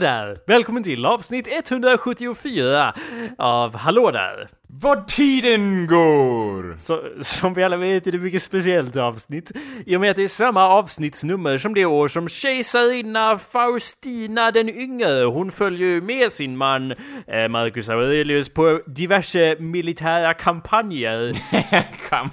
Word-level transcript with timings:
Där! 0.00 0.36
Välkommen 0.46 0.82
till 0.82 1.06
avsnitt 1.06 1.48
174 1.52 2.94
av 3.38 3.76
Hallå 3.76 4.10
där! 4.10 4.48
Vad 4.72 5.06
tiden 5.08 5.86
går! 5.86 6.78
Så, 6.78 7.00
som 7.20 7.54
vi 7.54 7.64
alla 7.64 7.76
vet 7.76 8.06
är 8.06 8.10
det 8.12 8.18
mycket 8.18 8.42
speciellt 8.42 8.96
avsnitt. 8.96 9.52
I 9.86 9.96
och 9.96 10.00
med 10.00 10.10
att 10.10 10.16
det 10.16 10.22
är 10.22 10.28
samma 10.28 10.64
avsnittsnummer 10.64 11.58
som 11.58 11.74
det 11.74 11.84
år 11.86 12.08
som 12.08 12.28
kejsarinna 12.28 13.38
Faustina 13.38 14.50
den 14.50 14.68
yngre, 14.68 15.24
hon 15.24 15.50
följer 15.50 15.88
ju 15.88 16.00
med 16.00 16.32
sin 16.32 16.56
man 16.56 16.94
eh, 17.26 17.48
Marcus 17.48 17.88
Aurelius 17.88 18.48
på 18.48 18.80
diverse 18.86 19.56
militära 19.58 20.34
kampanjer. 20.34 21.32
Kam- 22.08 22.30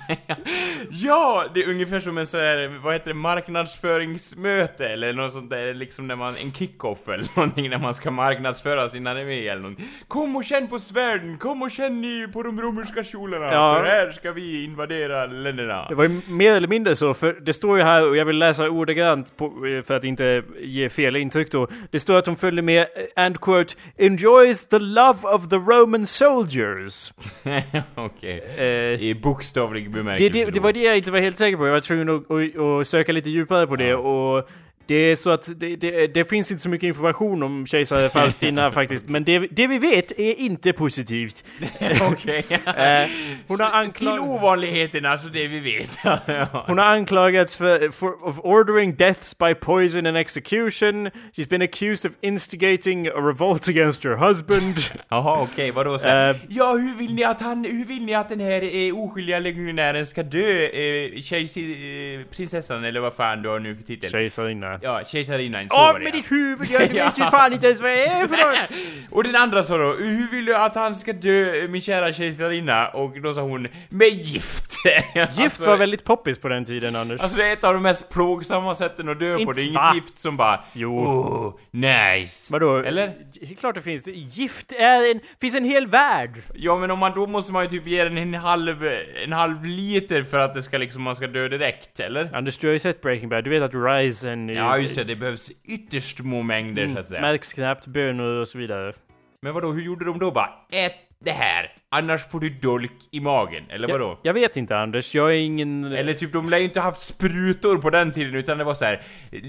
ja, 0.91 1.45
det 1.53 1.63
är 1.63 1.69
ungefär 1.69 1.99
som 1.99 2.17
en 2.17 2.27
sån 2.27 2.39
här, 2.39 2.79
vad 2.83 2.94
heter 2.94 3.07
det, 3.07 3.13
marknadsföringsmöte 3.13 4.88
eller 4.88 5.13
något 5.13 5.33
sånt 5.33 5.49
där, 5.49 5.73
liksom 5.73 6.07
när 6.07 6.16
man, 6.16 6.33
en 6.44 6.51
kick-off 6.51 7.07
eller 7.07 7.27
någonting 7.35 7.69
när 7.69 7.79
man 7.79 7.94
ska 7.94 8.11
marknadsföra 8.11 8.89
sin 8.89 9.07
armé 9.07 9.47
eller 9.47 9.61
någonting. 9.61 9.88
Kom 10.07 10.35
och 10.35 10.44
känn 10.44 10.67
på 10.67 10.79
svärden, 10.79 11.38
kom 11.38 11.61
och 11.61 11.72
känn 11.72 12.03
i, 12.05 12.27
på 12.33 12.44
de 12.44 12.61
romerska 12.61 13.03
kjolarna, 13.03 13.45
Ja. 13.45 13.75
för 13.80 13.83
här 13.86 14.11
ska 14.11 14.31
vi 14.31 14.64
invadera 14.64 15.25
länderna. 15.25 15.86
Det 15.89 15.95
var 15.95 16.03
ju 16.03 16.22
mer 16.28 16.52
eller 16.53 16.67
mindre 16.67 16.95
så, 16.95 17.14
för 17.14 17.38
det 17.42 17.53
står 17.53 17.78
ju 17.78 17.84
här, 17.84 18.09
och 18.09 18.17
jag 18.17 18.25
vill 18.25 18.38
läsa 18.38 18.69
ordagrant 18.69 19.38
på, 19.38 19.53
för 19.86 19.94
att 19.95 20.03
inte 20.03 20.44
ge 20.61 20.89
fel 20.89 21.16
intryck 21.16 21.52
då. 21.52 21.67
Det 21.92 22.00
står 22.00 22.17
att 22.17 22.25
hon 22.28 22.36
följde 22.36 22.61
med, 22.61 22.81
eh, 23.16 23.23
and 23.25 23.39
quote, 23.42 23.73
enjoys 23.97 24.66
the 24.66 24.80
love 24.80 25.19
of 25.36 25.47
the 25.50 25.56
Roman 25.56 26.08
soldiers. 26.08 27.14
Okej. 27.95 28.44
Eh, 28.58 28.66
I 29.03 29.19
bokstavlig 29.23 29.84
det, 29.84 29.89
bemärkelse 29.89 30.30
det, 30.39 30.45
det 30.45 30.52
då. 30.52 30.62
var 30.62 30.73
det 30.73 30.84
jag 30.84 30.97
inte 30.97 31.12
var 31.12 31.19
helt 31.19 31.38
säker 31.38 31.58
på, 31.58 31.66
jag 31.67 31.73
var 31.73 31.80
tvungen 31.80 32.09
att, 32.09 32.31
att, 32.31 32.59
att 32.81 32.88
söka 32.88 33.12
lite 33.12 33.30
djupare 33.30 33.67
på 33.67 33.75
det 33.75 33.95
och 33.95 34.50
det 34.88 34.95
är 34.95 35.16
så 35.16 35.30
att 35.30 35.49
det, 35.59 35.75
det, 35.75 36.07
det 36.07 36.25
finns 36.25 36.52
inte 36.52 36.63
så 36.63 36.69
mycket 36.69 36.88
information 36.88 37.43
om 37.43 37.67
kejsare 37.67 38.09
Faustina 38.17 38.71
faktiskt, 38.71 39.09
men 39.09 39.23
det, 39.23 39.39
det 39.39 39.67
vi 39.67 39.79
vet 39.79 40.11
är 40.19 40.39
inte 40.39 40.73
positivt. 40.73 41.45
Okej. 42.11 42.45
Eh, 42.49 43.09
hon 43.47 43.59
har 43.59 43.91
Till 43.91 44.07
ovanligheterna, 44.07 45.09
alltså 45.09 45.27
det 45.27 45.47
vi 45.47 45.59
vet. 45.59 45.89
Hon 46.67 46.77
har 46.77 46.85
anklagats 46.85 47.57
för, 47.57 47.91
for, 47.91 48.27
of 48.27 48.39
ordering 48.39 48.95
deaths 48.95 49.38
by 49.38 49.53
poison 49.53 50.05
and 50.05 50.17
execution. 50.17 51.09
She's 51.33 51.49
been 51.49 51.61
accused 51.61 52.11
of 52.11 52.17
instigating 52.22 53.07
a 53.07 53.11
revolt 53.11 53.69
against 53.69 54.03
her 54.03 54.16
husband. 54.16 54.75
Jaha, 55.09 55.41
okej, 55.41 55.72
vadå 55.72 55.99
så? 55.99 56.07
Eh. 56.07 56.35
Ja, 56.49 56.73
hur 56.73 56.97
vill 56.97 57.13
ni 57.13 57.23
att 57.23 57.41
han, 57.41 57.66
hur 57.66 57.85
vill 57.85 58.05
ni 58.05 58.16
att 58.16 58.29
den 58.29 58.39
här 58.39 58.75
eh, 58.75 58.99
oskyldiga 58.99 59.39
legionären 59.39 60.05
ska 60.05 60.23
dö? 60.23 60.66
Eh, 60.66 61.22
kejsi, 61.22 62.16
eh, 62.16 62.35
prinsessan 62.35 62.83
eller 62.83 63.00
vad 63.00 63.13
fan 63.13 63.41
du 63.41 63.50
har 63.50 63.59
nu 63.59 63.75
för 63.75 63.83
titel? 63.83 64.09
Kejsarinna. 64.09 64.76
Ja, 64.81 65.01
kejsarinnan, 65.05 65.69
så 65.69 65.75
Av 65.75 66.01
med 66.01 66.13
ditt 66.13 66.31
huvud! 66.31 66.67
Jag 66.71 66.79
vet 66.79 67.17
ju 67.19 67.23
fan 67.23 67.53
inte 67.53 67.65
ens 67.65 67.81
vad 67.81 67.89
det 67.91 68.05
är 68.07 68.27
för 68.27 68.38
något! 68.38 68.73
Och 69.11 69.23
den 69.23 69.35
andra 69.35 69.63
sa 69.63 69.77
då, 69.77 69.93
hur 69.93 70.31
vill 70.31 70.45
du 70.45 70.55
att 70.55 70.75
han 70.75 70.95
ska 70.95 71.13
dö, 71.13 71.67
min 71.67 71.81
kära 71.81 72.13
kejsarinna? 72.13 72.88
Och 72.88 73.21
då 73.21 73.33
sa 73.33 73.41
hon, 73.41 73.67
med 73.89 74.09
gift! 74.09 74.63
Gift 75.15 75.39
Alltså- 75.39 75.65
var 75.65 75.77
väldigt 75.77 76.03
poppis 76.03 76.38
på 76.39 76.47
den 76.47 76.65
tiden, 76.65 76.95
Anders. 76.95 77.21
Alltså 77.21 77.38
det 77.38 77.45
är 77.47 77.53
ett 77.53 77.63
av 77.63 77.73
de 77.73 77.83
mest 77.83 78.09
plågsamma 78.09 78.75
sätten 78.75 79.09
att 79.09 79.19
dö 79.19 79.35
på, 79.35 79.41
Inte- 79.41 79.53
det 79.53 79.61
är 79.61 79.63
inget 79.63 79.75
va? 79.75 79.91
gift 79.95 80.17
som 80.17 80.38
bara 80.38 80.59
Jo. 80.73 80.97
Oh, 80.99 81.53
nice! 81.71 82.53
Vadå? 82.53 82.77
Eller? 82.77 83.07
Det 83.41 83.51
är 83.51 83.55
klart 83.55 83.75
det 83.75 83.81
finns. 83.81 84.07
Gift 84.07 84.71
är 84.71 85.11
en... 85.11 85.19
finns 85.41 85.55
en 85.55 85.65
hel 85.65 85.88
värld! 85.88 86.31
Ja 86.55 86.77
men 86.77 86.91
om 86.91 86.99
man 86.99 87.11
då 87.15 87.27
måste 87.27 87.51
man 87.51 87.63
ju 87.63 87.69
typ 87.69 87.88
ge 87.88 88.03
den 88.03 88.17
en 88.17 88.33
halv, 88.33 88.89
en 89.23 89.31
halv 89.33 89.65
liter 89.65 90.23
för 90.23 90.39
att 90.39 90.53
det 90.53 90.63
ska 90.63 90.77
liksom, 90.77 91.01
man 91.01 91.15
ska 91.15 91.27
dö 91.27 91.47
direkt, 91.47 91.99
eller? 91.99 92.29
Anders, 92.35 92.57
du 92.57 92.67
har 92.67 92.73
ju 92.73 92.79
sett 92.79 93.01
Breaking 93.01 93.29
Bad. 93.29 93.44
Du 93.44 93.49
vet 93.49 93.63
att 93.63 93.71
risen... 93.99 94.49
är- 94.49 94.53
Ja 94.53 94.66
just 94.75 94.95
det, 94.95 95.03
det 95.03 95.16
behövs 95.16 95.51
ytterst 95.63 96.17
små 96.17 96.41
mängder 96.41 96.94
så 96.94 97.00
att 97.00 97.07
säga. 97.07 97.22
Märks 97.22 97.53
knappt, 97.53 97.88
bönor 97.88 98.41
och 98.41 98.47
så 98.47 98.57
vidare. 98.57 98.94
Men 99.41 99.53
vadå, 99.53 99.72
hur 99.72 99.81
gjorde 99.81 100.05
de 100.05 100.19
då 100.19 100.31
bara? 100.31 100.50
Ät 100.72 100.94
det 101.19 101.31
här, 101.31 101.73
annars 101.89 102.28
får 102.28 102.39
du 102.39 102.50
dolk 102.50 102.91
i 103.11 103.19
magen, 103.19 103.63
eller 103.69 103.88
vadå? 103.88 104.07
Jag, 104.07 104.17
jag 104.23 104.33
vet 104.33 104.57
inte, 104.57 104.77
Anders. 104.77 105.16
Jag 105.16 105.29
är 105.29 105.39
ingen... 105.39 105.83
Eller 105.83 106.13
typ, 106.13 106.33
de 106.33 106.50
lär 106.50 106.57
ju 106.57 106.63
inte 106.63 106.79
haft 106.79 107.01
sprutor 107.01 107.77
på 107.77 107.89
den 107.89 108.11
tiden 108.11 108.35
utan 108.35 108.57
det 108.57 108.63
var 108.63 108.73
så 108.73 108.85
här. 108.85 109.01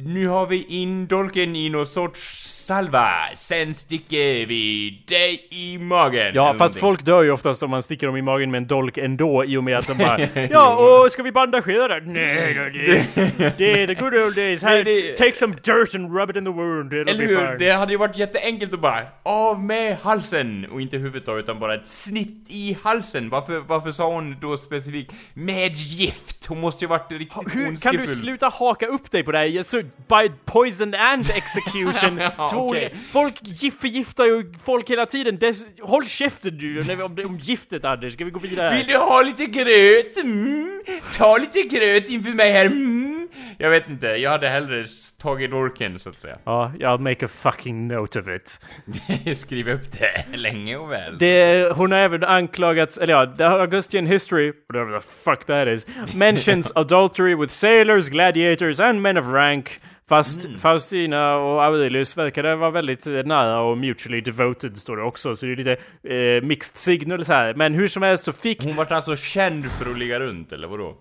Nu 0.05 0.29
har 0.29 0.47
vi 0.47 0.65
in 0.65 1.07
dolken 1.07 1.57
i 1.57 1.69
någon 1.69 1.87
sorts 1.87 2.58
salva, 2.69 3.11
sen 3.35 3.75
sticker 3.75 4.47
vi 4.47 4.91
dig 5.09 5.49
i 5.51 5.79
magen. 5.79 6.33
Ja, 6.35 6.47
fast 6.47 6.59
någonting. 6.59 6.81
folk 6.81 7.05
dör 7.05 7.23
ju 7.23 7.31
oftast 7.31 7.63
om 7.63 7.71
man 7.71 7.83
sticker 7.83 8.07
dem 8.07 8.17
i 8.17 8.23
magen 8.23 8.51
med 8.51 8.59
en 8.59 8.67
dolk 8.67 8.99
ändå 8.99 9.45
i 9.45 9.57
och 9.57 9.65
med 9.65 9.79
att 9.79 9.87
de 9.87 9.95
bara 9.99 10.19
Ja, 10.51 10.77
och 11.05 11.11
ska 11.11 11.23
vi 11.23 11.33
bandagera? 11.33 11.99
Nej, 12.05 12.55
då, 12.55 12.63
det, 12.79 13.59
det 13.59 13.83
är 13.83 13.87
the 13.87 13.95
good 13.95 14.15
old 14.15 14.37
days. 14.37 14.63
Här, 14.63 14.85
det- 14.85 15.17
take 15.17 15.35
some 15.35 15.55
dirt 15.55 15.95
and 15.95 16.17
rub 16.17 16.31
it 16.31 16.37
in 16.37 16.45
the 16.45 16.51
wound. 16.51 16.93
It'll 16.93 17.11
Eller 17.11 17.27
hur? 17.27 17.59
Det 17.59 17.71
hade 17.71 17.93
ju 17.93 17.99
varit 17.99 18.17
jätteenkelt 18.17 18.75
att 18.75 18.81
bara 18.81 19.01
av 19.23 19.65
med 19.65 19.97
halsen 20.03 20.67
och 20.73 20.81
inte 20.81 20.97
huvudet 20.97 21.27
då, 21.27 21.39
utan 21.39 21.61
bara 21.61 21.75
ett 21.75 21.87
snitt 21.87 22.47
i 22.49 22.77
halsen. 22.83 23.29
Varför, 23.29 23.59
varför 23.59 23.91
sa 23.91 24.15
hon 24.15 24.37
då 24.41 24.57
specifikt 24.57 25.13
med 25.35 25.73
gift? 25.77 26.47
Hon 26.47 26.61
måste 26.61 26.85
ju 26.85 26.89
varit 26.89 27.13
riktigt 27.13 27.55
Hur 27.55 27.77
kan 27.77 27.97
du 27.97 28.07
sluta 28.07 28.49
haka 28.49 28.87
upp 28.87 29.11
dig 29.11 29.23
på 29.23 29.33
det 29.33 29.39
här? 29.39 29.63
Så 29.63 29.77
by 29.83 30.31
poison 30.45 30.95
and 30.95 31.31
execution. 31.35 32.21
Ja, 32.39 32.49
Olika- 32.61 32.97
Folk 33.13 33.35
gift 33.43 33.81
förgiftar 33.81 34.25
ju 34.25 34.53
folk 34.65 34.91
hela 34.91 35.07
tiden. 35.07 35.39
Des, 35.39 35.67
håll 35.83 36.07
käften 36.07 36.59
du 36.59 36.75
när 36.75 36.97
vi- 36.97 37.03
om, 37.03 37.19
om 37.31 37.39
giftet 37.39 37.85
Anders. 37.85 38.13
Ska 38.13 38.25
vi 38.25 38.31
gå 38.31 38.41
vidare? 38.41 38.77
Vill 38.77 38.87
du 38.87 38.97
ha 38.97 39.23
lite 39.23 39.47
gröt? 39.47 40.17
Mm. 40.23 40.83
Ta 41.17 41.37
lite 41.39 41.63
gröt 41.63 42.09
inför 42.11 42.31
mig 42.31 42.53
här. 42.53 42.67
Mm. 42.67 43.29
Jag 43.59 43.71
vet 43.71 43.89
inte, 43.89 44.07
jag 44.07 44.31
hade 44.31 44.49
hellre 44.49 44.87
tagit 45.23 45.53
orken 45.53 45.99
så 45.99 46.11
att 46.11 46.19
säga. 46.19 46.39
Ja, 46.45 46.73
I'll 46.79 46.99
make 46.99 47.25
a 47.25 47.29
fucking 47.29 47.89
note 47.89 48.21
of 48.21 48.27
it. 48.29 48.61
Skriv 49.39 49.69
upp 49.69 49.93
det 49.99 50.37
länge 50.37 50.77
och 50.77 50.91
väl. 50.93 51.19
Det, 51.19 51.73
hon 51.77 51.93
har 51.93 51.99
även 51.99 52.25
anklagats, 52.25 52.99
eller 52.99 53.15
ja, 53.15 53.27
the 53.39 53.45
Augustan 53.45 54.07
history, 54.07 54.53
whatever 54.73 55.01
the 55.01 55.07
fuck 55.07 55.45
that 55.47 55.69
is, 55.69 55.87
mentions 56.15 56.73
adultery 56.77 57.35
with 57.35 57.53
sailors, 57.53 58.09
gladiators 58.09 58.81
and 58.81 59.03
men 59.03 59.17
of 59.17 59.27
rank. 59.27 59.81
Fast 60.09 60.61
Faustina 60.61 61.37
och 61.37 61.65
Aurelius 61.65 62.17
verkade 62.17 62.57
vara 62.57 62.71
väldigt 62.71 63.07
eh, 63.07 63.13
nära 63.13 63.61
och 63.61 63.79
mutually 63.79 64.21
devoted 64.21 64.77
står 64.77 64.97
det 64.97 65.03
också, 65.03 65.37
så 65.37 65.47
det 65.47 65.53
är 65.53 65.57
lite 65.57 65.77
eh, 66.03 66.43
mixed 66.43 66.77
signals 66.77 67.29
här. 67.29 67.55
Men 67.55 67.75
hur 67.75 67.87
som 67.87 68.03
helst 68.03 68.25
så 68.25 68.33
fick... 68.33 68.65
Hon 68.65 68.77
vart 68.77 68.91
alltså 68.91 69.17
känd 69.17 69.65
för 69.65 69.91
att 69.91 69.99
ligga 69.99 70.21
runt, 70.21 70.53
eller 70.53 70.69
vadå? 70.69 70.97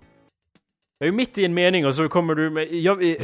Jag 1.00 1.07
är 1.07 1.12
mitt 1.12 1.38
i 1.38 1.45
en 1.45 1.53
mening 1.53 1.85
och 1.85 1.95
så 1.95 2.07
kommer 2.07 2.35
du 2.35 2.50
med... 2.50 2.73
Jag, 2.73 3.03
eh, 3.03 3.16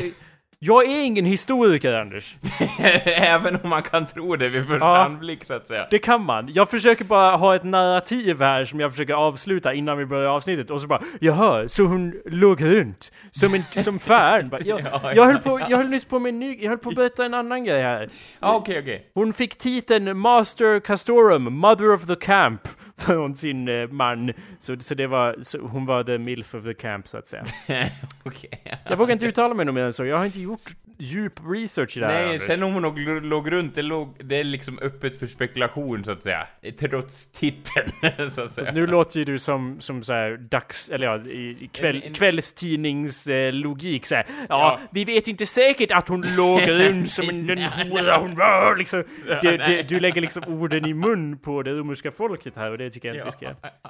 jag 0.66 0.86
är 0.86 1.06
ingen 1.06 1.26
historiker, 1.26 1.94
Anders. 1.94 2.36
Även 3.06 3.58
om 3.64 3.70
man 3.70 3.84
kan 3.84 4.08
tro 4.08 4.36
det 4.36 4.50
vid 4.50 4.68
första 4.68 4.86
Ja. 4.86 5.04
anblick 5.06 5.44
så 5.46 5.54
att 5.54 5.68
säga. 5.68 5.88
Det 5.92 6.00
kan 6.00 6.26
man. 6.26 6.50
Jag 6.54 6.70
försöker 6.70 7.06
bara 7.06 7.36
ha 7.36 7.56
ett 7.56 7.64
narrativ 7.64 8.40
här 8.42 8.66
som 8.66 8.80
jag 8.80 8.92
försöker 8.92 9.14
avsluta 9.14 9.74
innan 9.74 9.98
vi 9.98 10.06
börjar 10.06 10.30
avsnittet 10.30 10.70
och 10.70 10.82
så 10.82 10.88
bara 10.88 11.02
Jaha, 11.20 11.68
så 11.68 11.84
hon 11.84 12.14
låg 12.26 12.64
runt? 12.64 13.12
Som 13.32 13.54
en, 13.54 13.64
som 13.84 14.00
fan? 14.00 14.50
Bara, 14.50 14.62
Jag, 14.66 14.82
Ja, 14.82 15.14
jag, 15.16 15.26
höll 15.26 15.38
på, 15.38 15.60
jag 15.70 15.78
höll 15.78 15.90
nyss 15.90 16.06
på 16.06 16.20
med 16.20 16.30
en 16.30 16.40
ny, 16.40 16.58
jag 16.62 16.70
höll 16.70 16.78
på 16.78 16.90
att 16.90 16.96
berätta 16.96 17.26
en 17.26 17.34
annan 17.34 17.64
grej 17.64 17.82
här. 17.82 18.10
Ja, 18.40 18.56
okej, 18.56 18.80
okej. 18.80 19.12
Hon 19.14 19.34
fick 19.34 19.56
titeln 19.58 20.18
Master 20.18 20.80
Castorum, 20.80 21.44
Mother 21.44 21.94
of 21.94 22.08
the 22.08 22.16
Camp 22.16 22.62
från 22.98 23.36
sin 23.36 23.68
eh, 23.68 23.88
man. 23.88 24.34
Så, 24.60 24.80
så 24.80 24.96
det 24.96 25.08
var, 25.08 25.36
så 25.42 25.58
hon 25.62 25.86
var 25.86 26.04
the 26.04 26.18
milf 26.18 26.56
of 26.56 26.64
the 26.64 26.74
camp 26.74 27.08
så 27.08 27.18
att 27.18 27.28
säga. 27.28 27.46
Okej. 28.24 28.80
Jag 28.84 28.98
vågar 28.98 29.14
inte 29.14 29.26
uttala 29.26 29.54
mig 29.54 29.66
något 29.66 29.76
mer 29.76 29.84
än 29.84 29.94
så, 29.94 30.06
jag 30.06 30.18
har 30.18 30.26
inte 30.26 30.42
gjort 30.42 30.62
djup 30.98 31.34
research 31.50 31.98
i 31.98 32.00
det 32.00 32.06
här 32.06 32.14
Nej, 32.14 32.26
Anders. 32.26 32.42
sen 32.42 32.64
om 32.64 32.74
hon 32.74 32.82
låg, 32.84 33.00
låg 33.24 33.52
runt, 33.52 33.76
det, 33.76 33.82
låg, 33.82 34.16
det 34.24 34.36
är 34.40 34.44
liksom 34.44 34.80
öppet 34.82 35.20
för 35.20 35.28
spekulation 35.28 36.04
så 36.04 36.12
att 36.12 36.22
säga. 36.22 36.48
Trots 36.80 37.32
titeln, 37.32 37.92
så 38.32 38.42
att 38.42 38.52
säga. 38.52 38.72
Nu 38.72 38.88
låter 38.88 39.20
ju 39.20 39.26
du 39.26 39.40
som, 39.40 39.80
som 39.80 40.04
så 40.04 40.14
här 40.14 40.38
dags, 40.38 40.90
eller 40.90 41.08
ja, 41.08 41.18
i 41.18 41.70
kväll, 41.74 41.96
En- 41.96 42.02
en- 42.04 42.14
kvällstidningslogik 42.14 44.02
eh, 44.02 44.06
så 44.06 44.16
här. 44.16 44.26
Ja, 44.30 44.46
Ja. 44.50 44.80
vi 44.92 45.06
vet 45.06 45.28
inte 45.28 45.46
säkert 45.46 45.92
att 45.92 46.08
hon 46.08 46.24
låg 46.36 46.62
runt 46.68 47.10
som 47.10 47.30
en 47.30 47.48
den 47.48 47.58
hora 47.64 48.18
hon 48.18 48.36
var 48.36 48.76
liksom. 48.76 49.04
Du, 49.42 49.58
du, 49.58 49.84
du 49.84 50.00
lägger 50.00 50.22
liksom 50.22 50.44
orden 50.48 50.86
i 50.86 50.94
mun 50.94 51.38
på 51.38 51.64
det 51.64 51.72
romerska 51.74 52.12
folket 52.12 52.54
här 52.56 52.72
och 52.72 52.78
det 52.78 52.90
tycker 52.92 53.08
jag 53.08 53.16
inte 53.16 53.26
vi 53.26 53.32
ska. 53.32 53.46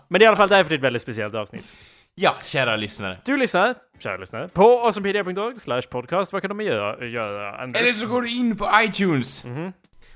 Men 0.08 0.20
det 0.20 0.24
är 0.24 0.26
i 0.26 0.28
alla 0.28 0.38
fall 0.38 0.50
därför 0.50 0.70
det 0.70 0.76
är 0.76 0.78
ett 0.78 0.84
väldigt 0.84 1.02
speciellt 1.02 1.36
avsnitt. 1.36 1.76
Ja, 2.16 2.36
kära 2.46 2.76
lyssnare. 2.76 3.18
Du 3.26 3.38
lyssnar, 3.38 3.76
kära 4.04 4.18
lyssnare, 4.18 4.48
på 4.48 4.80
awesomepedia.org 4.80 5.60
slash 5.60 5.82
podcast. 5.82 6.34
Vad 6.34 6.42
kan 6.42 6.58
de 6.58 6.64
göra? 6.64 7.06
göra 7.06 7.58
Anders? 7.58 7.82
Eller 7.82 7.94
så 7.94 8.08
går 8.08 8.22
du 8.22 8.38
in 8.38 8.58
på 8.58 8.70
iTunes. 8.84 9.46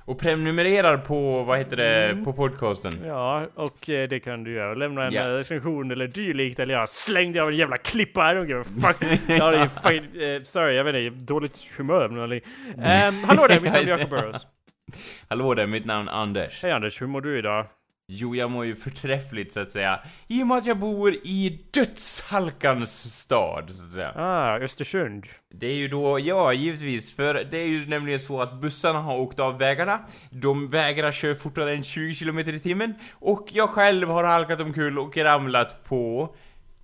Och 0.07 0.19
prenumererar 0.19 0.98
på, 0.98 1.44
vad 1.44 1.57
heter 1.57 1.78
det, 1.78 2.24
på 2.24 2.34
podcasten. 2.34 2.92
Ja, 3.06 3.48
och 3.56 3.89
eh, 3.89 4.07
det 4.10 4.19
kan 4.19 4.44
du 4.44 4.54
göra. 4.54 4.74
Lämna 4.74 5.06
en 5.06 5.16
eh, 5.16 5.24
recension 5.24 5.92
eller 5.92 6.07
dylikt. 6.07 6.60
Eller 6.60 6.74
jag 6.74 6.89
slängde 6.89 7.42
av 7.42 7.50
en 7.50 7.56
jävla 7.56 7.78
klippa. 7.78 8.31
I 8.31 8.36
don't 8.36 8.48
give 8.48 8.62
a 8.62 8.63
fuck. 8.63 9.10
ja, 9.28 9.51
det 9.51 9.57
är 9.57 9.68
fucking, 9.68 10.22
eh, 10.22 10.42
sorry, 10.44 10.75
jag 10.75 10.84
vet 10.84 10.95
inte. 10.95 11.34
Dåligt 11.34 11.78
humör 11.78 12.10
någon 12.10 12.24
anledning. 12.24 12.51
Ehm, 12.84 13.13
hallå 13.28 13.48
där, 13.48 13.60
mitt 13.60 13.74
namn 13.74 13.88
är 13.88 13.89
Jacob 13.89 14.10
Burrows. 14.10 14.48
Hallå 15.30 15.54
där, 15.54 15.68
mitt 15.68 15.86
namn 15.86 16.07
är 16.07 16.12
Anders. 16.12 16.63
Hej 16.63 16.72
Anders, 16.72 17.01
hur 17.01 17.07
mår 17.07 17.22
du 17.22 17.38
idag? 17.38 17.66
Jo, 18.09 18.36
jag 18.36 18.51
mår 18.51 18.65
ju 18.65 18.75
förträffligt 18.75 19.54
så 19.54 19.59
att 19.59 19.71
säga. 19.71 20.00
I 20.27 20.44
och 20.44 20.48
med 20.48 20.57
att 20.57 20.65
jag 20.65 20.80
bor 20.80 21.13
i 21.13 21.68
dödshalkans 21.71 23.19
stad, 23.19 23.75
så 23.75 23.83
att 23.83 23.92
säga. 23.92 24.13
Ah, 24.15 24.57
Östersund. 24.57 25.27
Det 25.54 25.68
är 25.68 25.74
ju 25.74 25.88
då, 25.88 26.19
ja 26.19 26.54
givetvis, 26.54 27.15
för 27.15 27.33
det 27.33 27.57
är 27.57 27.68
ju 27.68 27.88
nämligen 27.88 28.19
så 28.19 28.42
att 28.42 28.62
bussarna 28.62 29.00
har 29.00 29.18
åkt 29.18 29.39
av 29.39 29.57
vägarna, 29.57 30.00
de 30.30 30.68
vägrar 30.68 31.12
köra 31.12 31.36
fortare 31.36 31.74
än 31.74 31.83
20 31.83 32.15
km 32.15 32.39
i 32.39 32.59
timmen, 32.59 32.94
och 33.12 33.48
jag 33.51 33.69
själv 33.69 34.10
har 34.10 34.24
halkat 34.24 34.62
omkull 34.62 35.00
och 35.00 35.18
ramlat 35.18 35.83
på... 35.83 36.36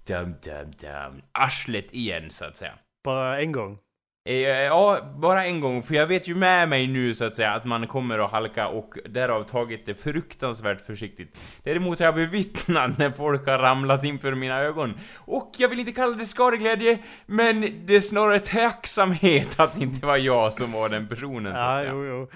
Dum, 0.07 0.35
dum, 0.43 0.71
dum. 0.79 1.21
Arslet 1.31 1.93
igen, 1.93 2.31
så 2.31 2.45
att 2.45 2.57
säga. 2.57 2.73
Bara 3.03 3.41
en 3.41 3.51
gång. 3.51 3.77
Eh, 4.25 4.33
Ja, 4.63 4.99
bara 5.17 5.45
en 5.45 5.59
gång, 5.61 5.83
för 5.83 5.95
jag 5.95 6.07
vet 6.07 6.27
ju 6.27 6.35
med 6.35 6.69
mig 6.69 6.87
nu 6.87 7.13
så 7.15 7.25
att 7.25 7.35
säga 7.35 7.51
att 7.51 7.65
man 7.65 7.87
kommer 7.87 8.19
att 8.19 8.31
halka 8.31 8.67
och 8.67 8.93
därav 9.09 9.43
tagit 9.43 9.85
det 9.85 9.93
fruktansvärt 9.93 10.85
försiktigt. 10.85 11.39
Däremot 11.63 11.99
har 11.99 12.05
jag 12.05 12.15
bevittnat 12.15 12.97
när 12.97 13.11
folk 13.11 13.47
har 13.47 13.57
ramlat 13.59 14.03
inför 14.03 14.35
mina 14.35 14.59
ögon. 14.59 14.93
Och 15.17 15.51
jag 15.57 15.69
vill 15.69 15.79
inte 15.79 15.91
kalla 15.91 16.15
det 16.15 16.25
skadeglädje, 16.25 16.99
men 17.25 17.85
det 17.85 17.95
är 17.95 18.01
snarare 18.01 18.39
tacksamhet 18.39 19.59
att 19.59 19.75
det 19.75 19.83
inte 19.83 20.05
var 20.05 20.17
jag 20.17 20.53
som 20.53 20.71
var 20.71 20.89
den 20.89 21.07
personen 21.07 21.57
så 21.57 21.63
att 21.63 21.71
Ja, 21.71 21.77
säga. 21.77 21.91
jo, 21.91 22.05
jo. 22.05 22.27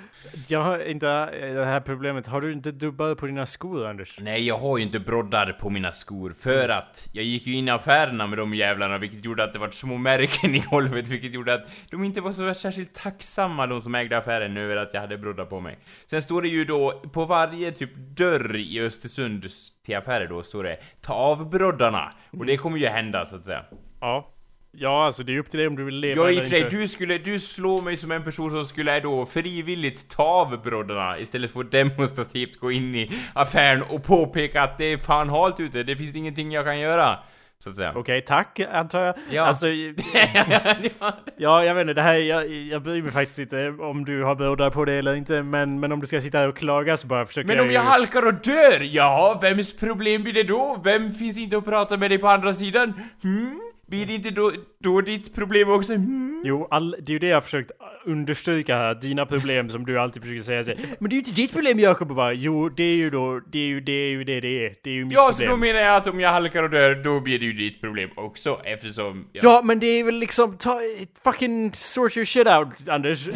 Jag 0.47 0.61
har 0.63 0.79
inte 0.89 1.07
eh, 1.09 1.53
det 1.53 1.65
här 1.65 1.79
problemet. 1.79 2.27
Har 2.27 2.41
du 2.41 2.51
inte 2.53 2.71
dubbar 2.71 3.15
på 3.15 3.25
dina 3.25 3.45
skor, 3.45 3.85
Anders? 3.87 4.19
Nej, 4.21 4.47
jag 4.47 4.57
har 4.57 4.77
ju 4.77 4.83
inte 4.83 4.99
broddar 4.99 5.57
på 5.59 5.69
mina 5.69 5.91
skor 5.91 6.35
för 6.39 6.69
att 6.69 7.09
jag 7.11 7.23
gick 7.25 7.47
ju 7.47 7.53
in 7.53 7.67
i 7.67 7.71
affärerna 7.71 8.27
med 8.27 8.37
de 8.37 8.53
jävlarna 8.55 8.97
vilket 8.97 9.25
gjorde 9.25 9.43
att 9.43 9.53
det 9.53 9.59
var 9.59 9.69
små 9.69 9.97
märken 9.97 10.55
i 10.55 10.59
golvet 10.59 11.07
vilket 11.07 11.33
gjorde 11.33 11.53
att 11.53 11.67
de 11.89 12.03
inte 12.03 12.21
var 12.21 12.31
så 12.31 12.53
särskilt 12.53 12.93
tacksamma 12.93 13.67
de 13.67 13.81
som 13.81 13.95
ägde 13.95 14.17
affären 14.17 14.57
över 14.57 14.75
att 14.75 14.93
jag 14.93 15.01
hade 15.01 15.17
broddar 15.17 15.45
på 15.45 15.59
mig. 15.59 15.77
Sen 16.05 16.21
står 16.21 16.41
det 16.41 16.47
ju 16.47 16.65
då 16.65 17.01
på 17.13 17.25
varje 17.25 17.71
typ 17.71 17.95
dörr 17.95 18.55
i 18.57 18.81
Östersund 18.81 19.45
till 19.85 19.97
affärer 19.97 20.27
då 20.27 20.43
står 20.43 20.63
det 20.63 20.77
ta 21.01 21.13
av 21.13 21.49
broddarna 21.49 22.13
och 22.31 22.45
det 22.45 22.57
kommer 22.57 22.77
ju 22.77 22.87
hända 22.87 23.25
så 23.25 23.35
att 23.35 23.45
säga. 23.45 23.63
Ja. 24.01 24.33
Ja, 24.79 25.05
alltså 25.05 25.23
det 25.23 25.35
är 25.35 25.39
upp 25.39 25.49
till 25.49 25.57
dig 25.57 25.67
om 25.67 25.75
du 25.75 25.83
vill 25.83 25.99
leva 25.99 26.21
Ja 26.21 26.29
eller 26.29 26.55
inte. 26.55 26.69
du 26.69 26.87
skulle, 26.87 27.17
du 27.17 27.39
slår 27.39 27.81
mig 27.81 27.97
som 27.97 28.11
en 28.11 28.23
person 28.23 28.51
som 28.51 28.65
skulle 28.65 28.99
då 28.99 29.25
frivilligt 29.25 30.09
ta 30.09 30.23
av 30.23 30.61
broddarna 30.63 31.19
istället 31.19 31.51
för 31.51 31.59
att 31.59 31.71
demonstrativt 31.71 32.59
gå 32.59 32.71
in 32.71 32.95
i 32.95 33.09
affären 33.33 33.83
och 33.89 34.03
påpeka 34.03 34.61
att 34.61 34.77
det 34.77 34.85
är 34.85 34.97
fan 34.97 35.29
halt 35.29 35.59
ute, 35.59 35.83
det 35.83 35.95
finns 35.95 36.15
ingenting 36.15 36.51
jag 36.51 36.65
kan 36.65 36.79
göra. 36.79 37.19
Så 37.63 37.69
att 37.69 37.75
säga. 37.75 37.93
Okej, 37.95 38.21
tack 38.21 38.59
antar 38.71 39.01
jag. 39.01 39.15
Ja. 39.29 39.43
Alltså, 39.45 39.67
ja, 41.37 41.63
jag 41.63 41.75
vet 41.75 41.81
inte, 41.81 41.93
det 41.93 42.01
här, 42.01 42.15
jag, 42.15 42.47
jag 42.51 42.81
bryr 42.83 43.01
mig 43.01 43.11
faktiskt 43.11 43.39
inte 43.39 43.69
om 43.69 44.05
du 44.05 44.23
har 44.23 44.35
broddar 44.35 44.69
på 44.69 44.85
det 44.85 44.93
eller 44.93 45.15
inte, 45.15 45.43
men, 45.43 45.79
men 45.79 45.91
om 45.91 45.99
du 45.99 46.07
ska 46.07 46.21
sitta 46.21 46.37
här 46.37 46.47
och 46.49 46.57
klaga 46.57 46.97
så 46.97 47.07
bara 47.07 47.25
försöker 47.25 47.47
Men 47.47 47.59
om 47.59 47.67
ju- 47.67 47.73
jag 47.73 47.81
halkar 47.81 48.27
och 48.27 48.33
dör, 48.33 48.81
ja, 48.81 49.39
vems 49.41 49.77
problem 49.77 50.23
blir 50.23 50.33
det 50.33 50.43
då? 50.43 50.81
Vem 50.83 51.13
finns 51.13 51.37
inte 51.37 51.57
att 51.57 51.65
prata 51.65 51.97
med 51.97 52.11
dig 52.11 52.17
på 52.17 52.27
andra 52.27 52.53
sidan? 52.53 52.93
Hmm? 53.23 53.59
Blir 53.87 54.05
det 54.05 54.13
inte 54.13 54.29
då, 54.29 54.51
då 54.83 55.01
ditt 55.01 55.35
problem 55.35 55.69
också? 55.69 55.93
Hmm? 55.93 56.41
Jo, 56.45 56.67
all, 56.71 56.91
det 56.91 57.09
är 57.09 57.13
ju 57.13 57.19
det 57.19 57.27
jag 57.27 57.35
har 57.35 57.41
försökt 57.41 57.71
understryka 58.05 58.75
här, 58.77 58.95
dina 58.95 59.25
problem 59.25 59.69
som 59.69 59.85
du 59.85 59.99
alltid 59.99 60.21
försöker 60.23 60.41
säga 60.41 60.63
så, 60.63 60.71
Men 60.99 61.09
det 61.09 61.13
är 61.13 61.17
ju 61.17 61.19
inte 61.19 61.31
ditt 61.31 61.53
problem 61.53 61.79
Jakob 61.79 62.15
bara, 62.15 62.33
jo 62.33 62.69
det 62.69 62.83
är 62.83 62.95
ju 62.95 63.09
då, 63.09 63.41
det 63.51 63.59
är 63.59 63.67
ju 63.67 63.81
det 63.81 63.91
är 63.91 64.09
ju 64.09 64.23
det 64.23 64.39
det 64.39 64.65
är, 64.65 64.73
det 64.83 64.89
är 64.89 64.93
ju 64.93 65.05
mitt 65.05 65.13
Ja, 65.13 65.31
så 65.33 65.37
problem. 65.37 65.49
då 65.49 65.57
menar 65.57 65.79
jag 65.79 65.95
att 65.95 66.07
om 66.07 66.19
jag 66.19 66.29
halkar 66.31 66.63
och 66.63 66.69
dör, 66.69 66.95
då 66.95 67.19
blir 67.19 67.39
det 67.39 67.45
ju 67.45 67.53
ditt 67.53 67.81
problem 67.81 68.09
också 68.15 68.61
eftersom... 68.63 69.27
Ja 69.31 69.61
men 69.63 69.79
det 69.79 69.87
är 69.87 70.03
väl 70.03 70.15
liksom, 70.15 70.57
ta, 70.57 70.79
fucking 71.23 71.73
sort 71.73 72.17
your 72.17 72.25
shit 72.25 72.47
out 72.47 72.89
Anders. 72.89 73.27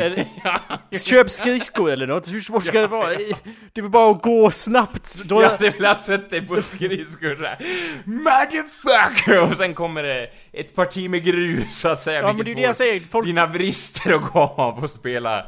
Köp 1.09 1.29
skridskor 1.29 1.91
eller 1.91 2.07
något, 2.07 2.33
hur 2.33 2.41
svårt 2.41 2.63
ska 2.63 2.81
det 2.81 2.87
vara? 2.87 3.09
Det 3.73 3.77
är 3.77 3.81
väl 3.81 3.91
bara 3.91 4.11
att 4.11 4.21
gå 4.21 4.51
snabbt. 4.51 5.21
Då, 5.25 5.41
Jag 5.41 5.49
hade 5.49 5.69
velat 5.69 6.03
sett 6.03 6.29
dig 6.29 6.47
på 6.47 6.61
skridskor 6.61 7.35
såhär 7.35 7.57
Motherfucker! 8.05 9.41
Och 9.41 9.57
sen 9.57 9.73
kommer 9.73 10.03
det 10.03 10.29
ett 10.53 10.75
parti 10.75 11.09
med 11.09 11.23
grus 11.31 11.79
så 11.79 11.89
att 11.89 12.01
säga 12.01 12.21
Ja, 12.21 12.33
men 12.33 12.45
det 12.45 12.51
är 12.51 12.55
det 12.55 12.61
jag 12.61 12.75
säger, 12.75 13.01
folk- 13.11 13.25
Dina 13.27 13.45
vrister 13.45 14.13
att 14.13 14.31
gå 14.33 14.39
av 14.39 14.83
och 14.83 14.89
spela 14.89 15.45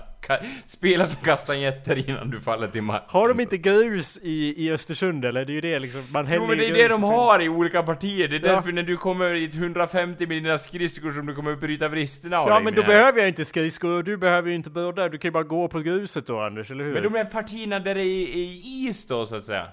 Spela 0.66 1.06
som 1.06 1.24
kastanjetter 1.24 2.10
innan 2.10 2.30
du 2.30 2.40
faller 2.42 2.68
till 2.68 2.82
marken 2.82 3.08
Har 3.12 3.30
de 3.30 3.40
inte 3.40 3.58
grus 3.58 4.20
i, 4.24 4.66
i 4.66 4.72
Östersund 4.72 5.26
eller? 5.26 5.46
Det 5.46 5.52
är 5.52 5.54
ju 5.56 5.62
det 5.62 5.80
liksom, 5.80 6.04
man 6.12 6.26
häller 6.26 6.42
Jo 6.42 6.48
men 6.48 6.58
det 6.58 6.68
är 6.70 6.74
det 6.74 6.88
de 6.88 7.04
har 7.04 7.42
i 7.42 7.50
olika 7.50 7.84
partier, 7.84 8.28
det 8.28 8.36
är 8.36 8.40
Ja. 8.48 8.56
därför 8.56 8.72
när 8.72 8.84
du 8.84 8.98
kommer 8.98 9.44
ett 9.46 9.54
150 9.56 10.28
med 10.28 10.38
dina 10.44 10.58
skridskor 10.58 11.12
som 11.12 11.26
du 11.26 11.36
kommer 11.36 11.56
bryta 11.56 11.88
vristerna 11.88 12.38
av 12.40 12.48
Ja 12.50 12.60
men 12.60 12.74
då 12.74 12.82
med. 12.82 12.88
behöver 12.88 13.20
jag 13.20 13.28
inte 13.28 13.46
skridskor 13.46 13.92
och 13.92 14.04
du 14.04 14.18
behöver 14.18 14.50
ju 14.50 14.56
inte 14.56 14.70
broddar, 14.70 15.10
du 15.10 15.18
kan 15.18 15.28
ju 15.30 15.34
bara 15.34 15.44
gå 15.44 15.68
på 15.68 15.80
gruset 15.80 16.28
då 16.28 16.40
Anders, 16.40 16.72
eller 16.72 16.84
hur? 16.84 16.94
Men 16.94 17.04
de 17.04 17.16
är 17.16 17.26
partierna 17.26 17.80
där 17.80 17.96
det 17.96 18.02
är, 18.02 18.28
är 18.28 18.88
is 18.90 19.08
då 19.08 19.26
så 19.26 19.36
att 19.36 19.46
säga 19.46 19.68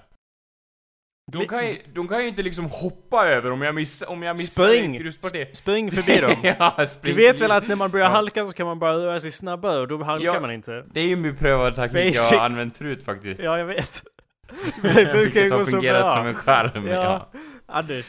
de 1.39 1.47
kan, 1.47 1.67
ju, 1.67 1.77
de 1.93 2.07
kan 2.07 2.21
ju 2.21 2.27
inte 2.27 2.41
liksom 2.43 2.65
hoppa 2.65 3.27
över 3.27 3.51
om 3.51 3.61
jag 3.61 3.75
missar, 3.75 4.09
om 4.09 4.23
jag 4.23 4.33
missar 4.37 4.67
Spring! 4.67 4.95
ett 4.95 5.01
grusparti. 5.01 5.47
Spring 5.53 5.91
förbi 5.91 6.17
dem. 6.21 6.35
ja, 6.59 6.75
Du 6.77 6.85
spring 6.87 7.15
vet 7.15 7.27
förbi. 7.37 7.41
väl 7.41 7.51
att 7.51 7.67
när 7.67 7.75
man 7.75 7.91
börjar 7.91 8.05
Ja. 8.05 8.11
halka 8.11 8.45
så 8.45 8.53
kan 8.53 8.65
man 8.67 8.79
bara 8.79 8.93
röra 8.93 9.19
sig 9.19 9.31
snabbare 9.31 9.79
och 9.79 9.87
då 9.87 10.03
halkar 10.03 10.25
Ja. 10.33 10.39
man 10.39 10.51
inte? 10.51 10.85
Det 10.93 10.99
är 10.99 11.05
ju 11.05 11.13
en 11.13 11.21
beprövad 11.23 11.75
taktik 11.75 12.05
Basic. 12.13 12.31
jag 12.31 12.37
har 12.39 12.45
använt 12.45 12.77
förut 12.77 13.03
faktiskt. 13.03 13.43
Ja, 13.43 13.57
jag 13.57 13.65
vet. 13.65 14.03
Det 14.81 14.93
brukar 14.93 15.15
ju 15.17 15.23
Vilket 15.23 15.51
har 15.51 15.59
gå 15.59 15.65
så 15.65 15.71
fungerat 15.71 16.01
bra. 16.01 16.11
som 16.15 16.27
en 16.27 16.35
charm. 16.35 16.87
Ja. 16.87 16.93
Ja. 16.93 17.31
Anders, 17.65 18.05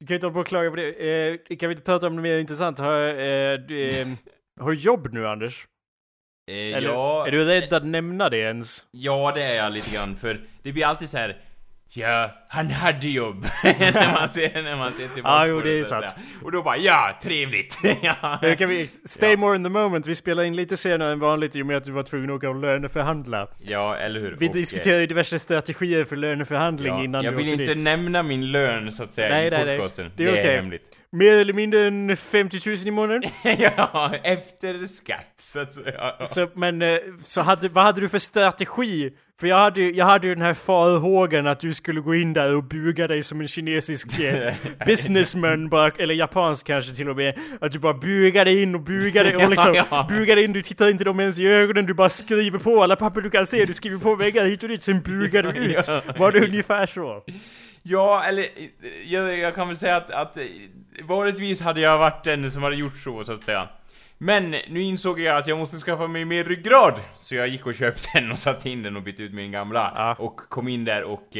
du 0.00 0.06
kan 0.06 0.14
ju 0.14 0.14
inte 0.14 0.26
hålla 0.26 0.34
på 0.34 0.40
och 0.40 0.46
klaga 0.46 0.70
på 0.70 0.76
det. 0.76 0.88
Eh, 0.88 1.56
kan 1.56 1.68
vi 1.68 1.72
inte 1.72 1.84
prata 1.84 2.06
om 2.06 2.16
något 2.16 2.22
mer 2.22 2.38
intressant? 2.38 2.78
Har, 2.78 3.00
eh, 3.08 3.58
du, 3.68 4.00
eh, 4.00 4.06
har 4.60 4.70
du 4.70 4.76
jobb 4.76 5.08
nu 5.12 5.28
Anders? 5.28 5.66
Eh, 6.50 6.76
Eller 6.76 6.88
ja, 6.88 7.26
är 7.26 7.30
du 7.30 7.44
rädd 7.44 7.72
att 7.72 7.84
nämna 7.86 8.28
det 8.28 8.38
ens? 8.38 8.86
ja, 8.90 9.32
det 9.34 9.42
är 9.42 9.54
jag 9.54 9.72
lite 9.72 9.86
grann 9.98 10.16
för 10.16 10.40
det 10.62 10.72
blir 10.72 10.86
alltid 10.86 11.08
så 11.08 11.16
här. 11.16 11.36
Ja, 11.96 12.30
han 12.48 12.70
hade 12.70 13.08
jobb. 13.08 13.46
när, 13.64 14.12
man 14.20 14.28
ser, 14.28 14.62
när 14.62 14.76
man 14.76 14.92
ser 14.92 15.08
tillbaka 15.08 15.34
Ja, 15.36 15.46
jo, 15.46 15.60
det 15.60 15.70
är 15.78 15.84
sant. 15.84 16.16
Och 16.42 16.52
då 16.52 16.62
bara, 16.62 16.76
ja, 16.76 17.18
trevligt. 17.22 17.78
ja. 18.02 18.38
Nu 18.42 18.56
kan 18.56 18.68
vi 18.68 18.86
stay 18.86 19.30
Ja. 19.30 19.36
more 19.36 19.56
in 19.56 19.64
the 19.64 19.70
moment. 19.70 20.06
Vi 20.06 20.14
spelar 20.14 20.42
in 20.42 20.56
lite 20.56 20.76
senare 20.76 21.12
än 21.12 21.18
vanligt 21.18 21.56
i 21.56 21.62
och 21.62 21.66
med 21.66 21.76
att 21.76 21.84
du 21.84 21.92
var 21.92 22.02
tvungen 22.02 22.30
att 22.30 22.36
åka 22.36 22.48
och 22.48 22.54
löneförhandla. 22.60 23.48
ja, 23.58 23.96
eller 23.96 24.20
hur? 24.20 24.30
Vi 24.30 24.36
Och, 24.36 24.42
eh, 24.50 24.52
diskuterar 24.52 25.00
ju 25.00 25.06
diverse 25.06 25.38
strategier 25.38 26.04
för 26.04 26.16
löneförhandling 26.16 26.92
ja, 26.94 27.04
innan 27.04 27.24
Jag 27.24 27.32
du 27.32 27.36
vill 27.36 27.48
åkte 27.48 27.62
inte 27.62 27.74
dit. 27.74 27.84
nämna 27.84 28.22
min 28.22 28.52
lön 28.52 28.92
så 28.92 29.02
att 29.02 29.12
säga 29.12 29.28
Nej, 29.28 29.46
i 29.46 29.50
nej, 29.50 29.64
nej. 29.64 29.78
podcasten. 29.78 30.10
Det 30.16 30.24
är 30.24 30.32
okej. 30.32 30.56
hemligt. 30.56 30.98
Mer 31.14 31.32
eller 31.32 31.52
mindre 31.52 31.80
än 31.80 32.16
50 32.16 32.68
000 32.68 32.76
i 32.86 32.90
månaden. 32.90 33.22
ja, 33.58 34.14
efter 34.22 34.86
skatt 34.86 35.34
så 35.38 35.58
att 35.60 35.74
säga. 35.74 36.14
Så, 36.24 36.48
men, 36.54 36.82
eh, 36.82 36.98
så 37.18 37.42
hade, 37.42 37.68
vad 37.68 37.84
hade 37.84 38.00
du 38.00 38.08
för 38.08 38.18
strategi? 38.18 39.10
För 39.40 39.46
jag 39.46 39.58
hade, 39.58 39.80
jag 39.80 40.06
hade 40.06 40.26
ju 40.26 40.34
den 40.34 40.42
här 40.42 40.54
farhågan 40.54 41.46
att 41.46 41.60
du 41.60 41.74
skulle 41.74 42.00
gå 42.00 42.14
in 42.14 42.32
där 42.32 42.56
och 42.56 42.64
buga 42.64 43.08
dig 43.08 43.22
som 43.22 43.40
en 43.40 43.48
kinesisk 43.48 44.20
eh, 44.20 44.54
businessman, 44.86 45.68
bara, 45.68 45.90
eller 45.98 46.14
japansk 46.14 46.66
kanske 46.66 46.94
till 46.94 47.08
och 47.08 47.16
med. 47.16 47.38
Att 47.60 47.72
du 47.72 47.78
bara 47.78 47.94
bugar 47.94 48.44
dig 48.44 48.62
in 48.62 48.74
och 48.74 48.80
bugar 48.80 49.24
dig 49.24 49.36
och 49.44 49.50
liksom 49.50 49.74
Ja, 49.74 49.86
ja. 49.90 50.06
bugar 50.08 50.36
dig 50.36 50.44
in, 50.44 50.52
du 50.52 50.62
tittar 50.62 50.90
inte 50.90 51.04
dem 51.04 51.20
ens 51.20 51.38
i 51.38 51.46
ögonen, 51.46 51.86
du 51.86 51.94
bara 51.94 52.08
skriver 52.08 52.58
på 52.58 52.82
alla 52.82 52.96
papper 52.96 53.20
du 53.20 53.30
kan 53.30 53.46
se, 53.46 53.64
du 53.64 53.74
skriver 53.74 53.98
på 53.98 54.14
väggar 54.14 54.44
hit 54.44 54.62
och 54.62 54.68
dit, 54.68 54.82
sen 54.82 55.00
bugar 55.00 55.42
du 55.42 55.50
ut. 55.50 55.84
Ja. 55.88 56.02
Var 56.18 56.32
det 56.32 56.46
ungefär 56.46 56.86
så? 56.86 57.24
Ja, 57.82 58.24
eller 58.24 58.42
eh, 58.42 58.48
jag, 59.12 59.38
jag 59.38 59.54
kan 59.54 59.68
väl 59.68 59.76
säga 59.76 59.96
att, 59.96 60.10
att 60.10 60.38
vanligtvis 61.02 61.60
hade 61.60 61.80
jag 61.80 61.98
varit 61.98 62.24
den 62.24 62.50
som 62.50 62.62
hade 62.62 62.76
gjort 62.76 62.96
så, 62.96 63.24
så 63.24 63.32
att 63.32 63.44
säga. 63.44 63.68
Men 64.18 64.50
nu 64.50 64.82
insåg 64.82 65.20
jag 65.20 65.36
att 65.36 65.46
jag 65.46 65.58
måste 65.58 65.76
skaffa 65.76 66.06
mig 66.06 66.24
mer 66.24 66.44
ryggrad. 66.44 67.00
Så 67.18 67.34
jag 67.34 67.48
gick 67.48 67.66
och 67.66 67.74
köpte 67.74 68.08
den 68.14 68.32
och 68.32 68.38
satte 68.38 68.70
in 68.70 68.82
den 68.82 68.96
och 68.96 69.02
bytte 69.02 69.22
ut 69.22 69.34
min 69.34 69.52
gamla. 69.52 69.92
Ja. 69.94 70.14
Och 70.18 70.36
kom 70.36 70.68
in 70.68 70.84
där 70.84 71.02
och 71.02 71.36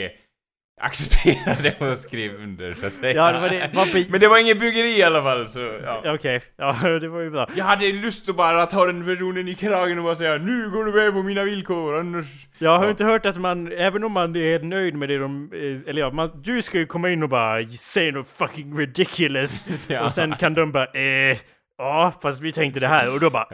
eh, 0.81 0.87
accepterade 0.87 1.75
och 1.93 1.99
skrev 1.99 2.35
under, 2.35 2.75
så 2.81 2.87
att 2.87 2.93
säga. 2.93 3.13
Ja, 3.17 3.33
det 3.33 3.41
var 3.41 3.49
det- 3.49 3.93
be- 3.93 4.07
Men 4.11 4.21
det 4.21 4.29
var 4.29 4.39
ingen 4.39 4.59
byggeri 4.59 4.99
i 4.99 5.03
alla 5.03 5.23
fall, 5.23 5.49
så 5.49 5.61
ja. 5.85 6.15
Okej, 6.15 6.41
ja 6.57 6.73
det 7.01 7.09
var 7.09 7.21
ju 7.21 7.31
bra. 7.31 7.47
Jag 7.57 7.65
hade 7.65 7.93
lust 7.93 8.29
att 8.29 8.37
bara 8.37 8.67
ta 8.67 8.87
den 8.87 9.05
personen 9.07 9.49
i 9.49 9.55
kragen 9.55 9.99
och 9.99 10.05
bara 10.05 10.17
säga 10.17 10.39
Nu 10.39 10.71
går 10.71 10.85
du 10.85 10.93
med 10.93 11.13
på 11.13 11.23
mina 11.23 11.45
villkor, 11.45 11.99
annars... 11.99 12.27
Jag 12.59 12.79
har 12.79 12.85
Ja. 12.85 12.91
inte 12.91 13.05
hört 13.05 13.27
att 13.27 13.37
man, 13.37 13.73
även 13.73 14.05
om 14.05 14.13
man 14.13 14.37
är 14.37 14.59
nöjd 14.61 14.95
med 14.95 15.09
det 15.09 15.19
de, 15.19 15.51
eh, 15.53 15.91
eller 15.91 16.01
ja, 16.01 16.11
man, 16.11 16.31
du 16.43 16.63
ska 16.63 16.79
ju 16.79 16.87
komma 16.87 17.11
in 17.11 17.23
och 17.23 17.29
bara 17.29 17.65
säga 17.65 18.13
något 18.13 18.29
fucking 18.29 18.77
ridiculous. 18.79 19.67
Ja. 19.89 20.05
Och 20.05 20.13
sen 20.13 20.37
kan 20.37 20.55
de 20.55 20.73
bara, 20.73 20.87
eh, 20.95 21.37
ja 21.79 22.13
fast 22.23 22.41
vi 22.43 22.53
tänkte 22.53 22.81
det 22.81 22.89
här 22.89 23.13
och 23.15 23.21
då 23.21 23.31
bara, 23.31 23.47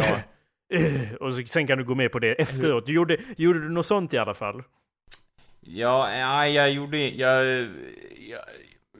eh, 0.74 1.14
och 1.20 1.32
så, 1.34 1.42
sen 1.46 1.66
kan 1.66 1.78
du 1.78 1.84
gå 1.84 1.94
med 1.94 2.12
på 2.12 2.18
det 2.18 2.32
efteråt. 2.32 2.86
Du 2.86 2.92
gjorde, 2.92 3.16
gjorde 3.36 3.60
du 3.60 3.68
något 3.68 3.86
sånt 3.86 4.14
i 4.14 4.18
alla 4.18 4.34
fall? 4.34 4.62
Ja, 5.60 6.12
eh, 6.12 6.28
nej 6.28 6.52
jag 6.54 6.70
gjorde... 6.70 6.98
Jag, 6.98 7.46
jag, 8.28 8.40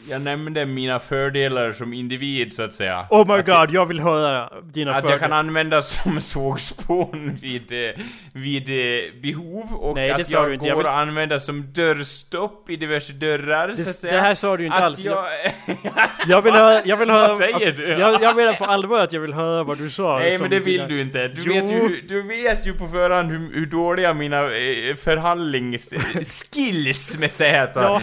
jag 0.08 0.22
nämnde 0.22 0.66
mina 0.66 1.00
fördelar 1.00 1.72
som 1.72 1.92
individ 1.92 2.52
så 2.52 2.62
att 2.62 2.72
säga. 2.72 3.06
Oh 3.10 3.26
my 3.34 3.40
att 3.40 3.46
god, 3.46 3.70
jag 3.74 3.86
vill 3.86 4.00
höra 4.00 4.50
dina 4.72 4.90
Att 4.90 4.96
jag 4.96 5.02
fördelar. 5.02 5.18
kan 5.18 5.32
användas 5.32 6.02
som 6.02 6.20
sågspån 6.30 7.38
vid, 7.42 7.72
eh, 7.72 7.90
vid 8.32 8.68
eh, 8.68 8.74
behov 9.22 9.72
och 9.74 9.96
Nej, 9.96 10.08
det 10.08 10.14
att 10.14 10.30
jag 10.30 10.58
går 10.58 10.68
Jag 10.68 10.76
vill- 10.76 10.86
att 10.86 10.92
använda 10.92 11.40
som 11.40 11.72
dörrstopp 11.72 12.70
i 12.70 12.76
diverse 12.76 13.12
dörrar 13.12 13.66
så 13.66 13.70
att 13.72 13.76
det, 13.76 13.84
säga. 13.84 14.14
det 14.14 14.20
här 14.20 14.34
sa 14.34 14.56
du 14.56 14.64
inte 14.64 14.76
att 14.78 14.84
alls. 14.84 15.06
Jag... 15.06 15.24
Jag 16.28 16.42
vill 16.42 16.52
höra, 16.54 16.80
jag 16.84 16.96
vill 16.96 17.10
höra... 17.16 17.28
Vad 17.28 17.38
säger 17.38 17.54
alltså, 17.54 17.72
du? 17.72 17.88
Jag, 17.88 18.22
jag 18.22 18.36
menar 18.36 18.52
på 18.52 18.64
allvar 18.64 19.00
att 19.00 19.12
jag 19.12 19.20
vill 19.20 19.32
höra 19.34 19.64
vad 19.64 19.78
du 19.78 19.90
sa. 19.90 20.18
Nej 20.18 20.36
men 20.40 20.50
det 20.50 20.60
vill 20.60 20.72
dina- 20.80 20.86
du 20.88 21.00
inte. 21.00 21.28
Du 21.28 21.42
Jo. 21.46 21.52
vet, 21.54 21.70
ju, 21.72 22.00
du 22.08 22.22
vet 22.22 22.66
ju 22.66 22.72
på 22.74 22.88
förhand 22.88 23.30
hur, 23.30 23.54
hur 23.54 23.66
dåliga 23.66 24.14
mina 24.14 24.40
eh, 24.44 24.96
förhandlingsskills 25.04 27.18
med 27.18 27.32
Z 27.32 27.70
Ja. 27.74 28.00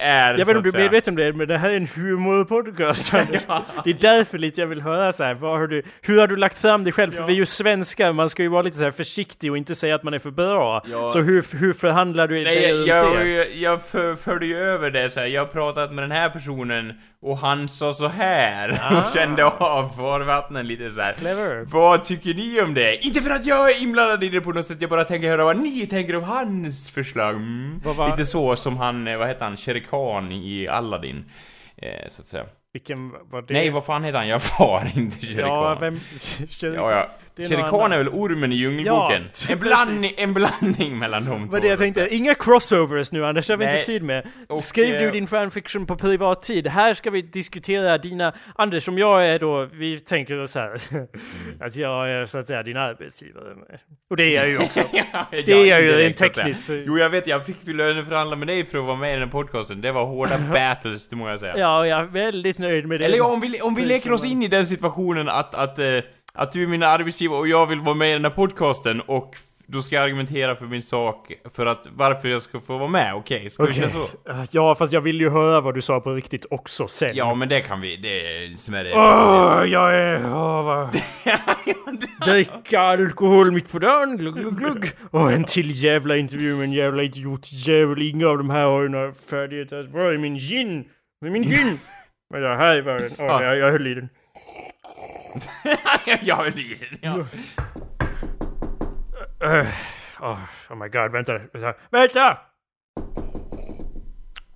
är. 0.00 0.38
Jag 0.38 0.46
vet 0.46 0.48
inte 0.48 0.56
om 0.56 0.62
du 0.62 0.68
är 0.78 0.82
medveten 0.82 1.12
om 1.12 1.16
det, 1.16 1.25
men 1.32 1.48
det 1.48 1.58
här 1.58 1.70
är 1.70 1.76
en 1.76 1.86
humorpodcast. 1.86 3.14
Anders. 3.14 3.42
Det 3.84 3.90
är 3.90 3.96
därför 4.00 4.38
lite 4.38 4.60
jag 4.60 4.68
vill 4.68 4.80
höra 4.80 5.12
så 5.12 5.24
här, 5.24 5.34
vad 5.34 5.58
har 5.58 5.66
du, 5.66 5.82
hur 6.02 6.18
har 6.18 6.26
du 6.26 6.36
lagt 6.36 6.58
fram 6.58 6.84
dig 6.84 6.92
själv? 6.92 7.10
För 7.10 7.22
vi 7.22 7.32
är 7.32 7.36
ju 7.36 7.46
svenskar, 7.46 8.12
man 8.12 8.28
ska 8.28 8.42
ju 8.42 8.48
vara 8.48 8.62
lite 8.62 8.76
så 8.76 8.84
här 8.84 8.90
försiktig 8.90 9.50
och 9.50 9.56
inte 9.56 9.74
säga 9.74 9.94
att 9.94 10.02
man 10.02 10.14
är 10.14 10.18
för 10.18 10.30
bra. 10.30 10.82
Ja. 10.90 11.08
Så 11.08 11.20
hur, 11.20 11.58
hur 11.58 11.72
förhandlar 11.72 12.28
du 12.28 12.34
dig 12.34 12.44
Nej, 12.44 12.82
ut 12.82 12.88
jag, 12.88 13.28
jag, 13.28 13.56
jag 13.56 13.82
för, 13.82 14.14
förde 14.14 14.46
ju 14.46 14.56
över 14.58 14.90
det 14.90 15.10
så 15.10 15.20
här. 15.20 15.26
jag 15.26 15.40
har 15.40 15.52
pratat 15.52 15.92
med 15.92 16.04
den 16.04 16.10
här 16.12 16.30
personen 16.30 16.92
och 17.26 17.38
han 17.38 17.68
sa 17.68 17.94
så 17.94 18.08
här 18.08 18.80
Ah. 18.82 18.98
och 19.00 19.08
kände 19.14 19.44
av 19.44 19.88
farvattnen 19.96 20.66
lite 20.66 20.90
så 20.90 21.00
här. 21.00 21.12
Clever. 21.12 21.64
Vad 21.64 22.04
tycker 22.04 22.34
ni 22.34 22.60
om 22.60 22.74
det? 22.74 23.06
Inte 23.06 23.22
för 23.22 23.30
att 23.30 23.46
jag 23.46 23.70
är 23.70 23.82
inblandad 23.82 24.24
i 24.24 24.28
det 24.28 24.40
på 24.40 24.52
något 24.52 24.66
sätt, 24.66 24.80
jag 24.80 24.90
bara 24.90 25.04
tänker 25.04 25.30
höra 25.30 25.44
vad 25.44 25.56
ni 25.56 25.86
tänker 25.86 26.16
om 26.16 26.22
hans 26.22 26.90
förslag. 26.90 27.34
Mm. 27.34 27.80
Lite 28.10 28.26
så 28.26 28.56
som 28.56 28.76
han, 28.76 29.08
eh, 29.08 29.16
vad 29.16 29.28
heter 29.28 29.44
han, 29.44 29.56
Shere 29.56 29.80
Khan 29.80 30.32
i 30.32 30.68
Aladdin. 30.68 31.24
Eh, 31.76 32.08
så 32.08 32.22
att 32.22 32.28
säga. 32.28 32.44
Vilken 32.76 33.12
var 33.30 33.42
det? 33.42 33.54
Nej, 33.54 33.70
vad 33.70 33.84
fan 33.84 34.04
heter 34.04 34.18
han? 34.18 34.28
Jag 34.28 34.42
far 34.42 34.90
inte 34.96 35.26
Shere 35.26 35.40
Ja, 35.40 35.78
vem... 35.80 36.00
Ja, 36.62 36.90
ja. 36.90 37.10
Det 37.34 37.44
är 37.44 37.48
Shere 37.48 37.62
annan. 37.64 37.92
är 37.92 37.98
väl 37.98 38.08
ormen 38.08 38.52
i 38.52 38.54
Djungelboken? 38.54 39.24
Ja, 39.48 39.52
en, 39.52 39.58
blandning, 39.58 40.12
en 40.16 40.34
blandning 40.34 40.98
mellan 40.98 41.24
de 41.24 41.48
två. 41.48 41.58
Det 41.58 41.68
jag 41.68 41.78
tänkte, 41.78 42.08
inga 42.10 42.34
crossovers 42.34 43.12
nu 43.12 43.26
Anders, 43.26 43.46
det 43.46 43.52
har 43.52 43.58
vi 43.58 43.64
inte 43.64 43.82
tid 43.82 44.02
med. 44.02 44.26
Och, 44.48 44.62
Skriv 44.62 44.98
du 44.98 45.06
eh, 45.06 45.12
din 45.12 45.26
fanfiction 45.26 45.86
på 45.86 45.96
privat 45.96 46.42
tid. 46.42 46.66
Här 46.66 46.94
ska 46.94 47.10
vi 47.10 47.22
diskutera 47.22 47.98
dina... 47.98 48.32
Anders, 48.54 48.82
som 48.84 48.98
jag 48.98 49.26
är 49.26 49.38
då, 49.38 49.68
vi 49.72 50.00
tänker 50.00 50.46
så 50.46 50.58
här 50.58 50.66
Mm. 50.90 51.06
att 51.60 51.76
jag 51.76 52.10
är 52.10 52.26
så 52.26 52.38
att 52.38 52.46
säga 52.46 52.62
din 52.62 52.76
arbetsgivare. 52.76 53.54
Och 54.10 54.16
det 54.16 54.24
är 54.24 54.34
jag 54.36 54.48
ju 54.48 54.58
också. 54.58 54.80
ja, 54.92 55.26
Det 55.30 55.52
är 55.52 55.64
jag 55.64 55.82
ju 55.82 55.92
rent 55.92 56.16
tekniskt. 56.16 56.70
Jo, 56.86 56.98
jag 56.98 57.10
vet, 57.10 57.26
jag 57.26 57.46
fick 57.46 57.56
löneförhandla 57.66 58.36
med 58.36 58.48
dig 58.48 58.66
för 58.66 58.78
att 58.78 58.84
vara 58.84 58.96
med 58.96 59.16
i 59.16 59.18
den 59.20 59.30
podcasten. 59.30 59.80
Det 59.80 59.92
var 59.92 60.06
hårda 60.06 60.38
battles, 60.52 61.08
det 61.08 61.16
må 61.16 61.28
jag 61.28 61.40
säga. 61.40 61.58
Ja, 61.58 61.86
jag 61.86 62.00
är 62.00 62.04
väldigt 62.04 62.58
nöjd 62.68 62.88
med 62.88 63.00
det. 63.00 63.06
Eller 63.06 63.20
om 63.20 63.40
vi, 63.40 63.60
om 63.60 63.74
vi 63.74 63.84
leker 63.84 64.12
oss 64.12 64.24
in 64.24 64.42
i 64.42 64.48
den 64.48 64.66
situationen 64.66 65.28
att, 65.28 65.54
att, 65.54 65.78
eh, 65.78 65.98
att 66.34 66.52
du 66.52 66.62
är 66.62 66.66
min 66.66 66.82
arbetsgivare 66.82 67.38
och 67.38 67.48
jag 67.48 67.66
vill 67.66 67.80
vara 67.80 67.94
med 67.94 68.10
i 68.10 68.12
den 68.12 68.24
här 68.24 68.30
podcasten 68.30 69.00
och 69.00 69.36
då 69.68 69.82
ska 69.82 69.96
jag 69.96 70.04
argumentera 70.04 70.56
för 70.56 70.66
min 70.66 70.82
sak 70.82 71.32
för 71.54 71.66
att 71.66 71.88
varför 71.92 72.28
jag 72.28 72.42
ska 72.42 72.60
få 72.60 72.78
vara 72.78 72.88
med, 72.88 73.14
okej? 73.14 73.50
Ska 73.50 73.62
vi 73.62 73.70
Okej. 73.72 73.82
köra 73.82 73.90
så? 74.46 74.56
Ja, 74.58 74.74
fast 74.74 74.92
jag 74.92 75.00
vill 75.00 75.20
ju 75.20 75.30
höra 75.30 75.60
vad 75.60 75.74
du 75.74 75.80
sa 75.80 76.00
på 76.00 76.12
riktigt 76.12 76.46
också 76.50 76.88
sen. 76.88 77.16
Ja, 77.16 77.34
men 77.34 77.48
det 77.48 77.60
kan 77.60 77.80
vi, 77.80 77.96
det 77.96 78.08
är 78.44 78.56
smärre. 78.56 78.92
Åh, 78.94 79.64
jag 79.66 79.94
är... 79.94 80.20
Åh, 80.26 80.64
vad... 80.64 80.88
Dricka 82.24 82.80
alkohol 82.80 83.52
mitt 83.52 83.72
på 83.72 83.78
dagen, 83.78 84.16
glugg, 84.16 84.34
glugg, 84.34 84.58
glugg. 84.58 84.90
Och 85.10 85.32
en 85.32 85.44
till 85.44 85.84
jävla 85.84 86.16
intervju 86.16 86.56
med 86.56 86.64
en 86.64 86.72
jävla 86.72 87.02
idiotjävel. 87.02 88.02
Inga 88.02 88.28
av 88.28 88.38
de 88.38 88.50
här 88.50 88.64
har 88.64 88.82
ju 88.82 88.88
några 88.88 89.12
färdigheter. 89.12 89.88
Var 89.92 90.00
är 90.00 90.18
min 90.18 90.36
gin? 90.38 90.84
Med 91.20 91.32
min 91.32 91.42
gin? 91.42 91.78
Vänta, 92.34 92.48
här 92.54 92.82
var 92.82 92.98
den. 92.98 93.12
Åh, 93.18 93.26
Ja. 93.26 93.42
jag, 93.44 93.58
jag 93.58 93.70
höll 93.72 93.86
i 93.86 93.94
den. 93.94 94.08
jag 96.22 96.46
är 96.46 96.50
liten, 96.52 96.98
ja. 97.00 97.12
Uh, 99.44 99.66
oh, 100.20 100.38
oh 100.70 100.76
my 100.76 100.88
god, 100.88 101.12
vänta. 101.12 101.38
Vänta! 101.52 101.74
vänta! 101.90 102.38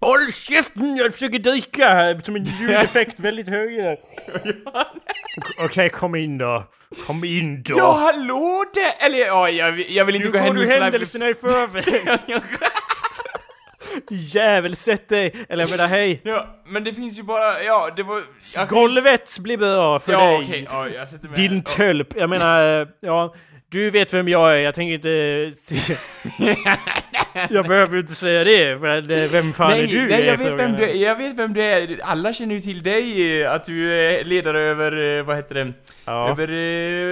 Håll 0.01 0.33
käften! 0.33 0.97
Jag 0.97 1.13
försöker 1.13 1.39
dricka 1.39 1.89
här 1.89 2.19
som 2.25 2.37
en 2.37 2.43
ljudeffekt 2.45 3.21
väldigt 3.21 3.49
hög 3.49 3.77
där. 3.77 3.99
Okej, 5.59 5.91
kom 5.91 6.15
in 6.15 6.39
då. 6.39 6.65
Kom 7.07 7.25
in 7.25 7.63
då. 7.63 7.79
Ja, 7.79 7.93
hallå 7.93 8.65
det! 8.75 9.05
Eller 9.07 9.19
ja, 9.19 9.49
jag, 9.51 9.81
jag 9.81 10.05
vill 10.05 10.15
inte 10.15 10.29
nu 10.29 10.33
gå 10.33 10.39
går 10.39 10.55
du 10.55 10.61
händelserna... 10.61 10.85
händelserna 10.85 11.29
i 11.29 11.35
förväg. 11.35 12.21
Jävel, 14.11 14.77
sätt 14.77 15.09
dig! 15.09 15.35
Eller 15.49 15.63
jag 15.63 15.71
menar 15.71 15.87
hej. 15.87 16.21
Ja, 16.25 16.47
men 16.67 16.85
det 16.85 16.95
finns 16.95 17.19
ju 17.19 17.23
bara, 17.23 17.63
ja, 17.63 17.91
det 17.97 18.03
var... 18.03 18.23
jag 18.59 18.69
Golvet 18.69 19.39
blir 19.39 19.57
bra 19.57 19.99
för 19.99 20.13
Ja, 20.13 20.19
dig. 20.31 20.43
okej, 20.45 20.67
ja, 20.71 20.89
jag 20.89 21.09
sätter 21.09 21.29
mig 21.29 21.37
Din 21.37 21.53
här. 21.53 21.61
tölp. 21.63 22.17
Jag 22.17 22.31
menar, 22.31 22.81
eh, 22.81 22.89
ja. 23.01 23.35
Du 23.71 23.91
vet 23.91 24.15
vem 24.15 24.29
jag 24.29 24.53
är, 24.53 24.57
jag 24.57 24.75
tänker 24.75 24.95
inte... 24.95 25.51
jag 27.51 27.69
behöver 27.69 27.99
inte 27.99 28.15
säga 28.15 28.45
det, 28.45 28.77
men 28.81 29.11
eh, 29.11 29.31
vem 29.31 29.53
fan 29.53 29.71
nej, 29.71 29.85
är 29.85 29.87
du? 29.87 30.07
nej, 30.07 30.27
jag 30.27 30.37
vet, 30.37 30.55
vem 30.55 30.73
du, 30.77 30.91
är. 30.91 30.95
jag 30.95 31.17
vet 31.17 31.37
vem 31.37 31.53
du 31.53 31.63
är. 31.63 32.01
Alla 32.03 32.33
känner 32.33 32.55
ju 32.55 32.61
till 32.61 32.83
dig, 32.83 33.41
eh, 33.43 33.53
att 33.53 33.65
du 33.65 33.93
är 33.93 34.25
ledare 34.25 34.61
över, 34.61 35.19
eh, 35.19 35.25
vad 35.25 35.37
heter 35.37 35.55
det? 35.55 35.73
Ja. 36.05 36.31
Över 36.31 36.49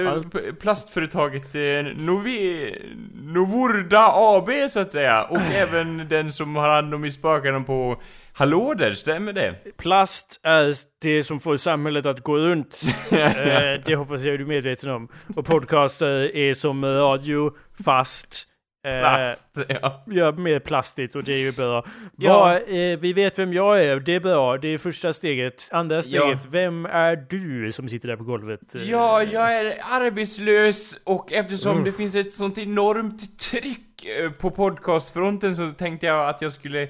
eh, 0.07 0.53
plastföretaget 0.53 1.55
eh, 1.55 1.61
Novi, 1.95 2.75
Novorda 3.13 4.11
AB 4.13 4.49
så 4.69 4.79
att 4.79 4.91
säga. 4.91 5.23
Och 5.23 5.41
även 5.55 6.07
den 6.09 6.31
som 6.31 6.55
har 6.55 6.69
hand 6.69 6.93
om 6.93 7.11
spakarna 7.11 7.59
på 7.61 8.01
Hallåder, 8.39 8.91
stämmer 8.91 9.33
det? 9.33 9.55
Plast 9.77 10.39
är 10.43 10.73
det 11.01 11.23
som 11.23 11.39
får 11.39 11.57
samhället 11.57 12.05
att 12.05 12.19
gå 12.23 12.37
runt. 12.37 12.81
Eh, 13.11 13.81
det 13.85 13.95
hoppas 13.95 14.23
jag 14.23 14.39
du 14.39 14.43
är 14.43 14.47
medveten 14.47 14.89
om. 14.91 15.07
Och 15.35 15.45
podcaster 15.45 16.35
är 16.35 16.53
som 16.53 16.85
radio, 16.85 17.51
fast 17.83 18.47
eh, 18.87 18.99
Plast, 18.99 19.47
ja. 19.81 20.03
Ja, 20.07 20.31
mer 20.31 20.59
plastigt 20.59 21.15
och 21.15 21.23
det 21.23 21.33
är 21.33 21.37
ju 21.37 21.51
bra. 21.51 21.85
Ja. 22.17 22.39
Vad, 22.39 22.55
eh, 22.55 22.99
vi 22.99 23.13
vet 23.13 23.39
vem 23.39 23.53
jag 23.53 23.83
är, 23.83 23.99
det 23.99 24.15
är 24.15 24.19
bra. 24.19 24.57
Det 24.57 24.67
är 24.67 24.77
första 24.77 25.13
steget. 25.13 25.69
Andra 25.71 25.95
Ja. 25.95 26.01
steget, 26.01 26.45
vem 26.51 26.85
är 26.85 27.15
du 27.29 27.71
som 27.71 27.89
sitter 27.89 28.07
där 28.07 28.15
på 28.15 28.23
golvet? 28.23 28.75
Eh, 28.75 28.83
Ja, 28.89 29.23
jag 29.23 29.55
är 29.55 29.73
arbetslös 29.91 30.97
och 31.03 31.31
eftersom 31.31 31.77
Uff. 31.79 31.85
det 31.85 31.91
finns 31.91 32.15
ett 32.15 32.31
sånt 32.33 32.57
enormt 32.57 33.39
tryck 33.39 34.05
eh, 34.05 34.31
på 34.31 34.51
podcastfronten 34.51 35.55
så 35.55 35.71
tänkte 35.71 36.05
jag 36.05 36.29
att 36.29 36.41
jag 36.41 36.53
skulle 36.53 36.81
eh, 36.83 36.89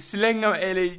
slänga, 0.00 0.56
eller 0.56 0.90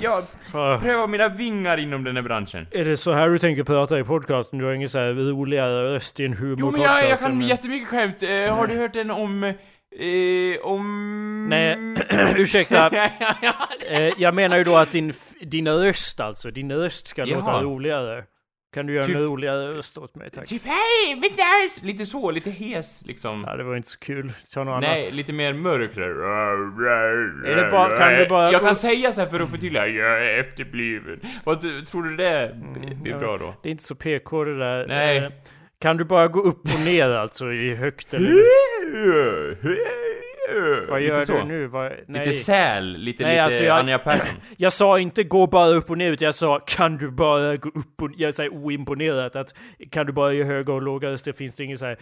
ja, 0.00 0.22
Ah. 0.54 0.78
pröva 0.78 1.06
mina 1.06 1.28
vingar 1.28 1.78
inom 1.78 2.04
den 2.04 2.16
här 2.16 2.22
branschen. 2.22 2.66
Är 2.70 2.84
det 2.84 2.96
så 2.96 3.12
här 3.12 3.28
du 3.28 3.38
tänker 3.38 3.64
prata 3.64 3.98
i 3.98 4.04
podcasten? 4.04 4.58
Du 4.58 4.64
har 4.64 4.72
ingen 4.72 4.88
så 4.88 4.98
här 4.98 5.12
roligare 5.12 5.94
röst 5.94 6.20
i 6.20 6.24
en 6.24 6.32
humorpodcast? 6.32 6.72
Jo 6.76 6.82
men 6.88 7.00
jag, 7.02 7.10
jag 7.10 7.18
kan 7.18 7.32
än- 7.32 7.40
jättemycket 7.48 7.88
skämt. 7.88 8.22
Eh, 8.22 8.54
har 8.56 8.66
du 8.66 8.74
hört 8.76 8.92
den 8.92 9.10
om, 9.10 9.44
eh, 9.44 9.54
om... 10.62 11.46
Nej, 11.50 11.76
ursäkta. 12.36 12.90
Eh, 13.90 14.10
jag 14.18 14.34
menar 14.34 14.56
ju 14.58 14.64
då 14.64 14.76
att 14.76 14.92
din, 14.92 15.12
din 15.40 15.68
röst 15.68 16.20
alltså, 16.20 16.50
din 16.50 16.72
röst 16.72 17.08
ska 17.08 17.24
Jaha. 17.26 17.38
låta 17.38 17.62
roligare. 17.62 18.24
Kan 18.74 18.86
du 18.86 18.92
göra 18.94 19.04
Typ- 19.04 19.16
en 19.16 19.22
roligare 19.22 19.72
röst 19.74 19.98
åt 19.98 20.14
mig 20.14 20.30
tack? 20.30 20.46
Typ 20.48 20.62
hej, 20.64 21.16
mitt 21.20 21.36
där! 21.36 21.86
Lite 21.86 22.06
så, 22.06 22.30
lite 22.30 22.50
hes 22.50 23.02
liksom. 23.06 23.42
Ja, 23.46 23.56
det 23.56 23.64
var 23.64 23.76
inte 23.76 23.88
så 23.88 23.98
kul. 23.98 24.32
Ta 24.54 24.64
något 24.64 24.80
Nej, 24.80 25.00
annat. 25.02 25.14
lite 25.14 25.32
mer 25.32 25.52
mörk 25.52 25.96
Är 25.96 27.56
det 27.56 27.70
bara- 27.70 27.98
kan 27.98 28.14
du 28.14 28.26
bara- 28.28 28.52
Jag 28.52 28.60
kan 28.60 28.76
säga 28.76 29.12
så 29.12 29.20
här 29.20 29.28
för 29.28 29.40
att 29.40 29.50
förtydliga, 29.50 29.86
jag 29.86 30.24
är 30.26 30.38
efterbliven. 30.40 31.20
Vad 31.44 31.60
tror 31.86 32.02
du 32.02 32.16
det 32.16 32.56
blir 33.02 33.12
ja. 33.12 33.18
bra 33.18 33.36
då? 33.36 33.54
Det 33.62 33.68
är 33.68 33.70
inte 33.70 33.84
så 33.84 33.94
PK 33.94 34.44
det 34.44 34.58
där. 34.58 34.86
Nej. 34.88 35.16
Eh, 35.18 35.30
Kan 35.80 35.96
du 35.96 36.04
bara 36.04 36.28
gå 36.28 36.40
upp 36.40 36.60
och 36.74 36.80
ner 36.84 37.08
alltså 37.10 37.52
i 37.52 37.74
högt 37.74 38.14
eller? 38.14 38.30
Vad 40.88 41.00
gör 41.00 41.26
du 41.38 41.44
nu? 41.44 41.66
Vad. 41.66 41.92
Lite 42.08 42.32
säl, 42.32 42.84
lite, 42.96 43.22
Nej, 43.22 43.32
lite 43.32 43.42
alltså 43.42 43.64
jag- 43.64 43.78
Anja 43.78 43.98
Persson. 43.98 44.36
Jag 44.56 44.72
sa 44.72 44.98
inte 44.98 45.24
gå 45.24 45.46
bara 45.46 45.68
upp 45.68 45.90
och 45.90 45.98
ner, 45.98 46.12
utan 46.12 46.26
jag 46.26 46.34
sa 46.34 46.60
kan 46.66 46.96
du 46.96 47.10
bara 47.10 47.56
gå 47.56 47.68
upp 47.68 48.02
och 48.02 48.10
Jag 48.16 48.34
säger 48.34 48.50
oimponerat 48.64 49.36
att 49.36 49.54
kan 49.90 50.06
du 50.06 50.12
bara 50.12 50.32
göra 50.32 50.46
höga 50.48 50.72
och 50.72 50.82
låga 50.82 51.10
röster 51.10 51.32
finns 51.32 51.54
det 51.56 51.64
inget 51.64 51.78
så 51.78 51.86
här 51.86 51.98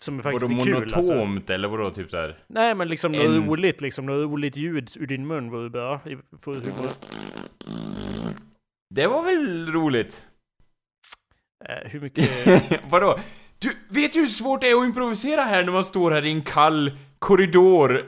som 0.00 0.22
faktiskt 0.22 0.50
Vadå 0.50 0.60
är 0.60 0.64
kul 0.64 0.94
alltså. 0.94 1.12
monotont 1.12 1.50
eller 1.50 1.68
vadå 1.68 1.90
typ 1.90 2.10
såhär? 2.10 2.38
Nej 2.48 2.74
men 2.74 2.88
liksom 2.88 3.12
något 3.12 3.26
En- 3.26 3.46
roligt, 3.46 3.80
liksom 3.80 4.06
något 4.06 4.30
roligt 4.32 4.56
ljud 4.56 4.90
ur 4.96 5.06
din 5.06 5.26
mun 5.26 5.50
vore 5.50 5.70
bra. 5.70 6.00
Det 8.94 9.06
var 9.06 9.24
väl 9.24 9.72
roligt? 9.72 10.26
Eh, 11.68 11.90
hur 11.90 12.00
mycket... 12.00 12.28
vadå? 12.90 13.18
Du, 13.58 13.72
vet 13.88 14.12
du 14.12 14.18
hur 14.20 14.26
svårt 14.26 14.60
det 14.60 14.70
är 14.70 14.76
att 14.80 14.84
improvisera 14.84 15.42
här 15.42 15.64
när 15.64 15.72
man 15.72 15.84
står 15.84 16.10
här 16.10 16.24
i 16.24 16.30
en 16.30 16.42
kall 16.42 16.98
korridor? 17.18 18.04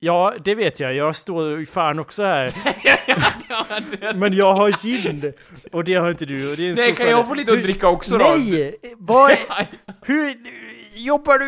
ja, 0.00 0.34
det 0.44 0.54
vet 0.54 0.80
jag. 0.80 0.94
Jag 0.94 1.16
står 1.16 1.58
ju 1.58 1.66
fan 1.66 1.98
också 1.98 2.22
här. 2.22 2.50
Men 4.14 4.32
jag 4.32 4.54
har 4.54 4.70
gin! 4.70 5.32
Och 5.72 5.84
det 5.84 5.94
har 5.94 6.10
inte 6.10 6.24
du. 6.24 6.50
Och 6.50 6.56
det 6.56 6.62
är 6.66 6.70
en 6.70 6.76
Nej, 6.76 6.94
stor 6.94 7.04
kan 7.04 7.10
jag 7.10 7.28
få 7.28 7.34
lite 7.34 7.52
att 7.52 7.62
dricka 7.62 7.88
också 7.88 8.18
då? 8.18 8.24
Nej! 8.24 8.74
Vad. 8.98 9.30
Hur... 10.06 10.34
jobbar 10.94 11.38
du... 11.38 11.46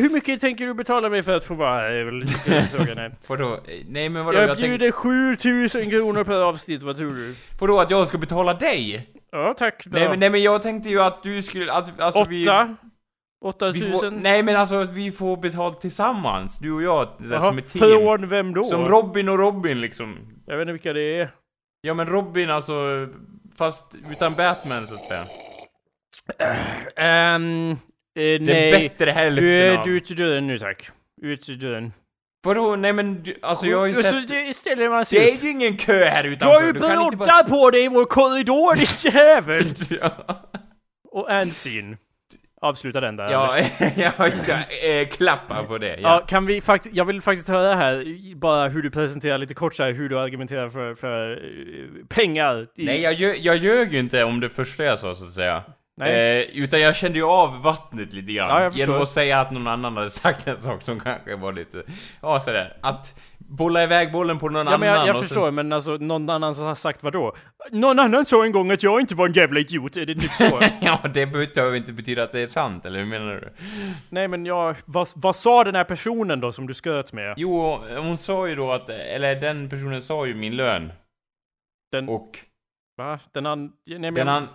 Hur 0.00 0.10
mycket 0.10 0.40
tänker 0.40 0.66
du 0.66 0.74
betala 0.74 1.08
mig 1.08 1.22
för 1.22 1.36
att 1.36 1.44
få 1.44 1.54
vara 1.54 1.80
här? 1.80 1.92
är 1.92 2.04
väl 2.04 2.26
frågan 2.66 2.98
här. 2.98 3.14
Vadå? 3.26 3.60
Nej 3.88 4.08
men 4.08 4.24
vadå? 4.24 4.38
Jag 4.38 4.56
bjuder 4.56 4.92
7000 4.92 5.82
kronor 5.82 6.24
per 6.24 6.42
avsnitt, 6.42 6.82
vad 6.82 6.96
tror 6.96 7.14
du? 7.14 7.34
vadå 7.60 7.80
att 7.80 7.90
jag 7.90 8.08
ska 8.08 8.18
betala 8.18 8.54
dig? 8.54 9.08
Ja, 9.32 9.54
tack. 9.58 9.84
Nej, 9.86 10.08
men, 10.08 10.20
nej 10.20 10.30
men 10.30 10.42
jag 10.42 10.62
tänkte 10.62 10.88
ju 10.88 11.00
att 11.00 11.22
du 11.22 11.42
skulle, 11.42 11.72
att, 11.72 12.00
alltså 12.00 12.24
vi... 12.28 12.42
Åtta? 12.44 12.76
Vi 12.82 12.87
får, 13.42 13.48
8000? 13.48 14.14
nej 14.22 14.42
men 14.42 14.56
alltså 14.56 14.84
vi 14.84 15.10
får 15.12 15.36
betalt 15.36 15.80
tillsammans, 15.80 16.58
du 16.58 16.72
och 16.72 16.82
jag, 16.82 17.08
där, 17.18 17.34
Jaha, 17.34 17.40
som 17.48 17.58
ett 17.58 17.72
team. 17.72 17.80
Från 18.02 18.28
vem 18.28 18.54
då? 18.54 18.64
Som 18.64 18.84
Robin 18.88 19.28
och 19.28 19.38
Robin 19.38 19.80
liksom. 19.80 20.18
Jag 20.46 20.56
vet 20.56 20.62
inte 20.62 20.72
vilka 20.72 20.92
det 20.92 21.20
är. 21.20 21.28
Ja 21.80 21.94
men 21.94 22.06
Robin 22.06 22.50
alltså, 22.50 23.08
fast 23.58 23.94
utan 24.12 24.34
Batman 24.34 24.86
så 24.86 24.94
att 24.94 25.04
säga. 25.04 25.24
Ehm... 26.96 27.70
eh, 27.70 27.76
Den 28.14 28.44
nej. 28.44 28.70
bättre 28.88 29.10
hälften 29.10 29.44
Du 29.44 29.50
är 29.56 29.78
av... 29.78 29.84
du 29.84 29.92
är 29.92 29.96
ute 29.96 30.12
i 30.12 30.16
döden 30.16 30.46
nu 30.46 30.58
tack. 30.58 30.90
Ut 31.22 31.48
i 31.48 31.54
döden. 31.54 31.92
Vadå? 32.46 32.76
Nej 32.76 32.92
men 32.92 33.22
du, 33.22 33.38
alltså 33.42 33.66
jag 33.66 33.78
har 33.78 33.86
ju 33.86 33.90
Och 33.98 34.04
så 34.04 34.10
sett... 34.10 34.28
det- 34.28 34.40
istället 34.48 34.90
man 34.90 34.98
Det 34.98 35.04
ser... 35.04 35.20
är 35.20 35.42
ju 35.42 35.50
ingen 35.50 35.76
kö 35.76 36.04
här 36.04 36.22
Du 36.22 36.28
utanför, 36.32 36.54
har 36.54 36.62
ju 36.62 36.68
inte 36.68 36.80
bara- 36.80 37.10
bloddat 37.10 37.48
på 37.48 37.70
dig 37.70 37.84
i 37.84 37.88
vår 37.88 38.04
korridor 38.04 38.74
din 38.76 39.12
jävel! 39.12 39.64
ja, 40.00 40.10
Och 41.10 41.28
scene. 41.50 41.96
Avsluta 42.60 43.00
den 43.00 43.16
där. 43.16 43.30
ja, 43.30 43.56
jag 44.18 44.32
ska 44.32 44.52
äh, 44.52 45.08
klappa 45.10 45.62
på 45.64 45.78
det. 45.78 45.88
Ja, 45.88 45.96
Ja. 46.00 46.24
kan 46.28 46.46
vi 46.46 46.60
faktiskt, 46.60 46.94
jag 46.96 47.04
vill 47.04 47.20
faktiskt 47.20 47.48
höra 47.48 47.74
här, 47.74 48.04
bara 48.34 48.68
hur 48.68 48.82
du 48.82 48.90
presenterar 48.90 49.38
lite 49.38 49.54
kort 49.54 49.74
så 49.74 49.82
här, 49.82 49.92
hur 49.92 50.08
du 50.08 50.18
argumenterar 50.18 50.68
för, 50.68 50.94
för 50.94 51.30
eh, 51.32 52.06
pengar. 52.08 52.66
i- 52.76 52.84
Nej, 52.84 53.00
jag, 53.02 53.12
ljög- 53.14 53.38
jag 53.40 53.56
ljög 53.56 53.92
ju 53.92 53.98
inte 53.98 54.24
om 54.24 54.40
det 54.40 54.50
första 54.50 54.84
jag 54.84 54.98
sa 54.98 55.14
så 55.14 55.24
att 55.24 55.32
säga. 55.32 55.62
Nej. 55.98 56.40
Eh, 56.40 56.62
utan 56.62 56.80
jag 56.80 56.96
kände 56.96 57.18
ju 57.18 57.24
av 57.24 57.62
vattnet 57.62 58.12
lite 58.12 58.32
grann. 58.32 58.62
Ja, 58.62 58.70
genom 58.70 59.02
att 59.02 59.08
säga 59.08 59.40
att 59.40 59.50
någon 59.50 59.66
annan 59.66 59.96
hade 59.96 60.10
sagt 60.10 60.46
en 60.48 60.56
sak 60.56 60.82
som 60.82 61.00
kanske 61.00 61.36
var 61.36 61.52
lite... 61.52 61.82
Ja, 62.22 62.40
sådär. 62.40 62.76
Att 62.82 63.20
bolla 63.38 63.82
iväg 63.82 64.12
bollen 64.12 64.38
på 64.38 64.48
någon 64.48 64.54
Ja 64.54 64.60
annan 64.60 64.80
men 64.80 64.88
jag, 64.88 65.06
jag 65.08 65.20
förstår, 65.20 65.46
sen- 65.46 65.54
men 65.54 65.72
alltså 65.72 65.96
någon 65.96 66.30
annan 66.30 66.54
har 66.54 66.74
sagt 66.74 67.02
vad 67.02 67.12
då? 67.12 67.34
Någon 67.70 67.98
annan 67.98 68.26
sa 68.26 68.44
en 68.44 68.52
gång 68.52 68.70
att 68.70 68.82
jag 68.82 69.00
inte 69.00 69.14
var 69.14 69.26
en 69.26 69.32
jävla 69.32 69.60
idiot, 69.60 69.96
är 69.96 70.06
det 70.06 70.14
typ 70.14 70.30
så? 70.30 70.58
ja, 70.80 71.00
det 71.14 71.26
behöver 71.26 71.76
inte 71.76 71.92
betyda 71.92 72.22
att 72.22 72.32
det 72.32 72.40
är 72.40 72.46
sant, 72.46 72.86
eller 72.86 72.98
hur 72.98 73.06
menar 73.06 73.34
du? 73.34 73.52
Nej 74.08 74.28
men 74.28 74.46
jag, 74.46 74.76
vad, 74.84 75.08
vad 75.16 75.36
sa 75.36 75.64
den 75.64 75.74
här 75.74 75.84
personen 75.84 76.40
då 76.40 76.52
som 76.52 76.66
du 76.66 76.74
sköt 76.74 77.12
med? 77.12 77.34
Jo, 77.36 77.84
hon 77.96 78.18
sa 78.18 78.48
ju 78.48 78.54
då 78.54 78.72
att... 78.72 78.88
Eller 78.88 79.40
den 79.40 79.68
personen 79.68 80.02
sa 80.02 80.26
ju 80.26 80.34
min 80.34 80.56
lön. 80.56 80.92
Den, 81.92 82.08
Och 82.08 82.30
va? 82.96 83.18
Den 83.32 83.46
an... 83.46 83.72
Nej 83.86 83.98
men... 83.98 84.14
den 84.14 84.28
an... 84.28 84.48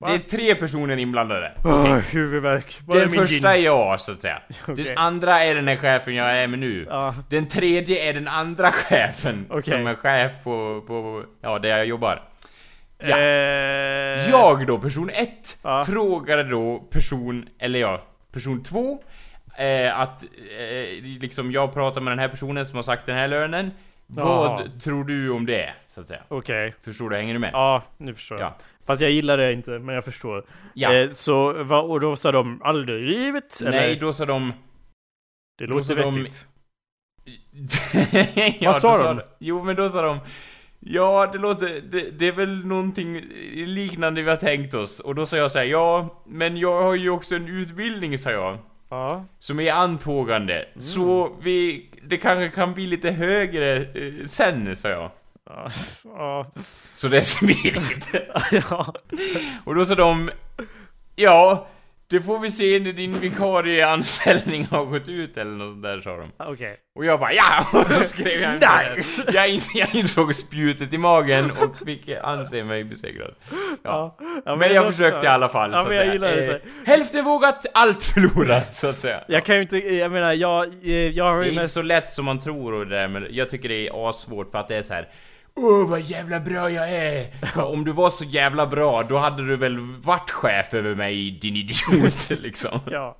Va? 0.00 0.08
Det 0.08 0.14
är 0.14 0.18
tre 0.18 0.54
personer 0.54 0.96
inblandade. 0.96 1.52
Åh, 1.64 1.96
huvudvärk. 1.98 2.80
Vad 2.86 2.96
är 2.96 3.00
Den 3.00 3.10
min 3.10 3.20
första 3.20 3.54
är 3.56 3.60
jag, 3.60 4.00
så 4.00 4.12
att 4.12 4.20
säga. 4.20 4.42
Okej. 4.68 4.84
Den 4.84 4.98
andra 4.98 5.44
är 5.44 5.54
den 5.54 5.68
här 5.68 5.76
chefen 5.76 6.14
jag 6.14 6.30
är 6.36 6.46
med 6.46 6.58
nu. 6.58 6.86
Ja, 6.90 7.14
Den 7.30 7.48
tredje 7.48 8.08
är 8.08 8.12
den 8.14 8.28
andra 8.28 8.70
chefen 8.72 9.46
Okej. 9.50 9.62
som 9.72 9.86
är 9.86 9.94
chef 9.94 10.32
på, 10.44 10.84
på, 10.86 11.24
ja, 11.42 11.58
där 11.58 11.68
jag 11.68 11.86
jobbar. 11.86 12.22
Ja. 12.98 13.18
Eh, 13.18 14.30
Jag 14.30 14.66
då, 14.66 14.78
person 14.78 15.10
ett, 15.10 15.58
Ja. 15.62 15.84
frågade 15.84 16.42
då 16.42 16.78
person, 16.78 17.48
eller 17.58 17.78
ja, 17.78 18.02
person 18.32 18.62
två 18.62 18.98
eh, 19.58 20.00
att 20.00 20.22
eh, 20.22 21.02
liksom 21.20 21.52
jag 21.52 21.74
pratar 21.74 22.00
med 22.00 22.10
den 22.12 22.18
här 22.18 22.28
personen 22.28 22.66
som 22.66 22.76
har 22.76 22.82
sagt 22.82 23.06
den 23.06 23.16
här 23.16 23.28
lönen. 23.28 23.70
Vad 24.06 24.60
Jaha. 24.60 24.66
tror 24.82 25.04
du 25.04 25.30
om 25.30 25.46
det, 25.46 25.70
så 25.86 26.00
att 26.00 26.06
säga? 26.06 26.20
Okej. 26.28 26.74
Förstår 26.84 27.10
du? 27.10 27.16
Hänger 27.16 27.32
du 27.34 27.38
med? 27.40 27.50
Ja, 27.52 27.82
nu 27.96 28.14
förstår 28.14 28.38
jag. 28.40 28.46
Ja. 28.46 28.56
Fast 28.88 29.02
jag 29.02 29.10
gillar 29.10 29.36
det 29.36 29.52
inte, 29.52 29.70
men 29.70 29.94
jag 29.94 30.04
förstår. 30.04 30.44
Ja. 30.74 30.92
Eh, 30.94 31.08
så, 31.08 31.52
va, 31.52 31.80
och 31.80 32.00
då 32.00 32.16
sa 32.16 32.32
de 32.32 32.62
aldrig 32.62 33.08
livet? 33.08 33.60
Nej, 33.62 33.90
eller? 33.90 34.00
då 34.00 34.12
sa 34.12 34.24
de... 34.24 34.52
det 35.58 35.66
låter 35.66 35.82
sa 35.82 35.94
de- 35.94 36.22
vettigt. 36.22 36.46
ja, 38.60 38.68
Vad 38.68 38.76
sa 38.76 39.14
de? 39.14 39.20
Jo, 39.38 39.64
men 39.64 39.76
då 39.76 39.88
sa 39.88 40.02
de... 40.02 40.18
Ja, 40.80 41.30
det 41.32 41.38
låter... 41.38 41.80
Det, 41.90 42.10
det 42.18 42.28
är 42.28 42.32
väl 42.32 42.66
någonting 42.66 43.20
liknande 43.54 44.22
vi 44.22 44.30
har 44.30 44.36
tänkt 44.36 44.74
oss. 44.74 45.00
Och 45.00 45.14
då 45.14 45.26
sa 45.26 45.36
jag 45.36 45.50
så 45.50 45.58
här, 45.58 45.66
ja, 45.66 46.22
men 46.26 46.56
jag 46.56 46.82
har 46.82 46.94
ju 46.94 47.10
också 47.10 47.34
en 47.34 47.48
utbildning, 47.48 48.18
sa 48.18 48.30
jag. 48.30 48.58
Ja. 48.88 49.24
Som 49.38 49.60
är 49.60 49.72
antågande. 49.72 50.54
Mm. 50.54 50.80
Så 50.80 51.36
vi... 51.42 51.90
Det 52.02 52.16
kanske 52.16 52.48
kan 52.48 52.74
bli 52.74 52.86
lite 52.86 53.10
högre 53.10 53.76
eh, 53.76 54.26
sen, 54.26 54.76
sa 54.76 54.88
jag. 54.88 55.10
Så 56.92 57.08
det 57.08 57.16
är 57.16 57.20
smidigt. 57.20 58.08
ja. 58.70 58.94
och 59.64 59.74
då 59.74 59.84
sa 59.84 59.94
de... 59.94 60.30
Ja, 61.16 61.68
det 62.10 62.20
får 62.20 62.38
vi 62.38 62.50
se 62.50 62.78
när 62.78 62.92
din 62.92 63.12
vikarieanställning 63.12 64.66
har 64.70 64.84
gått 64.84 65.08
ut 65.08 65.36
eller 65.36 65.50
något 65.50 65.82
där, 65.82 66.00
sa 66.00 66.16
de. 66.16 66.30
Okej. 66.38 66.76
Och 66.94 67.04
jag 67.04 67.20
bara 67.20 67.32
ja! 67.32 67.66
Och 67.72 67.84
då 67.88 68.00
skrev 68.00 68.40
jag 68.40 68.52
Nice! 68.54 69.22
bild. 69.24 69.36
jag, 69.36 69.48
ins 69.48 69.74
jag 69.74 69.94
insåg 69.94 70.34
spjutet 70.34 70.92
i 70.92 70.98
magen 70.98 71.50
och 71.50 71.86
fick 71.86 72.08
anse 72.22 72.64
mig 72.64 72.84
besegrad. 72.84 73.34
Ja. 73.50 73.56
Ja. 73.82 74.16
Ja, 74.44 74.56
Men 74.56 74.74
jag 74.74 74.92
försökte 74.92 75.26
i 75.26 75.28
alla 75.28 75.48
fall. 75.48 75.70
Ja, 75.72 75.82
så 75.82 75.88
men 75.88 75.96
jag 75.96 76.06
gillar 76.12 76.36
det. 76.36 76.52
Eh. 76.52 76.60
Hälften 76.86 77.24
vågat, 77.24 77.66
allt 77.74 78.04
förlorat, 78.04 78.74
så 78.74 78.88
att 78.88 78.96
säga. 78.96 79.24
Jag 79.28 79.44
kan 79.44 79.56
ju 79.56 79.62
inte, 79.62 79.78
jag 79.78 80.12
menar, 80.12 80.32
jag, 80.32 80.66
jag 81.12 81.24
har 81.24 81.38
Det 81.38 81.42
är 81.42 81.44
ju 81.44 81.50
inte 81.50 81.62
mest... 81.62 81.74
så 81.74 81.82
lätt 81.82 82.10
som 82.10 82.24
man 82.24 82.38
tror 82.38 82.74
och 82.74 82.86
det 82.86 82.96
där, 82.96 83.08
men 83.08 83.26
jag 83.30 83.48
tycker 83.48 83.68
det 83.68 83.88
är 83.88 84.08
assvårt 84.08 84.50
för 84.50 84.58
att 84.58 84.68
det 84.68 84.76
är 84.76 84.82
så 84.82 84.94
här. 84.94 85.08
Åh 85.60 85.88
vad 85.88 86.00
jävla 86.00 86.40
bra 86.40 86.70
jag 86.70 86.90
är! 86.90 87.26
Om 87.56 87.84
du 87.84 87.92
var 87.92 88.10
så 88.10 88.24
jävla 88.24 88.66
bra, 88.66 89.02
då 89.02 89.18
hade 89.18 89.46
du 89.46 89.56
väl 89.56 89.78
varit 90.02 90.30
chef 90.30 90.74
över 90.74 90.94
mig, 90.94 91.30
din 91.30 91.56
idiot, 91.56 92.30
liksom. 92.42 92.80
Ja. 92.90 93.16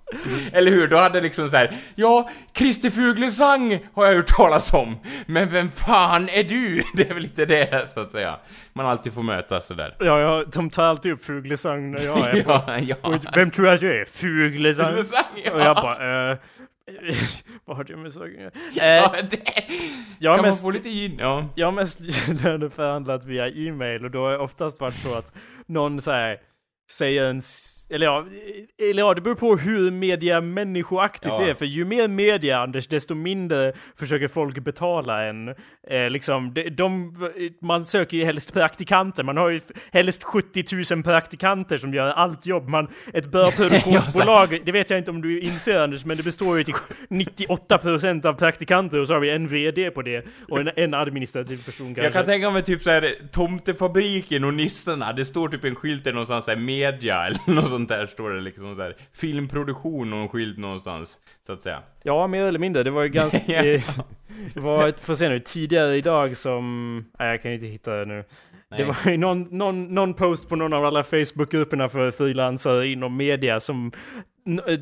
Eller 0.52 0.70
hur? 0.70 0.88
Då 0.88 0.96
hade 0.96 1.20
liksom 1.20 1.48
så 1.48 1.56
här. 1.56 1.76
Ja, 1.94 2.30
Christer 2.54 2.90
Fuglesang 2.90 3.78
har 3.94 4.06
jag 4.06 4.14
hört 4.14 4.26
talas 4.26 4.74
om. 4.74 4.96
Men 5.26 5.48
vem 5.50 5.70
fan 5.70 6.28
är 6.28 6.44
du? 6.44 6.82
Det 6.94 7.10
är 7.10 7.14
väl 7.14 7.22
lite 7.22 7.44
det, 7.44 7.90
så 7.90 8.00
att 8.00 8.12
säga. 8.12 8.36
Man 8.72 8.86
alltid 8.86 9.12
får 9.14 9.22
mötas 9.22 9.66
sådär. 9.66 9.96
Ja, 9.98 10.20
ja, 10.20 10.44
de 10.52 10.70
tar 10.70 10.84
alltid 10.84 11.12
upp 11.12 11.24
Fuglesang 11.24 11.90
när 11.90 12.04
jag 12.04 12.18
är 12.28 12.42
på... 12.44 12.50
ja, 12.50 12.78
ja. 12.78 12.96
på 13.02 13.12
ett- 13.12 13.36
Vem 13.36 13.50
tror 13.50 13.64
du 13.66 13.70
att 13.70 13.82
jag 13.82 13.92
är? 13.96 14.04
Fuglesang? 14.04 14.86
Fuglesang, 14.86 15.24
ja. 15.44 15.52
Och 15.52 15.60
jag 15.60 15.76
bara, 15.76 16.30
eh... 16.30 16.36
vad 17.64 17.76
har 17.76 17.84
det 17.84 17.96
med 17.96 18.12
saken 18.12 18.46
att 18.46 18.54
Ja? 18.74 19.16
Eh, 19.16 19.24
det... 19.30 19.40
jag 20.18 20.36
kan 20.36 20.44
mest... 20.44 20.64
man 20.64 20.72
få 20.72 20.78
lite 20.78 20.88
gin? 20.88 21.16
Ja. 21.20 21.48
Jag 21.54 21.66
har 21.66 21.72
mest 21.72 22.00
löneförhandlat 22.44 23.24
via 23.24 23.48
e-mail 23.48 24.04
och 24.04 24.10
då 24.10 24.24
har 24.24 24.30
det 24.30 24.38
oftast 24.38 24.80
varit 24.80 24.98
så 25.02 25.14
att 25.14 25.32
någon 25.66 26.00
säger 26.00 26.40
säger 26.90 27.24
en, 27.24 27.42
eller 27.90 28.06
ja, 28.06 28.26
eller 28.90 29.02
ja, 29.02 29.14
det 29.14 29.20
beror 29.20 29.34
på 29.34 29.56
hur 29.56 29.90
media 29.90 30.40
människoaktigt 30.40 31.34
Ja. 31.38 31.44
det 31.44 31.50
är, 31.50 31.54
för 31.54 31.64
ju 31.64 31.84
mer 31.84 32.08
media 32.08 32.58
Anders, 32.58 32.86
desto 32.86 33.14
mindre 33.14 33.72
försöker 33.96 34.28
folk 34.28 34.58
betala 34.58 35.24
en. 35.24 35.48
Eh, 35.90 36.10
liksom, 36.10 36.54
de, 36.54 36.70
de, 36.70 37.14
man 37.62 37.84
söker 37.84 38.16
ju 38.16 38.24
helst 38.24 38.52
praktikanter, 38.52 39.22
man 39.22 39.36
har 39.36 39.48
ju 39.48 39.60
helst 39.92 40.24
70 40.24 40.94
000 40.94 41.02
praktikanter 41.02 41.78
som 41.78 41.94
gör 41.94 42.06
allt 42.06 42.46
jobb. 42.46 42.68
Man, 42.68 42.88
ett 43.14 43.26
bra 43.26 43.50
produktionsbolag, 43.56 44.60
det 44.64 44.72
vet 44.72 44.90
jag 44.90 44.98
inte 44.98 45.10
om 45.10 45.20
du 45.20 45.40
inser 45.40 45.78
Anders, 45.78 46.04
men 46.04 46.16
det 46.16 46.22
består 46.22 46.58
ju 46.58 46.64
till 46.64 46.74
98% 47.08 48.26
av 48.26 48.32
praktikanter 48.32 48.98
och 48.98 49.06
så 49.06 49.14
har 49.14 49.20
vi 49.20 49.30
en 49.30 49.46
VD 49.46 49.90
på 49.90 50.02
det 50.02 50.26
och 50.48 50.60
en, 50.60 50.70
en 50.76 50.94
administrativ 50.94 51.64
person 51.64 51.86
kanske. 51.86 52.02
Jag 52.02 52.12
kan 52.12 52.24
tänka 52.24 52.50
mig 52.50 52.62
typ 52.62 52.82
såhär, 52.82 53.14
Tomtefabriken 53.32 54.44
och 54.44 54.54
Nissarna, 54.54 55.12
det 55.12 55.24
står 55.24 55.48
typ 55.48 55.64
en 55.64 55.74
skylt 55.74 56.04
där 56.04 56.12
någonstans 56.12 56.44
såhär, 56.44 56.58
media 56.78 57.26
eller 57.26 57.54
något 57.54 57.68
sånt 57.68 57.88
där 57.88 58.06
står 58.06 58.30
det 58.30 58.40
liksom 58.40 58.76
såhär, 58.76 58.96
filmproduktion 59.12 60.12
och 60.12 60.18
en 60.18 60.28
skylt 60.28 60.58
någonstans, 60.58 61.18
så 61.46 61.52
att 61.52 61.62
säga. 61.62 61.82
Ja, 62.02 62.26
mer 62.26 62.44
eller 62.44 62.58
mindre. 62.58 62.82
Det 62.82 62.90
var 62.90 63.02
ju 63.02 63.08
ganska... 63.08 63.38
Ja. 63.48 63.80
det 64.54 64.60
var 64.60 64.88
ett, 64.88 65.00
får 65.00 65.14
se 65.14 65.28
nu, 65.28 65.40
tidigare 65.40 65.96
idag 65.96 66.36
som... 66.36 67.04
Nej, 67.18 67.30
jag 67.30 67.42
kan 67.42 67.52
inte 67.52 67.66
hitta 67.66 67.96
det 67.96 68.04
nu. 68.04 68.24
Det 68.70 68.76
Nej. 68.76 68.84
var 68.84 69.10
ju 69.10 69.16
någon, 69.16 69.42
någon, 69.42 69.94
någon 69.94 70.14
post 70.14 70.48
på 70.48 70.56
någon 70.56 70.72
av 70.72 70.84
alla 70.84 71.02
Facebookgrupperna 71.02 71.88
för 71.88 72.10
frilansare 72.10 72.88
inom 72.88 73.16
media 73.16 73.60
som... 73.60 73.92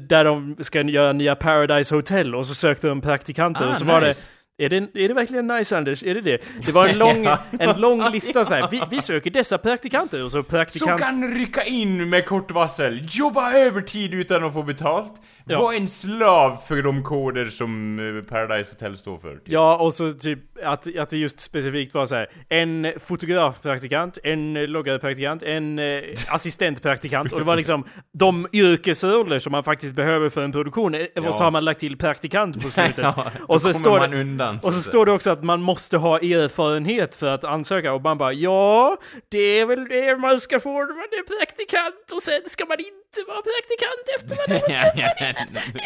Där 0.09 0.25
de 0.25 0.57
ska 0.59 0.83
göra 0.83 1.13
nya 1.13 1.35
Paradise 1.35 1.95
Hotel 1.95 2.35
och 2.35 2.47
så 2.47 2.55
sökte 2.55 2.89
de 2.89 3.01
praktikanter 3.01 3.65
Ah, 3.65 3.69
och 3.69 3.77
så 3.77 3.85
var 3.85 4.01
det... 4.01 4.15
Är 4.59 4.69
det, 4.69 4.77
är 4.77 5.09
det 5.09 5.15
verkligen 5.15 5.47
nice 5.47 5.77
Anders? 5.77 6.03
Är 6.05 6.15
det 6.15 6.21
det? 6.21 6.43
Det 6.67 6.73
var 6.73 6.89
en 6.89 6.99
lång, 6.99 7.25
Ja. 7.25 7.39
en 7.61 7.81
lång 7.81 8.11
lista 8.13 8.45
så 8.45 8.55
här. 8.55 8.69
Vi, 8.71 8.83
vi 8.91 9.01
söker 9.03 9.31
dessa 9.31 9.59
praktikanter 9.59 10.25
och 10.25 10.31
så 10.31 10.35
Som 10.35 10.45
praktikant... 10.45 11.01
kan 11.01 11.35
rycka 11.35 11.63
in 11.65 12.09
med 12.11 12.27
kort 12.27 12.51
varsel, 12.51 13.07
jobba 13.11 13.53
övertid 13.53 14.15
utan 14.15 14.45
att 14.45 14.53
få 14.53 14.63
betalt, 14.63 15.13
Ja. 15.49 15.59
vara 15.61 15.77
en 15.77 15.89
slav 15.89 16.57
för 16.69 16.83
de 16.83 17.03
koder 17.03 17.47
som 17.49 17.99
eh, 18.19 18.25
Paradise 18.31 18.71
Hotel 18.73 18.97
står 18.97 19.19
för. 19.19 19.41
Ja, 19.45 19.77
och 19.77 19.95
så 19.95 20.13
typ 20.13 20.39
att, 20.65 20.97
att 20.99 21.11
det 21.11 21.17
just 21.17 21.41
specifikt 21.41 21.95
var 21.95 22.07
så 22.07 22.15
här. 22.17 22.27
En 22.49 22.93
fotografpraktikant, 23.01 24.19
en 24.25 24.55
loggare-praktikant, 24.55 25.43
en 25.43 25.79
eh, 25.79 26.03
assistentpraktikant. 26.29 27.33
Och 27.33 27.39
det 27.39 27.45
var 27.45 27.57
liksom 27.57 27.85
de 28.19 28.47
yrkesroller 28.53 29.39
som 29.39 29.53
man 29.53 29.65
faktiskt 29.65 29.95
behöver 29.95 30.29
för 30.29 30.45
en 30.45 30.53
produktion. 30.53 30.95
Eh, 30.95 31.01
Och 31.01 31.35
så 31.35 31.41
Ja. 31.41 31.45
har 31.45 31.51
man 31.51 31.65
lagt 31.65 31.81
till 31.81 31.97
praktikant 31.99 32.63
på 32.63 32.71
slutet. 32.71 32.99
Ja, 33.17 33.27
och 33.41 33.63
så, 33.63 33.73
står 33.73 33.99
man 33.99 34.11
det, 34.11 34.17
undan. 34.49 34.69
och 34.69 34.75
så 34.75 34.81
att 34.81 34.87
står 34.87 35.07
det 35.07 35.13
också 35.13 35.31
att 35.31 35.45
man 35.45 35.63
måste 35.63 35.97
ha 35.97 36.19
erfarenhet 36.19 37.15
för 37.15 37.27
att 37.27 37.45
ansöka. 37.45 37.93
Och 37.93 38.03
man 38.03 38.19
bara 38.19 38.33
ja, 38.33 38.97
det 39.29 39.39
är 39.39 39.67
väl 39.67 39.89
det 39.89 40.17
man 40.17 40.41
ska 40.41 40.61
få 40.61 40.71
när 40.71 40.95
man 40.95 41.05
är 41.13 41.39
praktikant. 41.39 42.13
Och 42.15 42.23
sen 42.23 42.41
ska 42.47 42.65
man 42.65 42.79
inte 42.79 43.06
vara 43.29 43.43
praktikant 43.43 44.05
efter 44.17 44.37
vad 44.37 44.49
det 44.71 44.75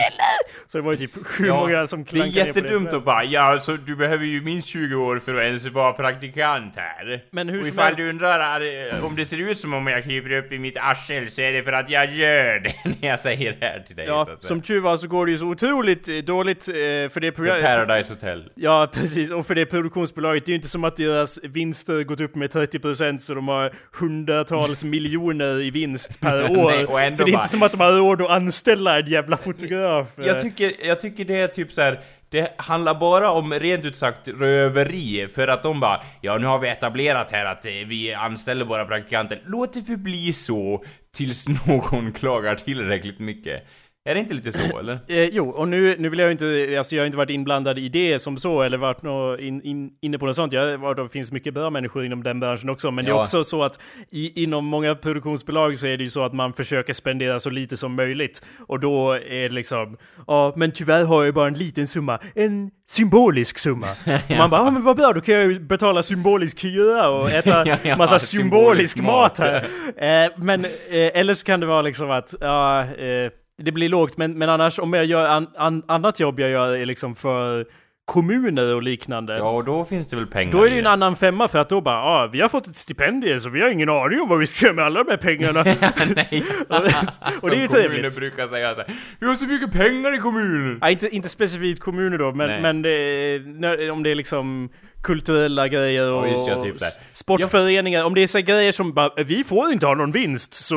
Eller? 0.07 0.67
Så 0.67 0.79
det 0.79 0.83
var 0.85 0.93
ju 0.93 0.99
typ 0.99 1.11
hur 1.39 1.47
Ja, 1.47 1.61
många 1.61 1.87
som 1.87 2.05
Det 2.05 2.11
är 2.11 2.15
klankade 2.15 2.45
ner 2.45 2.53
på 2.53 2.59
jättedumt 2.61 2.93
att 2.93 3.05
bara 3.05 3.25
ja, 3.25 3.59
så 3.61 3.73
du 3.77 3.97
behöver 3.97 4.25
ju 4.25 4.41
minst 4.41 4.69
20 4.69 4.95
år 4.95 5.19
för 5.19 5.35
att 5.35 5.43
ens 5.45 5.67
vara 5.67 5.93
praktikant 5.93 6.77
här. 6.77 7.25
Men 7.31 7.49
hur 7.49 7.59
och 7.61 7.65
som 7.67 7.75
ifall 7.75 7.85
helst- 7.85 7.99
du 7.99 8.09
undrar 8.11 8.61
om 9.05 9.17
det 9.17 9.25
ser 9.27 9.51
ut 9.51 9.59
som 9.59 9.75
om 9.75 9.87
jag 9.87 10.05
kryper 10.05 10.33
upp 10.39 10.53
i 10.53 10.59
mitt 10.59 10.77
arsel 10.81 11.31
så 11.31 11.43
är 11.43 11.53
det 11.53 11.63
för 11.63 11.73
att 11.73 11.91
jag 11.91 12.13
gör 12.13 12.59
det 12.61 12.75
när 13.01 13.09
jag 13.09 13.21
säger 13.21 13.57
det 13.61 13.67
här 13.67 13.81
till 13.87 13.97
dig. 13.97 14.07
Ja, 14.07 14.29
som 14.39 14.63
tur 14.63 14.81
var 14.81 14.97
så 14.97 15.09
går 15.09 15.27
det 15.27 15.33
ju 15.33 15.39
så 15.39 15.47
otroligt 15.47 16.09
eh, 16.09 16.17
dåligt 16.17 16.69
eh, 16.69 16.75
för 16.75 17.21
det 17.21 17.33
programmet. 17.33 17.65
Paradise 17.65 18.13
Hotel. 18.13 18.51
Ja, 18.55 18.89
precis. 18.93 19.31
Och 19.31 19.47
för 19.47 19.55
det 19.55 19.67
produktionsbolaget, 19.67 20.47
det 20.47 20.51
är 20.51 20.53
ju 20.53 20.57
inte 20.57 20.69
som 20.69 20.85
att 20.85 20.97
deras 20.97 21.39
vinster 21.45 22.03
gått 22.03 22.21
upp 22.21 22.35
med 22.35 22.51
30% 22.51 23.19
så 23.19 23.35
de 23.35 23.49
har 23.49 23.73
hundratals 23.93 24.85
miljoner 24.95 25.61
i 25.61 25.71
vinst 25.71 26.21
per 26.21 26.51
år. 26.59 26.71
Nej, 26.71 26.87
och 26.87 27.01
ändå 27.01 27.20
så 27.21 27.25
det 27.25 27.31
är 27.31 27.33
bara- 27.33 27.43
inte 27.43 27.49
som 27.53 27.63
att 27.63 27.73
de 27.73 27.81
har 27.81 27.93
råd 27.93 28.23
att 28.23 28.31
anställa 28.31 28.99
en 29.01 29.07
jävla 29.11 29.37
fotograf. 29.37 30.09
Jag 30.17 30.41
tycker, 30.41 30.73
jag 30.85 31.01
tycker 31.01 31.25
det 31.25 31.41
är 31.41 31.49
typ 31.49 31.73
så 31.73 31.81
här. 31.81 32.01
Det 32.29 32.55
handlar 32.61 32.95
bara 32.95 33.31
om 33.31 33.53
rent 33.53 33.85
ut 33.85 33.97
sagt 33.97 34.29
röveri, 34.29 35.29
för 35.35 35.49
att 35.49 35.63
de 35.63 35.81
bara 35.81 36.01
Ja 36.21 36.39
nu 36.39 36.47
har 36.47 36.59
vi 36.59 36.69
etablerat 36.69 37.31
här 37.33 37.45
att 37.45 37.65
eh, 37.65 37.71
vi 37.87 38.15
anställer 38.15 38.65
våra 38.65 38.85
praktikanter, 38.85 39.43
låt 39.47 39.73
det 39.75 39.83
förbli 39.83 40.33
så 40.33 40.85
tills 41.17 41.47
någon 41.67 42.13
klagar 42.13 42.55
tillräckligt 42.55 43.19
mycket. 43.19 43.67
Är 44.05 44.15
det 44.15 44.21
inte 44.21 44.35
lite 44.35 44.53
så 44.53 44.79
eller? 44.79 44.99
Eh, 45.09 45.25
jo, 45.25 45.51
och 45.51 45.69
nu, 45.69 45.97
nu 45.99 46.09
vill 46.09 46.19
jag 46.19 46.27
ju 46.27 46.33
inte, 46.33 46.75
alltså 46.79 46.97
jag 46.97 47.03
har 47.03 47.07
inte 47.07 47.19
varit 47.19 47.31
inblandad 47.31 47.79
i 47.79 47.89
det 47.89 48.19
som 48.19 48.37
så, 48.37 48.63
eller 48.63 48.79
varit 48.79 49.03
nå, 49.03 49.39
in, 49.39 49.63
in, 49.63 49.91
inne 50.01 50.19
på 50.19 50.27
något 50.27 50.37
sånt. 50.37 50.53
Jag, 50.53 50.79
var, 50.79 50.95
det 50.95 51.09
finns 51.09 51.33
mycket 51.33 51.55
bra 51.55 51.71
människor 51.71 52.05
inom 52.05 52.23
den 52.23 52.41
branschen 52.41 52.71
också, 52.71 52.91
men 52.91 53.05
det 53.05 53.11
är 53.11 53.15
Ja. 53.15 53.23
också 53.23 53.45
så 53.45 53.63
att 53.63 53.79
i, 54.11 54.43
inom 54.43 54.65
många 54.65 54.95
produktionsbolag 54.95 55.77
så 55.79 55.87
är 55.87 55.97
det 55.97 56.05
ju 56.05 56.11
så 56.11 56.23
att 56.25 56.33
man 56.35 56.53
försöker 56.53 56.93
spendera 56.93 57.41
så 57.41 57.51
lite 57.51 57.77
som 57.77 57.95
möjligt. 57.97 58.43
Och 58.67 58.81
då 58.81 59.13
är 59.13 59.49
det 59.49 59.55
liksom, 59.55 59.97
ja, 60.27 60.53
men 60.57 60.73
tyvärr 60.73 61.05
har 61.05 61.25
jag 61.25 61.35
bara 61.35 61.47
en 61.49 61.55
liten 61.55 61.87
summa, 61.87 62.19
en 62.35 62.71
symbolisk 62.89 63.59
summa. 63.59 63.87
Och 64.31 64.37
man 64.39 64.51
bara, 64.51 64.65
ja 64.65 64.71
men 64.71 64.83
vad 64.83 64.97
bra, 64.97 65.13
då 65.13 65.21
kan 65.21 65.35
jag 65.35 65.53
ju 65.53 65.61
betala 65.61 66.03
symbolisk 66.03 66.65
hyra 66.65 67.09
och 67.09 67.31
äta 67.33 67.63
Ja, 67.67 67.77
ja, 67.83 67.97
massa 67.97 68.19
symbolisk 68.19 68.93
symbolisk 68.93 68.97
mat 68.97 69.39
mat. 69.39 69.65
här. 69.99 70.25
Eh, 70.25 70.31
men, 70.37 70.65
eh, 70.65 70.71
eller 70.91 71.35
så 71.35 71.45
kan 71.45 71.61
det 71.61 71.67
vara 71.67 71.83
liksom 71.83 72.11
att, 72.11 72.35
ja, 72.41 72.81
eh, 72.85 73.31
det 73.61 73.73
blir 73.73 73.89
lågt, 73.89 74.17
men, 74.17 74.39
men 74.39 74.49
annars 74.49 74.79
om 74.79 74.93
jag 74.93 75.05
gör 75.05 75.27
an, 75.27 75.47
an, 75.57 75.83
annat 75.89 76.21
jobb 76.21 76.41
jag 76.41 76.51
gör 76.51 76.77
är 76.77 76.87
liksom 76.87 77.15
för 77.15 77.67
kommuner 78.05 78.75
och 78.75 78.83
liknande. 78.83 79.37
Ja, 79.37 79.51
och 79.51 79.65
då 79.65 79.85
finns 79.85 80.07
det 80.07 80.17
väl 80.17 80.27
pengar 80.27 80.53
Då 80.53 80.65
är 80.65 80.69
det 80.69 80.75
ju 80.75 80.81
en 80.81 80.87
annan 80.87 81.17
femma 81.17 81.49
för 81.49 81.59
att 81.59 81.69
då 81.69 81.81
bara, 81.81 81.95
ja, 81.95 82.29
vi 82.33 82.41
har 82.41 82.49
fått 82.49 82.67
ett 82.67 82.77
stipendium 82.77 83.41
så 83.41 83.49
vi 83.49 83.61
har 83.61 83.69
ingen 83.69 83.89
aning 83.89 84.21
om 84.21 84.29
vad 84.29 84.39
vi 84.39 84.47
ska 84.47 84.67
göra 84.67 84.77
med 84.77 84.85
alla 84.85 85.05
de 85.05 85.11
här 85.11 85.17
pengarna. 85.17 85.63
Nej. 86.17 86.45
och, 86.69 86.81
det, 86.83 86.95
och 87.43 87.51
det 87.51 87.57
är 87.57 87.61
ju 87.61 87.69
Som 87.69 87.77
kommuner 87.77 87.89
trevligt. 87.89 88.19
brukar 88.19 88.49
säga 88.49 88.75
så 88.75 88.81
här, 88.81 88.95
Vi 89.19 89.27
har 89.27 89.35
så 89.35 89.47
mycket 89.47 89.73
pengar 89.73 90.15
i 90.15 90.19
kommunen! 90.19 90.79
Ja, 90.81 90.91
inte, 90.91 91.09
inte 91.09 91.29
specifikt 91.29 91.81
kommuner 91.81 92.19
då, 92.19 92.33
men, 92.33 92.49
Nej. 92.49 92.63
men 92.63 92.83
det, 92.83 93.43
när, 93.47 93.91
om 93.91 94.03
det 94.03 94.11
är 94.11 94.15
liksom 94.15 94.69
kulturella 95.03 95.69
grejer 95.69 96.13
och 96.13 96.29
Ja, 96.29 96.63
typ 96.63 96.77
sportföreningar. 97.13 98.05
Om 98.05 98.15
det 98.15 98.23
är 98.23 98.27
så 98.27 98.41
grejer 98.41 98.73
som 98.73 98.95
bara, 98.95 99.25
vi 99.25 99.45
får 99.45 99.73
inte 99.73 99.87
ha 99.87 99.95
någon 99.95 100.11
vinst 100.11 100.55
så 100.55 100.77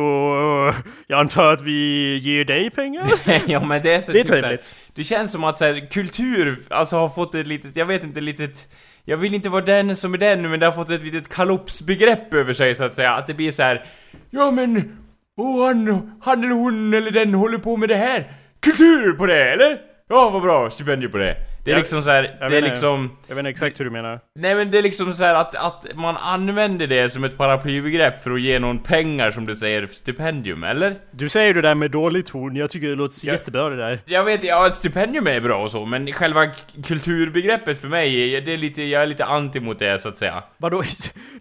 eh, 0.69 0.75
jag 1.07 1.19
antar 1.19 1.53
att 1.53 1.61
vi 1.61 2.17
ger 2.17 2.43
dig 2.43 2.69
pengar. 2.69 3.07
ja 3.47 3.65
men 3.65 3.83
det 3.83 3.93
är 3.93 4.01
så 4.01 4.11
Det 4.11 4.19
är 4.19 4.23
typ 4.23 4.31
trevligt. 4.31 4.75
Det 4.93 5.03
känns 5.03 5.31
som 5.31 5.43
att 5.43 5.57
så 5.57 5.65
här, 5.65 5.89
kultur, 5.91 6.59
alltså 6.69 6.95
har 6.95 7.09
fått 7.09 7.35
ett 7.35 7.47
litet, 7.47 7.75
jag 7.75 7.85
vet 7.85 8.03
inte, 8.03 8.21
litet 8.21 8.67
jag 9.05 9.17
vill 9.17 9.33
inte 9.33 9.49
vara 9.49 9.65
den 9.65 9.95
som 9.95 10.13
är 10.13 10.17
den, 10.17 10.49
men 10.49 10.59
det 10.59 10.65
har 10.65 10.73
fått 10.73 10.89
ett 10.89 11.03
litet 11.03 11.29
kalopsbegrepp 11.29 12.33
över 12.33 12.53
sig 12.53 12.75
så 12.75 12.83
att 12.83 12.93
säga. 12.93 13.11
Att 13.11 13.27
det 13.27 13.33
blir 13.33 13.51
så 13.51 13.63
här. 13.63 13.85
Ja 14.29 14.51
men, 14.51 14.97
oh, 15.37 15.65
han, 15.65 16.11
han 16.23 16.43
eller 16.43 16.55
hon 16.55 16.93
eller 16.93 17.11
den 17.11 17.33
håller 17.33 17.57
på 17.57 17.77
med 17.77 17.89
det 17.89 17.95
här. 17.95 18.31
Kultur 18.59 19.11
på 19.11 19.25
det, 19.25 19.53
eller? 19.53 19.77
Ja, 20.09 20.29
vad 20.29 20.41
bra, 20.41 20.69
stipendium 20.69 21.11
på 21.11 21.17
det. 21.17 21.35
Det 21.65 21.71
är 21.71 21.73
Jag- 21.75 21.79
liksom 21.79 22.03
så 22.03 22.09
här, 22.09 22.35
jag 22.39 22.51
det 22.51 22.57
är 22.57 22.61
liksom... 22.61 23.17
Jag 23.27 23.35
vet 23.35 23.41
inte 23.41 23.49
exakt 23.49 23.79
hur 23.79 23.85
du 23.85 23.91
menar. 23.91 24.19
Nej 24.39 24.55
men 24.55 24.71
det 24.71 24.77
är 24.77 24.81
liksom 24.81 25.13
så 25.13 25.23
här 25.23 25.35
att, 25.35 25.55
att 25.55 25.85
man 25.95 26.17
använder 26.17 26.87
det 26.87 27.09
som 27.09 27.23
ett 27.23 27.37
paraplybegrepp 27.37 28.23
för 28.23 28.31
att 28.31 28.41
ge 28.41 28.59
någon 28.59 28.79
pengar 28.79 29.31
som 29.31 29.45
du 29.45 29.55
säger 29.55 29.87
stipendium, 29.91 30.63
eller? 30.63 30.95
Du 31.11 31.29
säger 31.29 31.53
det 31.53 31.61
där 31.61 31.75
med 31.75 31.91
dålig 31.91 32.25
ton, 32.25 32.55
jag 32.55 32.69
tycker 32.69 32.87
det 32.87 32.95
låter 32.95 33.27
Ja. 33.27 33.33
jättebra 33.33 33.69
det 33.69 33.75
där. 33.77 33.99
Jag 34.05 34.23
vet, 34.23 34.43
ja 34.43 34.67
ett 34.67 34.75
stipendium 34.75 35.27
är 35.27 35.39
bra 35.39 35.63
och 35.63 35.71
så, 35.71 35.85
men 35.85 36.11
själva 36.13 36.47
kulturbegreppet 36.87 37.81
för 37.81 37.87
mig, 37.87 38.41
det 38.41 38.53
är 38.53 38.57
lite, 38.57 38.83
jag 38.83 39.01
är 39.03 39.07
lite 39.07 39.25
anti 39.25 39.59
mot 39.59 39.79
det 39.79 39.99
så 40.01 40.09
att 40.09 40.17
säga. 40.17 40.43
Vadå? 40.57 40.83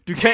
Du 0.05 0.15
kan 0.15 0.33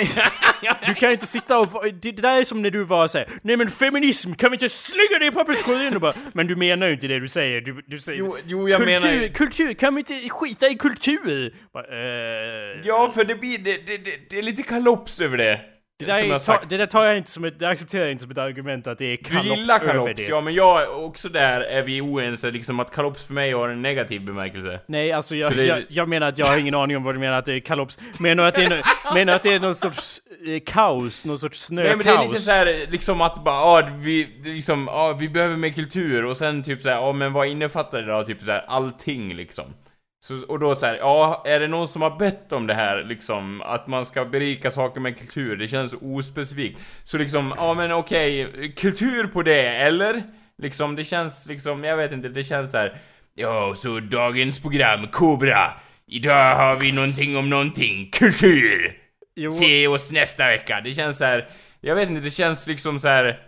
du 0.86 0.94
kan 0.94 1.10
inte 1.12 1.26
sitta 1.26 1.58
och... 1.58 1.68
Det, 1.84 2.10
det 2.12 2.22
där 2.22 2.40
är 2.40 2.44
som 2.44 2.62
när 2.62 2.70
du 2.70 2.84
var 2.84 3.06
såhär 3.06 3.26
Nej 3.42 3.56
men 3.56 3.68
feminism, 3.68 4.32
kan 4.34 4.50
vi 4.50 4.54
inte 4.54 4.68
slänga 4.68 5.18
det 5.20 5.26
i 5.26 5.30
papperskorgen? 5.30 5.94
Och 5.94 6.00
bara, 6.00 6.12
men 6.32 6.46
du 6.46 6.56
menar 6.56 6.86
ju 6.86 6.92
inte 6.92 7.06
det 7.06 7.20
du 7.20 7.28
säger. 7.28 7.60
Du, 7.60 7.82
du 7.86 7.98
säger 7.98 8.18
Jo, 8.18 8.36
jo 8.46 8.68
jag 8.68 8.78
kultur, 8.80 9.00
menar 9.00 9.22
ju- 9.22 9.28
kultur, 9.28 9.74
kan 9.78 9.94
vi 9.94 10.00
inte 10.00 10.14
skita 10.28 10.68
i 10.68 10.74
kultur? 10.74 11.54
Bara, 11.72 11.86
eh, 11.86 12.80
Ja, 12.84 13.10
för 13.14 13.24
det 13.24 13.34
blir, 13.34 13.58
det, 13.58 13.86
det, 13.86 13.98
det, 13.98 14.30
det 14.30 14.38
är 14.38 14.42
lite 14.42 14.62
kalops 14.62 15.20
över 15.20 15.36
det 15.36 15.60
det, 15.98 16.06
där 16.06 16.38
ta, 16.38 16.60
det 16.68 16.76
där 16.76 16.86
tar 16.86 17.06
jag 17.06 17.16
inte 17.16 17.30
som 17.30 17.44
ett, 17.44 17.58
det 17.58 17.68
accepterar 17.68 18.02
jag 18.02 18.12
inte 18.12 18.22
som 18.22 18.30
ett 18.30 18.38
argument 18.38 18.86
att 18.86 18.98
det 18.98 19.04
är 19.04 19.16
Du 19.16 19.24
kalops 19.24 19.48
gillar 19.48 19.80
över 19.80 19.92
kalops, 19.92 20.28
ja 20.28 20.40
men 20.40 20.54
jag 20.54 21.04
också 21.04 21.28
där 21.28 21.60
är 21.60 21.82
vi 21.82 22.00
oense, 22.00 22.50
liksom 22.50 22.80
att 22.80 22.94
kalops 22.94 23.26
för 23.26 23.34
mig 23.34 23.52
har 23.52 23.68
en 23.68 23.82
negativ 23.82 24.24
bemärkelse. 24.24 24.80
Nej, 24.86 25.12
alltså 25.12 25.36
jag, 25.36 25.56
det 25.56 25.64
jag, 25.64 25.84
jag 25.88 26.08
menar 26.08 26.28
att 26.28 26.38
jag 26.38 26.46
har 26.46 26.56
ingen 26.56 26.74
aning 26.74 26.96
om 26.96 27.02
vad 27.02 27.14
du 27.14 27.18
menar 27.18 27.38
att 27.38 27.44
det 27.44 27.54
är 27.54 27.60
kalops. 27.60 27.98
Menar 28.20 28.42
du 28.42 28.48
att 28.48 28.54
det 28.54 28.64
är, 28.64 28.70
no, 28.70 28.82
menar 29.14 29.32
du 29.32 29.36
att 29.36 29.42
det 29.42 29.54
är 29.54 29.58
någon 29.58 29.74
sorts 29.74 30.20
eh, 30.48 30.60
kaos? 30.66 31.24
Någon 31.24 31.38
sorts 31.38 31.60
snökaos? 31.60 31.88
Nej 31.88 31.96
men 31.96 32.06
det 32.16 32.24
är 32.24 32.28
lite 32.28 32.42
så 32.42 32.50
här, 32.50 32.86
liksom 32.90 33.20
att 33.20 33.44
bara, 33.44 33.82
ja 33.82 33.90
vi, 33.98 34.28
liksom, 34.44 34.86
ja 34.86 35.16
vi 35.20 35.28
behöver 35.28 35.56
mer 35.56 35.70
kultur 35.70 36.24
och 36.24 36.36
sen 36.36 36.62
typ 36.62 36.82
så 36.82 36.88
här, 36.88 36.96
ja 36.96 37.12
men 37.12 37.32
vad 37.32 37.48
innefattar 37.48 38.02
det 38.02 38.12
då? 38.12 38.24
Typ 38.24 38.42
så 38.42 38.50
här, 38.50 38.64
allting 38.68 39.34
liksom. 39.34 39.74
Så, 40.20 40.46
och 40.46 40.58
då 40.58 40.74
så 40.74 40.86
här, 40.86 40.96
ja, 40.96 41.42
är 41.46 41.60
det 41.60 41.68
någon 41.68 41.88
som 41.88 42.02
har 42.02 42.18
bett 42.18 42.52
om 42.52 42.66
det 42.66 42.74
här 42.74 43.04
liksom, 43.04 43.62
att 43.62 43.86
man 43.86 44.06
ska 44.06 44.24
berika 44.24 44.70
saker 44.70 45.00
med 45.00 45.18
kultur? 45.18 45.56
Det 45.56 45.68
känns 45.68 45.94
ospecifikt. 46.00 46.80
Så 47.04 47.18
liksom, 47.18 47.54
ja 47.56 47.74
men 47.74 47.92
okej, 47.92 48.72
kultur 48.76 49.26
på 49.26 49.42
det, 49.42 49.68
eller? 49.68 50.22
Liksom, 50.62 50.96
det 50.96 51.04
känns 51.04 51.46
liksom, 51.46 51.84
jag 51.84 51.96
vet 51.96 52.12
inte, 52.12 52.28
det 52.28 52.44
känns 52.44 52.70
så 52.70 52.76
här. 52.76 53.00
Ja, 53.34 53.74
så 53.76 54.00
dagens 54.00 54.62
program, 54.62 55.06
Kobra. 55.06 55.72
Idag 56.06 56.56
har 56.56 56.76
vi 56.80 56.92
någonting 56.92 57.36
om 57.36 57.50
någonting, 57.50 58.10
kultur! 58.12 58.96
Jo, 59.36 59.50
Se 59.50 59.86
oss 59.86 60.12
nästa 60.12 60.46
vecka. 60.46 60.80
Det 60.80 60.94
känns 60.94 61.18
så 61.18 61.24
här. 61.24 61.48
Jag 61.80 61.94
vet 61.94 62.08
inte, 62.10 62.20
det 62.20 62.30
känns 62.30 62.66
liksom 62.66 63.00
så 63.00 63.08
här. 63.08 63.40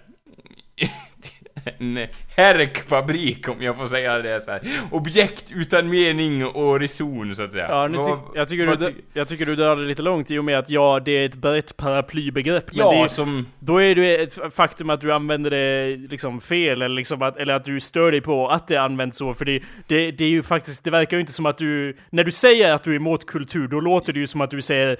En 1.78 2.06
härkfabrik 2.36 3.48
om 3.48 3.62
jag 3.62 3.76
får 3.76 3.86
säga 3.86 4.18
det 4.18 4.40
så 4.40 4.50
här. 4.50 4.60
Objekt 4.90 5.52
utan 5.54 5.88
mening 5.90 6.46
och 6.46 6.80
reson 6.80 7.34
så 7.36 7.42
att 7.42 7.52
säga. 7.52 7.66
Ja, 7.68 7.88
nu 7.88 7.98
ty- 7.98 8.12
jag, 8.34 8.48
tycker 8.48 8.66
du, 8.66 8.76
ty- 8.76 8.94
jag 9.12 9.28
tycker 9.28 9.46
du 9.46 9.56
drar 9.56 9.76
det 9.76 9.82
lite 9.82 10.02
långt 10.02 10.30
i 10.30 10.38
och 10.38 10.44
med 10.44 10.58
att 10.58 10.70
ja, 10.70 11.00
det 11.04 11.12
är 11.12 11.24
ett 11.26 11.34
brett 11.34 11.76
paraplybegrepp. 11.76 12.64
Men 12.72 12.78
Ja, 12.78 12.92
det 12.92 12.98
är, 12.98 13.08
som... 13.08 13.46
då 13.58 13.82
är 13.82 13.94
det 13.94 14.16
ett 14.22 14.54
faktum 14.54 14.90
att 14.90 15.00
du 15.00 15.12
använder 15.12 15.50
det 15.50 15.96
liksom 15.96 16.40
fel, 16.40 16.82
eller, 16.82 16.88
liksom 16.96 17.22
att, 17.22 17.36
eller 17.36 17.54
att 17.54 17.64
du 17.64 17.80
stör 17.80 18.10
dig 18.12 18.20
på 18.20 18.48
att 18.48 18.68
det 18.68 18.76
används 18.76 19.16
så. 19.16 19.34
För 19.34 19.44
det, 19.44 19.62
det, 19.86 20.10
det 20.10 20.24
är 20.24 20.28
ju 20.30 20.42
faktiskt, 20.42 20.84
det 20.84 20.90
verkar 20.90 21.16
ju 21.16 21.20
inte 21.20 21.32
som 21.32 21.46
att 21.46 21.58
du, 21.58 21.96
när 22.10 22.24
du 22.24 22.30
säger 22.30 22.72
att 22.72 22.84
du 22.84 22.92
är 22.92 22.96
emot 22.96 23.26
kultur, 23.26 23.68
då 23.68 23.80
låter 23.80 24.12
det 24.12 24.20
ju 24.20 24.26
som 24.26 24.40
att 24.40 24.50
du 24.50 24.60
säger 24.60 24.96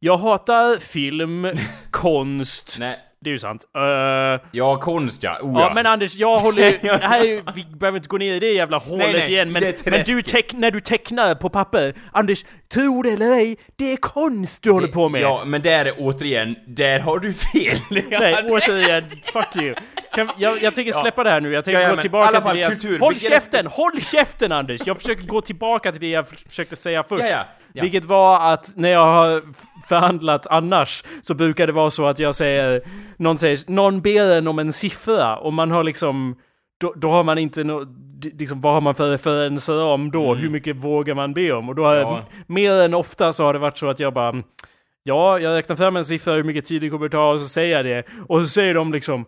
jag 0.00 0.16
hatar 0.16 0.80
film, 0.80 1.46
konst. 1.90 2.76
Nej. 2.80 2.98
Det 3.24 3.30
är 3.30 3.32
ju 3.32 3.38
sant. 3.38 3.64
Eh, 3.76 4.40
Ja, 4.52 4.76
konst 4.76 5.22
ja. 5.22 5.38
Oh, 5.42 5.60
Ja 5.60 5.72
men 5.74 5.86
Anders, 5.86 6.16
jag 6.16 6.36
håller 6.36 6.70
ju... 6.70 6.78
det 6.82 6.98
här 7.02 7.20
är, 7.20 7.24
ju- 7.24 7.42
vi 7.54 7.64
behöver 7.64 7.98
inte 7.98 8.08
gå 8.08 8.18
ner 8.18 8.34
i 8.34 8.40
det 8.40 8.52
jävla 8.52 8.78
hålet 8.78 9.12
nej, 9.12 9.30
igen, 9.32 9.48
i 9.48 9.52
men, 9.52 9.62
det 9.62 9.86
men 9.90 10.02
du 10.06 10.22
teck, 10.22 10.52
när 10.52 10.70
du 10.70 10.80
tecknar 10.80 11.34
på 11.34 11.48
papper, 11.48 11.94
Anders, 12.12 12.44
tro 12.74 13.02
det 13.02 13.10
eller 13.10 13.26
ej, 13.26 13.56
det 13.76 13.92
är 13.92 13.96
konst 13.96 14.62
du 14.62 14.70
håller 14.70 14.88
på 14.88 15.08
med! 15.08 15.20
Ja, 15.20 15.42
men 15.46 15.62
där 15.62 15.84
är 15.84 15.92
återigen, 15.98 16.56
där 16.66 17.00
har 17.00 17.18
du 17.18 17.32
fel. 17.32 17.76
Nej, 18.10 18.46
återigen, 18.50 19.04
fuck 19.32 19.56
you. 19.62 19.74
Kan, 20.14 20.30
jag, 20.38 20.62
jag 20.62 20.74
tänker 20.74 20.92
släppa 20.92 21.24
det 21.24 21.30
här 21.30 21.40
nu, 21.40 21.52
jag 21.52 21.64
tänker 21.64 21.80
Ja, 21.80 21.82
ja, 21.82 21.88
gå 21.88 21.94
men 21.94 22.02
tillbaka 22.02 22.28
alla 22.28 22.38
till 22.38 22.46
fall 22.46 22.56
det 22.56 22.62
jag... 22.62 22.70
kultur, 22.72 22.98
Håll 22.98 23.16
käften! 23.16 23.66
Håll 23.66 24.00
käften 24.00 24.52
Anders! 24.52 24.80
Jag 24.86 24.96
försöker 24.98 25.26
gå 25.26 25.40
tillbaka 25.40 25.92
till 25.92 26.00
det 26.00 26.10
jag 26.10 26.28
försökte 26.28 26.76
säga 26.76 27.02
först. 27.02 27.24
Ja, 27.24 27.30
ja, 27.30 27.44
ja. 27.72 27.82
Vilket 27.82 28.04
var 28.04 28.52
att 28.52 28.72
när 28.76 28.88
jag 28.88 29.04
har 29.06 29.42
förhandlat 29.88 30.46
annars 30.46 31.04
så 31.22 31.34
brukar 31.34 31.66
det 31.66 31.72
vara 31.72 31.90
så 31.90 32.06
att 32.06 32.18
jag 32.18 32.34
säger... 32.34 32.82
Någon 33.16 33.38
säger, 33.38 33.58
någon 33.72 34.00
ber 34.00 34.32
en 34.38 34.48
om 34.48 34.58
en 34.58 34.72
siffra 34.72 35.36
och 35.36 35.52
man 35.52 35.70
har 35.70 35.84
liksom... 35.84 36.36
Då, 36.80 36.92
då 36.96 37.10
har 37.10 37.24
man 37.24 37.38
inte 37.38 37.62
d- 37.62 38.30
liksom, 38.38 38.60
vad 38.60 38.74
har 38.74 38.80
man 38.80 38.94
för 38.94 39.10
referenser 39.10 39.82
om 39.82 40.10
då? 40.10 40.34
Hur 40.34 40.48
mycket 40.50 40.76
vågar 40.76 41.14
man 41.14 41.34
be 41.34 41.52
om? 41.52 41.68
Och 41.68 41.74
då 41.74 41.84
har 41.84 41.94
Mm. 41.96 42.08
Ja. 42.08 42.24
mer 42.46 42.72
än 42.72 42.94
ofta 42.94 43.32
så 43.32 43.44
har 43.44 43.52
det 43.52 43.58
varit 43.58 43.76
så 43.76 43.88
att 43.88 44.00
jag 44.00 44.14
bara... 44.14 44.42
Ja, 45.02 45.38
jag 45.40 45.54
räknar 45.56 45.76
fram 45.76 45.96
en 45.96 46.04
siffra 46.04 46.34
hur 46.34 46.44
mycket 46.44 46.66
tid 46.66 46.80
det 46.80 46.90
kommer 46.90 47.08
ta 47.08 47.30
och 47.30 47.40
så 47.40 47.46
säger 47.46 47.76
jag 47.76 47.84
det. 47.84 48.04
Och 48.28 48.40
så 48.42 48.46
säger 48.48 48.74
de 48.74 48.92
liksom... 48.92 49.24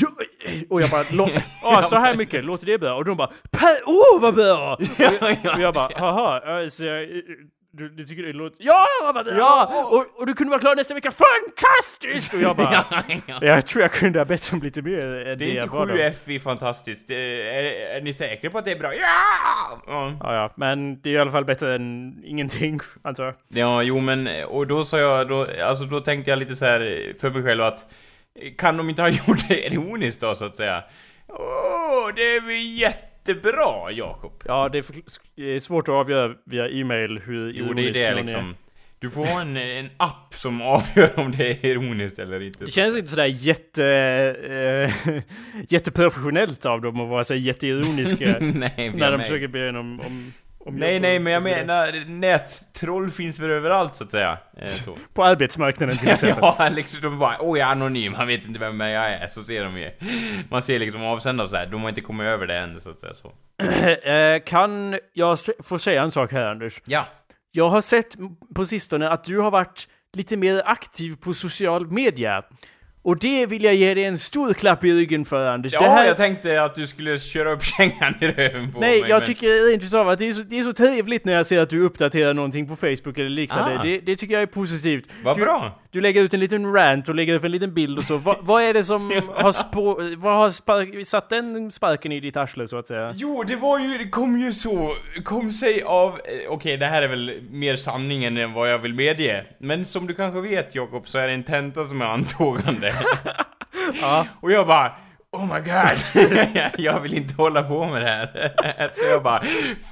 Ja, 0.00 0.08
och 0.70 0.82
jag 0.82 0.90
bara, 0.90 1.02
"Lå- 1.02 1.40
ja 1.62 1.82
så 1.82 1.96
här 1.96 2.14
mycket, 2.14 2.44
låter 2.44 2.66
det 2.66 2.78
bra? 2.78 2.94
Och 2.94 3.04
de 3.04 3.16
bara, 3.16 3.30
per 3.50 3.88
år 3.88 4.20
vad 4.20 4.34
bra! 4.34 4.74
Och 5.20 5.30
jag, 5.44 5.54
och 5.56 5.60
jag 5.60 5.74
bara, 5.74 5.90
haha, 5.98 6.40
alltså, 6.44 6.84
jag, 6.84 7.08
du, 7.72 7.88
du 7.88 8.04
tycker 8.04 8.22
det 8.22 8.32
låter... 8.32 8.56
Ja! 8.64 8.86
Vad, 9.14 9.26
ja! 9.26 9.86
Och, 9.90 10.20
och 10.20 10.26
du 10.26 10.34
kunde 10.34 10.50
vara 10.50 10.60
klar 10.60 10.76
nästa 10.76 10.94
vecka, 10.94 11.10
fantastiskt! 11.10 12.34
Och 12.34 12.40
jag 12.40 12.56
bara... 12.56 12.72
ja, 12.90 13.02
ja. 13.26 13.38
Jag 13.42 13.66
tror 13.66 13.82
jag 13.82 13.92
kunde 13.92 14.18
ha 14.18 14.24
bett 14.24 14.52
om 14.52 14.62
lite 14.62 14.82
mer 14.82 15.06
än 15.06 15.38
Det 15.38 15.44
är 15.44 15.54
jag 15.54 15.64
inte 15.64 15.76
bad 15.76 15.90
om. 15.90 15.96
7F 15.96 16.28
i 16.28 16.40
fantastiskt. 16.40 17.08
Det 17.08 17.48
Är, 17.48 17.96
är, 17.96 18.00
ni 18.00 18.14
säkra 18.14 18.50
på 18.50 18.58
att 18.58 18.64
det 18.64 18.72
är 18.72 18.78
bra? 18.78 18.94
Ja! 18.94 19.82
Ja. 19.86 20.16
Ja, 20.20 20.34
ja, 20.34 20.52
men 20.56 21.00
det 21.00 21.10
är 21.10 21.14
i 21.14 21.18
alla 21.18 21.30
fall 21.30 21.44
bättre 21.44 21.74
än 21.74 22.22
ingenting, 22.24 22.80
antar 23.02 23.24
jag. 23.24 23.34
Ja, 23.48 23.82
jo 23.82 24.00
men, 24.00 24.44
och 24.44 24.66
då 24.66 24.84
sa 24.84 24.98
jag, 24.98 25.28
då, 25.28 25.46
alltså 25.64 25.84
då 25.84 26.00
tänkte 26.00 26.30
jag 26.30 26.38
lite 26.38 26.56
så 26.56 26.64
här 26.64 27.14
för 27.20 27.30
mig 27.30 27.42
själv 27.42 27.62
att 27.62 27.90
kan 28.58 28.76
de 28.76 28.90
inte 28.90 29.02
ha 29.02 29.08
gjort 29.26 29.48
det 29.48 29.66
ironiskt 29.66 30.20
då 30.20 30.34
så 30.34 30.44
att 30.44 30.56
säga? 30.56 30.82
Åh, 31.28 32.10
det 32.16 32.22
är 32.22 32.40
väl 32.40 32.80
jättebra 33.26 33.90
Jakob! 33.90 34.42
Ja, 34.44 34.68
det 34.68 34.78
är, 34.78 34.82
för, 34.82 34.96
det 35.36 35.42
är 35.42 35.60
svårt 35.60 35.88
att 35.88 35.94
avgöra 35.94 36.34
via 36.44 36.68
e-mail 36.68 37.20
hur 37.24 37.52
Jo, 37.52 37.72
det 37.72 37.88
är 37.88 37.92
det 37.92 38.14
liksom. 38.14 38.54
Du 38.98 39.10
får 39.10 39.26
ha 39.26 39.40
en, 39.40 39.56
en 39.56 39.90
app 39.96 40.34
som 40.34 40.62
avgör 40.76 41.18
om 41.18 41.32
det 41.32 41.50
är 41.50 41.66
ironiskt 41.66 42.18
eller 42.18 42.42
inte. 42.42 42.64
Det 42.64 42.70
känns 42.70 42.96
inte 42.96 43.08
sådär 43.08 43.26
jätte... 43.26 43.84
Äh, 45.06 45.22
jätteprofessionellt 45.68 46.66
av 46.66 46.80
dem 46.80 47.00
att 47.00 47.08
vara 47.08 47.24
så 47.24 47.34
jätteironiska 47.34 48.36
nej, 48.40 48.92
när 48.94 49.12
de 49.12 49.20
försöker 49.20 49.48
be 49.48 49.68
om, 49.68 50.00
om 50.00 50.32
Nej, 50.66 51.00
nej, 51.00 51.18
men 51.18 51.32
jag 51.32 51.42
menar, 51.42 52.08
nättroll 52.08 53.10
finns 53.10 53.38
väl 53.38 53.50
överallt 53.50 53.94
så 53.94 54.04
att 54.04 54.10
säga. 54.10 54.38
Eh, 54.56 54.66
så. 54.66 54.96
På 55.14 55.24
arbetsmarknaden 55.24 55.96
till 55.96 56.08
exempel. 56.12 56.54
ja, 56.58 56.68
liksom 56.74 57.00
de 57.00 57.18
bara 57.18 57.36
åh 57.40 57.58
jag 57.58 57.68
är 57.68 57.72
anonym, 57.72 58.14
han 58.14 58.26
vet 58.26 58.44
inte 58.46 58.60
vem 58.60 58.80
jag 58.80 59.12
är, 59.12 59.28
så 59.28 59.42
ser 59.44 59.64
de 59.64 59.78
ju. 59.78 59.90
Man 60.50 60.62
ser 60.62 60.78
liksom 60.78 61.02
avsändare 61.02 61.48
så 61.48 61.56
här, 61.56 61.66
de 61.66 61.82
har 61.82 61.88
inte 61.88 62.00
kommit 62.00 62.24
över 62.24 62.46
det 62.46 62.58
än 62.58 62.80
så 62.80 62.90
att 62.90 63.00
säga 63.00 63.14
så. 63.14 63.32
Eh, 64.10 64.42
kan 64.46 64.98
jag 65.12 65.38
få 65.62 65.78
säga 65.78 66.02
en 66.02 66.10
sak 66.10 66.32
här 66.32 66.44
Anders? 66.44 66.82
Ja. 66.86 67.06
Jag 67.52 67.68
har 67.68 67.80
sett 67.80 68.16
på 68.54 68.64
sistone 68.64 69.08
att 69.08 69.24
du 69.24 69.38
har 69.38 69.50
varit 69.50 69.88
lite 70.12 70.36
mer 70.36 70.62
aktiv 70.64 71.16
på 71.20 71.34
social 71.34 71.90
media. 71.90 72.42
Och 73.02 73.18
det 73.18 73.46
vill 73.46 73.64
jag 73.64 73.74
ge 73.74 73.94
dig 73.94 74.04
en 74.04 74.18
stor 74.18 74.52
klapp 74.52 74.84
i 74.84 74.92
ryggen 74.92 75.24
för 75.24 75.50
Anders. 75.50 75.72
Ja, 75.74 75.80
det 75.80 75.88
här... 75.88 76.06
jag 76.06 76.16
tänkte 76.16 76.62
att 76.62 76.74
du 76.74 76.86
skulle 76.86 77.18
köra 77.18 77.52
upp 77.52 77.62
kängan 77.78 78.14
i 78.20 78.26
röven 78.26 78.72
på 78.72 78.80
Nej, 78.80 79.00
mig, 79.00 79.10
jag 79.10 79.18
men- 79.18 79.26
tycker 79.26 79.70
rent 79.70 79.84
utav 79.84 80.08
att 80.08 80.18
det 80.18 80.28
är, 80.28 80.32
så, 80.32 80.42
det 80.42 80.58
är 80.58 80.62
så 80.62 80.72
trevligt 80.72 81.24
när 81.24 81.32
jag 81.32 81.46
ser 81.46 81.60
att 81.60 81.70
du 81.70 81.82
uppdaterar 81.82 82.34
någonting 82.34 82.68
på 82.68 82.76
Facebook 82.76 83.18
eller 83.18 83.28
liknande. 83.28 83.78
Ah. 83.78 83.82
Det, 83.82 83.98
det 83.98 84.16
tycker 84.16 84.34
jag 84.34 84.42
är 84.42 84.46
positivt. 84.46 85.08
Vad 85.24 85.36
du, 85.36 85.42
bra! 85.42 85.80
Du 85.92 86.00
lägger 86.00 86.22
ut 86.22 86.34
en 86.34 86.40
liten 86.40 86.72
rant 86.72 87.08
och 87.08 87.14
lägger 87.14 87.34
upp 87.34 87.44
en 87.44 87.50
liten 87.50 87.74
bild 87.74 87.98
och 87.98 88.04
så. 88.04 88.16
Va, 88.16 88.36
vad 88.40 88.62
är 88.62 88.74
det 88.74 88.84
som 88.84 89.10
har, 89.34 89.52
spå, 89.52 90.00
vad 90.16 90.34
har 90.34 90.50
spark, 90.50 91.06
satt 91.06 91.28
den 91.28 91.70
sparken 91.70 92.12
i 92.12 92.20
ditt 92.20 92.36
arsle 92.36 92.66
så 92.68 92.78
att 92.78 92.86
säga? 92.86 93.12
Jo, 93.16 93.42
det 93.46 93.56
var 93.56 93.78
ju, 93.78 93.98
det 93.98 94.08
kom 94.08 94.40
ju 94.40 94.52
så, 94.52 94.94
kom 95.24 95.52
sig 95.52 95.82
av, 95.82 96.08
eh, 96.10 96.50
okej 96.50 96.76
det 96.76 96.86
här 96.86 97.02
är 97.02 97.08
väl 97.08 97.40
mer 97.50 97.76
sanningen 97.76 98.36
än 98.36 98.52
vad 98.52 98.70
jag 98.72 98.78
vill 98.78 98.94
medge. 98.94 99.44
Men 99.58 99.84
som 99.84 100.06
du 100.06 100.14
kanske 100.14 100.40
vet 100.40 100.74
Jakob, 100.74 101.08
så 101.08 101.18
är 101.18 101.28
det 101.28 101.34
en 101.34 101.44
tenta 101.44 101.84
som 101.84 102.00
är 102.00 102.06
antågande. 102.06 102.92
Ja. 104.00 104.26
Och 104.40 104.52
jag 104.52 104.66
bara 104.66 104.92
Oh 105.32 105.46
my 105.54 105.60
god, 105.60 106.22
jag 106.84 107.00
vill 107.00 107.14
inte 107.14 107.34
hålla 107.34 107.62
på 107.62 107.86
med 107.86 108.02
det 108.02 108.08
här. 108.08 108.90
Så 108.94 109.10
jag 109.10 109.22
bara 109.22 109.42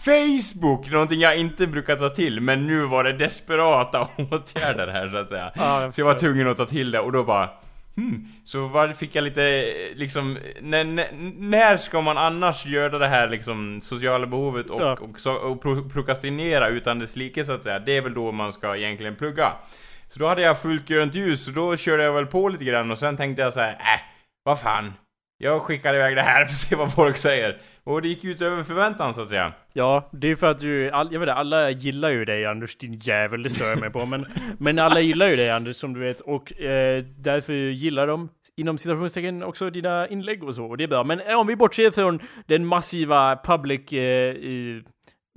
Facebook, 0.05 0.91
någonting 0.91 1.21
jag 1.21 1.37
inte 1.37 1.67
brukar 1.67 1.97
ta 1.97 2.09
till, 2.09 2.41
men 2.41 2.67
nu 2.67 2.85
var 2.85 3.05
det 3.05 3.13
desperata 3.13 4.01
åtgärder 4.31 4.89
här 4.89 5.09
så 5.09 5.17
att 5.17 5.29
säga. 5.29 5.53
Ja, 5.55 5.83
jag 5.83 5.95
så 5.95 6.01
jag 6.01 6.07
var 6.07 6.15
tvungen 6.15 6.49
att 6.49 6.57
ta 6.57 6.65
till 6.67 6.91
det 6.91 7.01
och 7.01 7.13
då 7.13 7.25
bara 7.25 7.49
Hmm, 7.97 8.29
så 8.45 8.67
var, 8.67 8.89
fick 8.89 9.15
jag 9.15 9.25
lite 9.25 9.65
liksom, 9.95 10.39
när, 10.61 10.85
när, 11.41 11.77
ska 11.77 12.01
man 12.01 12.19
annars 12.19 12.67
göra 12.67 12.99
det 12.99 13.09
här 13.09 13.29
liksom 13.29 13.81
sociala 13.81 14.27
behovet 14.27 14.71
och, 14.71 14.81
Ja. 14.83 14.93
och, 15.01 15.21
så, 15.21 15.33
och 15.33 15.63
pro, 15.63 15.89
prokrastinera 15.89 16.69
utan 16.69 16.99
dess 16.99 17.17
like 17.17 17.45
så 17.45 17.53
att 17.53 17.63
säga? 17.63 17.79
Det 17.79 17.97
är 17.97 18.01
väl 18.01 18.15
då 18.15 18.33
man 18.33 18.53
ska 18.53 18.77
egentligen 18.77 19.17
plugga. 19.17 19.53
Så 20.09 20.19
då 20.19 20.27
hade 20.29 20.43
jag 20.43 20.59
fullt 20.63 20.89
grönt 20.89 21.15
ljus 21.15 21.49
och 21.49 21.55
då 21.55 21.77
körde 21.77 22.05
jag 22.05 22.13
väl 22.13 22.27
på 22.27 22.49
lite 22.49 22.65
grann 22.65 22.91
och 22.91 22.99
sen 22.99 23.17
tänkte 23.17 23.43
jag 23.43 23.53
så 23.53 23.61
här, 23.61 23.73
äh, 23.73 24.01
vad 24.43 24.61
fan. 24.61 24.93
Jag 25.41 25.63
skickar 25.63 25.95
iväg 25.95 26.17
det 26.17 26.23
här 26.23 26.45
för 26.45 26.53
att 26.53 26.59
se 26.59 26.77
vad 26.77 26.95
folk 26.95 27.17
säger. 27.17 27.57
Och 27.85 28.03
det 28.03 28.09
gick 28.09 28.25
ut 28.25 28.41
över 28.41 28.65
förväntan 28.65 29.15
så 29.15 29.21
att 29.21 29.29
säga. 29.29 29.53
Ja, 29.73 30.09
det 30.13 30.29
är 30.29 30.35
för 30.35 30.51
att 30.51 30.59
du, 30.59 30.91
all, 30.91 31.13
jag 31.13 31.21
vet 31.21 31.27
inte, 31.27 31.35
alla 31.35 31.71
gillar 31.71 32.11
ju 32.11 32.25
dig 32.25 32.47
Anders, 32.47 32.77
din 32.77 32.99
jävel, 32.99 33.43
det 33.43 33.51
stör 33.51 33.71
jag 33.71 33.81
mig 33.81 33.91
på. 33.91 34.07
Men, 34.07 34.27
men 34.59 34.79
alla 34.79 35.01
gillar 35.01 35.29
ju 35.29 35.37
dig 35.37 35.51
Anders, 35.51 35.77
som 35.77 35.95
du 35.95 36.01
vet. 36.01 36.21
Och 36.21 36.61
eh, 36.61 37.05
därför 37.19 37.53
gillar 37.53 38.07
de, 38.07 38.29
inom 38.57 38.79
citationstecken, 38.79 39.43
också 39.43 39.71
dina 39.71 40.09
inlägg 40.09 40.45
och 40.45 40.55
så. 40.55 40.65
Och 40.65 40.77
det 40.77 40.85
är 40.85 40.89
bra. 40.89 41.05
Men 41.05 41.21
eh, 41.21 41.41
om 41.41 41.47
vi 41.47 41.57
bortser 41.57 41.91
från 41.91 42.21
den 42.47 42.67
massiva 42.67 43.37
public 43.45 43.93
eh, 43.93 43.99
i 44.35 44.83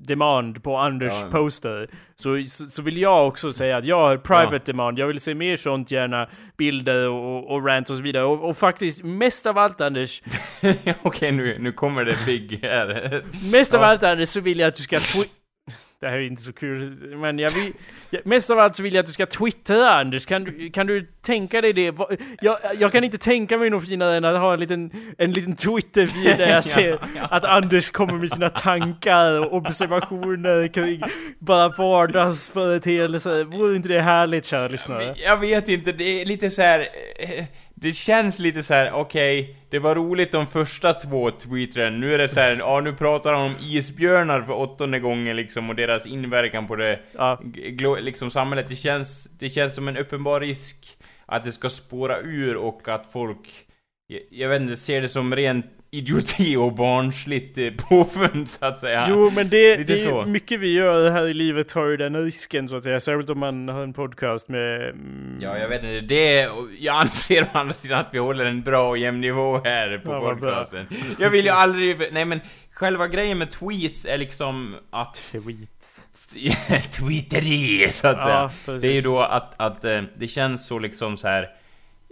demand 0.07 0.63
på 0.63 0.77
Anders 0.77 1.13
Ja. 1.21 1.27
poster. 1.31 1.89
Så, 2.15 2.41
så, 2.43 2.65
så 2.67 2.81
vill 2.81 2.97
jag 2.97 3.27
också 3.27 3.53
säga 3.53 3.77
att 3.77 3.85
jag 3.85 3.99
har 3.99 4.17
private 4.17 4.59
demand. 4.71 4.99
Jag 4.99 5.07
vill 5.07 5.19
se 5.19 5.35
mer 5.35 5.57
sånt 5.57 5.91
gärna. 5.91 6.27
Bilder 6.57 7.07
och, 7.09 7.35
och, 7.37 7.51
och 7.55 7.65
rant 7.65 7.89
och 7.89 7.95
så 7.95 8.01
vidare. 8.03 8.23
Och, 8.23 8.49
och 8.49 8.57
faktiskt, 8.57 9.03
mest 9.03 9.45
av 9.45 9.57
allt 9.57 9.81
Anders, 9.81 10.21
Okej, 11.01 11.31
nu, 11.31 11.57
nu 11.59 11.71
kommer 11.71 12.05
det 12.05 12.17
big 12.25 12.59
här. 12.63 13.21
Mest 13.51 13.73
av 13.73 13.81
Ja. 13.81 13.87
allt 13.87 14.03
Anders 14.03 14.29
så 14.29 14.39
vill 14.41 14.59
jag 14.59 14.67
att 14.67 14.75
du 14.75 14.83
ska 14.83 14.99
Det 15.99 16.09
här 16.09 16.17
är 16.17 16.21
inte 16.21 16.41
så 16.41 16.53
kul, 16.53 16.79
men 17.17 17.39
jag 17.39 17.51
vill... 17.51 17.73
Mest 18.23 18.49
av 18.49 18.59
allt 18.59 18.75
så 18.75 18.83
vill 18.83 18.93
jag 18.93 18.99
att 18.99 19.07
du 19.07 19.13
ska 19.13 19.25
twittra 19.25 19.89
Anders, 19.89 20.25
kan 20.25 20.43
du, 20.43 20.69
kan 20.69 20.87
du 20.87 20.99
tänka 21.21 21.61
dig 21.61 21.73
det? 21.73 21.95
Jag, 22.41 22.57
jag 22.79 22.91
kan 22.91 23.03
inte 23.03 23.17
tänka 23.17 23.57
mig 23.57 23.69
något 23.69 23.85
finare 23.85 24.17
än 24.17 24.25
att 24.25 24.39
ha 24.39 24.53
en 24.53 24.59
liten, 24.59 24.91
en 25.17 25.31
liten 25.31 25.55
Twitter-feed 25.55 26.37
där 26.37 26.49
jag 26.49 26.63
ser 26.73 26.99
att 27.29 27.45
Anders 27.45 27.89
kommer 27.89 28.13
med 28.13 28.29
sina 28.29 28.49
tankar 28.49 29.39
och 29.39 29.53
observationer 29.53 30.67
kring 30.67 31.01
bara 31.39 31.69
vardagsföreteelser. 31.69 33.43
Vore 33.43 33.75
inte 33.75 33.89
det 33.89 34.01
härligt 34.01 34.45
kära 34.45 34.67
lyssnare? 34.67 35.03
Jag 35.25 35.37
vet 35.37 35.67
inte, 35.67 35.91
det 35.91 36.21
är 36.21 36.25
lite 36.25 36.49
så 36.49 36.61
här. 36.61 36.87
Det 37.81 37.93
känns 37.93 38.39
lite 38.39 38.63
så 38.63 38.73
här: 38.73 38.91
okej, 38.91 39.55
det 39.69 39.79
var 39.79 39.95
roligt 39.95 40.31
de 40.31 40.47
första 40.47 40.93
två 40.93 41.31
tweeten, 41.31 41.99
nu 41.99 42.13
är 42.13 42.17
det 42.17 42.27
så 42.27 42.39
här, 42.39 42.55
ja 42.59 42.79
nu 42.81 42.93
pratar 42.93 43.33
han 43.33 43.41
om 43.41 43.55
isbjörnar 43.61 44.41
för 44.41 44.53
åttonde 44.53 44.99
gången 44.99 45.35
liksom 45.35 45.69
och 45.69 45.75
deras 45.75 46.05
inverkan 46.05 46.67
på 46.67 46.75
det, 46.75 46.99
Ja. 47.11 47.41
liksom 47.99 48.31
samhället. 48.31 48.65
Det 48.69 48.75
känns, 48.75 49.23
det 49.39 49.49
känns 49.49 49.75
som 49.75 49.87
en 49.87 49.97
uppenbar 49.97 50.39
risk 50.39 50.97
att 51.25 51.43
det 51.43 51.51
ska 51.51 51.69
spåra 51.69 52.19
ur 52.19 52.55
och 52.55 52.87
att 52.87 53.11
folk, 53.13 53.49
jag, 54.07 54.21
jag 54.31 54.49
vet 54.49 54.61
inte, 54.61 54.77
ser 54.77 55.01
det 55.01 55.09
som 55.09 55.35
ren 55.35 55.63
idioti 55.93 56.55
och 56.55 56.73
barnsligt 56.75 57.57
eh, 57.57 57.69
påfund 57.89 58.49
så 58.49 58.65
att 58.65 58.79
säga. 58.79 59.05
Jo 59.09 59.29
men 59.35 59.49
det, 59.49 59.77
Lite 59.77 59.93
det 59.93 60.01
är 60.01 60.05
så. 60.09 60.25
mycket 60.25 60.59
vi 60.59 60.73
gör 60.73 61.11
här 61.11 61.27
i 61.27 61.33
livet 61.33 61.69
tar 61.69 61.85
ju 61.87 61.97
den 61.97 62.23
risken 62.23 62.69
så 62.69 62.75
att 62.75 62.83
säga, 62.83 62.99
särskilt 62.99 63.29
om 63.29 63.39
man 63.39 63.67
har 63.67 63.83
en 63.83 63.93
podcast 63.93 64.49
med... 64.49 64.81
mm, 64.89 65.37
Ja, 65.41 65.57
jag 65.57 65.67
vet 65.69 65.83
inte. 65.83 66.01
Det, 66.01 66.49
jag 66.79 66.95
anser 66.95 67.43
å 67.43 67.47
andra 67.53 67.73
sidan 67.73 67.99
att 67.99 68.09
vi 68.11 68.19
håller 68.19 68.45
en 68.45 68.61
bra 68.61 68.89
och 68.89 68.97
jämn 68.97 69.21
nivå 69.21 69.61
här 69.63 69.97
på 69.97 70.11
Ja, 70.11 70.19
podcasten. 70.19 70.87
Jag 71.19 71.29
vill 71.29 71.45
ju 71.45 71.51
aldrig... 71.51 72.01
Nej 72.11 72.25
men, 72.25 72.39
själva 72.71 73.07
grejen 73.07 73.37
med 73.37 73.51
tweets 73.51 74.05
är 74.05 74.17
liksom 74.17 74.75
att... 74.89 75.13
Tweet. 75.31 76.07
Tweeteri, 76.91 77.87
så 77.91 78.07
att 78.07 78.21
säga. 78.23 78.35
Ja, 78.35 78.51
precis. 78.65 78.81
Det 78.81 78.87
är 78.87 78.93
ju 78.95 79.01
då 79.01 79.19
att, 79.19 79.53
att 79.57 79.85
eh, 79.85 80.01
det 80.17 80.27
känns 80.27 80.65
så 80.67 80.79
liksom 80.79 81.17
så 81.17 81.27
här. 81.27 81.49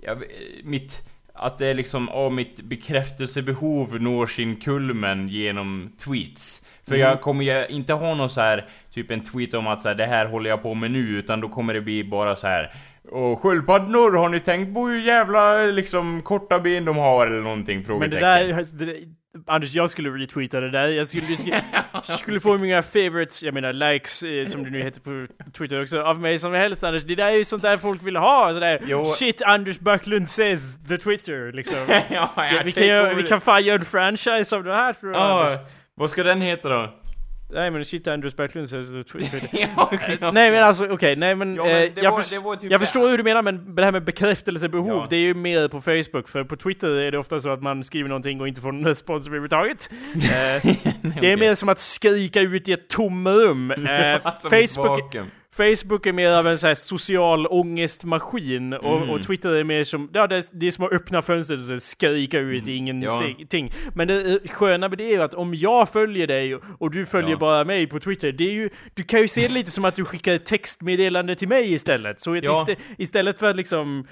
Jag, 0.02 0.24
mitt... 0.64 1.02
Att 1.42 1.58
det 1.58 1.68
är 1.68 1.74
liksom, 1.74 2.10
åh, 2.10 2.30
mitt 2.32 2.62
bekräftelsebehov 2.62 4.02
når 4.02 4.28
sin 4.28 4.56
kulmen 4.56 5.28
genom 5.28 5.92
tweets. 6.04 6.62
För 6.88 6.96
Mm. 6.96 7.08
jag 7.08 7.22
kommer 7.22 7.44
ju 7.46 7.66
inte 7.68 7.94
ha 7.94 8.14
någon 8.16 8.30
så 8.30 8.42
här 8.42 8.66
typ 8.94 9.12
en 9.12 9.24
tweet 9.24 9.54
om 9.54 9.68
att 9.68 9.82
så 9.82 9.88
här, 9.88 9.96
det 9.96 10.06
här 10.06 10.26
håller 10.26 10.50
jag 10.50 10.62
på 10.62 10.74
med 10.74 10.92
nu, 10.92 11.00
utan 11.00 11.42
då 11.42 11.50
kommer 11.50 11.74
det 11.74 11.82
bli 11.82 12.04
bara 12.04 12.36
så 12.36 12.48
här. 12.48 12.72
Och 13.12 13.40
sköldpaddor, 13.42 14.18
har 14.18 14.30
ni 14.30 14.40
tänkt 14.40 14.74
på 14.74 14.88
hur 14.88 15.00
jävla 15.02 15.56
liksom 15.66 16.22
korta 16.22 16.60
ben 16.60 16.86
de 16.86 16.98
har 16.98 17.28
eller 17.28 17.42
någonting? 17.42 17.76
Men 17.76 17.82
det 17.82 17.86
Frågetecken. 17.88 18.22
där, 18.22 18.58
alltså, 18.58 18.76
det 18.76 18.86
där, 18.86 18.96
Anders 19.48 19.76
jag 19.76 19.90
skulle 19.90 20.10
retweeta 20.10 20.60
det 20.60 20.70
där, 20.72 20.88
jag 20.88 21.08
skulle, 21.08 21.28
jag 21.94 22.06
skulle 22.20 22.40
få 22.40 22.58
många 22.58 22.82
favorites, 22.82 23.44
jag 23.44 23.54
menar 23.54 23.74
likes, 23.74 24.24
eh, 24.24 24.46
som 24.46 24.64
det 24.64 24.70
nu 24.70 24.82
heter 24.82 25.02
på 25.02 25.34
Twitter 25.58 25.82
också, 25.82 26.02
av 26.02 26.22
mig 26.22 26.40
som 26.40 26.54
helst 26.54 26.84
Anders. 26.84 27.04
Det 27.04 27.16
där 27.16 27.26
är 27.26 27.32
ju 27.38 27.46
sånt 27.46 27.64
där 27.64 27.78
folk 27.78 28.04
vill 28.04 28.16
ha, 28.16 28.54
sådär 28.54 28.80
Jo. 28.86 29.06
Shit 29.06 29.42
Anders 29.42 29.80
Backlund 29.80 30.30
says, 30.30 30.76
the 30.88 30.98
Twitter 30.98 31.52
liksom. 31.52 31.80
ja, 31.90 32.30
ja, 32.36 32.62
vi, 32.66 32.72
kan 32.72 33.16
vi 33.18 33.24
kan 33.24 33.42
fan 33.42 33.64
göra 33.64 33.80
en 33.80 33.86
franchise 33.86 34.56
av 34.56 34.64
det 34.64 34.74
här 34.74 34.94
tror 34.94 35.14
jag 35.14 35.22
Ja, 35.22 35.46
Anders. 35.46 35.72
vad 35.96 36.10
ska 36.10 36.24
den 36.24 36.42
heta 36.42 36.70
då? 36.70 36.94
Nej 37.52 37.72
men 37.72 37.86
shit 37.86 38.08
Anders 38.08 38.36
Backlund 38.36 38.68
ja. 40.22 40.32
Nej 40.32 40.52
men 40.52 40.64
alltså 40.64 40.88
okej, 40.88 41.16
nej 41.16 41.36
men, 41.36 41.56
Ja, 41.56 41.64
men 41.64 41.76
eh, 41.76 41.90
jag, 41.96 42.12
var- 42.12 42.18
förs- 42.22 42.60
typ 42.62 42.72
jag 42.72 42.82
förstår 42.82 43.10
hur 43.10 43.18
du 43.18 43.24
menar 43.24 43.42
men 43.42 43.76
det 43.76 43.84
här 43.84 43.92
med 43.92 44.04
bekräftelsebehov, 44.04 44.88
Ja. 44.88 45.08
det 45.10 45.16
är 45.16 45.20
ju 45.20 45.34
mer 45.34 45.68
på 45.68 45.82
Facebook 45.82 46.28
för 46.30 46.44
på 46.44 46.56
Twitter 46.56 46.88
är 46.90 47.12
det 47.12 47.18
ofta 47.18 47.40
så 47.40 47.50
att 47.50 47.62
man 47.62 47.84
skriver 47.84 48.10
någonting 48.10 48.42
och 48.42 48.48
inte 48.48 48.62
får 48.62 48.72
någon 48.72 48.86
respons 48.86 49.28
överhuvudtaget. 49.28 49.90
Eh, 50.16 50.76
det 51.22 51.32
är 51.32 51.38
mer 51.38 51.56
som 51.56 51.70
att 51.70 51.80
skrika 51.80 52.42
ut 52.42 52.70
i 52.70 52.74
ett 52.74 52.88
tomrum. 52.88 53.72
Eh, 53.72 53.78
Facebook. 54.50 55.16
Facebook 55.64 56.06
är 56.06 56.14
mer 56.14 56.32
av 56.32 56.48
en 56.48 56.58
så 56.58 56.68
här 56.68 56.76
social 56.76 57.48
ångestmaskin 57.48 58.74
och, 58.74 58.98
Mm. 58.98 59.10
och 59.10 59.24
Twitter 59.24 59.50
är 59.56 59.64
mer 59.64 59.84
som, 59.84 60.10
ja 60.14 60.28
det 60.28 60.36
är, 60.36 60.44
det 60.52 60.68
är 60.68 60.72
som 60.72 60.86
att 60.86 60.92
öppna 60.92 61.22
fönstret 61.22 61.72
och 61.72 61.82
skrika 61.82 62.40
ut 62.40 62.68
Mm. 62.68 63.02
Ja. 63.02 63.28
ingenting. 63.28 63.72
Men 63.96 64.08
det 64.08 64.22
eh, 64.34 64.38
sköna 64.50 64.90
med 64.90 64.98
det 64.98 65.16
är 65.16 65.20
att 65.20 65.34
om 65.34 65.54
jag 65.54 65.90
följer 65.90 66.28
dig 66.28 66.56
och, 66.56 66.92
du 66.92 67.06
följer 67.06 67.32
Ja. 67.32 67.38
bara 67.38 67.64
mig 67.64 67.88
på 67.88 68.00
Twitter, 68.00 68.32
det 68.32 68.44
är 68.44 68.54
ju, 68.54 68.70
du 68.94 69.04
kan 69.04 69.22
ju 69.22 69.28
se 69.28 69.42
det 69.48 69.54
lite 69.54 69.72
som 69.72 69.86
att 69.86 69.96
du 69.96 70.06
skickar 70.06 70.34
ett 70.34 70.46
textmeddelande 70.46 71.36
till 71.36 71.48
mig 71.48 71.74
istället. 71.74 72.20
Så 72.20 72.36
Ja. 72.36 72.62
istä, 72.62 72.76
istället 72.98 73.40
för 73.40 73.50
att 73.50 73.56
liksom 73.56 74.08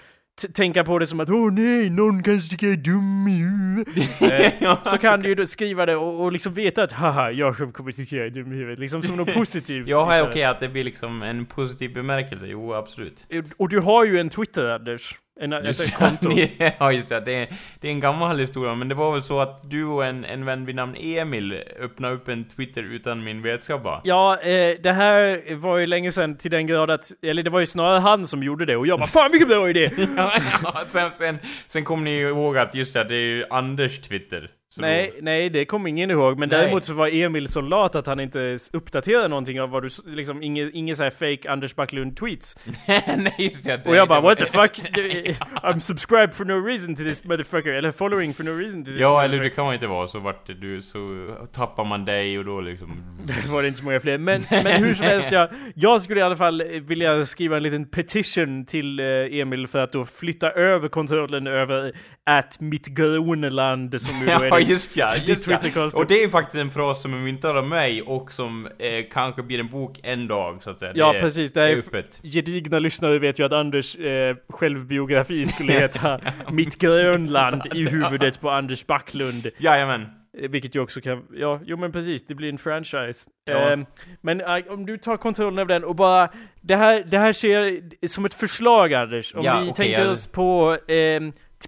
tänka 0.53 0.83
på 0.83 0.99
det 0.99 1.07
som 1.07 1.19
att 1.19 1.29
åh 1.29 1.51
nej, 1.51 1.89
någon 1.89 2.23
kanske 2.23 2.49
tycker 2.49 2.67
jag 2.67 2.73
är 2.73 2.83
dum 2.83 3.27
i 3.27 3.37
huvudet. 3.41 4.61
eh, 4.61 4.83
så 4.83 4.97
kan 4.97 5.21
du 5.21 5.29
ju 5.29 5.35
då 5.35 5.45
skriva 5.45 5.85
det 5.85 5.95
och, 5.95 6.23
och 6.23 6.31
liksom 6.31 6.53
veta 6.53 6.83
att 6.83 6.91
haha, 6.91 7.31
jag 7.31 7.55
själv 7.55 7.71
kommer 7.71 7.91
tycka 7.91 8.15
jag 8.15 8.25
är 8.25 8.29
dum 8.29 8.53
i 8.53 8.55
huvudet. 8.55 8.79
Liksom 8.79 9.03
som 9.03 9.17
något 9.17 9.33
positivt. 9.33 9.87
Ja, 9.87 10.21
okej 10.21 10.43
att 10.43 10.59
det 10.59 10.69
blir 10.69 10.83
liksom 10.83 11.21
en 11.21 11.45
positiv 11.45 11.93
bemärkelse. 11.93 12.47
Jo, 12.47 12.73
absolut. 12.73 13.25
Och 13.57 13.69
du 13.69 13.79
har 13.79 14.05
ju 14.05 14.19
en 14.19 14.29
Twitter, 14.29 14.65
Anders. 14.65 15.15
En, 15.39 15.65
Just 15.65 15.81
ett 15.87 15.95
konto. 15.95 16.31
ja, 16.79 16.91
just 16.91 17.09
det. 17.09 17.19
Det 17.19 17.31
är, 17.35 17.47
det 17.79 17.87
är 17.87 17.91
en 17.91 17.99
gammal 17.99 18.39
historia, 18.39 18.75
men 18.75 18.89
det 18.89 18.95
var 18.95 19.11
väl 19.13 19.21
så 19.21 19.39
att 19.39 19.69
du 19.69 19.85
och 19.85 20.05
en, 20.05 20.25
en 20.25 20.45
vän 20.45 20.65
vid 20.65 20.75
namn 20.75 20.95
Emil 20.99 21.63
öppnade 21.79 22.13
upp 22.13 22.27
en 22.27 22.43
Twitter 22.43 22.83
utan 22.83 23.23
min 23.23 23.41
vetskap 23.41 23.83
va? 23.83 24.01
Ja, 24.03 24.37
eh, 24.37 24.77
det 24.83 24.91
här 24.91 25.55
var 25.55 25.77
ju 25.77 25.85
länge 25.87 26.11
sedan 26.11 26.37
till 26.37 26.51
den 26.51 26.67
grad 26.67 26.91
att, 26.91 27.11
eller 27.21 27.43
det 27.43 27.49
var 27.49 27.59
ju 27.59 27.65
snarare 27.65 27.99
han 27.99 28.27
som 28.27 28.43
gjorde 28.43 28.65
det 28.65 28.75
och 28.77 28.87
jag 28.87 28.99
bara 28.99 29.07
'Fan 29.07 29.31
vilken 29.31 29.49
bra 29.49 29.69
idé!' 29.69 29.91
ja, 30.17 30.31
ja, 30.63 30.83
sen, 30.89 31.11
sen, 31.11 31.37
sen 31.67 31.83
kom 31.83 32.03
ni 32.03 32.19
ihåg 32.19 32.57
att 32.57 32.75
just 32.75 32.93
det, 32.93 33.03
det 33.03 33.15
är 33.15 33.19
ju 33.19 33.45
Anders 33.49 33.99
Twitter. 33.99 34.49
Så 34.77 34.81
Nej, 34.81 35.13
nej, 35.21 35.49
det 35.49 35.65
kommer 35.65 35.89
ingen 35.89 36.11
ihåg. 36.11 36.39
Men 36.39 36.49
Nej. 36.49 36.59
däremot 36.59 36.83
så 36.83 36.93
var 36.93 37.07
Emil 37.07 37.47
så 37.47 37.61
lat 37.61 37.95
att 37.95 38.07
han 38.07 38.19
inte 38.19 38.57
uppdaterade 38.73 39.27
någonting 39.27 39.61
av 39.61 39.69
vad 39.69 39.83
du, 39.83 39.89
liksom, 40.05 40.43
inget, 40.43 40.73
inget 40.73 40.97
så 40.97 41.03
här 41.03 41.09
fake 41.09 41.51
Anders 41.51 41.75
Backlund 41.75 42.17
tweets. 42.17 42.67
Nej, 43.17 43.35
just 43.37 43.65
det. 43.65 43.85
Och 43.85 43.95
jag 43.95 44.07
bara 44.07 44.21
what 44.21 44.37
the 44.37 44.45
fuck? 44.45 44.71
I'm 45.63 45.79
subscribed 45.79 46.33
for 46.33 46.45
no 46.45 46.67
reason 46.67 46.95
to 46.95 47.03
this 47.03 47.23
motherfucker. 47.23 47.69
Eller 47.69 47.91
following 47.91 48.33
for 48.33 48.43
no 48.43 48.49
reason 48.49 48.85
to 48.85 48.91
this 48.91 48.99
Ja, 48.99 49.23
eller 49.23 49.43
det 49.43 49.49
kan 49.49 49.65
man 49.65 49.73
inte 49.73 49.87
vara, 49.87 50.07
så 50.07 50.19
vart 50.19 50.47
du, 50.61 50.81
så 50.81 51.27
tappar 51.53 51.83
man 51.83 52.05
dig 52.05 52.39
och 52.39 52.45
då 52.45 52.61
liksom... 52.61 52.91
Det 53.23 53.49
var 53.51 53.61
det 53.61 53.67
inte 53.67 53.79
så 53.79 53.85
många 53.85 53.99
fler. 53.99 54.17
Men, 54.17 54.41
men 54.49 54.83
hur 54.83 54.93
som 54.93 55.05
helst, 55.05 55.31
jag, 55.31 55.49
jag 55.75 56.01
skulle 56.01 56.19
i 56.19 56.23
alla 56.23 56.35
fall 56.35 56.63
vilja 56.81 57.25
skriva 57.25 57.57
en 57.57 57.63
liten 57.63 57.85
petition 57.85 58.65
till 58.65 58.99
eh, 58.99 59.05
Emil 59.05 59.67
för 59.67 59.83
att 59.83 59.91
då 59.91 60.05
flytta 60.05 60.51
över 60.51 60.89
kontrollen 60.89 61.47
över 61.47 61.93
att 62.25 62.59
mitt 62.59 62.87
Groneland 62.87 64.01
som 64.01 64.21
ju 64.21 64.27
är 64.29 64.66
just 64.69 64.97
ja, 64.97 65.13
just 65.25 65.47
ja. 65.47 65.89
Och 65.95 66.07
det 66.07 66.23
är 66.23 66.27
faktiskt 66.29 66.61
en 66.61 66.71
fras 66.71 67.01
som 67.01 67.13
är 67.13 67.17
myntad 67.17 67.57
av 67.57 67.67
mig 67.67 68.01
och 68.01 68.33
som 68.33 68.67
eh, 68.79 69.05
kanske 69.11 69.43
blir 69.43 69.59
en 69.59 69.67
bok 69.69 69.99
en 70.03 70.27
dag, 70.27 70.63
så 70.63 70.69
att 70.69 70.79
säga. 70.79 70.91
Ja, 70.95 71.13
det 71.13 71.19
precis. 71.19 71.51
Det 71.51 71.61
är 71.63 71.67
är 71.69 71.77
öppet. 71.77 72.19
gedigna 72.23 72.79
lyssnare 72.79 73.19
vet 73.19 73.39
ju 73.39 73.43
att 73.45 73.53
Anders 73.53 73.95
eh, 73.95 74.35
självbiografi 74.49 75.45
skulle 75.45 75.73
heta 75.79 76.19
Mitt 76.51 76.77
Grönland 76.77 77.61
i 77.75 77.83
huvudet 77.89 78.41
på 78.41 78.49
Anders 78.49 78.85
Backlund. 78.87 79.47
Jajamän. 79.57 80.01
Eh, 80.41 80.49
Vilket 80.49 80.75
ju 80.75 80.79
också 80.79 81.01
kan, 81.01 81.23
ja, 81.33 81.59
jo 81.65 81.77
men 81.77 81.91
precis, 81.91 82.25
det 82.27 82.35
blir 82.35 82.49
en 82.49 82.57
franchise. 82.57 83.27
Ja. 83.45 83.71
Eh, 83.71 83.79
men 84.21 84.41
eh, 84.41 84.47
om 84.69 84.85
du 84.85 84.97
tar 84.97 85.17
kontrollen 85.17 85.59
över 85.59 85.73
den 85.73 85.83
och 85.83 85.95
bara, 85.95 86.29
det 86.61 86.75
här, 86.75 87.03
det 87.07 87.17
här 87.17 87.33
ser 87.33 87.81
som 88.07 88.25
ett 88.25 88.33
förslag 88.33 88.93
Anders. 88.93 89.35
Om 89.35 89.43
Ja, 89.45 89.59
vi 89.59 89.71
okej, 89.71 89.75
tänker 89.75 90.01
jag- 90.01 90.11
oss 90.11 90.27
på, 90.27 90.77
eh, 90.87 91.21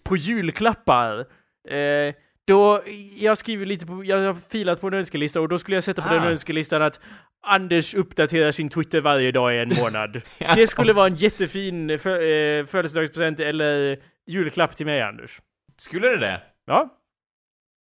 på 0.04 0.18
julklappar. 0.18 1.20
Eh, 1.70 2.14
då, 2.54 2.82
jag 3.18 3.38
skriver 3.38 3.66
lite 3.66 3.86
på, 3.88 4.06
jag 4.06 4.18
har 4.18 4.34
filat 4.50 4.82
på 4.82 4.88
en 4.88 4.94
önskelista 4.94 5.42
och 5.42 5.50
då 5.50 5.58
skulle 5.58 5.76
jag 5.78 5.84
sätta 5.84 6.02
på 6.02 6.14
den 6.14 6.24
Ah. 6.24 6.30
önskelistan 6.30 6.82
att 6.82 7.00
Anders 7.44 7.96
uppdaterar 7.96 8.52
sin 8.52 8.70
Twitter 8.70 9.02
varje 9.02 9.32
dag 9.32 9.56
i 9.56 9.58
en 9.60 9.70
månad. 9.82 10.22
Det 10.56 10.68
skulle 10.68 10.94
vara 10.94 11.08
en 11.08 11.16
jättefin 11.16 12.00
fö, 12.00 12.22
eh, 12.22 12.66
födelsedagspresent 12.66 13.40
eller 13.40 13.98
julklapp 14.28 14.76
till 14.76 14.86
mig 14.86 15.02
Anders. 15.02 15.40
Skulle 15.78 16.08
det 16.08 16.18
det? 16.18 16.42
Ja, 16.66 16.90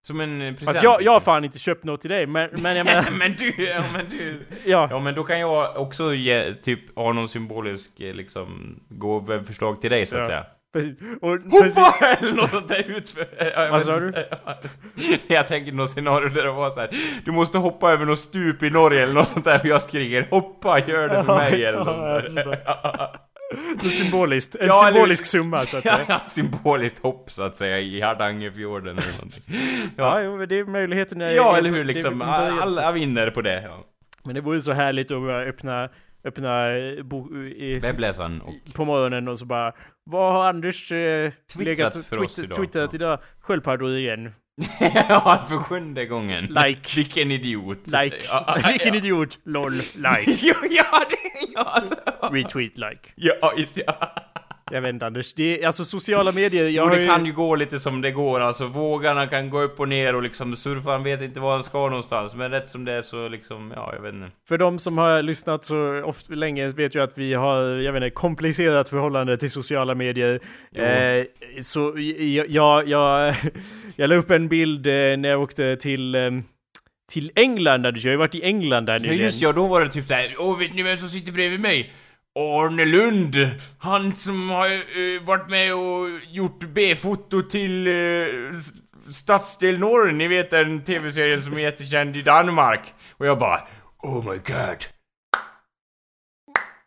Som 0.08 0.20
en 0.22 0.42
eh, 0.42 0.54
present? 0.54 0.72
fast 0.72 0.84
jag, 0.84 1.02
jag 1.02 1.12
har 1.12 1.20
liksom? 1.20 1.26
fan 1.34 1.44
inte 1.46 1.60
köpt 1.60 1.84
något 1.84 2.02
till 2.02 2.10
dig, 2.10 2.26
men, 2.28 2.50
men 2.62 2.78
jag 2.78 2.86
menar, 2.92 3.12
men 3.12 3.34
du, 3.34 3.54
ja 3.66 3.84
men 3.94 4.06
du... 4.10 4.46
ja. 4.66 4.88
Ja 4.92 5.00
men 5.00 5.16
då 5.16 5.24
kan 5.24 5.40
jag 5.40 5.78
också 5.78 6.14
ge, 6.14 6.54
typ, 6.54 6.96
ha 6.96 7.14
någon 7.14 7.28
symbolisk, 7.28 8.00
eh, 8.00 8.14
liksom, 8.16 8.80
gåveförslag 8.90 9.82
till 9.82 9.90
dig 9.92 10.06
så 10.06 10.16
att 10.16 10.22
Ja. 10.22 10.26
säga. 10.28 10.46
Precis. 10.74 11.00
Och, 11.22 11.52
precis. 11.52 11.78
Hoppa! 11.78 12.06
Eller 12.06 12.34
något 12.34 12.50
sånt 12.52 12.68
där 12.68 12.84
utför... 12.90 13.28
Ja, 13.56 13.68
Vad 13.72 13.82
sa 13.82 13.98
inte. 13.98 14.38
Jag 15.28 15.48
tänker 15.48 15.72
något 15.72 15.90
scenario 15.90 16.30
där 16.30 16.44
det 16.44 16.52
var 16.52 16.70
så 16.70 16.80
här. 16.80 16.90
Du 17.26 17.32
måste 17.32 17.58
hoppa 17.58 17.92
över 17.92 18.06
något 18.06 18.20
stup 18.20 18.64
i 18.64 18.70
Norge 18.70 19.04
eller 19.04 19.14
något 19.14 19.28
sånt 19.28 19.46
där 19.46 19.58
för 19.60 19.68
jag 19.68 19.82
skriker 19.84 20.28
hoppa, 20.32 20.80
gör 20.80 21.10
det 21.10 21.24
för 21.24 21.36
mig 21.38 21.66
eller 21.66 21.78
Ja, 21.78 21.84
något. 21.84 22.46
Något 23.84 23.94
symboliskt. 23.94 24.56
En 24.56 24.68
Ja, 24.68 24.88
eller- 24.88 24.92
symbolisk 24.94 25.26
summa 25.26 25.58
så 25.58 25.78
att 25.78 25.84
säga. 25.84 26.00
Ja, 26.08 26.22
symboliskt 26.28 27.00
hopp 27.04 27.30
så 27.32 27.44
att 27.44 27.56
säga 27.58 27.80
i 27.80 28.02
Hardangerfjorden 28.02 28.98
eller 28.98 29.14
någonting. 29.18 29.44
Ja, 29.98 30.38
men 30.38 30.50
det 30.50 30.60
är 30.60 30.66
möjligheten. 30.66 31.22
är- 31.22 31.32
Ja, 31.32 31.58
eller 31.58 31.70
hur 31.70 31.84
liksom. 31.84 32.20
så 32.20 32.26
Alla 32.26 32.92
vinner 32.92 33.30
på 33.32 33.42
det. 33.42 33.62
Ja. 33.64 33.84
Men 34.24 34.36
det 34.36 34.42
vore 34.42 34.62
så 34.62 34.72
härligt 34.74 35.12
att 35.12 35.30
öppna, 35.48 35.90
öppna 36.24 36.78
eh, 36.78 37.04
bo, 37.04 37.38
i, 37.44 37.80
Webbläsaren 37.80 38.42
och... 38.42 38.54
på 38.74 38.86
morgonen 38.86 39.28
och 39.28 39.40
så 39.40 39.46
bara 39.46 39.74
Vad 40.04 40.34
har 40.34 40.50
Anders 40.50 40.92
eh, 40.92 41.32
legat 41.56 41.96
och 41.96 42.06
för 42.06 42.24
oss 42.24 42.36
twitt- 42.38 42.44
idag? 42.44 42.56
twittrat 42.58 42.94
idag? 42.94 43.20
Sköldpaddor 43.40 43.92
igen. 43.92 44.32
ja, 45.10 45.46
för 45.50 45.58
sjunde 45.58 46.06
gången. 46.06 46.46
Like. 46.46 46.96
Vilken 46.96 47.32
idiot. 47.32 47.78
Like. 47.86 48.18
Ja, 48.28 48.58
Vilken 48.68 48.94
ja. 48.94 49.00
idiot. 49.00 49.40
LOL. 49.44 49.74
Like. 49.74 50.38
Ja, 50.42 50.56
ja, 50.70 51.02
det... 51.10 51.18
Ja, 51.56 51.84
Retweet 52.32 52.78
like. 52.78 53.10
ja, 53.16 53.54
just 53.58 53.78
ja. 53.78 54.16
Jag 54.72 54.82
vet 54.82 54.90
inte 54.90 55.06
Anders. 55.06 55.34
Det 55.34 55.66
alltså 55.66 55.86
sociala 55.86 56.32
medier, 56.32 56.64
jag 56.64 56.86
Jo, 56.86 56.96
det 56.96 57.02
ju, 57.02 57.08
kan 57.08 57.26
ju 57.26 57.34
gå 57.34 57.56
lite 57.56 57.80
som 57.80 58.02
det 58.02 58.12
går, 58.12 58.40
alltså 58.40 58.68
vågarna 58.68 59.28
kan 59.28 59.50
gå 59.50 59.62
upp 59.62 59.80
och 59.80 59.88
ner 59.88 60.16
och 60.16 60.24
liksom 60.24 60.56
surfaren 60.56 61.04
vet 61.04 61.22
inte 61.22 61.40
var 61.40 61.52
han 61.52 61.64
ska 61.64 61.78
någonstans, 61.80 62.36
men 62.36 62.52
rätt 62.52 62.70
som 62.70 62.86
det 62.86 62.94
är 62.94 63.02
så 63.02 63.28
liksom, 63.28 63.74
ja, 63.76 63.94
jag 63.96 64.02
vet 64.02 64.14
inte. 64.14 64.32
För 64.50 64.58
de 64.58 64.80
som 64.80 64.98
har 64.98 65.22
lyssnat 65.22 65.66
så 65.66 66.04
ofta 66.06 66.34
länge 66.34 66.68
vet 66.68 66.96
ju 66.96 67.04
att 67.04 67.18
vi 67.18 67.34
har, 67.34 67.62
jag 67.62 67.94
vet 67.94 68.04
inte, 68.04 68.14
komplicerat 68.16 68.90
förhållande 68.90 69.38
till 69.38 69.52
sociala 69.52 69.96
medier. 69.96 70.40
Eh, 70.76 71.26
så 71.62 71.94
jag, 71.98 72.50
jag, 72.50 72.88
jag, 72.88 73.36
jag 73.96 74.10
la 74.10 74.16
upp 74.16 74.32
en 74.32 74.48
bild 74.48 74.88
eh, 74.88 74.94
när 74.94 75.30
jag 75.30 75.42
åkte 75.42 75.76
till, 75.76 76.16
eh, 76.16 76.32
till 77.12 77.32
England, 77.36 77.86
Anders. 77.86 78.06
Jag 78.06 78.10
har 78.10 78.14
ju 78.14 78.18
varit 78.18 78.36
i 78.36 78.44
England 78.44 78.86
där 78.86 78.94
Ja 78.94 79.00
nyligen. 79.00 79.26
just 79.26 79.42
ja, 79.42 79.52
då 79.52 79.68
var 79.68 79.82
det 79.82 79.90
typ 79.90 80.08
såhär, 80.08 80.36
åh 80.38 80.60
vet 80.60 80.74
ni 80.74 80.84
vem 80.84 80.98
som 80.98 81.10
sitter 81.10 81.32
bredvid 81.32 81.60
mig? 81.60 81.92
Arne 82.40 82.86
Lund! 82.86 83.36
Han 83.80 84.14
som 84.14 84.50
har 84.50 84.66
eh, 84.68 85.22
varit 85.24 85.50
med 85.50 85.74
och 85.74 86.08
gjort 86.28 86.60
B-foto 86.64 87.42
till 87.42 87.88
S- 87.88 88.72
Stadsdel 89.18 89.80
Norr, 89.80 90.12
ni 90.12 90.28
vet 90.28 90.50
den 90.50 90.84
tv-serien 90.84 91.42
som 91.42 91.54
är 91.54 91.60
jättekänd 91.60 92.18
i 92.18 92.22
Danmark. 92.22 92.94
Och 93.18 93.26
jag 93.26 93.40
bara, 93.40 93.62
oh 94.04 94.24
my 94.32 94.38
god. 94.38 94.78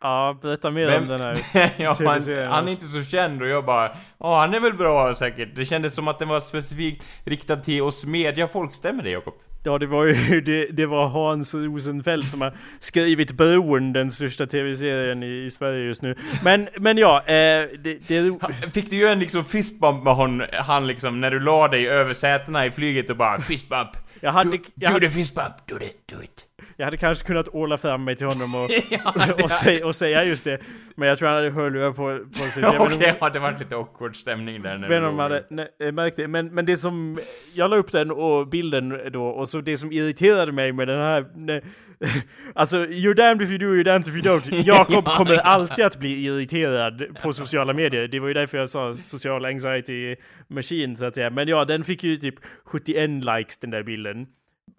Ja, 0.01 0.37
berätta 0.41 0.71
mer 0.71 0.87
Vem- 0.87 1.03
om 1.03 1.09
den 1.09 1.21
här. 1.21 1.37
ja, 1.77 1.95
han, 1.99 2.47
han 2.51 2.67
är 2.67 2.71
inte 2.71 2.85
så 2.85 3.03
känd 3.03 3.41
och 3.41 3.47
jag 3.47 3.65
bara, 3.65 3.97
ja 4.19 4.39
han 4.39 4.53
är 4.53 4.59
väl 4.59 4.73
bra 4.73 5.13
säkert. 5.13 5.55
Det 5.55 5.65
kändes 5.65 5.95
som 5.95 6.07
att 6.07 6.19
den 6.19 6.27
var 6.27 6.39
specifikt 6.39 7.05
riktad 7.23 7.55
till 7.57 7.81
oss 7.81 8.05
mediafolk, 8.05 8.75
stämmer 8.75 9.03
det 9.03 9.09
Jakob? 9.09 9.33
Ja, 9.65 9.77
det 9.77 9.85
var 9.85 10.05
ju 10.05 10.41
det, 10.45 10.65
det 10.65 10.85
var 10.85 11.07
Hans 11.07 11.53
Rosenfeldt 11.53 12.27
som 12.27 12.41
har 12.41 12.53
skrivit 12.79 13.31
Bron, 13.31 13.93
den 13.93 14.11
största 14.11 14.45
tv-serien 14.45 15.23
i, 15.23 15.43
i 15.43 15.49
Sverige 15.49 15.85
just 15.85 16.01
nu. 16.01 16.15
Men, 16.43 16.67
men 16.77 16.97
ja, 16.97 17.17
eh, 17.25 17.69
det, 17.79 18.07
det, 18.07 18.39
Fick 18.73 18.89
du 18.89 18.95
göra 18.95 19.11
en 19.11 19.19
liksom 19.19 19.45
fistbump 19.45 20.03
med 20.03 20.15
hon, 20.15 20.43
han 20.53 20.87
liksom, 20.87 21.21
när 21.21 21.31
du 21.31 21.39
la 21.39 21.67
dig 21.67 21.87
över 21.87 22.13
sätena 22.13 22.65
i 22.65 22.71
flyget 22.71 23.09
och 23.09 23.17
bara 23.17 23.41
fistbump? 23.41 23.89
jag 24.23 24.31
hade, 24.31 24.49
Do, 24.49 24.57
jag 24.75 24.89
do 24.89 24.93
hade, 24.93 25.07
the 25.07 25.13
fistbump, 25.13 25.67
do 25.67 25.75
it, 25.75 26.07
do 26.07 26.23
it. 26.23 26.47
Jag 26.77 26.85
hade 26.85 26.97
kanske 26.97 27.25
kunnat 27.27 27.47
åla 27.47 27.77
fram 27.77 28.03
mig 28.03 28.15
till 28.15 28.27
honom 28.27 28.55
och, 28.55 28.69
ja, 28.89 29.33
och, 29.43 29.51
säga, 29.51 29.85
och 29.85 29.95
säga 29.95 30.23
just 30.23 30.43
det. 30.43 30.59
Men 30.95 31.07
jag 31.07 31.17
tror 31.17 31.27
han 31.29 31.37
hade 31.37 31.49
hörlurar 31.49 31.91
på, 31.91 32.25
på 32.25 32.51
sig. 32.51 32.63
Okej, 32.79 32.93
inte- 32.93 33.15
ja, 33.21 33.29
det 33.29 33.39
var 33.39 33.55
lite 33.59 33.75
awkward 33.75 34.15
stämning 34.15 34.61
där 34.61 34.77
när 34.77 35.03
om 35.03 35.15
man 35.15 35.31
hade 35.31 35.45
ne- 35.49 35.67
eh, 35.87 35.91
märkt 35.91 36.15
det. 36.17 36.27
Men, 36.27 36.47
men 36.53 36.65
det 36.65 36.77
som... 36.77 37.19
Jag 37.53 37.69
la 37.69 37.75
upp 37.77 37.91
den 37.91 38.11
och 38.11 38.47
bilden 38.47 38.99
då, 39.11 39.25
och 39.25 39.49
så 39.49 39.61
det 39.61 39.77
som 39.77 39.91
irriterade 39.91 40.51
mig 40.51 40.71
med 40.71 40.87
den 40.87 40.99
här... 40.99 41.25
Ne, 41.35 41.61
alltså, 42.55 42.77
you're 42.77 43.13
damned 43.13 43.41
if 43.41 43.49
you 43.49 43.57
do, 43.57 43.65
you're 43.65 43.83
damned 43.83 44.07
if 44.07 44.13
you 44.15 44.21
don't. 44.23 44.63
Jakob 44.65 45.03
Ja, 45.07 45.15
kommer 45.17 45.37
alltid 45.37 45.85
att 45.85 45.99
bli 45.99 46.23
irriterad 46.25 47.03
på 47.23 47.33
sociala 47.33 47.73
medier. 47.73 48.07
Det 48.07 48.19
var 48.19 48.27
ju 48.27 48.33
därför 48.33 48.57
jag 48.57 48.69
sa 48.69 48.93
social 48.93 49.45
anxiety 49.45 50.15
machine, 50.47 50.95
så 50.95 51.05
att 51.05 51.15
säga. 51.15 51.29
Men 51.29 51.47
ja, 51.47 51.65
den 51.65 51.83
fick 51.83 52.03
ju 52.03 52.17
typ 52.17 52.35
71 52.65 53.09
likes, 53.09 53.57
den 53.57 53.69
där 53.69 53.83
bilden. 53.83 54.27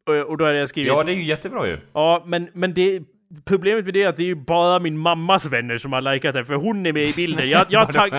Och, 0.07 0.39
då 0.39 0.45
hade 0.45 0.59
jag 0.59 0.69
skrivit... 0.69 0.93
Ja, 0.93 1.05
det 1.05 1.13
är 1.13 1.17
ju 1.17 1.25
jättebra 1.25 1.67
ju. 1.67 1.79
Ja, 1.93 2.23
men, 2.27 2.49
men 2.53 2.75
det, 2.75 3.03
problemet 3.45 3.85
med 3.85 3.95
det 3.95 4.03
är 4.03 4.09
att 4.09 4.17
det 4.17 4.23
är 4.23 4.27
ju 4.27 4.35
bara 4.35 4.79
min 4.79 4.99
mammas 4.99 5.47
vänner 5.47 5.77
som 5.77 5.93
har 5.93 6.01
likat 6.01 6.35
det, 6.35 6.45
för 6.45 6.55
hon 6.55 6.87
är 6.87 6.93
med 6.93 7.03
i 7.03 7.13
bilden. 7.13 7.49
Jag, 7.51 7.67
jag, 7.69 7.93
tagg, 7.93 8.13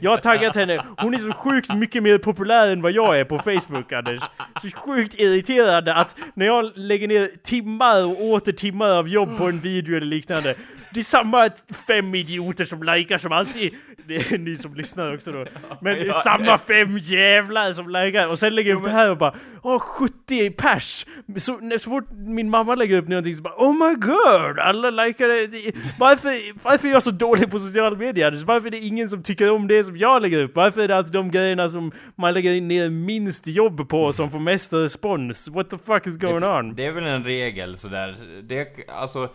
jag 0.00 0.10
har 0.10 0.18
taggat 0.18 0.56
henne. 0.56 0.84
Hon 0.98 1.14
är 1.14 1.18
så 1.18 1.32
sjukt 1.32 1.74
mycket 1.74 2.02
mer 2.02 2.18
populär 2.18 2.72
än 2.72 2.82
vad 2.82 2.92
jag 2.92 3.20
är 3.20 3.24
på 3.24 3.38
Facebook, 3.38 3.92
Anders. 3.92 4.20
Så 4.62 4.68
sjukt 4.68 5.14
irriterande 5.14 5.94
att 5.94 6.16
när 6.34 6.46
jag 6.46 6.70
lägger 6.74 7.08
ner 7.08 7.30
timmar 7.42 8.04
och 8.04 8.22
åter 8.22 8.52
timmar 8.52 8.90
av 8.90 9.08
jobb 9.08 9.38
på 9.38 9.44
en 9.44 9.60
video 9.60 9.96
eller 9.96 10.06
liknande, 10.06 10.54
det 10.94 11.00
är 11.00 11.04
samma 11.04 11.50
fem 11.86 12.14
idioter 12.14 12.64
som 12.64 12.82
likar 12.82 13.18
som 13.18 13.32
alltid. 13.32 13.74
Det 14.06 14.14
är 14.14 14.38
ni 14.38 14.56
som 14.56 14.74
lyssnar 14.74 15.14
också 15.14 15.32
då. 15.32 15.44
Men 15.80 15.94
det 15.96 16.08
är 16.08 16.12
samma 16.12 16.58
fem 16.58 16.98
jävlar 16.98 17.72
som 17.72 17.90
likar. 17.90 18.28
Och 18.28 18.38
sen 18.38 18.54
lägger 18.54 18.70
jag 18.70 18.78
upp 18.78 18.84
det 18.84 18.90
här 18.90 19.10
och 19.10 19.18
bara 19.18 19.34
Åh, 19.62 19.78
70 19.78 20.50
pers! 20.50 21.06
Så, 21.36 21.60
så 21.78 21.90
fort 21.90 22.04
min 22.12 22.50
mamma 22.50 22.74
lägger 22.74 22.98
upp 22.98 23.08
någonting 23.08 23.34
så 23.34 23.42
bara 23.42 23.54
Oh 23.54 23.88
my 23.88 23.94
god! 23.94 24.58
Alla 24.58 24.90
likar 24.90 25.28
det. 25.28 25.72
Varför, 25.98 26.64
varför 26.64 26.88
är 26.88 26.92
jag 26.92 27.02
så 27.02 27.10
dålig 27.10 27.50
på 27.50 27.58
sociala 27.58 27.96
medier? 27.96 28.42
Varför 28.46 28.66
är 28.66 28.70
det 28.70 28.78
ingen 28.78 29.08
som 29.08 29.22
tycker 29.22 29.50
om 29.50 29.68
det 29.68 29.84
som 29.84 29.96
jag 29.96 30.22
lägger 30.22 30.38
upp? 30.38 30.56
Varför 30.56 30.80
är 30.80 30.88
det 30.88 30.96
alltid 30.96 31.12
de 31.12 31.30
grejerna 31.30 31.68
som 31.68 31.92
man 32.16 32.34
lägger 32.34 32.60
ner 32.60 32.90
minst 32.90 33.46
jobb 33.46 33.88
på 33.88 34.12
som 34.12 34.30
får 34.30 34.38
mest 34.38 34.72
respons? 34.72 35.48
What 35.48 35.70
the 35.70 35.78
fuck 35.78 36.06
is 36.06 36.18
going 36.18 36.44
on? 36.44 36.74
Det 36.74 36.86
är 36.86 36.92
väl 36.92 37.04
en 37.04 37.24
regel 37.24 37.76
sådär. 37.76 38.16
Det, 38.42 38.88
alltså 38.88 39.28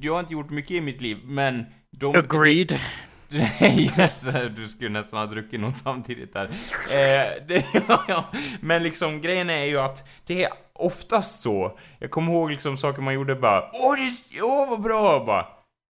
jag 0.00 0.12
har 0.12 0.20
inte 0.20 0.32
gjort 0.32 0.50
mycket 0.50 0.70
i 0.70 0.80
mitt 0.80 1.00
liv, 1.00 1.18
men 1.24 1.64
de... 1.90 2.16
Agreed. 2.16 2.80
Nej, 3.60 3.90
du 4.56 4.68
skulle 4.68 4.90
nästan 4.90 5.20
ha 5.20 5.26
druckit 5.26 5.60
något 5.60 5.76
samtidigt 5.76 6.32
där. 6.32 6.44
Eh, 6.44 7.46
det, 7.48 7.64
ja, 8.08 8.24
men 8.60 8.82
liksom 8.82 9.20
grejen 9.20 9.50
är 9.50 9.64
ju 9.64 9.78
att 9.78 10.08
det 10.26 10.44
är 10.44 10.50
oftast 10.72 11.40
så. 11.40 11.78
Jag 11.98 12.10
kommer 12.10 12.32
ihåg 12.32 12.50
liksom 12.50 12.76
saker 12.76 13.02
man 13.02 13.14
gjorde 13.14 13.34
bara 13.34 13.70
Åh, 13.72 13.96
det, 13.96 14.40
åh 14.42 14.70
vad 14.70 14.82
bra! 14.82 15.24
Bara, 15.24 15.46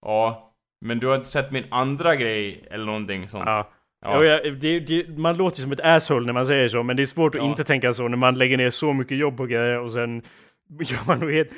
ja, 0.07 0.53
men 0.85 0.99
du 0.99 1.07
har 1.07 1.15
inte 1.15 1.29
sett 1.29 1.53
min 1.53 1.65
andra 1.71 2.17
grej 2.17 2.65
eller 2.71 2.85
någonting 2.85 3.29
sånt. 3.29 3.45
Ja. 3.47 3.71
Ja. 4.05 4.25
ja 4.25 4.51
det, 4.61 4.81
det, 4.81 5.19
man 5.19 5.37
låter 5.37 5.59
ju 5.59 5.63
som 5.63 5.73
ett 5.73 5.85
asshole 5.85 6.27
när 6.27 6.33
man 6.33 6.47
säger 6.47 6.69
så, 6.69 6.83
men 6.83 6.97
det 6.97 7.03
är 7.03 7.05
svårt 7.05 7.35
att 7.35 7.43
inte 7.43 7.65
tänka 7.65 7.93
så 7.93 8.09
när 8.09 8.17
man 8.17 8.35
lägger 8.35 8.57
ner 8.57 8.71
så 8.71 8.93
mycket 8.93 9.19
jobb 9.19 9.37
på 9.37 9.47
grejer 9.47 9.79
och 9.79 9.91
sen 9.93 10.23
gör 10.81 11.07
man 11.07 11.19
nog 11.19 11.33
helt 11.33 11.51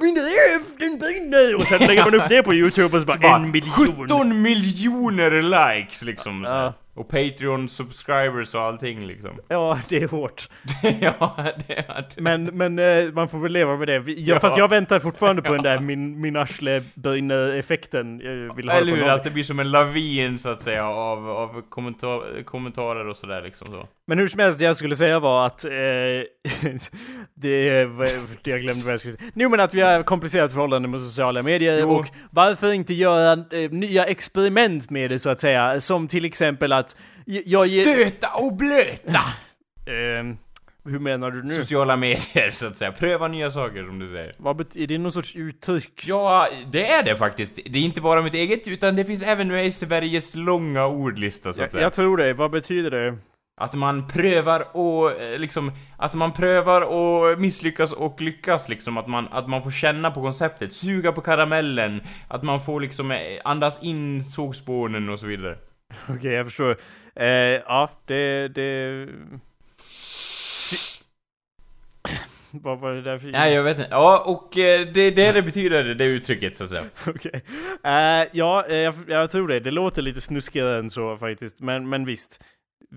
Min 0.00 0.16
räv, 0.16 0.60
den 0.78 0.98
brinner! 0.98 1.54
Och 1.54 1.62
sen 1.62 1.86
lägger 1.86 2.04
man 2.04 2.14
upp 2.14 2.28
det 2.28 2.42
på 2.42 2.54
youtube 2.54 2.96
och 2.96 3.00
så 3.00 3.06
bara, 3.06 3.16
så 3.16 3.22
bara 3.22 3.36
en 3.36 3.50
miljon. 3.50 4.06
17 4.06 4.42
miljoner 4.42 5.42
likes 5.42 6.02
liksom 6.02 6.44
ja. 6.48 6.74
Och 6.96 7.08
Patreon 7.08 7.68
subscribers 7.68 8.54
och 8.54 8.62
allting 8.62 9.06
liksom. 9.06 9.30
Ja, 9.48 9.78
det 9.88 9.96
är 9.96 10.08
hårt. 10.08 10.48
Ja, 11.00 11.36
det 11.66 11.78
är 11.78 12.06
det 12.14 12.20
Men, 12.20 12.44
men 12.44 12.78
eh, 12.78 13.12
man 13.12 13.28
får 13.28 13.38
väl 13.38 13.52
leva 13.52 13.76
med 13.76 13.88
det. 13.88 13.94
Jag, 13.94 14.08
ja. 14.08 14.40
Fast 14.40 14.56
jag 14.56 14.68
väntar 14.68 14.98
fortfarande 14.98 15.42
på 15.42 15.52
den 15.52 15.62
där 15.62 15.78
min, 15.80 16.20
min 16.20 16.36
arsle 16.36 16.82
brinner 16.94 17.52
effekten 17.52 18.20
Eller 18.20 18.96
hur, 18.96 19.08
att 19.08 19.24
det 19.24 19.30
blir 19.30 19.44
som 19.44 19.58
en 19.58 19.70
lavin 19.70 20.38
så 20.38 20.48
att 20.48 20.60
säga 20.60 20.88
av, 20.88 21.30
av 21.30 21.62
kommentar, 21.68 22.42
kommentarer 22.42 23.08
och 23.08 23.16
sådär 23.16 23.42
liksom 23.42 23.66
så 23.66 23.88
Men 24.08 24.18
hur 24.18 24.28
som 24.28 24.40
helst, 24.40 24.58
det 24.58 24.64
jag 24.64 24.76
skulle 24.76 24.96
säga 24.96 25.20
var 25.20 25.46
att 25.46 25.64
eh, 25.64 25.70
det, 27.34 27.66
jag 28.42 28.60
glömde 28.60 28.84
vad 28.84 28.92
jag 28.92 29.00
skulle 29.00 29.14
säga 29.14 29.30
Jo 29.34 29.48
men 29.48 29.60
att 29.60 29.74
vi 29.74 29.80
har 29.80 30.02
komplicerat 30.02 30.52
förhållande 30.52 30.88
med 30.88 31.00
sociala 31.00 31.42
medier 31.42 31.80
jo. 31.80 31.90
och 31.90 32.06
varför 32.30 32.72
inte 32.72 32.94
göra 32.94 33.44
eh, 33.50 33.70
nya 33.70 34.04
experiment 34.04 34.90
med 34.90 35.10
det 35.10 35.18
så 35.18 35.30
att 35.30 35.40
säga 35.40 35.80
Som 35.80 36.08
till 36.08 36.24
exempel 36.24 36.72
att 36.72 36.96
jag 37.24 37.66
ger... 37.66 37.82
Stöta 37.82 38.28
och 38.34 38.56
blöta! 38.56 39.22
eh, 39.86 40.36
hur 40.84 40.98
menar 40.98 41.30
du 41.30 41.42
nu? 41.42 41.54
Sociala 41.54 41.96
medier, 41.96 42.50
så 42.50 42.66
att 42.66 42.76
säga. 42.76 42.92
Pröva 42.92 43.28
nya 43.28 43.50
saker, 43.50 43.84
som 43.84 43.98
du 43.98 44.08
säger. 44.08 44.32
Vad 44.36 44.56
bet- 44.56 44.76
är 44.76 44.86
det 44.86 44.98
någon 44.98 45.12
sorts 45.12 45.36
uttryck? 45.36 46.04
Ja, 46.06 46.48
det 46.72 46.90
är 46.90 47.02
det 47.02 47.16
faktiskt. 47.16 47.58
Det 47.66 47.78
är 47.78 47.82
inte 47.82 48.00
bara 48.00 48.22
mitt 48.22 48.34
eget, 48.34 48.68
utan 48.68 48.96
det 48.96 49.04
finns 49.04 49.22
även 49.22 49.48
med 49.48 49.66
i 49.66 49.72
Sveriges 49.72 50.34
långa 50.34 50.86
ordlista, 50.86 51.42
så 51.42 51.48
att 51.48 51.58
jag, 51.58 51.72
säga. 51.72 51.82
Jag 51.82 51.92
tror 51.92 52.16
det. 52.16 52.32
Vad 52.32 52.50
betyder 52.50 52.90
det? 52.90 53.18
Att 53.60 53.74
man 53.74 54.06
prövar 54.06 54.76
och 54.76 55.20
eh, 55.20 55.38
liksom, 55.38 55.72
att 55.96 56.14
man 56.14 56.32
prövar 56.32 56.82
och 56.82 57.40
misslyckas 57.40 57.92
och 57.92 58.20
lyckas 58.20 58.68
liksom, 58.68 58.96
att 58.96 59.06
man, 59.06 59.28
att 59.30 59.48
man 59.48 59.62
får 59.62 59.70
känna 59.70 60.10
på 60.10 60.22
konceptet, 60.22 60.72
suga 60.72 61.12
på 61.12 61.20
karamellen, 61.20 62.00
att 62.28 62.42
man 62.42 62.60
får 62.60 62.80
liksom 62.80 63.10
eh, 63.10 63.18
andas 63.44 63.82
in 63.82 64.22
sågspånen 64.22 65.08
och 65.08 65.18
så 65.18 65.26
vidare. 65.26 65.58
Okej, 66.02 66.16
okay, 66.16 66.32
jag 66.32 66.46
förstår. 66.46 66.76
Eh, 67.14 67.26
ja, 67.26 67.90
det... 68.04 68.48
det... 68.48 69.08
Vad 72.50 72.78
var 72.78 72.92
det 72.92 73.02
där 73.02 73.18
för... 73.18 73.28
Nej, 73.28 73.54
jag 73.54 73.62
vet 73.62 73.78
inte. 73.78 73.90
Ja, 73.90 74.22
och 74.26 74.58
eh, 74.58 74.86
det 74.86 75.00
är 75.00 75.10
det 75.10 75.32
det 75.32 75.42
betyder, 75.42 75.84
det 75.84 76.04
uttrycket 76.04 76.56
så 76.56 76.64
att 76.64 76.70
säga. 76.70 76.84
Okej. 77.06 77.12
Okay. 77.14 77.40
Uh, 77.40 78.28
ja, 78.32 78.66
jag, 78.68 78.94
jag, 79.08 79.30
tror 79.30 79.48
det. 79.48 79.60
Det 79.60 79.70
låter 79.70 80.02
lite 80.02 80.20
snuskigare 80.20 80.78
än 80.78 80.90
så 80.90 81.16
faktiskt. 81.16 81.60
Men, 81.60 81.88
men 81.88 82.04
visst. 82.04 82.44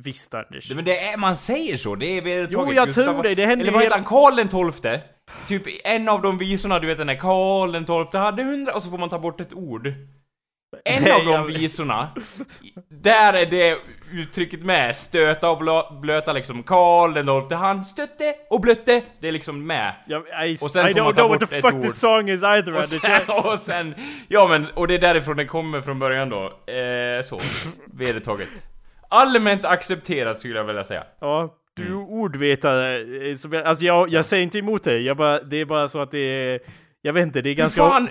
Visst 0.04 0.34
Anders. 0.34 0.72
Men 0.72 0.86
det 0.86 1.00
är, 1.00 1.18
man 1.18 1.36
säger 1.36 1.78
så, 1.78 1.96
det 1.96 2.06
är 2.18 2.22
vedertaget. 2.22 2.68
Jo, 2.68 2.74
jag 2.74 2.86
Gustav, 2.86 3.04
tror 3.04 3.24
det. 3.24 3.36
Det 3.36 3.46
händer 3.46 3.66
Eller 3.66 3.74
vad 3.74 3.84
heter 3.84 3.96
han? 3.96 4.06
Karl 4.06 4.36
den 4.36 4.48
tolfte? 4.50 5.02
Typ 5.48 5.64
en 5.84 6.10
av 6.10 6.22
de 6.22 6.38
visorna, 6.38 6.80
du 6.80 6.88
vet 6.88 6.98
den 6.98 7.08
där 7.08 7.16
Karl 7.16 7.72
den 7.72 7.86
tolfte 7.86 8.18
hade 8.18 8.44
hundra, 8.44 8.74
och 8.74 8.84
så 8.84 8.90
får 8.90 8.98
man 8.98 9.10
ta 9.10 9.20
bort 9.20 9.42
ett 9.42 9.54
ord. 9.54 9.94
En 10.86 11.04
Nej, 11.04 11.12
av 11.12 11.26
de 11.26 11.48
visorna, 11.48 12.10
där 12.90 13.34
är 13.34 13.46
det 13.46 13.78
uttrycket 14.14 14.64
med, 14.64 14.96
stöta 14.96 15.50
och 15.50 15.94
blöta 16.02 16.34
liksom. 16.34 16.64
Karl 16.64 17.14
den 17.14 17.26
XII, 17.26 17.58
han 17.58 17.86
stötte 17.86 18.36
och 18.50 18.62
blötte, 18.62 19.02
det 19.20 19.28
är 19.28 19.32
liksom 19.32 19.68
med. 19.68 19.94
Ja, 20.08 20.46
I, 20.46 20.56
och 20.62 20.72
sen 20.72 20.88
I 20.88 20.94
don't 20.94 21.14
know 21.14 21.30
what 21.30 21.40
the 21.40 21.62
fuck 21.62 21.74
ord. 21.74 21.82
the 21.84 21.90
song 21.90 22.30
is 22.30 22.44
either. 22.44 22.78
Och 22.78 22.86
sen, 22.86 23.22
och 23.30 23.60
sen, 23.60 23.96
ja 24.28 24.48
men, 24.48 24.68
och 24.74 24.88
det 24.88 24.94
är 24.94 25.00
därifrån 25.00 25.38
den 25.38 25.48
kommer 25.48 25.82
från 25.82 26.00
början 26.00 26.30
då. 26.30 26.44
Eh, 26.46 27.24
så, 27.24 27.40
vedertaget. 27.94 28.50
Allmänt 29.10 29.66
accepterat 29.66 30.40
skulle 30.40 30.56
jag 30.56 30.66
vilja 30.66 30.84
säga. 30.84 31.04
Ja, 31.20 31.56
du 31.76 31.86
mm. 31.86 32.00
ordvetare. 32.00 33.06
Alltså 33.66 33.86
jag, 33.86 34.10
jag 34.10 34.26
säger 34.26 34.44
inte 34.44 34.58
emot 34.58 34.84
dig, 34.84 35.06
jag 35.06 35.18
bara, 35.18 35.44
det 35.44 35.58
är 35.58 35.66
bara 35.66 35.88
så 35.88 36.02
att 36.02 36.12
det 36.12 36.20
är 36.20 36.60
jag 37.02 37.14
vet 37.14 37.24
inte, 37.24 37.42
det 37.42 37.50
är 37.50 37.56
ganska... 37.56 37.84
Hur 37.84 37.90
fan, 37.90 38.10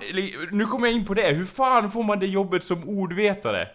nu 0.51 0.65
kommer 0.65 0.87
jag 0.87 0.97
in 0.97 1.05
på 1.05 1.15
det, 1.15 1.33
hur 1.33 1.45
fan 1.45 1.91
får 1.91 2.03
man 2.03 2.19
det 2.19 2.27
jobbet 2.27 2.65
som 2.65 2.89
ordvetare? 2.89 3.69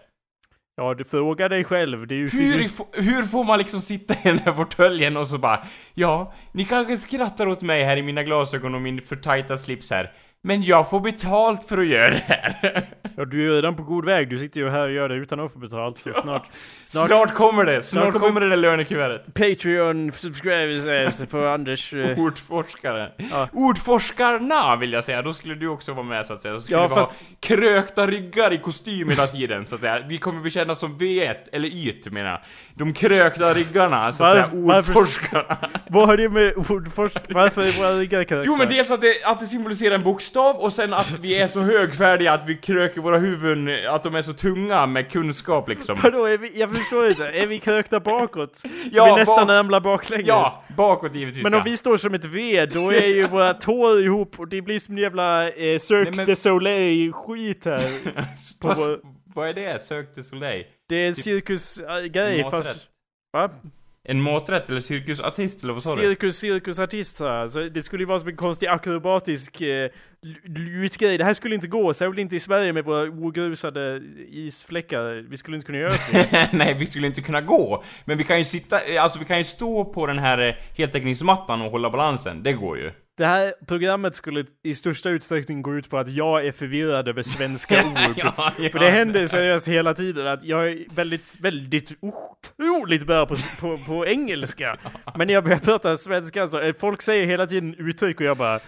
Ja, 0.76 0.94
du 0.94 1.04
frågar 1.04 1.50
dig 1.50 1.64
själv, 1.64 2.08
det 2.08 2.16
är 2.16 2.20
ju... 2.20 2.30
Hur, 2.30 2.70
hur 3.02 3.24
får 3.24 3.44
man 3.44 3.60
liksom 3.60 3.82
sitta 3.82 4.14
i 4.14 4.18
den 4.24 4.40
här 4.40 4.54
fåtöljen 4.54 5.18
och 5.18 5.28
så 5.28 5.38
bara 5.38 5.66
Ja, 5.94 6.34
ni 6.52 6.66
kanske 6.66 6.98
skrattar 6.98 7.48
åt 7.48 7.62
mig 7.62 7.84
här 7.84 7.98
i 7.98 8.02
mina 8.02 8.24
glasögon 8.24 8.76
och 8.76 8.82
min 8.82 9.02
för 9.02 9.16
tajta 9.16 9.58
slips 9.58 9.92
här 9.92 10.12
men 10.46 10.64
jag 10.64 10.90
får 10.90 11.00
betalt 11.00 11.66
för 11.66 11.78
att 11.78 11.88
göra 11.88 12.10
det 12.10 12.24
här. 12.28 12.86
Ja, 13.16 13.26
du 13.26 13.52
är 13.52 13.56
redan 13.56 13.76
på 13.76 13.84
god 13.84 14.06
väg. 14.06 14.30
Du 14.30 14.38
sitter 14.38 14.60
ju 14.60 14.70
här 14.70 14.88
och 14.88 14.92
gör 14.92 15.10
det 15.10 15.16
utan 15.16 15.40
att 15.40 15.54
få 15.54 15.60
betalt. 15.60 15.98
Så 15.98 16.14
snart... 16.14 16.50
Snart, 16.84 17.08
snart 17.08 17.34
kommer 17.34 17.66
det! 17.66 17.82
Snart, 17.82 18.04
snart 18.04 18.22
kommer 18.22 18.42
det 18.42 18.50
där 18.50 18.58
lönekuvertet. 18.58 19.34
Patreon 19.34 20.12
subscribers 20.12 21.30
på 21.30 21.48
Anders... 21.48 21.94
Uh... 21.94 22.20
Ordforskare. 22.26 23.12
Ja. 23.32 23.50
Ordforskarna 23.54 24.76
vill 24.76 24.94
jag 24.94 25.04
säga. 25.04 25.22
Då 25.22 25.34
skulle 25.34 25.56
du 25.56 25.68
också 25.68 25.94
vara 25.94 26.06
med 26.06 26.26
så 26.26 26.34
att 26.34 26.42
säga. 26.42 26.54
Så 26.54 26.62
skulle 26.62 26.78
ja, 26.78 26.84
det 26.88 26.96
fast... 26.96 27.18
vara 27.22 27.30
krökta 27.40 28.08
ryggar 28.08 28.54
i 28.54 28.58
kostym 28.58 29.10
hela 29.10 29.28
tiden 29.28 29.66
så 29.66 29.76
att 29.76 29.82
säga. 29.82 30.00
Vi 30.08 30.18
kommer 30.18 30.42
bli 30.42 30.52
kända 30.52 30.76
som 30.76 30.98
V1, 31.00 31.36
eller 31.52 31.68
YT 31.68 32.12
menar 32.12 32.30
jag. 32.30 32.40
De 32.74 32.94
krökta 32.94 33.54
ryggarna, 33.54 34.14
så 34.14 34.24
att 34.24 34.36
Var, 34.36 34.44
säga. 34.44 34.78
Ordforskarna. 34.78 35.58
Vad 35.90 36.08
har 36.08 36.18
det 36.18 36.30
med 36.30 36.54
ordforskare... 36.58 37.34
Varför 37.34 37.62
är 37.62 37.72
våra 37.72 37.94
ryggar 37.94 38.24
krökta? 38.24 38.46
Jo 38.48 38.58
men 38.58 38.68
dels 38.68 38.92
att 38.92 39.02
det, 39.02 39.14
att 39.26 39.40
det 39.40 39.46
symboliserar 39.46 39.96
en 39.96 40.04
bokstav 40.04 40.33
bokstav 40.34 40.56
och 40.56 40.74
sen 40.74 40.94
att 40.94 41.20
vi 41.20 41.42
är 41.42 41.48
så 41.48 41.62
högfärdiga 41.62 42.34
att 42.34 42.50
vi 42.50 42.56
kröker 42.56 43.02
våra 43.02 43.18
huvuden, 43.18 43.90
att 43.90 44.04
de 44.04 44.16
är 44.16 44.22
så 44.22 44.34
tunga 44.34 44.86
med 44.86 45.12
kunskap 45.12 45.70
liksom. 45.70 46.00
Vadå, 46.04 46.26
är 46.26 46.38
vi, 46.38 46.60
jag 46.60 46.76
förstår 46.76 47.08
inte. 47.08 47.28
Är 47.28 47.48
vi 47.48 47.60
krökta 47.60 48.00
bakåt? 48.00 48.56
Så 48.56 48.68
ja, 48.92 49.06
vi 49.06 49.20
nästan 49.20 49.48
bak 49.48 49.50
ramlar 49.50 49.80
baklänges? 49.80 50.28
Ja, 50.28 50.64
bakåt 50.78 51.16
givetvis. 51.16 51.44
Men 51.44 51.54
om 51.54 51.64
vi 51.64 51.78
står 51.78 51.98
som 51.98 52.14
ett 52.14 52.26
V, 52.26 52.66
då 52.66 52.92
är 52.94 53.08
ju 53.08 53.28
våra 53.28 53.54
tår 53.54 54.02
ihop 54.02 54.40
och 54.40 54.48
det 54.48 54.62
blir 54.62 54.80
som 54.80 54.96
en 54.96 55.02
jävla 55.02 55.50
eh, 55.50 55.80
Cirque 55.80 56.10
Nej, 56.10 56.18
men... 56.18 56.26
de 56.26 56.36
Soleil-skit 56.36 57.66
här. 57.66 57.82
vår... 58.76 59.00
Vad 59.36 59.50
är 59.50 59.54
det? 59.54 59.82
Cirque 59.82 60.12
de 60.16 60.24
Soleil? 60.24 60.66
Det 60.90 60.96
är 60.96 61.08
en 61.08 61.16
cirkusgrej, 61.16 62.48
fast... 62.52 62.88
Va? 63.34 63.50
En 64.06 64.22
maträtt 64.22 64.70
eller 64.70 64.82
cirkusartist 64.82 65.64
eller 65.64 65.74
vad 65.74 65.84
sa 65.84 65.96
du? 65.96 66.08
Cirkus, 66.08 66.36
cirkusartist 66.36 67.16
sa 67.16 67.40
jag. 67.40 67.50
Så 67.50 67.60
det 67.60 67.82
skulle 67.82 68.04
ju 68.04 68.08
vara 68.08 68.20
som 68.20 68.30
en 68.30 68.36
konstig 68.36 68.68
akrobatisk 68.68 69.62
eh, 69.62 69.90
utgrej. 70.58 71.18
Det 71.18 71.24
här 71.24 71.34
skulle 71.34 71.56
inte 71.56 71.68
gå, 71.68 71.94
särskilt 71.94 72.20
inte 72.20 72.36
i 72.36 72.40
Sverige 72.40 72.74
med 72.74 72.86
våra 72.86 73.02
ogrusade 73.02 74.02
isfläckar. 74.30 75.26
Vi 75.30 75.38
skulle 75.38 75.58
inte 75.58 75.66
kunna 75.66 75.78
göra 75.78 75.94
det. 76.12 76.50
Nej, 76.54 76.74
vi 76.74 76.86
skulle 76.86 77.08
inte 77.08 77.22
kunna 77.22 77.42
gå. 77.42 77.84
Men 78.06 78.18
vi 78.18 78.24
kan 78.24 78.38
ju 78.38 78.46
sitta, 78.46 78.80
alltså 79.00 79.20
vi 79.20 79.26
kan 79.26 79.38
ju 79.38 79.44
stå 79.44 79.86
på 79.86 80.06
den 80.06 80.20
här 80.20 80.48
eh, 80.48 80.56
heltäckningsmattan 80.78 81.62
och 81.62 81.72
hålla 81.72 81.90
balansen. 81.90 82.44
Det 82.44 82.54
går 82.54 82.78
ju. 82.78 82.92
Det 83.18 83.26
här 83.26 83.54
programmet 83.68 84.16
skulle 84.16 84.44
i 84.64 84.74
största 84.74 85.10
utsträckning 85.10 85.62
gå 85.62 85.76
ut 85.76 85.90
på 85.90 85.98
att 85.98 86.10
jag 86.10 86.46
är 86.48 86.52
förvirrad 86.52 87.08
över 87.08 87.22
svenska 87.24 87.76
ord. 87.86 88.14
ja, 88.18 88.52
ja. 88.60 88.70
För 88.70 88.80
det 88.80 88.90
händer 88.90 89.26
seriöst 89.26 89.68
hela 89.68 89.94
tiden 89.94 90.28
att 90.28 90.44
jag 90.44 90.68
är 90.68 90.96
väldigt, 90.96 91.38
väldigt 91.42 91.92
otroligt 92.02 93.08
bra 93.08 93.26
på, 93.26 93.36
på, 93.60 93.78
på 93.78 94.08
engelska. 94.08 94.78
Men 95.16 95.28
när 95.28 95.34
jag 95.34 95.44
börjar 95.44 95.58
prata 95.60 95.96
svenska 95.98 96.48
så 96.48 96.74
folk 96.80 97.02
säger 97.02 97.26
hela 97.26 97.48
tiden 97.48 97.76
uttryck 97.78 98.20
och 98.20 98.26
jag 98.26 98.38
bara 98.38 98.60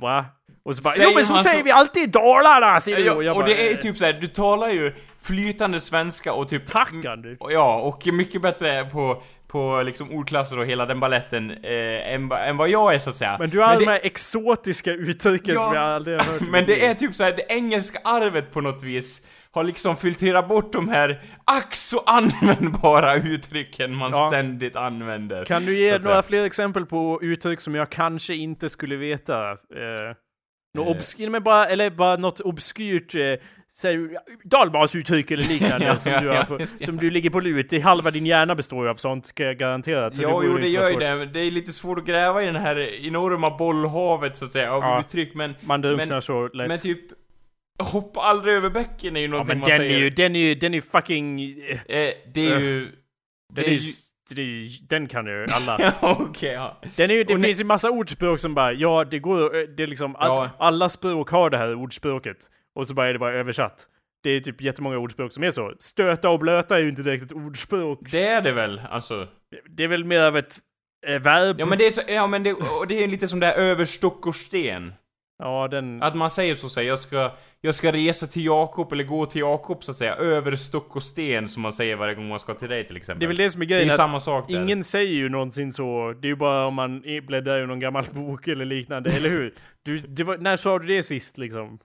Va? 0.00 0.24
Och 0.64 0.74
så 0.74 0.82
bara 0.82 0.94
Säger 0.94 1.08
Jo 1.08 1.14
men 1.14 1.24
så 1.24 1.36
säger 1.36 1.58
så- 1.58 1.64
vi 1.64 1.70
alltid 1.70 2.02
i 2.02 2.06
Dalarna! 2.06 2.80
Säger. 2.80 3.06
Ja, 3.06 3.12
och 3.12 3.18
och 3.18 3.34
bara, 3.34 3.46
det 3.46 3.68
är 3.68 3.72
eh, 3.72 3.78
typ 3.78 3.96
såhär, 3.96 4.12
du 4.12 4.26
talar 4.26 4.68
ju 4.68 4.92
flytande 5.22 5.80
svenska 5.80 6.32
och 6.32 6.48
typ... 6.48 6.66
Tack 6.66 7.04
Andy! 7.04 7.36
Och 7.40 7.52
Ja, 7.52 7.80
och 7.80 8.06
mycket 8.12 8.42
bättre 8.42 8.84
på, 8.84 9.22
på 9.54 9.82
liksom 9.82 10.10
ordklasser 10.12 10.58
och 10.58 10.66
hela 10.66 10.86
den 10.86 11.00
balletten 11.00 11.50
eh, 11.50 12.12
än, 12.14 12.32
än 12.32 12.56
vad 12.56 12.68
jag 12.68 12.94
är 12.94 12.98
så 12.98 13.10
att 13.10 13.16
säga. 13.16 13.36
Men 13.38 13.50
du 13.50 13.58
har 13.58 13.64
alla 13.66 13.78
det, 13.78 13.84
de 13.84 13.90
här 13.90 14.00
exotiska 14.02 14.90
uttrycken 14.92 15.54
Ja, 15.54 15.60
som 15.60 15.74
jag 15.74 15.82
aldrig 15.84 16.20
har 16.20 16.32
hört 16.32 16.42
Men 16.50 16.66
det 16.66 16.86
är 16.86 16.94
typ 16.94 17.14
såhär, 17.14 17.32
det 17.32 17.44
engelska 17.48 17.98
arvet 18.04 18.50
på 18.52 18.60
något 18.60 18.82
vis 18.82 19.22
har 19.50 19.64
liksom 19.64 19.96
filtrerat 19.96 20.48
bort 20.48 20.72
de 20.72 20.88
här 20.88 21.22
ack 21.44 21.74
så 21.76 21.98
användbara 22.06 23.14
uttrycken 23.16 23.94
man 23.94 24.10
Ja. 24.10 24.30
ständigt 24.30 24.76
använder. 24.76 25.44
Kan 25.44 25.62
du 25.66 25.72
så 25.72 25.78
ge 25.78 25.98
några 25.98 26.22
fler 26.22 26.44
exempel 26.44 26.86
på 26.86 27.18
uttryck 27.22 27.60
som 27.60 27.74
jag 27.74 27.90
kanske 27.90 28.34
inte 28.34 28.68
skulle 28.68 28.96
veta? 28.96 29.50
Eh, 29.50 29.56
något 30.74 30.86
Eh. 30.86 30.92
obskyrt, 30.96 31.30
men 31.30 31.42
bara, 31.42 31.66
eller 31.66 31.90
bara 31.90 32.16
något 32.16 32.40
obskyrt, 32.40 33.14
eh, 33.14 33.20
dalbasuttryck 34.44 35.30
eller 35.30 35.42
liknande 35.48 35.86
Ja, 35.86 35.96
som, 35.96 36.12
ja, 36.12 36.20
du 36.20 36.28
har 36.28 36.34
ja, 36.34 36.44
på, 36.44 36.60
just 36.60 36.78
det. 36.78 36.86
som 36.86 36.96
du 36.96 37.10
ligger 37.10 37.30
på 37.30 37.40
lut. 37.40 37.70
Det 37.70 37.80
halva 37.80 38.10
din 38.10 38.26
hjärna 38.26 38.54
består 38.54 38.84
ju 38.84 38.90
av 38.90 38.94
sånt, 38.94 39.26
ska 39.26 39.42
jag 39.44 39.58
garantera. 39.58 40.10
Så 40.12 40.22
Ja, 40.22 40.30
borde 40.30 40.46
jo 40.46 40.58
det 40.58 40.68
gör 40.68 40.90
ju 40.90 40.96
det, 40.96 41.16
men 41.16 41.32
det 41.32 41.40
är 41.40 41.50
lite 41.50 41.72
svårt 41.72 41.98
att 41.98 42.04
gräva 42.06 42.42
i 42.42 42.46
den 42.46 42.56
här 42.56 43.06
enorma 43.06 43.56
bollhavet 43.56 44.36
så 44.36 44.44
att 44.44 44.52
säga, 44.52 44.72
av 44.72 44.82
Ja. 44.82 45.00
uttryck, 45.00 45.34
men, 45.34 45.54
Man 45.60 45.82
drunknar 45.82 46.20
så 46.20 46.48
lätt. 46.48 46.68
men 46.68 46.78
typ 46.78 47.00
Hoppa 47.82 48.20
aldrig 48.20 48.54
över 48.54 48.70
bäcken 48.70 49.16
är 49.16 49.20
ju 49.20 49.26
ja, 49.26 49.30
någonting 49.30 49.48
men 49.48 49.58
man 49.58 49.68
den 49.68 49.78
säger. 49.78 49.94
är 49.96 49.98
ju, 49.98 50.10
den 50.10 50.36
är 50.36 50.40
ju, 50.40 50.54
den 50.54 50.74
är 50.74 50.78
ju 50.78 50.82
fucking... 50.82 51.40
eh, 51.40 51.96
Eh, 51.98 52.10
det 52.34 52.46
är 52.46 52.60
ju... 52.60 52.84
Det 53.54 53.62
Den, 53.62 53.64
är 53.64 53.78
ju... 53.78 53.80
det 54.36 54.68
den 54.88 55.06
kan 55.08 55.26
ju 55.26 55.46
alla. 55.54 55.76
Ja, 56.00 56.16
okej, 56.20 56.52
ja. 56.52 56.80
Den 56.96 57.10
är 57.10 57.14
ju, 57.14 57.24
det 57.24 57.34
Och 57.34 57.40
finns 57.40 57.60
ju 57.60 57.64
massa 57.64 57.90
ordspråk 57.90 58.40
som 58.40 58.54
bara, 58.54 58.72
ja 58.72 59.04
det 59.04 59.18
går, 59.18 59.66
det 59.76 59.82
är 59.82 59.86
liksom, 59.86 60.16
Ja. 60.20 60.50
alla 60.58 60.88
språk 60.88 61.30
har 61.30 61.50
det 61.50 61.58
här 61.58 61.74
ordspråket. 61.74 62.36
Och 62.74 62.86
så 62.86 62.94
bara 62.94 63.08
är 63.08 63.12
det 63.12 63.18
bara 63.18 63.32
översatt. 63.34 63.86
Det 64.22 64.30
är 64.30 64.40
typ 64.40 64.60
jättemånga 64.62 64.98
ordspråk 64.98 65.32
som 65.32 65.44
är 65.44 65.50
så. 65.50 65.72
Stöta 65.78 66.30
och 66.30 66.38
blöta 66.38 66.76
är 66.76 66.82
ju 66.82 66.88
inte 66.88 67.02
direkt 67.02 67.24
ett 67.24 67.32
ordspråk. 67.32 67.98
Det 68.10 68.26
är 68.26 68.42
det 68.42 68.52
väl, 68.52 68.80
alltså. 68.90 69.28
Det 69.68 69.84
är 69.84 69.88
väl 69.88 70.04
mer 70.04 70.20
av 70.20 70.36
ett 70.36 70.58
eh, 71.06 71.22
verb. 71.22 71.56
Ja 71.60 71.66
men 71.66 71.78
det 71.78 71.86
är 71.86 71.90
så, 71.90 72.00
ja 72.08 72.26
men 72.26 72.42
det, 72.42 72.52
och 72.52 72.86
det 72.88 73.04
är 73.04 73.08
lite 73.08 73.28
som 73.28 73.40
det 73.40 73.46
här 73.46 73.54
över 73.56 73.84
stock 73.84 74.26
och 74.26 74.36
sten. 74.36 74.92
Ja, 75.38 75.68
den... 75.68 76.02
Att 76.02 76.14
man 76.14 76.30
säger 76.30 76.54
så 76.54 76.68
säger 76.68 76.88
jag 76.88 76.98
ska, 76.98 77.30
jag 77.60 77.74
ska 77.74 77.92
resa 77.92 78.26
till 78.26 78.44
Jakob 78.44 78.92
eller 78.92 79.04
gå 79.04 79.26
till 79.26 79.40
Jakob 79.40 79.84
så 79.84 79.90
att 79.90 79.96
säga, 79.96 80.14
över 80.14 80.56
stock 80.56 80.96
och 80.96 81.02
sten 81.02 81.48
som 81.48 81.62
man 81.62 81.72
säger 81.72 81.96
varje 81.96 82.14
gång 82.14 82.28
man 82.28 82.40
ska 82.40 82.54
till 82.54 82.68
dig 82.68 82.86
till 82.86 82.96
exempel. 82.96 83.20
Det 83.20 83.26
är 83.26 83.28
väl 83.28 83.36
det 83.36 83.50
som 83.50 83.62
är 83.62 83.66
Det 83.66 83.74
grejen. 83.74 83.88
är 83.88 83.92
att 83.92 83.96
samma 83.96 84.20
sak 84.20 84.48
där. 84.48 84.62
Ingen 84.62 84.84
säger 84.84 85.12
ju 85.14 85.28
någonsin 85.28 85.72
så. 85.72 86.14
Det 86.20 86.26
är 86.26 86.30
ju 86.30 86.36
bara 86.36 86.66
om 86.66 86.74
man 86.74 87.00
bläddrar 87.26 87.62
i 87.62 87.66
någon 87.66 87.80
gammal 87.80 88.04
bok 88.12 88.48
eller 88.48 88.64
liknande, 88.64 89.10
eller 89.10 89.28
hur? 89.28 89.54
Du, 89.82 89.98
det 89.98 90.24
var, 90.24 90.38
när 90.38 90.56
sa 90.56 90.78
du 90.78 90.86
det 90.86 91.02
sist 91.02 91.38
liksom? 91.38 91.78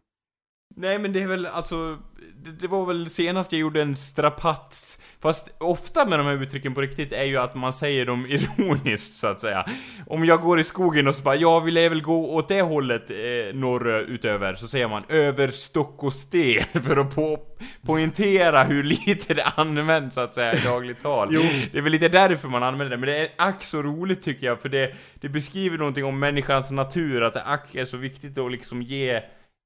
Nej 0.75 0.99
men 0.99 1.13
det 1.13 1.21
är 1.21 1.27
väl 1.27 1.45
alltså, 1.45 1.97
det, 2.43 2.51
det 2.51 2.67
var 2.67 2.85
väl 2.85 3.09
senast 3.09 3.51
jag 3.51 3.59
gjorde 3.59 3.81
en 3.81 3.95
strapats. 3.95 4.99
Fast 5.21 5.55
ofta 5.57 6.05
med 6.05 6.19
de 6.19 6.25
här 6.25 6.43
uttrycken 6.43 6.73
på 6.73 6.81
riktigt 6.81 7.13
är 7.13 7.23
ju 7.23 7.37
att 7.37 7.55
man 7.55 7.73
säger 7.73 8.05
dem 8.05 8.25
ironiskt 8.29 9.19
så 9.19 9.27
att 9.27 9.39
säga. 9.39 9.65
Om 10.07 10.25
jag 10.25 10.41
går 10.41 10.59
i 10.59 10.63
skogen 10.63 11.07
och 11.07 11.15
så 11.15 11.23
bara, 11.23 11.35
jag 11.35 11.61
vill 11.61 11.75
väl 11.75 12.01
gå 12.01 12.35
åt 12.35 12.47
det 12.47 12.61
hållet 12.61 13.11
eh, 13.11 13.55
norrutöver, 13.55 14.55
så 14.55 14.67
säger 14.67 14.87
man 14.87 15.03
över 15.09 15.47
stock 15.47 16.03
och 16.03 16.13
sten 16.13 16.63
för 16.83 16.97
att 16.97 17.15
på, 17.15 17.39
poängtera 17.85 18.63
hur 18.63 18.83
lite 18.83 19.33
det 19.33 19.43
används 19.43 20.15
så 20.15 20.21
att 20.21 20.33
säga 20.33 20.53
i 20.53 20.61
dagligt 20.63 21.01
tal. 21.01 21.29
Jo. 21.31 21.41
Det 21.71 21.77
är 21.77 21.81
väl 21.81 21.91
lite 21.91 22.07
därför 22.07 22.47
man 22.47 22.63
använder 22.63 22.89
det, 22.89 22.97
men 22.97 23.09
det 23.09 23.17
är 23.17 23.29
ack 23.37 23.63
så 23.63 23.81
roligt 23.81 24.21
tycker 24.21 24.47
jag, 24.47 24.61
för 24.61 24.69
det, 24.69 24.95
det 25.13 25.29
beskriver 25.29 25.77
någonting 25.77 26.05
om 26.05 26.19
människans 26.19 26.71
natur, 26.71 27.23
att 27.23 27.33
det 27.33 27.43
ack 27.43 27.75
är 27.75 27.85
så 27.85 27.97
viktigt 27.97 28.37
att 28.37 28.51
liksom 28.51 28.81
ge 28.81 29.13
Eh, 29.15 29.21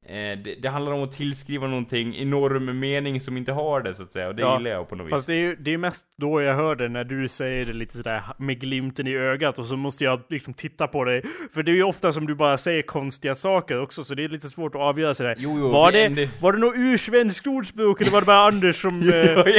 det, 0.08 0.56
det 0.62 0.70
handlar 0.70 0.92
om 0.92 1.04
att 1.04 1.12
tillskriva 1.12 1.68
någonting 1.68 2.16
enorm 2.16 2.80
mening 2.80 3.22
som 3.22 3.38
inte 3.38 3.52
har 3.52 3.82
det 3.82 3.94
så 3.94 4.04
att 4.04 4.14
säga, 4.14 4.28
och 4.28 4.36
det 4.36 4.42
Ja, 4.42 4.58
gillar 4.58 4.72
jag 4.72 4.90
på 4.90 4.96
något 4.96 5.10
Fast 5.10 5.22
vis. 5.24 5.28
det 5.28 5.34
är 5.34 5.38
ju 5.40 5.56
det 5.56 5.74
är 5.74 5.78
mest 5.78 6.08
då 6.18 6.42
jag 6.42 6.56
hör 6.56 6.76
det 6.76 6.90
när 6.90 7.04
du 7.04 7.28
säger 7.28 7.66
det 7.66 7.74
lite 7.74 7.98
sådär 7.98 8.22
med 8.38 8.60
glimten 8.62 9.08
i 9.08 9.16
ögat 9.16 9.60
och 9.60 9.66
så 9.66 9.78
måste 9.78 10.04
jag 10.04 10.22
liksom 10.30 10.54
titta 10.54 10.88
på 10.88 11.04
dig. 11.04 11.24
För 11.54 11.64
det 11.64 11.72
är 11.72 11.76
ju 11.76 11.84
ofta 11.84 12.12
som 12.12 12.28
du 12.28 12.36
bara 12.36 12.58
säger 12.58 12.82
konstiga 12.82 13.36
saker 13.36 13.82
också 13.82 14.04
så 14.04 14.16
det 14.16 14.24
är 14.24 14.30
lite 14.30 14.48
svårt 14.50 14.76
att 14.76 14.82
avgöra 14.82 15.14
sådär. 15.14 15.36
Jo, 15.38 15.58
jo, 15.60 15.70
var, 15.70 15.92
det- 15.92 16.08
det- 16.08 16.30
var 16.42 16.54
det 16.54 16.60
något 16.60 16.74
ursvenskt 16.78 17.48
ordspråk 17.48 18.02
eller 18.02 18.12
var 18.12 18.22
det 18.22 18.26
bara 18.28 18.48
Anders 18.48 18.82
som... 18.82 19.02
eh, 19.14 19.16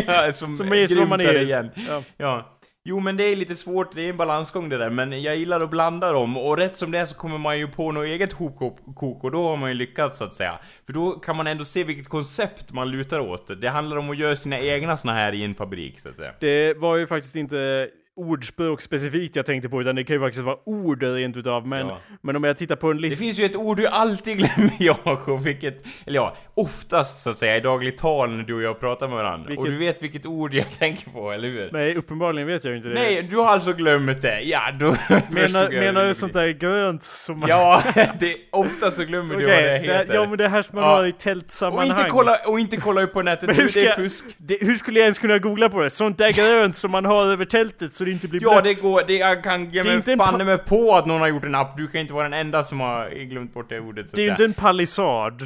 ja, 0.06 0.32
som, 0.32 0.54
som 0.54 0.72
är 0.72 0.86
som 0.86 1.08
man 1.08 1.20
är. 1.20 1.42
igen. 1.42 1.70
Ja. 1.88 2.02
Ja. 2.16 2.53
Jo 2.86 3.00
men 3.00 3.16
det 3.16 3.24
är 3.24 3.36
lite 3.36 3.56
svårt, 3.56 3.94
det 3.94 4.02
är 4.02 4.10
en 4.10 4.16
balansgång 4.16 4.68
det 4.68 4.78
där, 4.78 4.90
men 4.90 5.22
jag 5.22 5.36
gillar 5.36 5.60
att 5.60 5.70
blanda 5.70 6.12
dem, 6.12 6.36
och 6.36 6.56
rätt 6.58 6.76
som 6.76 6.90
det 6.90 6.98
är 6.98 7.04
så 7.04 7.14
kommer 7.14 7.38
man 7.38 7.58
ju 7.58 7.68
på 7.68 7.92
något 7.92 8.04
eget 8.06 8.32
hopkok, 8.32 9.24
och 9.24 9.30
då 9.30 9.42
har 9.48 9.56
man 9.56 9.68
ju 9.70 9.74
lyckats 9.74 10.18
så 10.18 10.24
att 10.24 10.34
säga. 10.34 10.58
För 10.86 10.92
då 10.92 11.10
kan 11.12 11.36
man 11.36 11.46
ändå 11.46 11.64
se 11.64 11.84
vilket 11.84 12.08
koncept 12.08 12.72
man 12.72 12.90
lutar 12.90 13.20
åt. 13.20 13.60
Det 13.60 13.68
handlar 13.68 13.96
om 13.96 14.10
att 14.10 14.18
göra 14.18 14.36
sina 14.36 14.58
egna 14.58 14.96
såna 14.96 15.12
här 15.14 15.32
i 15.32 15.44
en 15.44 15.54
fabrik, 15.54 16.00
så 16.00 16.08
att 16.08 16.16
säga. 16.16 16.32
Det 16.40 16.74
var 16.78 16.96
ju 16.96 17.06
faktiskt 17.06 17.36
inte 17.36 17.88
ordspråk 18.16 18.80
specifikt 18.80 19.36
jag 19.36 19.46
tänkte 19.46 19.68
på 19.68 19.80
utan 19.80 19.94
det 19.96 20.04
kan 20.04 20.16
ju 20.16 20.20
faktiskt 20.20 20.44
vara 20.44 20.56
ord 20.66 21.02
rent 21.02 21.36
utav. 21.36 21.66
Men, 21.66 21.86
Ja. 21.88 21.98
men 22.22 22.36
om 22.36 22.44
jag 22.44 22.56
tittar 22.56 22.76
på 22.76 22.90
en 22.90 22.96
Det 22.96 23.02
lista... 23.02 23.22
finns 23.24 23.38
ju 23.38 23.44
ett 23.44 23.56
ord 23.56 23.76
du 23.76 23.86
alltid 23.86 24.36
glömmer 24.38 24.72
Jakob, 24.78 25.42
vilket, 25.42 25.86
eller 26.06 26.16
ja, 26.16 26.36
oftast 26.56 27.22
så 27.22 27.30
att 27.30 27.38
säga 27.38 27.56
i 27.56 27.60
dagligt 27.60 27.98
tal 27.98 28.30
när 28.30 28.44
du 28.44 28.54
och 28.54 28.62
jag 28.62 28.80
pratar 28.80 29.08
med 29.08 29.16
varandra. 29.16 29.48
Vilket- 29.48 29.64
Och 29.64 29.70
du 29.70 29.78
vet 29.78 30.02
vilket 30.02 30.26
ord 30.26 30.54
jag 30.54 30.66
tänker 30.78 31.10
på, 31.10 31.32
eller 31.32 31.48
hur? 31.48 31.68
Nej, 31.72 31.96
uppenbarligen 31.96 32.48
vet 32.48 32.64
jag 32.64 32.76
inte 32.76 32.88
det. 32.88 32.94
Nej, 32.94 33.22
du 33.30 33.36
har 33.36 33.48
alltså 33.48 33.72
glömt 33.72 34.22
det. 34.22 34.40
Ja, 34.40 34.60
då 34.80 34.86
menar, 35.30 35.70
menar 35.70 36.04
du 36.08 36.14
sånt 36.14 36.32
där 36.32 36.48
grönt 36.48 37.02
som 37.02 37.38
man... 37.38 37.48
Ja, 37.48 37.82
det, 38.18 38.36
ofta 38.52 38.90
så 38.90 39.04
glömmer 39.04 39.34
du 39.36 39.44
vad 39.44 39.54
det 39.54 39.78
heter. 39.78 40.04
det, 40.04 40.14
ja 40.14 40.26
men 40.28 40.38
det 40.38 40.48
här 40.48 40.62
som 40.62 40.74
man 40.80 40.84
Ja. 40.84 40.90
har 40.96 41.06
i 41.06 41.10
och, 41.12 41.18
tältsammanhang. 41.18 41.88
inte 41.98 42.10
kolla, 42.10 42.36
och 42.48 42.60
inte 42.60 42.76
kolla 42.76 43.02
upp 43.02 43.12
på 43.12 43.22
nätet, 43.22 43.46
Men 43.46 43.56
hur 43.56 43.68
ska 43.68 43.80
det 43.80 43.86
är 43.86 43.94
fusk. 43.94 44.24
Det, 44.38 44.58
hur 44.60 44.74
skulle 44.76 44.98
jag 44.98 45.04
ens 45.04 45.18
kunna 45.18 45.38
googla 45.38 45.68
på 45.68 45.82
det? 45.82 45.90
Sånt 45.90 46.18
där 46.18 46.32
grönt 46.32 46.76
som 46.76 46.90
man 46.90 47.04
har 47.04 47.26
över 47.26 47.44
tältet 47.44 47.92
så 47.92 48.04
det 48.04 48.10
inte 48.10 48.28
blir 48.28 48.42
Ja, 48.42 48.50
blött. 48.60 48.64
det 48.64 48.82
går, 48.82 49.02
det, 49.06 49.16
jag 49.16 49.42
kan 49.42 49.70
ge 49.70 49.82
mig 49.84 50.16
pa- 50.16 50.38
mig 50.44 50.58
på 50.58 50.94
att 50.96 51.06
någon 51.06 51.20
har 51.20 51.28
gjort 51.28 51.44
en 51.44 51.54
app, 51.54 51.76
du 51.76 51.88
kan 51.88 52.00
inte 52.00 52.12
vara 52.12 52.24
den 52.28 52.32
enda 52.32 52.64
som 52.64 52.80
har 52.80 53.24
glömt 53.24 53.54
bort 53.54 53.68
det 53.68 53.80
ordet 53.80 54.10
så 54.10 54.16
Det 54.16 54.22
är 54.22 54.24
ju 54.24 54.30
inte 54.30 54.44
en 54.44 54.52
palissad. 54.52 55.42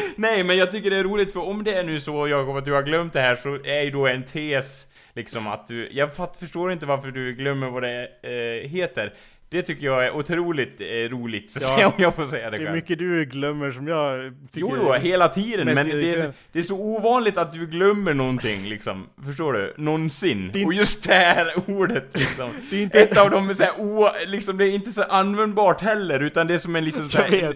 Nej, 0.16 0.44
men 0.44 0.56
jag 0.56 0.72
tycker 0.72 0.90
det 0.90 0.96
är 0.96 1.04
roligt 1.04 1.32
för 1.32 1.40
om 1.40 1.64
det 1.64 1.74
är 1.74 1.84
nu 1.84 2.00
så 2.00 2.28
Jakob 2.28 2.56
att 2.56 2.64
du 2.64 2.72
har 2.72 2.82
glömt 2.82 3.12
det 3.12 3.20
här 3.20 3.36
så 3.36 3.58
är 3.64 3.82
ju 3.82 3.90
då 3.90 4.06
en 4.06 4.22
tes 4.24 4.86
liksom 5.14 5.46
att 5.46 5.66
du, 5.66 5.88
jag 5.92 6.10
förstår 6.40 6.72
inte 6.72 6.86
varför 6.86 7.08
du 7.10 7.32
glömmer 7.34 7.70
vad 7.70 7.82
det 7.82 8.08
eh, 8.22 8.68
heter. 8.70 9.12
Det 9.50 9.62
tycker 9.62 9.86
jag 9.86 10.06
är 10.06 10.16
otroligt 10.16 10.80
eh, 10.80 10.84
roligt, 11.10 11.50
så 11.50 11.60
Ja. 11.62 11.86
om 11.96 12.02
jag 12.02 12.14
får 12.14 12.26
säga 12.26 12.50
det, 12.50 12.56
Det 12.56 12.62
är 12.62 12.66
själv. 12.66 12.74
mycket 12.76 12.98
du 12.98 13.24
glömmer 13.24 13.70
som 13.70 13.88
jag 13.88 14.32
tycker... 14.52 14.60
Jo, 14.60 14.76
jo, 14.82 14.92
hela 14.92 15.28
tiden, 15.28 15.66
men 15.66 15.88
det 15.88 16.14
är, 16.14 16.32
det 16.52 16.58
är 16.58 16.62
så 16.62 16.74
ovanligt 16.80 17.38
att 17.38 17.52
du 17.52 17.66
glömmer 17.66 18.14
någonting 18.14 18.64
liksom, 18.68 19.06
förstår 19.26 19.52
du? 19.52 19.74
Någonsin. 19.76 20.50
Är 20.54 20.66
Och 20.66 20.74
just 20.74 21.08
det 21.08 21.14
här 21.14 21.52
ordet 21.66 22.08
liksom. 22.12 22.50
Det 22.70 22.76
är 22.76 22.82
inte- 22.82 23.00
Ett 23.02 23.16
av 23.16 23.30
dem 23.30 23.50
är 23.50 23.54
såhär 23.54 23.72
o, 23.80 24.08
liksom, 24.26 24.56
det 24.58 24.64
är 24.68 24.70
inte 24.74 24.92
så 24.92 25.02
användbart 25.02 25.80
heller, 25.80 26.20
utan 26.20 26.46
det 26.46 26.54
är 26.54 26.58
som 26.58 26.76
en 26.76 26.84
liten 26.84 27.00
Jag 27.02 27.10
såhär... 27.10 27.54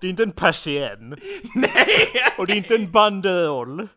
Det 0.00 0.06
är 0.06 0.10
inte 0.10 0.22
en 0.22 0.32
persienn. 0.32 1.16
Nej! 1.54 2.08
Och 2.38 2.46
det 2.46 2.52
är 2.52 2.56
inte 2.56 2.74
en 2.74 2.90
banderoll. 2.90 3.88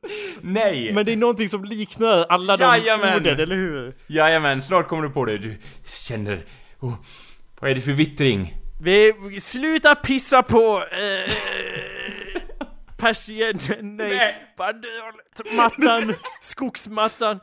Nej! 0.42 0.94
Men 0.94 1.06
det 1.06 1.12
är 1.12 1.18
någonting 1.18 1.50
som 1.50 1.66
liknar 1.66 2.26
alla 2.30 2.58
de 2.58 2.64
Jajamän. 2.64 3.16
orden, 3.16 3.40
eller 3.40 3.56
hur? 3.56 3.96
Jajamän, 4.08 4.62
snart 4.62 4.88
kommer 4.88 5.04
du 5.04 5.10
på 5.10 5.26
det. 5.26 5.38
Du 5.38 5.58
känner... 6.08 6.46
Oh, 6.80 6.94
vad 7.60 7.72
är 7.72 7.76
det 7.76 7.82
för 7.82 7.92
vittring? 7.92 8.54
Vi, 8.82 9.14
sluta 9.40 9.96
pissa 9.96 10.44
på... 10.44 10.84
Eh, 10.92 11.32
persiennen, 13.04 13.98
nej. 13.98 14.10
Nej. 14.18 14.36
Mattan, 15.56 16.16
skogsmattan. 16.42 17.40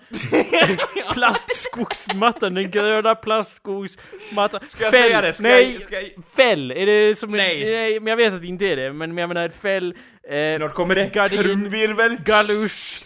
plastskogsmattan, 1.12 2.54
den 2.54 2.70
gröna 2.70 3.14
plastskogsmattan. 3.14 4.60
Ska 4.66 4.84
jag 4.84 4.92
säga 4.92 5.20
det? 5.20 5.32
Ska 5.32 5.42
nej, 5.42 5.72
jag- 5.72 5.82
ska 5.82 6.00
jag- 6.00 6.24
fäll! 6.36 6.70
Är 6.70 6.86
det 6.86 7.14
som 7.14 7.30
Nej. 7.30 7.62
En, 7.62 7.70
nej, 7.72 8.00
men 8.00 8.06
jag 8.10 8.16
vet 8.16 8.32
att 8.32 8.40
det 8.40 8.46
inte 8.46 8.64
är 8.66 8.76
det. 8.76 8.92
Men 8.92 9.18
jag 9.18 9.28
menar 9.28 9.48
fäll, 9.48 9.94
eh, 10.30 10.56
Snart 10.56 10.74
kommer 10.74 10.94
det. 10.94 11.06
Gardin. 11.14 11.42
Trumvirvel. 11.42 12.16
galusch, 12.24 13.02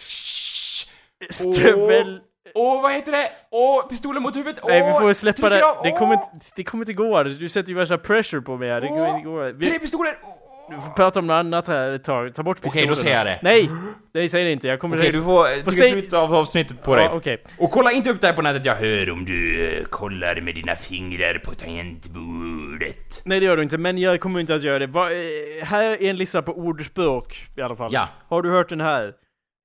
stövel. 1.29 2.19
Åh, 2.57 2.81
vad 2.81 2.93
heter 2.93 3.11
det? 3.11 3.29
Åh, 3.51 3.87
pistolen 3.89 4.23
mot 4.23 4.35
huvudet. 4.35 4.59
Åh, 4.63 4.69
Nej 4.69 4.91
vi 4.93 4.99
får 4.99 5.13
släppa 5.13 5.49
det. 5.49 5.61
Det 5.83 5.91
kommer, 5.91 6.13
inte, 6.13 6.45
det 6.55 6.63
kommer 6.63 6.81
inte 6.83 6.93
gå. 6.93 7.23
Du 7.23 7.49
sätter 7.49 7.69
ju 7.69 7.75
värsta 7.75 7.97
pressure 7.97 8.41
på 8.41 8.57
mig 8.57 8.69
här. 8.69 8.81
Det 8.81 8.87
kommer 8.87 9.07
inte 9.07 9.29
gå. 9.29 9.39
Tre 9.41 9.51
Vi 9.51 9.79
pistoler. 9.79 10.11
Åh, 10.23 10.85
får 10.89 10.95
prata 10.95 11.19
om 11.19 11.27
något 11.27 11.33
annat 11.35 11.67
här 11.67 11.87
ett 11.89 12.03
tag. 12.03 12.35
Ta 12.35 12.43
bort 12.43 12.57
Okej, 12.57 12.63
pistolen. 12.63 12.89
då 12.89 12.95
säger 12.95 13.17
jag 13.17 13.25
det. 13.25 13.39
Nej! 13.43 13.69
Nej, 14.13 14.27
säg 14.27 14.43
det 14.43 14.51
inte. 14.51 14.67
Jag 14.67 14.79
kommer 14.79 14.97
Okej, 14.97 15.11
du 15.11 15.23
får 15.23 15.45
trycka 15.53 15.71
säg- 15.71 15.91
slut 15.91 16.13
av 16.13 16.33
avsnittet 16.33 16.83
på 16.83 16.95
dig. 16.95 17.05
Ja, 17.05 17.11
okej. 17.15 17.43
Och 17.59 17.71
kolla 17.71 17.91
inte 17.91 18.09
upp 18.09 18.21
det 18.21 18.27
här 18.27 18.33
på 18.33 18.41
nätet, 18.41 18.65
jag 18.65 18.75
hör 18.75 19.11
om 19.11 19.25
du 19.25 19.67
eh, 19.67 19.83
kollar 19.85 20.41
med 20.41 20.55
dina 20.55 20.75
fingrar 20.75 21.41
på 21.45 21.55
tangentbordet. 21.55 23.21
Nej 23.25 23.39
det 23.39 23.45
gör 23.45 23.57
du 23.57 23.63
inte, 23.63 23.77
men 23.77 23.97
jag 23.97 24.19
kommer 24.19 24.39
inte 24.39 24.55
att 24.55 24.63
göra 24.63 24.79
det. 24.79 24.87
Va, 24.87 25.11
eh, 25.11 25.65
här 25.65 25.83
är 25.83 26.09
en 26.09 26.17
lista 26.17 26.41
på 26.41 26.51
ordspråk 26.53 27.45
i 27.57 27.61
alla 27.61 27.75
fall. 27.75 27.93
Ja. 27.93 28.01
Har 28.29 28.41
du 28.41 28.51
hört 28.51 28.69
den 28.69 28.81
här? 28.81 29.13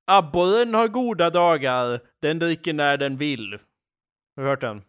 Abborren 0.07 0.73
har 0.73 0.87
goda 0.87 1.29
dagar, 1.29 1.99
den 2.21 2.39
dricker 2.39 2.73
när 2.73 2.97
den 2.97 3.17
vill. 3.17 3.57
Har 4.35 4.43
du 4.43 4.49
hört 4.49 4.61
den? 4.61 4.81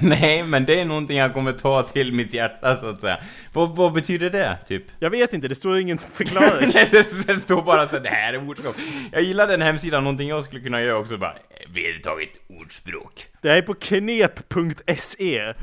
Nej, 0.00 0.42
men 0.42 0.64
det 0.64 0.80
är 0.80 0.84
någonting 0.84 1.16
jag 1.16 1.34
kommer 1.34 1.52
ta 1.52 1.82
till 1.82 2.12
mitt 2.12 2.34
hjärta 2.34 2.80
så 2.80 2.86
att 2.86 3.00
säga. 3.00 3.18
Vad, 3.52 3.76
vad 3.76 3.92
betyder 3.92 4.30
det, 4.30 4.58
typ? 4.66 4.84
Jag 4.98 5.10
vet 5.10 5.32
inte, 5.32 5.48
det 5.48 5.54
står 5.54 5.78
ingen 5.78 5.98
förklaring. 5.98 6.70
Nej, 6.74 6.88
det, 6.90 7.26
det 7.26 7.40
står 7.40 7.62
bara 7.62 7.88
så 7.88 7.98
det 7.98 8.08
här 8.08 8.32
är 8.32 8.48
ordspråk. 8.48 8.76
Jag 9.12 9.22
gillar 9.22 9.46
den 9.46 9.62
hemsidan, 9.62 10.04
någonting 10.04 10.28
jag 10.28 10.44
skulle 10.44 10.60
kunna 10.60 10.82
göra 10.82 10.98
också 10.98 11.16
bara, 11.16 11.36
vedertaget 11.74 12.30
ordspråk. 12.48 13.26
det 13.42 13.48
här 13.48 13.56
är 13.56 13.62
på 13.62 13.74
knep.se. 13.74 15.54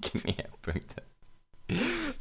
Kneppunkt. 0.00 0.95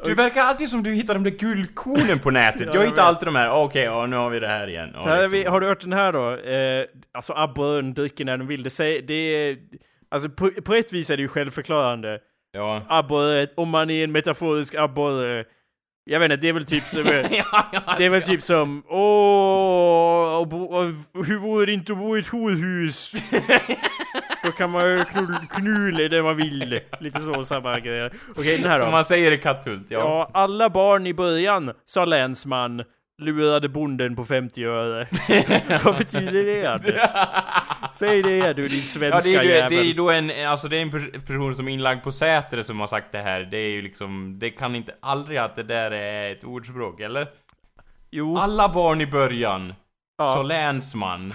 Du 0.06 0.16
verkar 0.16 0.41
alltid 0.41 0.70
som 0.70 0.84
du 0.84 0.93
hittar 0.93 1.14
de 1.14 1.24
där 1.24 1.32
guldkornen 1.32 2.20
på 2.20 2.32
nätet. 2.32 2.68
Ja, 2.74 2.76
jag 2.76 2.86
hittar 2.86 3.03
alltid 3.03 3.28
de 3.28 3.36
här, 3.36 3.49
okej, 3.49 3.84
ja 3.84 4.06
nu 4.06 4.16
har 4.16 4.30
vi 4.30 4.39
det 4.39 4.47
här 4.47 4.68
igen. 4.68 4.91
Ja, 4.93 5.01
Så 5.01 5.10
här, 5.10 5.16
liksom. 5.18 5.32
vi, 5.32 5.43
har 5.45 5.60
du 5.62 5.68
hört 5.68 5.82
den 5.82 5.93
här 5.93 6.14
då? 6.14 6.36
Eh, 6.38 6.86
alltså 7.14 7.34
abborren 7.34 7.93
dricker 7.93 8.26
när 8.26 8.38
den 8.38 8.47
vill. 8.47 8.64
Det, 8.64 8.70
säger, 8.70 9.01
det 9.01 9.14
är... 9.14 9.58
Alltså 10.10 10.30
på, 10.30 10.51
på 10.66 10.74
ett 10.74 10.93
vis 10.93 11.10
är 11.10 11.18
det 11.18 11.22
ju 11.24 11.28
självförklarande. 11.28 12.20
Ja. 12.51 12.86
Abborre, 12.89 13.47
om 13.56 13.70
man 13.70 13.89
är 13.89 14.03
en 14.03 14.12
metaforisk 14.12 14.76
abborre. 14.76 15.45
Jag 16.08 16.20
vet 16.20 16.32
inte, 16.32 16.41
det 16.41 16.49
är 16.49 16.53
väl 16.53 16.66
typ 16.66 16.84
som... 16.84 17.03
ja, 17.32 17.66
ja, 17.72 17.95
Det 17.97 18.06
är 18.06 18.10
väl 18.10 18.22
typ 18.22 18.41
som 18.43 18.84
åh, 18.88 20.38
och 20.39 20.47
bo- 20.47 20.66
och 20.66 20.86
hur 21.26 21.38
vore 21.38 21.66
det 21.66 21.74
inte 21.74 21.91
att 21.91 21.97
bo 21.97 22.18
i 22.18 22.20
ett 22.20 22.28
horhus? 22.28 23.12
Då 24.43 24.51
kan 24.51 24.70
man 24.70 24.89
ju 24.89 25.06
knull, 25.06 25.36
knulla 25.49 26.10
det 26.10 26.24
man 26.24 26.38
vill. 26.38 26.80
Lite 26.99 27.20
så 27.20 27.43
samma 27.43 27.80
grejer. 27.80 28.14
Okej, 28.38 28.58
den 28.58 28.72
här 28.72 28.80
Som 28.80 28.86
då. 28.86 28.91
man 28.91 29.06
säger 29.06 29.32
i 29.32 29.38
Katthult, 29.38 29.86
ja. 29.89 29.99
Ja, 29.99 30.30
alla 30.34 30.70
barn 30.70 31.08
i 31.08 31.14
början, 31.14 31.72
sa 31.86 32.06
länsman, 32.06 32.84
lurade 33.22 33.70
bonden 33.70 34.16
på 34.16 34.24
50 34.26 34.63
öre. 34.66 35.07
Vad 35.84 35.97
betyder 35.97 36.43
det 36.45 36.66
Anders? 36.66 37.01
Säg 37.95 38.22
det 38.24 38.53
du 38.53 38.68
din 38.68 38.78
Ja, 38.78 38.84
svenska 38.84 39.30
det 39.32 39.38
är, 39.38 39.43
jävel. 39.43 39.70
det 39.72 39.80
är 39.80 39.84
ju 39.84 39.93
då 39.93 40.09
en, 40.09 40.32
alltså 40.47 40.68
det 40.68 40.78
är 40.78 40.82
en 40.82 40.91
pers- 40.91 41.26
person 41.26 41.55
som 41.55 41.68
är 41.68 41.72
inlagd 41.74 42.03
på 42.03 42.11
Säter 42.11 42.61
som 42.61 42.80
har 42.80 42.88
sagt 42.88 43.11
det 43.11 43.22
här. 43.22 43.41
Det 43.41 43.57
är 43.57 43.70
ju 43.70 43.82
liksom, 43.82 44.39
det 44.39 44.49
kan 44.49 44.76
inte 44.76 44.95
aldrig 45.01 45.38
att 45.38 45.55
det 45.55 45.63
där 45.63 45.91
är 45.91 46.32
ett 46.32 46.43
ordspråk, 46.43 46.99
eller? 46.99 47.28
Jo, 48.11 48.38
Alla 48.38 48.70
barn 48.70 49.01
i 49.01 49.07
början, 49.07 49.74
Ja. 50.18 50.34
så 50.34 50.43
länsman. 50.43 51.34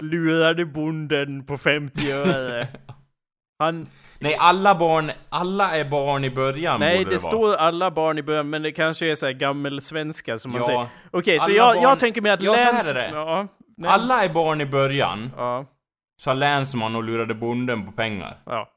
lurade 0.00 0.64
bonden 0.66 1.44
på 1.46 1.58
50 1.58 2.12
öre. 2.12 2.68
Han, 3.58 3.86
Nej, 4.22 4.36
alla 4.38 4.74
barn, 4.74 5.10
alla 5.28 5.76
är 5.76 5.84
barn 5.84 6.24
i 6.24 6.30
början 6.30 6.80
nej 6.80 6.98
borde 6.98 7.10
det 7.10 7.22
vara. 7.22 7.32
står 7.32 7.54
alla 7.56 7.90
barn 7.90 8.18
i 8.18 8.22
början, 8.22 8.50
men 8.50 8.62
det 8.62 8.72
kanske 8.72 9.10
är 9.10 9.14
så 9.14 9.26
här 9.26 9.32
gammelsvenska 9.32 10.38
som 10.38 10.52
man 10.52 10.60
Ja. 10.60 10.66
säger. 10.66 10.86
Okej, 11.10 11.38
så 11.38 11.44
Alla 11.44 11.54
jag, 11.54 11.74
barn- 11.74 11.82
jag 11.82 11.98
tänker 11.98 12.20
mig 12.22 12.32
att 12.32 12.42
Ja, 12.42 12.52
så 12.56 12.72
läns... 12.72 12.90
är 12.90 12.94
det. 12.94 13.10
Ja, 13.12 13.48
nej. 13.76 13.90
Alla 13.90 14.24
är 14.24 14.28
barn 14.28 14.60
i 14.60 14.66
början, 14.66 15.30
Ja, 15.36 15.66
sa 16.20 16.32
länsman 16.34 16.96
och 16.96 17.02
lurade 17.04 17.34
bonden 17.34 17.86
på 17.86 17.92
pengar. 17.92 18.34
ja. 18.46 18.68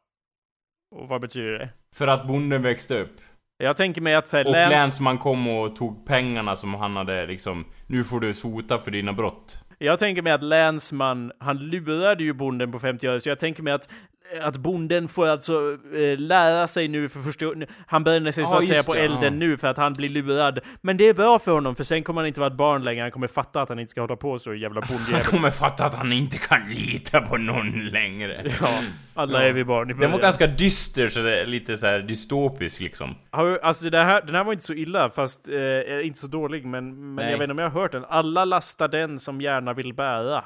Och 0.95 1.07
vad 1.07 1.21
betyder 1.21 1.51
det? 1.59 1.69
För 1.95 2.07
att 2.07 2.27
bonden 2.27 2.61
växte 2.61 3.01
upp. 3.01 3.15
Jag 3.57 3.77
tänker 3.77 4.01
mig 4.01 4.15
att 4.15 4.27
så 4.27 4.37
här, 4.37 4.45
Och 4.45 4.51
läns... 4.51 4.69
länsman 4.71 5.17
kom 5.17 5.47
och 5.47 5.75
tog 5.75 6.05
pengarna 6.07 6.55
som 6.55 6.73
han 6.73 6.95
hade 6.95 7.25
liksom, 7.25 7.65
nu 7.87 8.03
får 8.03 8.19
du 8.19 8.33
sota 8.33 8.79
för 8.79 8.91
dina 8.91 9.13
brott. 9.13 9.57
Jag 9.79 9.99
tänker 9.99 10.21
mig 10.21 10.33
att 10.33 10.43
länsman, 10.43 11.31
han 11.39 11.57
lurade 11.57 12.23
ju 12.23 12.33
bonden 12.33 12.71
på 12.71 12.79
50 12.79 13.07
öre, 13.07 13.19
så 13.19 13.29
jag 13.29 13.39
tänker 13.39 13.63
mig 13.63 13.73
att 13.73 13.89
att 14.41 14.57
bonden 14.57 15.07
får 15.07 15.28
alltså 15.28 15.78
eh, 15.95 16.17
lära 16.19 16.67
sig 16.67 16.88
nu 16.88 17.09
för 17.09 17.19
första 17.19 17.45
Han 17.88 18.03
bränner 18.03 18.32
sig 18.32 18.45
så 18.45 18.53
Ja, 18.53 18.61
att 18.61 18.67
säga 18.67 18.84
på 18.84 18.93
det, 18.93 18.99
elden 18.99 19.21
ja. 19.23 19.30
nu 19.30 19.57
för 19.57 19.67
att 19.67 19.78
han 19.78 19.93
blir 19.93 20.09
lurad. 20.09 20.59
Men 20.82 20.97
det 20.97 21.09
är 21.09 21.13
bra 21.13 21.39
för 21.39 21.51
honom, 21.51 21.76
för 21.76 21.84
sen 21.84 22.03
kommer 22.03 22.21
han 22.21 22.28
inte 22.28 22.39
vara 22.39 22.51
ett 22.51 22.57
barn 22.57 22.84
längre. 22.84 23.01
Han 23.01 23.11
kommer 23.11 23.28
fatta 23.28 23.61
att 23.61 23.69
han 23.69 23.80
inte 23.80 23.89
ska 23.91 24.01
hålla 24.01 24.15
på 24.15 24.38
så 24.39 24.53
jävla 24.53 24.82
Han 24.82 24.97
bondjävel. 24.97 25.23
kommer 25.26 25.51
fatta 25.51 25.86
att 25.86 25.93
han 25.93 26.11
inte 26.13 26.38
kan 26.38 26.69
lita 26.69 27.21
på 27.21 27.38
någon 27.38 27.86
längre. 27.89 28.43
ja, 28.61 28.80
alla 29.13 29.41
Ja. 29.43 29.47
är 29.47 29.53
vi 29.53 29.63
barn 29.63 29.89
i 29.89 29.93
Den 29.93 29.97
början. 29.97 30.11
var 30.11 30.19
ganska 30.19 30.47
dyster, 30.47 31.07
så 31.09 31.19
det 31.21 31.41
är 31.41 31.45
lite 31.45 31.78
så 31.78 31.86
här 31.86 31.99
dystopisk 31.99 32.80
liksom. 32.80 33.15
Alltså 33.61 33.89
det 33.89 34.03
här, 34.03 34.21
den 34.21 34.36
här 34.36 34.43
var 34.43 34.53
inte 34.53 34.65
så 34.65 34.73
illa, 34.73 35.09
fast 35.09 35.49
eh, 35.49 36.05
inte 36.07 36.19
så 36.19 36.28
dålig, 36.28 36.65
men, 36.65 37.15
men 37.15 37.26
jag 37.32 37.38
vet 37.38 37.41
inte 37.43 37.51
om 37.51 37.59
jag 37.59 37.69
har 37.69 37.82
hört 37.82 37.91
den. 37.91 38.05
Alla 38.09 38.45
lastar 38.45 38.88
den 38.88 39.19
som 39.19 39.41
gärna 39.41 39.73
vill 39.73 39.93
bära. 39.93 40.43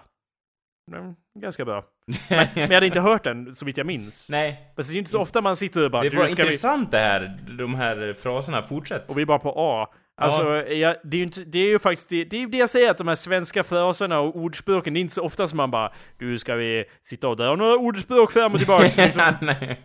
Mm, 0.97 1.13
ganska 1.39 1.65
bra. 1.65 1.83
Men, 2.29 2.47
men 2.55 2.63
jag 2.69 2.73
hade 2.73 2.85
inte 2.85 2.99
hört 2.99 3.23
den, 3.23 3.55
så 3.55 3.65
vitt 3.65 3.77
jag 3.77 3.87
minns. 3.87 4.29
Nej. 4.31 4.73
Men 4.75 4.85
det 4.85 4.91
är 4.91 4.93
ju 4.93 4.99
inte 4.99 5.11
så 5.11 5.21
ofta 5.21 5.41
man 5.41 5.55
sitter 5.55 5.85
och 5.85 5.91
bara 5.91 6.03
Det 6.03 6.15
var 6.15 6.23
du 6.23 6.29
ska 6.29 6.43
vi... 6.43 6.47
intressant 6.47 6.91
det 6.91 6.97
här, 6.97 7.39
de 7.57 7.75
här 7.75 8.15
fraserna. 8.21 8.63
Fortsätt. 8.63 9.09
Och 9.09 9.17
vi 9.17 9.21
är 9.21 9.25
bara 9.25 9.39
på 9.39 9.53
A. 9.57 9.87
Alltså, 10.21 10.67
jag, 10.67 10.95
det, 11.03 11.17
är 11.17 11.19
ju 11.19 11.23
inte, 11.23 11.39
det 11.45 11.59
är 11.59 11.67
ju 11.67 11.79
faktiskt 11.79 12.09
det, 12.09 12.23
det 12.23 12.43
är 12.43 12.47
det 12.47 12.57
jag 12.57 12.69
säger 12.69 12.91
att 12.91 12.97
de 12.97 13.07
här 13.07 13.15
svenska 13.15 13.63
fraserna 13.63 14.19
och 14.19 14.35
ordspråken, 14.35 14.93
det 14.93 14.99
är 14.99 15.01
inte 15.01 15.13
så 15.13 15.23
ofta 15.23 15.47
som 15.47 15.57
man 15.57 15.71
bara 15.71 15.91
Du 16.17 16.37
ska 16.37 16.55
vi 16.55 16.85
sitta 17.01 17.27
och 17.27 17.35
dra 17.35 17.55
några 17.55 17.75
ordspråk 17.75 18.31
fram 18.31 18.51
och 18.51 18.57
tillbaks 18.57 18.97
liksom. 19.05 19.33
Nej. 19.41 19.81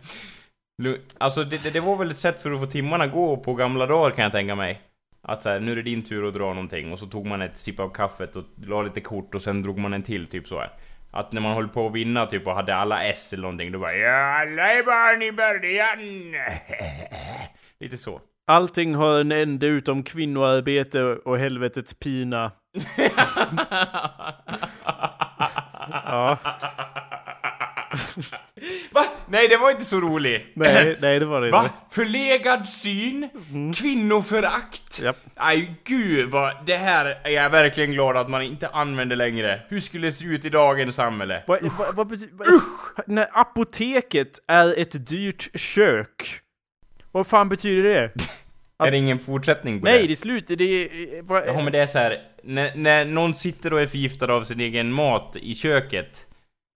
Alltså 1.17 1.43
det, 1.43 1.63
det, 1.63 1.69
det 1.69 1.79
var 1.79 1.97
väl 1.97 2.11
ett 2.11 2.17
sätt 2.17 2.41
för 2.41 2.51
att 2.51 2.59
få 2.59 2.65
timmarna 2.65 3.07
gå 3.07 3.37
på 3.37 3.53
gamla 3.53 3.85
dagar 3.85 4.15
kan 4.15 4.23
jag 4.23 4.31
tänka 4.31 4.55
mig. 4.55 4.81
Att 5.21 5.41
så 5.41 5.49
här, 5.49 5.59
nu 5.59 5.71
är 5.71 5.75
det 5.75 5.81
din 5.81 6.03
tur 6.03 6.27
att 6.27 6.33
dra 6.33 6.53
någonting 6.53 6.91
och 6.91 6.99
så 6.99 7.05
tog 7.05 7.25
man 7.25 7.41
ett 7.41 7.57
sipp 7.57 7.79
av 7.79 7.89
kaffet 7.89 8.35
och 8.35 8.43
la 8.65 8.81
lite 8.81 9.01
kort 9.01 9.35
och 9.35 9.41
sen 9.41 9.61
drog 9.61 9.77
man 9.77 9.93
en 9.93 10.03
till 10.03 10.27
typ 10.27 10.47
så 10.47 10.59
här. 10.59 10.71
Att 11.15 11.31
när 11.31 11.41
man 11.41 11.53
höll 11.55 11.67
på 11.67 11.87
att 11.87 11.93
vinna 11.93 12.25
typ 12.25 12.47
och 12.47 12.55
hade 12.55 12.75
alla 12.75 13.03
S 13.03 13.33
eller 13.33 13.41
någonting 13.41 13.71
då 13.71 13.79
bara 13.79 13.95
Ja, 13.95 14.41
alla 14.41 14.71
är 14.73 14.83
barn 14.83 15.21
i 15.21 15.31
början. 15.31 16.33
Lite 17.79 17.97
så. 17.97 18.21
Allting 18.47 18.95
har 18.95 19.19
en 19.19 19.31
ände 19.31 19.67
utom 19.67 20.03
kvinnoarbete 20.03 21.03
och 21.03 21.37
helvetets 21.37 21.93
pina. 21.93 22.51
Ja. 26.07 26.37
Va? 28.91 29.05
Nej, 29.27 29.47
det 29.47 29.57
var 29.57 29.71
inte 29.71 29.85
så 29.85 29.99
roligt. 29.99 30.43
Nej, 30.53 30.97
nej 31.01 31.19
det 31.19 31.25
var 31.25 31.41
det 31.41 31.51
Va? 31.51 31.63
inte. 31.63 31.95
Förlegad 31.95 32.67
syn? 32.67 33.29
Kvinnoförakt? 33.75 34.99
Japp. 35.01 35.17
Aj, 35.35 35.75
gud 35.83 36.29
vad... 36.29 36.53
Det 36.65 36.77
här 36.77 37.17
är 37.23 37.29
jag 37.29 37.49
verkligen 37.49 37.91
glad 37.91 38.17
att 38.17 38.29
man 38.29 38.41
inte 38.41 38.67
använder 38.67 39.15
längre. 39.15 39.61
Hur 39.69 39.79
skulle 39.79 40.07
det 40.07 40.11
se 40.11 40.25
ut 40.25 40.45
i 40.45 40.49
dagens 40.49 40.95
samhälle? 40.95 41.43
Vad, 41.47 41.59
vad, 41.77 41.95
vad 41.95 42.07
betyder... 42.07 42.35
När 43.05 43.27
apoteket 43.31 44.39
är 44.47 44.79
ett 44.79 45.07
dyrt 45.07 45.59
kök. 45.59 46.39
Vad 47.11 47.27
fan 47.27 47.49
betyder 47.49 47.83
det? 47.83 48.11
Är 48.79 48.91
det 48.91 48.97
ingen 48.97 49.19
fortsättning 49.19 49.79
på 49.79 49.85
Nej, 49.85 50.01
det? 50.01 50.07
det 50.07 50.13
är 50.13 50.15
slut. 50.15 50.47
Det 50.47 50.63
är... 50.63 51.23
Ja 51.47 51.61
men 51.63 51.71
det 51.71 51.79
är 51.79 51.87
så 51.87 51.97
här. 51.97 52.21
När, 52.43 52.75
när 52.75 53.05
någon 53.05 53.35
sitter 53.35 53.73
och 53.73 53.81
är 53.81 53.87
förgiftad 53.87 54.33
av 54.33 54.43
sin 54.43 54.59
egen 54.59 54.91
mat 54.91 55.35
i 55.35 55.55
köket 55.55 56.27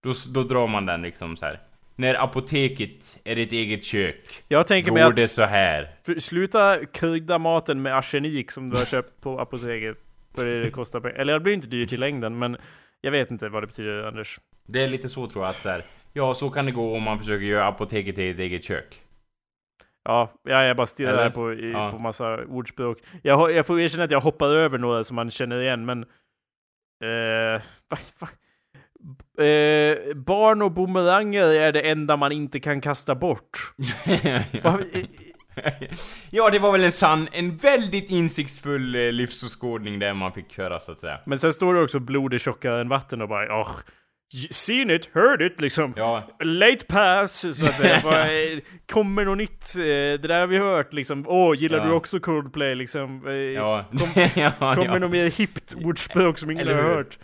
Då, 0.04 0.14
då 0.34 0.44
drar 0.44 0.68
man 0.68 0.86
den 0.86 1.02
liksom 1.02 1.38
så 1.38 1.46
här. 1.46 1.60
När 1.96 2.24
apoteket 2.24 3.20
är 3.24 3.40
ett 3.40 3.52
eget 3.52 3.84
kök 3.84 4.44
jag 4.48 4.68
tänker 4.68 4.92
mig 4.92 5.04
att... 5.04 5.16
det 5.16 5.28
så 5.28 5.44
här 5.44 5.96
För, 6.06 6.16
sluta 6.20 6.86
krydda 6.86 7.38
maten 7.38 7.82
med 7.82 7.98
arsenik 7.98 8.52
som 8.52 8.70
du 8.70 8.78
har 8.78 8.86
köpt 8.86 9.22
på 9.22 9.40
apoteket. 9.40 9.98
För 10.36 10.46
det, 10.46 10.72
kostar 10.72 11.00
pengar. 11.00 11.16
Eller 11.16 11.34
det 11.34 11.40
blir 11.40 11.54
inte 11.54 11.68
dyrt 11.68 11.94
i 11.94 11.98
längden, 11.98 12.40
men 12.40 12.58
jag 13.02 13.12
vet 13.12 13.32
inte 13.32 13.50
vad 13.50 13.64
det 13.64 13.68
betyder, 13.68 14.04
Anders. 14.04 14.40
Det 14.66 14.84
är 14.84 14.88
lite 14.88 15.10
så 15.10 15.28
tror 15.28 15.44
jag 15.44 15.50
att 15.50 15.62
så 15.62 15.70
här. 15.70 15.84
Ja, 16.14 16.34
så 16.34 16.50
kan 16.50 16.66
det 16.66 16.72
gå 16.72 16.96
om 16.96 17.04
man 17.04 17.20
försöker 17.20 17.46
göra 17.46 17.68
apoteket 17.68 18.16
till 18.16 18.32
ett 18.32 18.40
eget 18.40 18.64
kök 18.64 19.02
Ja, 20.04 20.34
ja 20.44 20.64
jag 20.64 20.78
bara 20.78 20.88
stirrar 20.88 21.24
här 21.24 21.30
på, 21.30 21.54
i, 21.54 21.72
Ja. 21.72 21.92
på 21.92 22.00
massa 22.00 22.46
ordspråk. 22.46 22.98
Jag, 23.24 23.52
jag 23.52 23.66
får 23.66 23.80
erkänna 23.80 24.04
att 24.04 24.12
jag 24.12 24.22
hoppar 24.22 24.48
över 24.48 24.78
några 24.78 25.04
som 25.04 25.16
man 25.16 25.32
känner 25.32 25.62
igen, 25.62 25.86
men... 25.86 26.04
Eh, 27.04 27.62
va, 27.90 27.98
va? 28.20 28.28
Eh, 29.40 30.16
barn 30.16 30.62
och 30.62 30.72
bumeranger 30.72 31.44
är 31.44 31.72
det 31.72 31.82
enda 31.82 32.18
man 32.18 32.32
inte 32.32 32.60
kan 32.60 32.82
kasta 32.82 33.16
bort. 33.16 33.74
Ja, 36.30 36.50
det 36.50 36.60
var 36.60 36.72
väl 36.72 36.84
en 36.84 36.92
sann, 36.92 37.28
en 37.32 37.58
väldigt 37.58 38.10
insiktsfull 38.12 38.96
eh, 38.96 39.12
livsåskådning 39.12 40.00
där 40.00 40.14
man 40.14 40.32
fick 40.34 40.58
höra 40.58 40.80
så 40.80 40.92
att 40.92 41.00
säga 41.00 41.20
Men 41.26 41.40
sen 41.40 41.54
står 41.54 41.74
det 41.74 41.82
också 41.82 42.00
blod 42.00 42.34
är 42.34 42.38
tjockare 42.38 42.82
än 42.82 42.90
vatten 42.90 43.22
och 43.22 43.30
bara 43.30 43.60
åh, 43.62 43.72
seen 44.52 44.90
it, 44.92 45.10
heard 45.14 45.42
it 45.42 45.62
liksom. 45.62 45.94
Ja, 45.98 46.28
Late 46.44 46.86
pass, 46.86 47.40
så 47.40 47.70
att 47.70 47.78
säga. 47.78 48.00
Bara, 48.04 48.32
eh, 48.34 48.60
kommer 48.92 49.26
något 49.26 49.38
nytt? 49.38 49.76
eh, 49.78 49.82
Det 49.84 50.18
där 50.28 50.40
har 50.40 50.48
vi 50.48 50.58
hört 50.58 50.94
liksom. 50.94 51.24
Åh, 51.28 51.56
gillar 51.58 51.78
Ja. 51.78 51.84
du 51.86 51.92
också 51.92 52.20
Coldplay 52.20 52.76
liksom? 52.76 53.28
Eh, 53.28 53.34
ja, 53.34 53.86
Kom- 53.92 54.28
ja, 54.36 54.52
Kommer 54.60 54.86
ja. 54.86 55.00
något 55.00 55.12
mer 55.12 55.30
hippt 55.38 55.76
ordspråk 55.86 56.38
som 56.38 56.52
ingen 56.52 56.68
har 56.68 56.76
hört? 56.76 57.20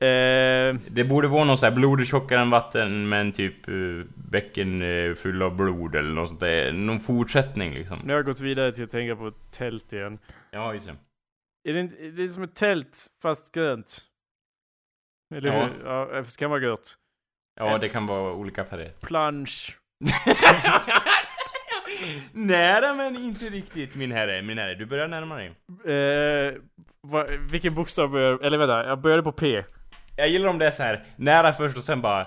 Eh, 0.00 0.76
Det 0.90 1.04
borde 1.08 1.28
vara 1.28 1.44
någon 1.44 1.58
sån 1.58 1.66
här 1.68 1.74
blod 1.76 2.00
är 2.00 2.04
tjockare 2.04 2.40
än 2.40 2.50
vatten 2.50 3.08
men 3.08 3.32
typ 3.32 3.68
uh, 3.68 4.04
bäcken 4.14 4.82
uh, 4.82 5.14
full 5.14 5.42
av 5.42 5.56
blod 5.56 5.94
eller 5.96 6.10
något 6.14 6.28
sånt 6.28 6.40
där. 6.40 6.72
Någon 6.72 7.00
fortsättning 7.00 7.74
liksom. 7.74 7.98
nu 8.04 8.12
har 8.12 8.18
jag 8.18 8.24
gått 8.26 8.40
vidare 8.40 8.72
till 8.72 8.84
att 8.84 8.90
tänka 8.90 9.16
på 9.16 9.30
tält 9.50 9.92
igen. 9.92 10.18
Ja, 10.50 10.74
just 10.74 10.86
det. 10.86 10.96
Är 11.70 11.74
det, 11.74 11.80
inte, 11.80 12.08
det 12.08 12.22
är 12.22 12.28
som 12.28 12.42
ett 12.42 12.54
tält, 12.54 13.06
fast 13.22 13.54
grönt. 13.54 13.98
Eller 15.34 15.48
Ja. 15.48 15.64
hur? 15.64 15.70
Ja, 15.84 16.08
det 16.22 16.36
kan 16.38 16.50
vara 16.50 16.60
gött. 16.62 16.94
Ja, 17.60 17.78
det 17.78 17.88
kan 17.88 18.06
vara 18.06 18.32
olika 18.32 18.64
färger. 18.64 18.92
Plansch. 19.00 19.78
Nära 22.32 22.94
men 22.94 23.16
inte 23.16 23.44
riktigt 23.44 23.94
min 23.94 24.12
herre, 24.12 24.42
min 24.42 24.58
herre. 24.58 24.74
Du 24.74 24.86
börjar 24.86 25.08
närma 25.08 25.36
dig. 25.36 25.46
Eh, 25.96 26.54
vad, 27.00 27.30
vilken 27.30 27.74
bokstav 27.74 28.10
börjar... 28.10 28.38
Eller 28.44 28.58
vänta, 28.58 28.86
jag 28.86 29.00
började 29.00 29.22
på 29.22 29.32
P. 29.32 29.64
Jag 30.16 30.28
gillar 30.28 30.48
om 30.48 30.58
det 30.58 30.66
är 30.66 30.70
så 30.70 30.82
här 30.82 31.04
nära 31.16 31.52
först 31.52 31.76
och 31.76 31.84
sen 31.84 32.00
bara 32.02 32.20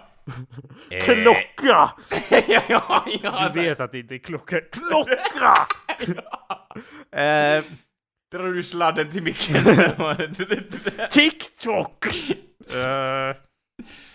Eh, 0.91 0.99
Klocka! 1.03 1.43
ja, 2.47 2.61
ja, 2.69 3.05
ja, 3.23 3.49
Du 3.53 3.61
vet 3.61 3.79
att 3.79 3.91
det 3.91 3.99
inte 3.99 4.15
är 4.15 4.19
klocka. 4.19 4.57
Klocka! 4.71 5.67
eh, 7.21 7.63
Drar 8.31 8.53
du 8.53 8.63
sladden 8.63 9.11
till 9.11 9.23
micken? 9.23 9.55
TikTok! 11.09 12.05
Eh, 12.75 13.35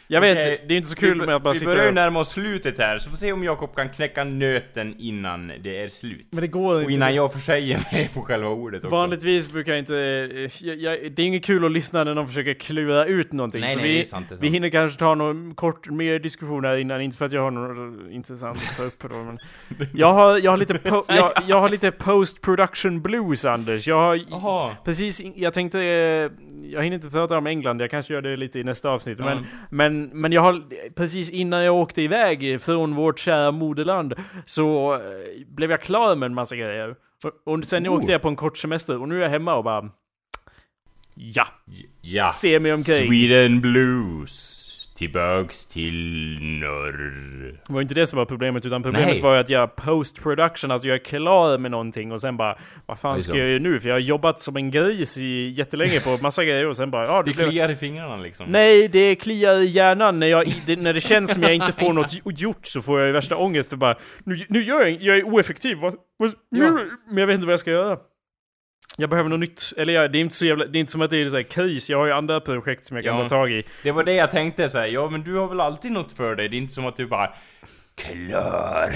jag 0.09 0.21
vet, 0.21 0.39
Okej, 0.39 0.65
det 0.69 0.75
är 0.75 0.77
inte 0.77 0.89
så 0.89 0.97
kul 0.97 1.21
vi, 1.21 1.27
med 1.27 1.35
att 1.37 1.43
bara 1.43 1.53
Vi 1.53 1.59
sitta 1.59 1.71
börjar 1.71 1.83
ju 1.85 1.89
och... 1.89 1.95
närma 1.95 2.21
oss 2.21 2.29
slutet 2.31 2.79
här, 2.79 2.99
så 2.99 3.11
får 3.11 3.17
se 3.17 3.33
om 3.33 3.45
Jakob 3.45 3.75
kan 3.77 3.89
knäcka 3.89 4.25
nöten 4.25 4.95
innan 4.99 5.53
det 5.61 5.83
är 5.83 5.89
slut. 5.89 6.27
Men 6.33 6.41
det 6.41 6.47
går 6.49 6.75
Och 6.75 6.81
inte. 6.81 6.93
innan 6.93 7.15
jag 7.15 7.33
försäger 7.33 7.79
mig 7.93 8.11
på 8.15 8.21
själva 8.23 8.49
ordet 8.49 8.85
också. 8.85 8.97
Vanligtvis 8.97 9.53
brukar 9.53 9.73
jag 9.73 9.79
inte... 9.79 9.97
eh, 9.97 10.67
Jag, 10.67 10.77
jag, 10.77 11.13
det 11.13 11.23
är 11.23 11.27
inget 11.27 11.45
kul 11.45 11.65
att 11.65 11.73
lyssna 11.73 12.05
när 12.05 12.15
någon 12.15 12.27
försöker 12.29 12.55
klura 12.55 13.05
ut 13.07 13.33
någonting. 13.33 13.61
Nej, 13.61 13.75
så 13.75 13.81
nej, 13.81 13.89
vi, 13.89 13.95
det 13.95 14.01
är 14.01 14.05
sant, 14.05 14.27
det 14.29 14.35
är 14.35 14.37
vi 14.37 14.47
sant. 14.47 14.55
hinner 14.55 14.69
kanske 14.69 14.99
ta 14.99 15.15
någon 15.15 15.55
kort 15.55 15.91
mer 15.91 16.19
diskussion 16.19 16.65
här 16.65 16.77
innan, 16.77 17.01
inte 17.01 17.17
för 17.17 17.25
att 17.25 17.33
jag 17.33 17.43
har 17.43 17.51
något 17.51 18.11
intressant 18.13 18.59
att 18.71 18.77
ta 18.77 18.83
upp 18.83 19.03
då, 19.11 19.17
men... 19.17 19.39
Jag 19.95 20.13
har, 20.13 20.39
jag 20.39 20.51
har 20.53 20.57
lite, 20.57 20.75
po, 20.75 21.05
jag, 21.09 21.33
jag 21.47 21.61
har 21.61 21.69
lite 21.69 21.91
post 21.91 22.41
production 22.43 23.03
blues, 23.03 23.45
Anders. 23.45 23.89
Jag 23.89 23.97
har 23.97 24.21
Jaha. 24.31 24.77
precis, 24.85 25.23
jag 25.37 25.55
tänkte... 25.55 25.81
eh, 25.81 26.31
Jag 26.73 26.83
hinner 26.83 26.95
inte 26.95 27.11
prata 27.11 27.39
om 27.39 27.47
England, 27.47 27.81
jag 27.81 27.91
kanske 27.91 28.15
gör 28.15 28.23
det 28.23 28.37
lite 28.37 28.59
i 28.61 28.65
nästa 28.65 28.91
avsnitt, 28.91 29.19
men... 29.19 29.29
Mm. 29.29 29.45
Men, 29.95 30.21
men 30.21 30.33
jag 30.33 30.41
har, 30.43 30.63
precis 30.95 31.31
innan 31.31 31.65
jag 31.65 31.75
åkte 31.75 32.03
iväg 32.03 32.61
från 32.61 32.95
vårt 32.95 33.19
kära 33.19 33.51
moderland, 33.51 34.15
så 34.45 34.95
eh, 34.95 35.01
blev 35.49 35.71
jag 35.71 35.81
klar 35.81 36.17
med 36.17 36.27
en 36.27 36.35
massa 36.35 36.57
grejer. 36.57 36.95
Och, 37.25 37.55
och 37.55 37.65
sen 37.65 37.89
Oh. 37.89 37.93
åkte 37.93 38.13
jag 38.13 38.23
på 38.23 38.29
en 38.29 38.37
kort 38.37 38.59
semester, 38.59 39.01
och 39.01 39.09
nu 39.09 39.19
är 39.19 39.23
jag 39.23 39.31
hemma 39.31 39.55
och 39.55 39.65
bara... 39.65 39.91
Ja, 41.15 41.47
Ja. 42.01 42.29
se 42.29 42.61
mig 42.61 42.73
omkring. 42.73 43.07
Sweden 43.09 43.61
Blues. 43.61 44.54
Tillbaks 44.95 45.67
till 45.67 46.39
norr. 46.41 47.61
Det 47.67 47.73
var 47.73 47.81
inte 47.81 47.95
det 47.95 48.07
som 48.07 48.17
var 48.17 48.25
problemet, 48.27 48.67
utan 48.67 48.83
problemet 48.83 49.09
Nej. 49.09 49.21
var 49.21 49.35
ju 49.35 49.41
att 49.41 49.51
jag 49.51 49.77
post 49.77 50.23
production, 50.23 50.71
alltså 50.71 50.89
jag 50.89 50.95
är 50.95 51.05
klar 51.05 51.59
med 51.59 51.71
någonting 51.71 52.13
och 52.13 52.21
sen 52.21 52.37
bara 52.37 52.59
Vad 52.87 52.99
fan 52.99 53.17
Det 53.17 53.23
ska 53.23 53.37
jag 53.37 53.49
göra 53.49 53.59
nu? 53.63 53.81
För 53.81 53.89
jag 53.89 53.95
har 53.95 54.01
jobbat 54.01 54.41
som 54.41 54.57
en 54.57 54.71
gris 54.71 55.19
i 55.19 55.49
jättelänge 55.49 56.01
på 56.01 56.19
massa 56.23 56.45
grejer 56.45 56.67
och 56.67 56.77
sen 56.77 56.91
bara 56.91 57.07
ja, 57.07 57.23
Det 57.23 57.31
det 57.31 57.37
blev... 57.37 57.49
kliar 57.51 57.71
i 57.71 57.77
fingrarna 57.77 58.17
liksom. 58.17 58.47
Nej, 58.49 58.89
det 58.89 59.15
kliar 59.15 59.55
i 59.55 59.65
hjärnan 59.65 60.21
när, 60.21 60.27
jag, 60.27 60.55
det, 60.67 60.77
när 60.77 60.93
det 60.93 61.01
känns 61.01 61.35
som 61.35 61.43
jag 61.43 61.55
inte 61.55 61.73
får 61.73 61.93
något 61.93 62.41
gjort 62.41 62.67
så 62.67 62.83
får 62.83 62.99
jag 63.01 63.07
ju 63.07 63.13
värsta 63.13 63.37
ångest 63.37 63.69
för 63.69 63.77
bara 63.77 63.97
Nu, 64.25 64.37
nu 64.49 64.63
gör 64.63 64.81
jag 64.81 64.91
jag 65.03 65.19
är 65.19 65.23
oeffektiv, 65.23 65.77
vad, 65.77 65.95
vad, 66.17 66.33
Ja. 66.51 66.79
men 67.09 67.17
jag 67.19 67.27
vet 67.27 67.35
inte 67.35 67.47
vad 67.47 67.53
jag 67.53 67.61
ska 67.61 67.71
göra. 67.71 67.99
Jag 68.99 69.11
behöver 69.11 69.31
något 69.31 69.41
nytt, 69.41 69.73
eller 69.77 69.93
ja, 69.93 70.09
det 70.09 70.19
är 70.19 70.21
inte 70.21 70.35
så 70.35 70.47
jävla, 70.47 70.65
det 70.67 70.79
är 70.79 70.81
inte 70.81 70.93
som 70.93 71.03
att 71.03 71.11
det 71.11 71.17
är 71.21 71.31
så 71.31 71.37
här 71.37 71.43
kris, 71.43 71.91
jag 71.91 71.99
har 71.99 72.07
ju 72.07 72.13
andra 72.13 72.41
projekt 72.41 72.87
som 72.87 72.97
jag 72.97 73.05
kan 73.05 73.17
Ja. 73.17 73.23
ta 73.23 73.29
tag 73.29 73.53
i. 73.53 73.63
Det 73.83 73.93
var 73.93 74.05
det 74.05 74.13
jag 74.15 74.31
tänkte 74.31 74.71
så 74.71 74.79
här. 74.79 74.87
ja 74.87 75.11
men 75.11 75.23
du 75.23 75.37
har 75.37 75.49
väl 75.49 75.61
alltid 75.61 75.93
något 75.93 76.13
för 76.13 76.37
dig? 76.37 76.49
Det 76.49 76.57
är 76.57 76.59
inte 76.59 76.75
som 76.75 76.87
att 76.87 76.97
du 76.97 77.07
bara... 77.07 77.31
Klar. 77.97 78.95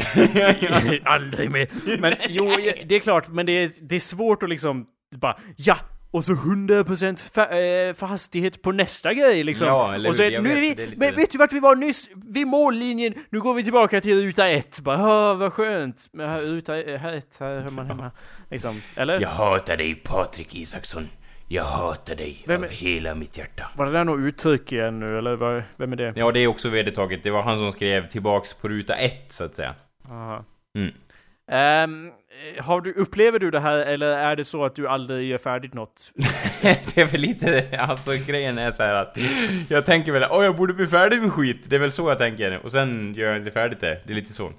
Aldrig 1.09 1.51
mer. 1.51 1.68
Men 2.01 2.14
jo, 2.28 2.44
det 2.86 2.94
är 2.96 3.01
klart, 3.01 3.28
men 3.28 3.46
det 3.46 3.53
är, 3.53 3.70
det 3.82 3.94
är 3.94 3.99
svårt 4.01 4.42
att 4.42 4.49
liksom 4.49 4.86
bara 5.16 5.38
ja! 5.57 5.76
Och 6.11 6.25
så 6.25 6.33
100% 6.33 7.33
fa 7.35 7.43
eh, 7.45 7.95
för 7.95 8.07
hastighet 8.07 8.63
på 8.63 8.73
nästa 8.73 9.15
grej 9.15 9.45
liksom. 9.45 9.67
Ja, 9.67 9.95
eller 9.95 10.09
och 10.09 10.15
så 10.15 10.23
hur? 10.23 10.33
är, 10.35 10.41
nu 10.41 10.51
är 10.51 10.61
vet, 10.61 10.79
vi, 10.79 10.83
är 10.83 10.87
lite- 10.87 10.99
men 11.01 11.15
vet 11.15 11.31
du 11.31 11.39
vart 11.39 11.53
vi 11.53 11.61
var 11.61 11.77
nyss? 11.77 12.11
Vid 12.27 12.47
mållinjen, 12.47 13.15
nu 13.31 13.41
går 13.41 13.55
vi 13.55 13.63
tillbaka 13.65 14.01
till 14.01 14.23
ruta 14.27 14.49
ett. 14.49 14.81
Bara, 14.81 14.99
"Ah, 14.99 15.35
vad 15.35 15.53
skönt. 15.53 16.11
Här, 16.19 16.41
ruta 16.41 16.73
här 16.73 17.13
ett, 17.13 17.37
här 17.41 17.61
hör 17.61 17.71
man 17.71 17.87
hemma. 17.87 18.11
Liksom, 18.51 18.83
eller? 18.97 19.21
Jag 19.21 19.29
hatar 19.29 19.77
dig 19.77 19.95
Patrik 19.95 20.55
Isaksson. 20.55 21.09
Jag 21.49 21.65
hatar 21.65 22.15
dig 22.17 22.45
Vem 22.47 22.63
av 22.65 22.69
hela 22.71 23.15
mitt 23.15 23.39
hjärta. 23.39 23.71
Var 23.77 23.87
det 23.87 23.93
där 23.93 24.05
något 24.05 24.21
uttryck 24.21 24.73
igen 24.73 25.01
nu, 25.01 25.19
eller 25.19 25.37
vad, 25.37 25.63
vem 25.77 25.93
är 25.93 25.97
det? 25.97 26.13
Ja, 26.17 26.33
det 26.33 26.41
är 26.41 26.47
också 26.47 26.69
vedertaget. 26.69 27.23
Det 27.23 27.31
var 27.31 27.43
han 27.43 27.59
som 27.59 27.73
skrev 27.73 28.09
tillbaks 28.09 28.55
på 28.55 28.69
ruta 28.69 28.95
ett, 28.95 29.33
så 29.33 29.45
att 29.45 29.55
säga. 29.55 29.75
Aha. 30.11 30.45
Mm. 30.79 30.91
Ehm, 31.51 32.11
har 32.61 32.80
du, 32.80 32.93
upplever 32.93 33.39
du 33.39 33.51
det 33.51 33.61
här, 33.61 33.78
eller 33.78 34.07
är 34.07 34.36
det 34.36 34.45
så 34.45 34.64
att 34.64 34.74
du 34.74 34.89
aldrig 34.89 35.28
gör 35.28 35.39
färdigt 35.39 35.74
något? 35.74 36.12
det 36.95 36.99
är 36.99 37.07
väl 37.07 37.20
lite, 37.20 37.78
alltså 37.78 38.11
grejen 38.28 38.59
är 38.59 38.70
så 38.70 38.82
att 38.82 39.18
jag 39.68 39.86
tänker 39.86 40.12
väl, 40.12 40.24
åh 40.30 40.45
jag 40.45 40.57
borde 40.57 40.74
bli 40.74 40.86
färdig 40.86 41.22
med 41.22 41.32
skit. 41.32 41.64
Det 41.64 41.76
är 41.76 41.80
väl 41.80 41.93
så 41.93 42.09
jag 42.09 42.18
tänker. 42.18 42.59
Och 42.64 42.72
sen 42.72 43.14
gör 43.14 43.28
jag 43.28 43.36
inte 43.36 43.51
färdigt 43.51 43.80
det. 43.80 44.01
Det 44.07 44.12
är 44.12 44.14
lite 44.14 44.32
så. 44.32 44.53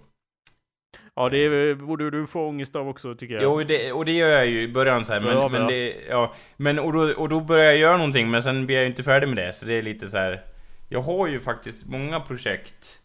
Ja, 1.16 1.30
det 1.30 1.76
borde 1.76 2.12
du 2.12 2.28
få 2.28 2.48
ångest 2.48 2.76
av 2.76 2.90
också, 2.90 3.16
tycker 3.16 3.36
jag. 3.36 3.44
Jo, 3.44 3.64
det, 3.64 3.92
och 3.92 4.06
det 4.06 4.12
gör 4.12 4.30
jag 4.30 4.46
ju 4.46 4.62
i 4.62 4.68
början 4.68 5.06
så 5.06 5.14
här, 5.14 5.22
men, 5.22 5.38
Ja, 5.38 5.48
men 5.48 5.62
ja. 5.62 5.68
det, 5.68 5.96
ja, 6.10 6.34
men 6.58 6.80
och 6.80 6.94
då, 6.94 7.14
och 7.18 7.30
då 7.30 7.40
börjar 7.40 7.66
jag 7.66 7.78
göra 7.78 7.98
någonting, 7.98 8.32
men 8.32 8.44
sen 8.44 8.66
blir 8.66 8.76
jag 8.76 8.84
ju 8.84 8.90
inte 8.90 9.04
färdig 9.04 9.28
med 9.28 9.38
det, 9.38 9.54
så 9.54 9.66
det 9.66 9.74
är 9.74 9.82
lite 9.82 10.10
så 10.10 10.18
här. 10.18 10.42
Jag 10.90 11.02
har 11.02 11.28
ju 11.28 11.40
faktiskt 11.40 11.86
många 11.86 12.20
projekt, 12.20 12.99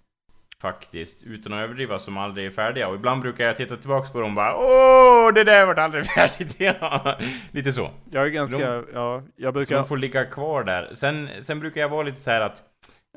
faktiskt, 0.68 1.22
utan 1.24 1.52
att 1.52 1.58
överdriva, 1.64 1.98
som 1.98 2.18
aldrig 2.18 2.46
är 2.46 2.50
färdiga, 2.50 2.88
och 2.88 2.94
ibland 2.94 3.22
brukar 3.22 3.46
jag 3.46 3.56
titta 3.56 3.76
tillbaks 3.76 4.10
på 4.12 4.20
dem 4.20 4.30
och 4.30 4.34
bara 4.36 4.56
Åh, 4.56 5.34
det 5.34 5.44
där 5.44 5.66
vart 5.66 5.78
aldrig 5.78 6.06
färdigt! 6.16 6.54
Ja, 6.58 7.18
lite 7.50 7.72
så. 7.72 7.90
Jag 8.10 8.24
är 8.24 8.28
ganska, 8.28 8.58
De- 8.70 8.86
ja, 8.94 9.22
jag 9.36 9.48
Så 9.48 9.52
brukar... 9.52 9.76
de 9.76 9.86
får 9.86 9.96
ligga 9.96 10.24
kvar 10.24 10.64
där. 10.64 10.90
Sen, 10.94 11.28
sen 11.42 11.60
brukar 11.60 11.80
jag 11.80 11.88
vara 11.88 12.02
lite 12.02 12.20
så 12.20 12.30
här 12.30 12.40
att 12.40 12.62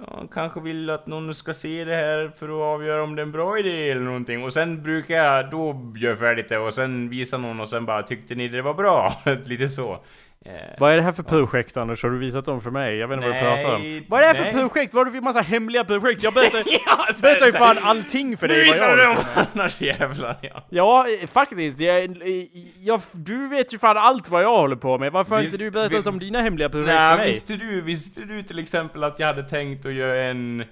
Ja, 0.01 0.27
kanske 0.33 0.59
vill 0.59 0.89
att 0.89 1.07
någon 1.07 1.33
ska 1.33 1.53
se 1.53 1.85
det 1.85 1.95
här 1.95 2.31
för 2.39 2.45
att 2.49 2.75
avgöra 2.75 3.03
om 3.03 3.15
det 3.15 3.21
är 3.21 3.25
en 3.25 3.31
bra 3.31 3.59
idé 3.59 3.91
eller 3.91 4.01
någonting. 4.01 4.43
Och 4.43 4.53
sen 4.53 4.83
brukar 4.83 5.15
jag 5.15 5.49
då 5.49 5.93
göra 5.97 6.17
färdigt 6.17 6.49
det 6.49 6.57
och 6.57 6.73
sen 6.73 7.09
visa 7.09 7.37
någon 7.37 7.59
och 7.59 7.69
sen 7.69 7.85
bara 7.85 8.03
tyckte 8.03 8.35
ni 8.35 8.47
det 8.47 8.61
var 8.61 8.73
bra? 8.73 9.13
Lite 9.45 9.69
så. 9.69 9.99
Eh, 10.47 10.53
Vad 10.79 10.91
är 10.91 10.95
det 10.95 11.01
här 11.01 11.11
för 11.11 11.23
projekt 11.23 11.77
Anders? 11.77 12.03
Har 12.03 12.09
du 12.09 12.17
visat 12.17 12.45
dem 12.45 12.61
för 12.61 12.71
mig? 12.71 12.97
Jag 12.97 13.07
vet 13.07 13.15
inte 13.15 13.27
vad 13.27 13.35
du 13.37 13.41
Nej, 13.41 13.61
pratar 13.61 13.75
om. 13.75 14.03
Vad 14.07 14.19
är 14.19 14.21
det 14.21 14.27
här 14.27 14.33
för 14.35 14.43
nej. 14.43 14.53
projekt? 14.69 14.93
Vad 14.93 14.99
har 15.07 15.11
du 15.11 15.17
för 15.17 15.23
massa 15.23 15.41
hemliga 15.41 15.83
projekt? 15.83 16.23
Jag 16.23 16.33
berättar, 16.33 16.63
ja, 16.85 17.05
berättar 17.21 17.45
ju 17.45 17.51
fan 17.51 17.77
allting 17.81 18.37
för 18.37 18.47
Nu 18.47 18.53
dig 18.53 18.65
vad 18.67 18.75
visar 18.75 18.95
du 18.97 19.03
dem 19.03 19.15
annars 19.53 19.81
jävlar 19.81 20.35
ja. 20.41 20.65
Ja, 20.69 21.05
faktiskt. 21.27 21.79
Jag, 21.79 22.17
jag, 22.83 23.01
du 23.13 23.47
vet 23.47 23.73
ju 23.73 23.77
fan 23.79 23.97
allt 23.97 24.29
vad 24.29 24.43
jag 24.43 24.57
håller 24.57 24.75
på 24.75 24.97
med. 24.97 25.11
Varför 25.11 25.35
har 25.35 25.41
inte 25.41 25.57
du 25.57 25.71
berättat 25.71 26.05
vi- 26.05 26.09
om 26.09 26.19
dina 26.19 26.41
hemliga 26.41 26.69
projekt 26.69 26.87
Nej, 26.87 27.11
för 27.11 27.17
mig? 27.17 27.27
visste 27.27 27.53
du, 27.55 27.81
visste 27.81 28.21
du 28.21 28.43
till 28.43 28.59
exempel 28.59 29.03
att 29.03 29.19
jag 29.19 29.27
hade 29.27 29.43
tänkt 29.43 29.85
att 29.85 29.93
göra 29.93 30.21
en... 30.23 30.63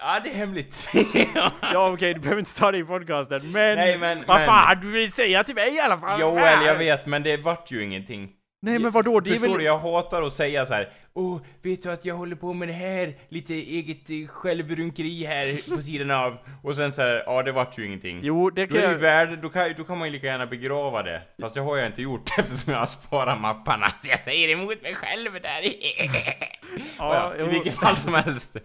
Ja, 0.00 0.20
det 0.24 0.30
är 0.30 0.34
hemligt. 0.34 0.88
Ja 1.72 1.90
okej, 1.92 2.14
du 2.14 2.20
behöver 2.20 2.38
inte 2.38 2.54
ta 2.54 2.72
det 2.72 2.78
i 2.78 2.84
podcasten, 2.84 3.52
men... 3.52 3.76
Nej, 3.78 3.98
men- 3.98 4.24
vad 4.26 4.36
men- 4.36 4.46
fan, 4.46 4.80
du 4.80 4.90
vill 4.90 5.12
säga 5.12 5.44
till 5.44 5.54
mig 5.54 5.74
i 5.76 5.80
alla 5.80 5.98
fall! 5.98 6.20
Joel, 6.20 6.66
jag 6.66 6.74
vet, 6.74 7.06
men 7.06 7.22
det 7.22 7.36
vart 7.36 7.70
ju 7.70 7.84
ingenting. 7.84 8.28
Nej 8.62 8.78
men 8.78 8.90
vadå, 8.92 9.20
det 9.20 9.30
är 9.30 9.32
Förstår 9.32 9.48
väl... 9.48 9.58
du, 9.58 9.64
jag 9.64 9.78
hatar 9.78 10.22
att 10.22 10.32
säga 10.32 10.66
så 10.66 10.74
här. 10.74 10.88
Åh, 11.14 11.40
vet 11.62 11.82
du 11.82 11.90
att 11.92 12.04
jag 12.04 12.14
håller 12.14 12.36
på 12.36 12.52
med 12.52 12.68
det 12.68 12.72
här? 12.72 13.14
Lite 13.28 13.54
eget 13.54 14.10
eh, 14.10 14.28
självrunkeri 14.28 15.24
här 15.24 15.74
på 15.76 15.82
sidan 15.82 16.10
av. 16.10 16.36
Och 16.62 16.76
sen 16.76 16.92
så 16.92 17.02
här, 17.02 17.22
ja 17.26 17.42
det 17.42 17.52
vart 17.52 17.78
ju 17.78 17.86
ingenting. 17.86 18.20
Jo, 18.22 18.50
det 18.50 18.66
Då 18.66 18.74
kan 18.74 18.76
är 18.76 18.80
det 18.82 18.86
ju 18.88 18.92
jag... 18.92 18.98
värde, 19.00 19.36
då 19.36 19.48
kan, 19.48 19.74
då 19.76 19.84
kan 19.84 19.98
man 19.98 20.08
ju 20.08 20.12
lika 20.12 20.26
gärna 20.26 20.46
begrava 20.46 21.02
det. 21.02 21.22
Fast 21.40 21.54
det 21.54 21.60
har 21.60 21.76
jag 21.76 21.86
inte 21.86 22.02
gjort 22.02 22.30
eftersom 22.38 22.72
jag 22.72 22.80
har 22.80 22.86
sparat 22.86 23.40
mapparna. 23.40 23.88
Så 24.02 24.10
jag 24.10 24.22
säger 24.22 24.48
emot 24.48 24.82
mig 24.82 24.94
själv 24.94 25.32
där. 25.32 25.62
Ja, 26.98 27.34
I 27.34 27.40
jo. 27.40 27.46
vilket 27.46 27.74
fall 27.74 27.96
som 27.96 28.14
helst. 28.14 28.56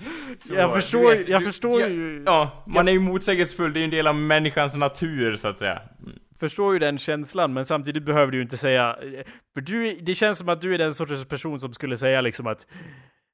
Så, 0.48 0.56
Jag 0.56 0.70
du 0.70 0.74
förstår- 0.82 1.16
vet, 1.16 1.28
jag 1.28 1.42
du- 1.42 1.46
förstår 1.46 1.82
ja, 1.82 1.88
ju- 1.88 2.24
Ja, 2.26 2.64
man 2.68 2.88
är 2.88 2.92
ju 2.92 3.00
motsägelsefull. 3.00 3.74
Det 3.74 3.78
är 3.80 3.82
ju 3.82 3.86
en 3.86 3.90
del 3.92 4.08
av 4.08 4.16
människans 4.16 4.76
natur 4.76 5.36
så 5.38 5.48
att 5.48 5.58
säga. 5.58 5.82
Förstår 6.42 6.74
ju 6.74 6.80
den 6.80 6.98
känslan, 6.98 7.54
men 7.54 7.66
samtidigt 7.66 8.04
behöver 8.04 8.32
du 8.32 8.38
ju 8.38 8.42
inte 8.44 8.58
säga... 8.58 8.96
För 9.54 9.62
du, 9.62 9.98
det 10.02 10.14
känns 10.16 10.40
som 10.40 10.50
att 10.50 10.62
du 10.62 10.74
är 10.74 10.78
den 10.78 10.94
sortens 10.94 11.26
person 11.26 11.60
som 11.60 11.74
skulle 11.74 11.98
säga 11.98 12.22
liksom 12.22 12.48
att 12.48 12.68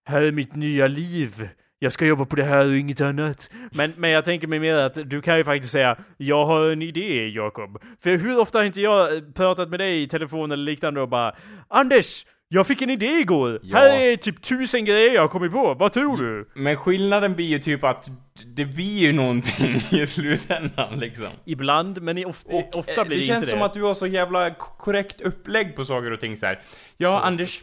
Här 0.05 0.21
är 0.21 0.31
mitt 0.31 0.55
nya 0.55 0.87
liv. 0.87 1.49
Jag 1.79 1.91
ska 1.91 2.05
jobba 2.05 2.25
på 2.25 2.35
det 2.35 2.43
här 2.43 2.65
och 2.65 2.77
inget 2.77 3.01
annat. 3.01 3.51
Men, 3.71 3.93
men 3.97 4.09
jag 4.09 4.25
tänker 4.25 4.47
mig 4.47 4.59
mer 4.59 4.75
att 4.75 5.09
du 5.09 5.21
kan 5.21 5.37
ju 5.37 5.43
faktiskt 5.43 5.71
säga 5.71 5.97
Jag 6.17 6.45
har 6.45 6.69
en 6.69 6.81
idé, 6.81 7.27
Jakob. 7.27 7.81
För 8.03 8.17
hur 8.17 8.39
ofta 8.39 8.59
har 8.59 8.65
inte 8.65 8.81
jag 8.81 9.15
eh, 9.15 9.21
pratat 9.35 9.69
med 9.69 9.79
dig 9.79 10.03
i 10.03 10.07
telefon 10.07 10.51
eller 10.51 10.63
liknande 10.63 11.01
och 11.01 11.09
bara 11.09 11.35
Anders! 11.67 12.25
Jag 12.49 12.67
fick 12.67 12.81
en 12.81 12.89
idé 12.89 13.19
igår! 13.19 13.59
Ja. 13.63 13.77
Här 13.77 13.99
är 13.99 14.15
typ 14.15 14.41
tusen 14.41 14.85
grejer 14.85 15.13
jag 15.13 15.21
har 15.21 15.27
kommit 15.27 15.51
på, 15.51 15.73
vad 15.73 15.93
tror 15.93 16.17
du? 16.17 16.49
Men 16.55 16.75
skillnaden 16.75 17.35
blir 17.35 17.45
ju 17.45 17.59
typ 17.59 17.83
att 17.83 18.09
det 18.45 18.65
blir 18.65 18.99
ju 18.99 19.13
någonting 19.13 19.81
i 20.01 20.07
slutändan 20.07 20.99
liksom. 20.99 21.27
Ibland, 21.45 22.01
men 22.01 22.25
ofta, 22.25 22.53
Och, 22.53 22.75
ofta 22.75 23.01
eh, 23.01 23.07
blir 23.07 23.15
det, 23.17 23.21
det 23.21 23.27
känns 23.27 23.38
inte 23.38 23.49
som 23.49 23.59
det. 23.59 23.65
att 23.65 23.73
du 23.73 23.83
har 23.83 23.93
så 23.93 24.07
jävla 24.07 24.49
korrekt 24.53 25.21
upplägg 25.21 25.75
på 25.75 25.85
saker 25.85 26.11
och 26.11 26.19
ting 26.19 26.38
så 26.38 26.45
här. 26.45 26.61
Ja, 26.99 27.19
Anders, 27.21 27.61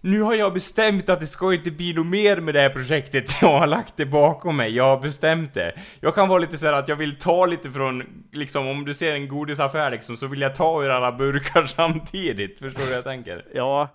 nu 0.00 0.20
har 0.20 0.34
jag 0.34 0.52
bestämt 0.54 1.08
att 1.10 1.20
det 1.20 1.26
ska 1.26 1.52
inte 1.54 1.70
bli 1.70 1.92
något 1.94 2.06
mer 2.06 2.36
med 2.40 2.54
det 2.54 2.60
här 2.60 2.68
projektet. 2.68 3.30
Jag 3.42 3.58
har 3.58 3.66
lagt 3.66 3.96
det 3.96 4.06
bakom 4.06 4.56
mig, 4.56 4.70
jag 4.76 4.84
har 4.84 5.00
bestämt 5.00 5.54
det. 5.54 5.72
Jag 6.00 6.14
kan 6.14 6.28
vara 6.28 6.38
lite 6.38 6.58
så 6.58 6.66
här 6.66 6.72
att 6.72 6.88
jag 6.88 6.96
vill 6.96 7.16
ta 7.18 7.46
lite 7.46 7.70
från, 7.70 8.02
liksom 8.32 8.68
om 8.68 8.84
du 8.84 8.94
ser 8.94 9.14
en 9.14 9.28
godisaffär 9.28 9.90
liksom, 9.90 10.16
så 10.16 10.26
vill 10.26 10.40
jag 10.40 10.54
ta 10.54 10.84
ur 10.84 10.90
alla 10.90 11.12
burkar 11.12 11.66
samtidigt. 11.76 12.58
Förstår 12.58 12.80
du 12.80 12.86
vad 12.86 12.96
jag 12.96 13.04
tänker? 13.04 13.44
Ja, 13.54 13.88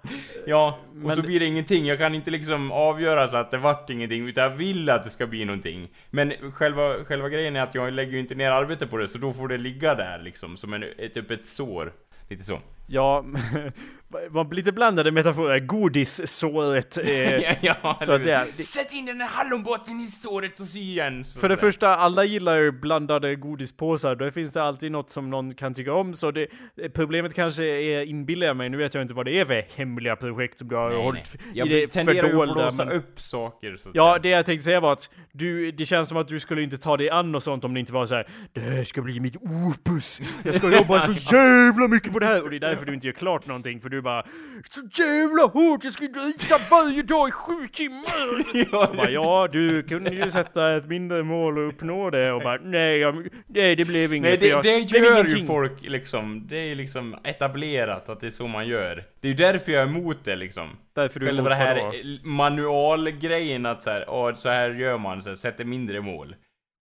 Ja, 0.45 0.79
och 0.89 0.95
Men- 0.95 1.15
så 1.15 1.21
blir 1.21 1.39
det 1.39 1.45
ingenting. 1.45 1.85
Jag 1.85 1.97
kan 1.97 2.15
inte 2.15 2.31
liksom 2.31 2.71
avgöra 2.71 3.27
så 3.27 3.37
att 3.37 3.51
det 3.51 3.57
vart 3.57 3.89
ingenting, 3.89 4.27
utan 4.27 4.43
jag 4.43 4.51
vill 4.57 4.89
att 4.89 5.03
det 5.03 5.09
ska 5.09 5.27
bli 5.27 5.45
någonting. 5.45 5.87
Men 6.09 6.33
själva, 6.53 6.93
själva 7.05 7.29
grejen 7.29 7.55
är 7.55 7.61
att 7.63 7.75
jag 7.75 7.93
lägger 7.93 8.11
ju 8.11 8.19
inte 8.19 8.35
ner 8.35 8.51
arbete 8.51 8.87
på 8.87 8.97
det, 8.97 9.07
så 9.07 9.17
då 9.17 9.33
får 9.33 9.47
det 9.47 9.57
ligga 9.57 9.95
där 9.95 10.19
liksom, 10.23 10.57
som 10.57 10.73
en, 10.73 10.83
ett 10.97 11.17
öppet 11.17 11.45
sår. 11.45 11.93
Lite 12.29 12.43
så. 12.43 12.59
Ja, 12.87 13.25
var 14.29 14.53
lite 14.55 14.71
blandade 14.71 15.11
metaforer. 15.11 15.59
Godissåret. 15.59 16.97
Eh, 16.97 17.37
ja, 17.37 17.55
ja, 17.61 17.99
så 18.05 18.11
att 18.11 18.23
säga. 18.23 18.45
Sätt 18.45 18.93
in 18.93 19.05
den 19.05 19.21
här 19.21 19.27
hallonbotten 19.27 20.01
i 20.01 20.05
såret 20.05 20.59
och 20.59 20.65
sy 20.65 20.79
igen! 20.79 21.25
så 21.25 21.39
För 21.39 21.49
det 21.49 21.55
där. 21.55 21.59
första, 21.59 21.95
alla 21.95 22.23
gillar 22.23 22.55
ju 22.57 22.71
blandade 22.71 23.35
godispåsar. 23.35 24.15
Då 24.15 24.31
finns 24.31 24.51
det 24.51 24.63
alltid 24.63 24.91
något 24.91 25.09
som 25.09 25.29
någon 25.29 25.55
kan 25.55 25.73
tycka 25.73 25.93
om. 25.93 26.13
Så 26.13 26.31
det, 26.31 26.47
problemet 26.93 27.33
kanske 27.33 27.63
är, 27.63 28.03
inbillar 28.05 28.47
jag 28.47 28.57
mig, 28.57 28.69
nu 28.69 28.77
vet 28.77 28.93
jag 28.93 29.01
inte 29.01 29.13
vad 29.13 29.25
det 29.25 29.39
är 29.39 29.45
för 29.45 29.63
hemliga 29.77 30.15
projekt 30.15 30.59
som 30.59 30.67
du 30.67 30.75
har 30.75 30.89
Nej, 30.89 30.97
nej. 30.97 31.05
hållit 31.05 31.37
Jag 31.53 31.67
i 31.67 31.69
det 31.69 31.87
tenderar 31.87 32.15
ju 32.15 32.19
att 32.23 32.31
fördolda. 32.31 32.53
blåsa 32.53 32.85
Men, 32.85 32.93
upp 32.93 33.19
saker 33.19 33.77
så 33.83 33.89
ja, 33.93 34.19
det 34.23 34.29
jag 34.29 34.45
tänkte 34.45 34.63
säga 34.63 34.79
var 34.79 34.93
att 34.93 35.09
du, 35.31 35.71
det 35.71 35.85
känns 35.85 36.07
som 36.09 36.17
att 36.17 36.27
du 36.27 36.39
skulle 36.39 36.61
inte 36.61 36.77
ta 36.77 36.97
dig 36.97 37.09
an 37.09 37.35
och 37.35 37.43
sånt 37.43 37.65
om 37.65 37.73
det 37.73 37.79
inte 37.79 37.93
var 37.93 38.05
så 38.05 38.15
här. 38.15 38.27
Det 38.53 38.59
här 38.61 38.83
ska 38.83 39.01
bli 39.01 39.19
mitt 39.19 39.35
opus. 39.35 40.21
Jag 40.45 40.55
ska 40.55 40.75
jobba 40.75 40.99
så 40.99 41.11
jävla 41.35 41.87
mycket 41.87 42.13
på 42.13 42.19
det 42.19 42.25
här. 42.25 42.43
Och 42.43 42.49
det 42.49 42.55
är 42.55 42.59
därför 42.59 42.85
du 42.85 42.93
inte 42.93 43.07
gör 43.07 43.13
klart 43.13 43.47
någonting. 43.47 43.79
För 43.81 43.89
du 43.89 43.96
bara 44.01 44.23
Så 44.69 45.03
jävla 45.03 45.43
hårt, 45.43 45.83
jag 45.83 45.93
ska 45.93 46.05
rita 46.05 46.55
varje 46.71 47.01
dag 47.01 47.27
i 47.27 47.31
sju 47.31 47.67
timmar. 47.67 48.45
ja, 48.71 48.93
bara, 48.97 49.09
ja, 49.09 49.49
du 49.51 49.83
kunde 49.83 50.09
ju 50.09 50.31
sätta 50.31 50.75
ett 50.75 50.87
mindre 50.87 51.23
mål 51.23 51.57
och 51.57 51.67
uppnå 51.67 52.09
det 52.09 52.31
och 52.31 52.41
bara 52.41 52.57
nej, 52.57 52.97
jag, 52.97 53.27
nej 53.47 53.75
det 53.75 53.85
blev 53.85 54.13
inget. 54.13 54.29
Nej, 54.29 54.37
det, 54.37 54.47
jag, 54.47 54.63
det 54.63 54.97
gör 54.97 55.13
ingenting. 55.13 55.37
ju 55.37 55.45
folk 55.45 55.81
liksom. 55.81 56.47
Det 56.47 56.57
är 56.57 56.75
liksom 56.75 57.15
etablerat 57.23 58.09
att 58.09 58.19
det 58.19 58.27
är 58.27 58.31
så 58.31 58.47
man 58.47 58.67
gör. 58.67 59.03
Det 59.21 59.27
är 59.27 59.29
ju 59.29 59.37
därför 59.37 59.71
jag 59.71 59.83
är 59.83 59.87
emot 59.87 60.17
det 60.23 60.35
liksom. 60.35 60.69
Därför 60.95 61.19
du 61.19 61.25
Själva 61.25 61.49
det 61.49 61.55
här 61.55 62.25
manualgrejen 62.27 63.65
att 63.65 63.83
så 63.83 63.89
här, 63.89 64.05
åh, 64.09 64.35
så 64.35 64.49
här 64.49 64.69
gör 64.69 64.97
man, 64.97 65.21
så 65.21 65.29
här, 65.29 65.35
sätter 65.35 65.65
mindre 65.65 66.01
mål. 66.01 66.35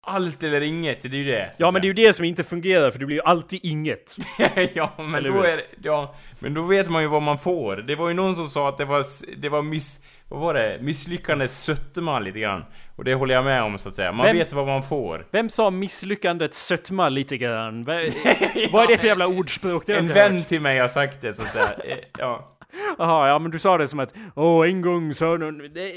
Allt 0.08 0.44
eller 0.44 0.62
inget, 0.62 1.02
det 1.02 1.08
är 1.08 1.12
ju 1.16 1.24
det. 1.26 1.50
så 1.56 1.64
Ja 1.64 1.72
men 1.72 1.82
det 1.82 1.86
är 1.86 1.90
ju 1.90 1.94
det 1.94 2.14
som 2.14 2.26
inte 2.26 2.44
fungerar 2.44 2.92
för 2.92 3.00
det 3.00 3.06
blir 3.06 3.16
ju 3.18 3.24
alltid 3.24 3.60
inget. 3.64 4.16
ja, 4.74 4.94
men 4.98 5.16
Eller 5.16 5.30
då 5.30 5.36
hur? 5.36 5.46
är 5.46 5.58
det- 5.58 5.64
ja, 5.84 6.16
men 6.40 6.54
då 6.54 6.62
vet 6.62 6.90
man 6.90 7.02
ju 7.02 7.08
vad 7.08 7.22
man 7.22 7.38
får. 7.38 7.76
Det 7.76 7.96
var 7.96 8.08
ju 8.08 8.14
någon 8.14 8.36
som 8.36 8.48
sa 8.48 8.70
att 8.70 8.78
det 8.78 8.86
var, 8.86 9.06
det 9.38 9.50
var 9.50 9.62
miss... 9.62 10.00
Vad 10.30 10.40
var 10.40 10.54
det? 10.54 10.80
Misslyckandets 10.82 11.58
sötma 11.64 12.20
lite 12.20 12.40
grann. 12.40 12.66
Och 12.96 13.04
det 13.04 13.14
håller 13.14 13.36
jag 13.36 13.46
med 13.46 13.64
om 13.64 13.78
så 13.78 13.90
att 13.90 13.96
säga. 13.96 14.12
Man 14.12 14.26
Vem- 14.26 14.38
vet 14.38 14.54
vad 14.54 14.68
man 14.68 14.84
får. 14.84 15.28
Vem 15.32 15.50
sa 15.50 15.70
misslyckandets 15.70 16.66
sötma 16.66 17.10
lite 17.10 17.38
grann? 17.38 17.84
Vad, 17.84 17.96
vad 18.72 18.84
är 18.84 18.88
det 18.88 18.98
för 18.98 19.08
jävla 19.08 19.28
ordspråk? 19.28 19.84
Det 19.86 19.96
En 19.96 20.08
vän 20.08 20.44
till 20.44 20.62
mig 20.62 20.80
har 20.80 20.88
sagt 20.88 21.22
det 21.22 21.34
så 21.34 21.42
att 21.42 21.48
säga. 21.48 21.74
Eh, 21.84 21.98
Ja. 22.18 22.58
Jaha, 22.98 23.28
ja 23.28 23.40
men 23.40 23.52
du 23.52 23.60
sa 23.60 23.78
det 23.78 23.88
som 23.88 24.00
att 24.00 24.14
åh 24.36 24.68
en 24.70 24.82
gång. 24.82 25.10
Det, 25.10 25.94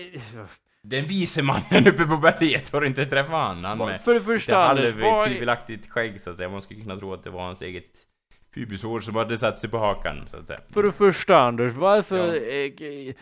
Den 0.83 1.05
vise 1.05 1.43
mannen 1.43 1.87
uppe 1.87 2.05
på 2.07 2.17
berget, 2.17 2.73
har 2.73 2.85
inte 2.85 3.05
träffat 3.05 3.31
han? 3.31 3.65
Han 3.65 3.79
med 3.79 4.01
för 4.01 4.15
det 4.15 4.21
första 4.21 4.69
Anders, 4.69 4.95
vad 4.95 5.03
är, 5.03 5.11
halvtvivelaktigt 5.11 5.91
skägg 5.91 6.21
så 6.21 6.31
att 6.31 6.37
säga. 6.37 6.49
Man 6.49 6.63
skulle 6.63 6.81
kunna 6.81 6.97
tro 6.97 7.15
att 7.15 7.25
det 7.25 7.31
var 7.31 7.43
hans 7.43 7.63
eget 7.63 7.91
pubishår 8.55 9.01
som 9.01 9.17
hade 9.17 9.39
satt 9.39 9.59
sig 9.59 9.71
på 9.71 9.79
hakan 9.79 10.23
så 10.27 10.37
att 10.37 10.47
säga. 10.47 10.61
För 10.71 10.83
det 10.83 10.93
första 10.93 11.39
Anders, 11.39 11.73
varför... 11.73 12.17
Ja. 12.17 12.35
Eh, 12.35 12.89
eh, 12.89 13.15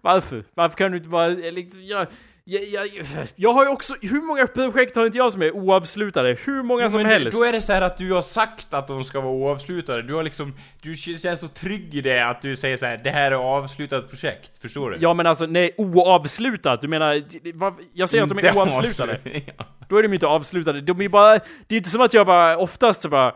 varför? 0.00 0.44
Varför 0.54 0.76
kan 0.76 0.90
du 0.90 0.96
inte 0.96 1.08
bara 1.08 1.28
eh, 1.28 1.52
liksom... 1.52 1.84
Jag, 1.84 2.06
jag, 2.44 2.64
jag, 2.64 2.88
jag 3.36 3.52
har 3.52 3.64
ju 3.64 3.70
också... 3.70 3.94
Hur 4.02 4.20
många 4.22 4.46
projekt 4.46 4.96
har 4.96 5.06
inte 5.06 5.18
jag 5.18 5.32
som 5.32 5.42
är 5.42 5.50
oavslutade? 5.56 6.36
Hur 6.44 6.62
många 6.62 6.90
som 6.90 7.02
men 7.02 7.10
helst? 7.10 7.38
Då 7.38 7.44
är 7.44 7.52
det 7.52 7.60
så 7.60 7.72
här 7.72 7.82
att 7.82 7.96
du 7.96 8.12
har 8.12 8.22
sagt 8.22 8.74
att 8.74 8.88
de 8.88 9.04
ska 9.04 9.20
vara 9.20 9.32
oavslutade. 9.32 10.02
Du 10.02 10.14
har 10.14 10.22
liksom... 10.22 10.54
Du 10.82 10.96
känns 10.96 11.40
så 11.40 11.48
trygg 11.48 11.94
i 11.94 12.00
det 12.00 12.20
att 12.28 12.42
du 12.42 12.56
säger 12.56 12.76
så 12.76 12.86
här: 12.86 12.96
det 13.04 13.10
här 13.10 13.30
är 13.30 13.36
avslutat 13.36 14.10
projekt. 14.10 14.58
Förstår 14.62 14.90
du? 14.90 14.96
Ja 15.00 15.14
men 15.14 15.26
alltså, 15.26 15.46
nej, 15.46 15.74
oavslutat. 15.78 16.80
Du 16.80 16.88
menar, 16.88 17.22
vad- 17.58 17.74
jag 17.92 18.08
säger 18.08 18.24
att 18.24 18.28
de 18.30 18.38
är 18.38 18.46
Inte 18.46 18.58
oavslutade. 18.58 19.18
ja. 19.58 19.66
Då 19.88 19.96
är 19.96 20.02
de 20.02 20.08
ju 20.08 20.14
inte 20.14 20.26
avslutade. 20.26 20.80
De 20.80 21.00
är 21.00 21.08
bara... 21.08 21.38
Det 21.66 21.74
är 21.74 21.76
inte 21.76 21.90
som 21.90 22.00
att 22.00 22.14
jag 22.14 22.26
bara 22.26 22.56
oftast 22.58 23.02
så 23.02 23.08
bara... 23.08 23.34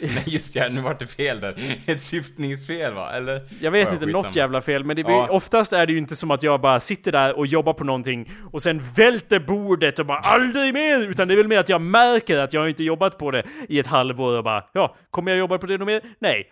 Nej 0.14 0.22
just 0.26 0.56
ja, 0.56 0.68
nu 0.68 0.80
vart 0.80 0.98
det 0.98 1.06
fel 1.06 1.40
där. 1.40 1.78
Ett 1.86 2.02
syftningsfel 2.02 2.94
va? 2.94 3.12
Eller? 3.12 3.48
Jag 3.60 3.70
vet 3.70 3.88
Ja, 3.88 3.92
inte, 3.94 4.06
skitsamma. 4.06 4.22
något 4.26 4.36
jävla 4.36 4.60
fel, 4.60 4.84
men 4.84 4.96
det 4.96 5.04
blir, 5.04 5.14
Ja. 5.14 5.28
oftast 5.30 5.72
är 5.72 5.86
det 5.86 5.92
ju 5.92 5.98
inte 5.98 6.16
som 6.16 6.30
att 6.30 6.42
jag 6.42 6.60
bara 6.60 6.80
sitter 6.80 7.12
där 7.12 7.38
och 7.38 7.46
jobbar 7.46 7.72
på 7.72 7.84
någonting 7.84 8.30
och 8.52 8.62
sen 8.62 8.80
välter 8.96 9.38
bordet 9.40 9.98
och 9.98 10.06
bara 10.06 10.18
aldrig 10.18 10.74
mer! 10.74 11.06
Utan 11.10 11.28
det 11.28 11.34
är 11.34 11.36
väl 11.36 11.48
mer 11.48 11.58
att 11.58 11.68
jag 11.68 11.80
märker 11.80 12.38
att 12.38 12.52
jag 12.52 12.68
inte 12.68 12.84
jobbat 12.84 13.18
på 13.18 13.30
det 13.30 13.42
i 13.68 13.78
ett 13.78 13.86
halvår 13.86 14.38
och 14.38 14.44
bara 14.44 14.64
ja, 14.72 14.96
kommer 15.10 15.30
jag 15.30 15.38
jobba 15.38 15.58
på 15.58 15.66
det 15.66 15.78
något 15.78 15.86
mer? 15.86 16.00
Nej. 16.18 16.46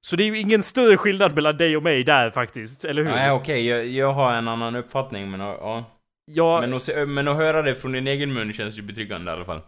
Så 0.00 0.16
det 0.16 0.24
är 0.24 0.26
ju 0.28 0.38
ingen 0.38 0.62
större 0.62 0.96
skillnad 0.96 1.34
mellan 1.34 1.56
dig 1.56 1.76
och 1.76 1.82
mig 1.82 2.04
där 2.04 2.30
faktiskt, 2.30 2.84
eller 2.84 3.02
hur? 3.04 3.10
Nej 3.10 3.30
okej, 3.30 3.66
jag, 3.66 3.86
jag 3.86 4.12
har 4.12 4.32
en 4.32 4.48
annan 4.48 4.76
uppfattning 4.76 5.30
men 5.30 5.40
ja. 5.40 5.84
jag, 6.24 6.60
Men 6.60 6.74
att, 6.74 6.88
men 7.08 7.28
att 7.28 7.36
höra 7.36 7.62
det 7.62 7.74
från 7.74 7.92
din 7.92 8.06
egen 8.06 8.32
mun 8.32 8.52
känns 8.52 8.78
ju 8.78 8.82
betryggande 8.82 9.30
i 9.30 9.34
alla 9.34 9.44
fall. 9.44 9.60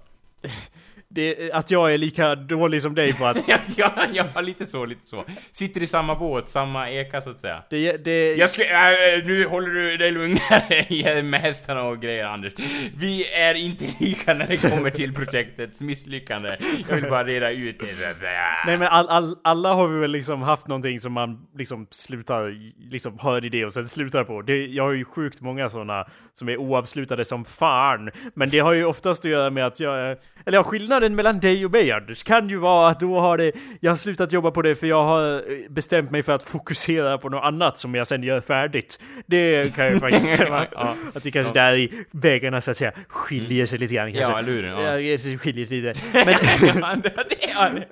det, 1.15 1.53
att 1.53 1.71
jag 1.71 1.95
är 1.95 1.99
lika 1.99 2.35
dålig 2.35 2.83
som 2.83 2.95
dig 2.95 3.13
på 3.13 3.27
att... 3.27 3.49
ja, 3.77 3.93
ja, 4.13 4.41
lite 4.41 4.67
så, 4.67 4.85
lite 4.85 5.07
så. 5.07 5.25
Sitter 5.51 5.83
i 5.83 5.87
samma 5.87 6.15
båt, 6.15 6.49
samma 6.49 6.91
eka 6.91 7.21
så 7.21 7.31
att 7.31 7.41
säga. 7.41 7.63
Det, 7.71 8.05
det, 8.05 8.35
Jag 8.35 8.51
ska, 8.51 8.63
äh, 8.63 9.25
nu 9.25 9.47
håller 9.47 9.71
du 9.71 9.97
dig 9.97 10.11
lugnare 10.11 11.23
med 11.23 11.41
hästarna 11.41 11.83
och 11.83 12.01
grejer 12.01 12.25
Anders. 12.25 12.53
Vi 12.97 13.33
är 13.33 13.55
inte 13.55 13.85
lika 14.01 14.35
när 14.35 14.47
det 14.47 14.71
kommer 14.71 14.91
till 14.91 15.15
projektets 15.15 15.81
misslyckande. 15.81 16.57
Jag 16.89 16.97
vill 16.97 17.11
bara 17.11 17.25
reda 17.25 17.51
ut 17.51 17.81
det 17.81 17.87
så 17.87 18.11
att 18.11 18.19
säga. 18.19 18.45
Nej 18.67 18.79
men 18.79 18.89
all, 18.89 19.09
all, 19.09 19.37
alla 19.45 19.73
har 19.73 19.89
vi 19.89 20.01
väl 20.01 20.11
liksom 20.11 20.43
haft 20.43 20.69
någonting 20.69 21.01
som 21.01 21.13
man 21.13 21.47
liksom 21.59 21.87
slutar, 21.91 22.55
liksom 22.91 23.19
hör 23.19 23.47
idé 23.47 23.65
och 23.65 23.73
sen 23.73 23.89
slutar 23.89 24.25
på. 24.25 24.43
Det, 24.43 24.67
jag 24.67 24.85
har 24.85 24.93
ju 24.93 25.05
sjukt 25.05 25.41
många 25.41 25.69
sådana 25.69 26.07
som 26.33 26.49
är 26.49 26.57
oavslutade 26.57 27.25
som 27.25 27.45
fan. 27.45 28.11
Men 28.35 28.51
det 28.51 28.59
har 28.59 28.73
ju 28.73 28.85
oftast 28.85 29.25
att 29.25 29.31
göra 29.31 29.51
med 29.51 29.67
att 29.67 29.81
jag, 29.81 30.17
eller 30.47 30.59
ja, 30.59 30.65
skillnaden 30.65 31.04
mellan 31.13 31.41
dig 31.41 31.65
och 31.65 31.71
mig 31.71 31.93
Anders 31.93 32.23
kan 32.23 32.49
ju 32.49 32.57
vara 32.59 32.89
att 32.91 33.01
då 33.01 33.21
har 33.21 33.39
det, 33.39 33.53
jag 33.81 33.91
har 33.91 33.97
slutat 33.97 34.33
jobba 34.33 34.51
på 34.51 34.63
det 34.63 34.75
för 34.75 34.87
jag 34.87 35.05
har 35.05 35.35
eh, 35.35 35.41
bestämt 35.71 36.11
mig 36.11 36.23
för 36.23 36.33
att 36.33 36.43
fokusera 36.43 37.19
på 37.19 37.29
något 37.29 37.45
annat 37.45 37.79
som 37.79 37.95
jag 37.95 38.07
sen 38.07 38.23
gör 38.23 38.41
färdigt. 38.41 39.01
Det 39.27 39.75
kan 39.77 39.89
ju 39.93 40.01
faktiskt 40.01 40.35
stämma. 40.35 40.67
Ja. 40.73 40.95
Att 41.15 41.27
vi 41.27 41.31
kanske 41.31 41.53
där 41.55 41.75
i 41.75 42.05
vägarna 42.13 42.61
så 42.61 42.71
att 42.71 42.77
säga 42.77 42.93
skiljer 43.09 43.67
sig 43.67 43.79
lite 43.79 43.95
grann 43.95 44.13
kanske. 44.13 44.33
Ja, 44.33 44.39
eller 44.39 44.53
hur? 44.53 44.65
Ja. 44.65 44.83
Ja, 44.83 44.97
det 44.97 45.39
skiljer 45.39 45.65
sig 45.65 45.81
lite. 45.83 46.01
Men, 46.13 46.35
Ja, 46.83 46.95
det- 47.03 47.25
det 47.31 47.85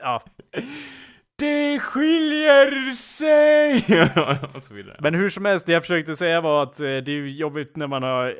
ja. 0.00 0.22
Det 1.38 1.78
skiljer 1.78 2.94
sig! 2.94 3.76
och 4.54 4.62
så 4.62 4.74
vidare. 4.74 4.96
Men 5.00 5.14
hur 5.14 5.28
som 5.28 5.44
helst, 5.44 5.66
det 5.66 5.72
jag 5.72 5.82
försökte 5.82 6.16
säga 6.16 6.40
var 6.40 6.62
att 6.62 6.80
eh, 6.80 6.86
det 6.86 7.08
är 7.12 7.26
jobbigt 7.26 7.76
när 7.76 7.86
man 7.86 8.02
har... 8.02 8.34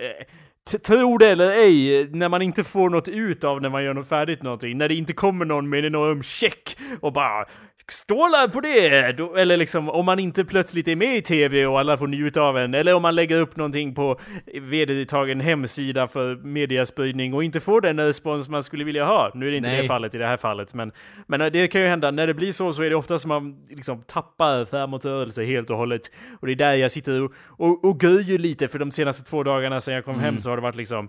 Tro 0.83 1.19
det 1.19 1.29
eller 1.29 1.51
ej, 1.51 2.09
när 2.11 2.29
man 2.29 2.43
inte 2.43 2.65
får 2.65 2.91
något 2.91 3.09
ut 3.09 3.45
av 3.45 3.63
när 3.63 3.69
man 3.69 3.85
gör 3.85 3.95
något 3.95 4.09
färdigt 4.09 4.43
någonting. 4.43 4.79
När 4.79 4.89
det 4.89 4.95
inte 4.95 5.13
kommer 5.13 5.45
någon 5.45 5.69
med 5.69 5.79
en 5.79 5.85
enorm 5.85 6.23
check 6.23 6.77
och 7.01 7.13
bara 7.13 7.45
stålar 7.93 8.49
på 8.49 8.61
det! 8.61 9.13
Då, 9.13 9.37
eller 9.37 9.57
liksom 9.57 9.89
om 9.89 10.07
man 10.07 10.19
inte 10.19 10.45
plötsligt 10.45 10.89
är 10.89 10.97
med 10.97 11.17
i 11.17 11.23
TV 11.23 11.67
och 11.67 11.81
alla 11.81 11.97
får 11.97 12.07
njuta 12.07 12.41
av 12.41 12.59
en. 12.59 12.75
Eller 12.75 12.95
om 12.95 13.03
man 13.03 13.15
lägger 13.15 13.41
upp 13.41 13.57
någonting 13.57 13.95
på 13.95 14.21
vedertagen 14.61 15.41
hemsida 15.41 16.09
för 16.09 16.37
mediaspridning 16.37 17.35
och 17.35 17.45
inte 17.45 17.61
får 17.61 17.81
den 17.81 18.01
respons 18.01 18.49
man 18.49 18.63
skulle 18.63 18.85
vilja 18.85 19.05
ha. 19.05 19.31
Nu 19.35 19.47
är 19.47 19.51
det 19.51 19.57
inte 19.57 19.69
Nej. 19.69 19.83
det 19.83 19.89
fallet 19.89 20.15
i 20.15 20.19
det 20.19 20.27
här 20.27 20.37
fallet, 20.37 20.75
men, 20.75 20.93
men 21.27 21.41
eh, 21.41 21.47
det 21.47 21.69
kan 21.69 21.81
ju 21.81 21.87
hända. 21.87 22.11
När 22.11 22.27
det 22.27 22.35
blir 22.35 22.53
så 22.53 22.73
så 22.73 22.83
är 22.83 22.91
det 22.91 22.97
ofta 22.97 23.19
som 23.19 23.29
man 23.29 23.57
liksom 23.69 24.03
tappar 24.03 24.65
framåtrörelse 24.65 25.45
helt 25.45 25.71
och 25.71 25.77
hållet. 25.77 26.03
Och 26.41 26.47
det 26.47 26.53
är 26.53 26.57
där 26.57 26.75
jag 26.75 26.91
sitter 26.91 27.23
och, 27.23 27.33
och, 27.49 27.85
och 27.85 28.03
göjer 28.03 28.39
lite 28.39 28.69
för 28.69 28.79
de 28.79 28.91
senaste 28.91 29.31
två 29.31 29.43
dagarna 29.43 29.81
sedan 29.81 29.95
jag 29.95 30.05
kom 30.05 30.21
hem 30.21 30.39
så 30.39 30.51
har 30.51 30.57
det 30.57 30.63
varit 30.63 30.77
liksom 30.77 31.09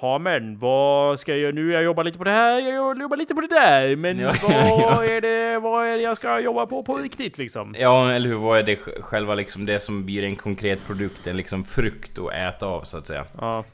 Ja 0.00 0.18
men 0.18 0.58
vad 0.58 1.20
ska 1.20 1.32
jag 1.32 1.40
göra 1.40 1.52
nu? 1.52 1.72
Jag 1.72 1.82
jobbar 1.82 2.04
lite 2.04 2.18
på 2.18 2.24
det 2.24 2.30
här, 2.30 2.60
jag 2.60 3.00
jobbar 3.00 3.16
lite 3.16 3.34
på 3.34 3.40
det 3.40 3.46
där. 3.48 3.96
Men 3.96 4.18
Ja, 4.18 4.32
vad, 4.42 4.50
ja. 4.80 5.04
Är 5.04 5.20
det, 5.20 5.58
vad 5.58 5.86
är 5.86 5.96
det 5.96 6.02
jag 6.02 6.16
ska 6.16 6.40
jobba 6.40 6.66
på 6.66 6.82
på 6.82 6.96
riktigt 6.96 7.38
liksom? 7.38 7.74
Ja, 7.78 8.12
eller 8.12 8.28
hur? 8.28 8.36
Vad 8.36 8.58
är 8.58 8.62
det 8.62 8.74
sj- 8.76 9.02
själva 9.02 9.34
liksom 9.34 9.66
det 9.66 9.80
som 9.80 10.04
blir 10.06 10.24
en 10.24 10.36
konkret 10.36 10.86
produkt? 10.86 11.26
En 11.26 11.36
liksom 11.36 11.64
frukt 11.64 12.18
att 12.18 12.32
äta 12.32 12.66
av 12.66 12.82
så 12.82 12.96
att 12.96 13.06
säga. 13.06 13.24
Ja. 13.38 13.64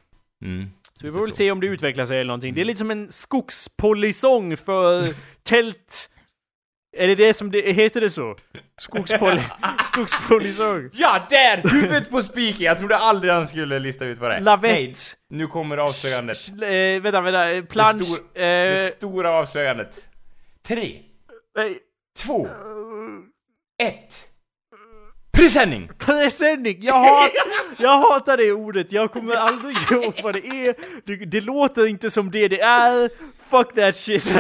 Mm. 0.45 0.71
Så 1.01 1.07
vi 1.07 1.13
får 1.13 1.21
väl 1.21 1.33
se 1.33 1.51
om 1.51 1.61
det 1.61 1.67
utvecklar 1.67 2.07
sig 2.07 2.17
eller 2.17 2.27
någonting. 2.29 2.55
Det 2.55 2.61
är 2.61 2.65
lite 2.65 2.79
som 2.79 2.91
en 2.91 3.11
skogspolisong 3.11 4.57
för 4.57 5.15
tält... 5.43 6.11
Är 6.97 7.07
det 7.09 7.15
det 7.15 7.35
som 7.35 7.51
det 7.51 7.73
heter 7.73 8.01
det 8.01 8.11
så? 8.11 8.37
Skogspoli... 8.81 9.43
Skogspolisong. 9.85 10.91
Ja, 10.93 11.27
där! 11.31 11.71
Huvudet 11.71 12.11
på 12.11 12.23
spiken! 12.23 12.63
Jag 12.67 12.79
trodde 12.79 12.97
aldrig 12.97 13.33
han 13.33 13.49
skulle 13.49 13.79
lista 13.79 14.05
ut 14.05 14.19
vad 14.19 14.31
det 14.31 14.35
är. 14.35 14.41
Nej, 14.41 14.45
Lavett. 14.45 14.97
nu 15.31 15.47
kommer 15.47 15.77
avslöjandet. 15.79 16.37
Sh- 16.37 16.95
eh, 16.97 17.03
vänta, 17.03 17.21
vänta. 17.21 17.51
eh, 17.51 17.65
Plansch... 17.65 17.99
Det, 17.99 18.05
stor, 18.05 18.19
eh, 18.19 18.43
det 18.43 18.93
stora 18.97 19.31
avslöjandet. 19.31 20.05
Tre, 20.67 20.97
nej. 21.57 21.79
två, 22.19 22.49
ett. 23.83 24.27
Presenning! 25.33 25.91
Presenning! 25.99 26.77
Jag, 26.83 26.95
hat, 26.95 27.31
jag 27.79 27.99
hatar 27.99 28.37
det 28.37 28.53
ordet, 28.53 28.93
jag 28.93 29.13
kommer 29.13 29.35
aldrig 29.37 29.77
ihåg 29.91 30.21
vad 30.23 30.35
det 30.35 30.47
är. 30.47 30.75
Det, 31.07 31.17
det 31.17 31.41
låter 31.41 31.87
inte 31.87 32.11
som 32.11 32.31
det 32.31 32.49
det 32.49 32.61
är. 32.61 33.11
Fuck 33.51 33.75
that 33.75 33.95
shit. 33.97 34.23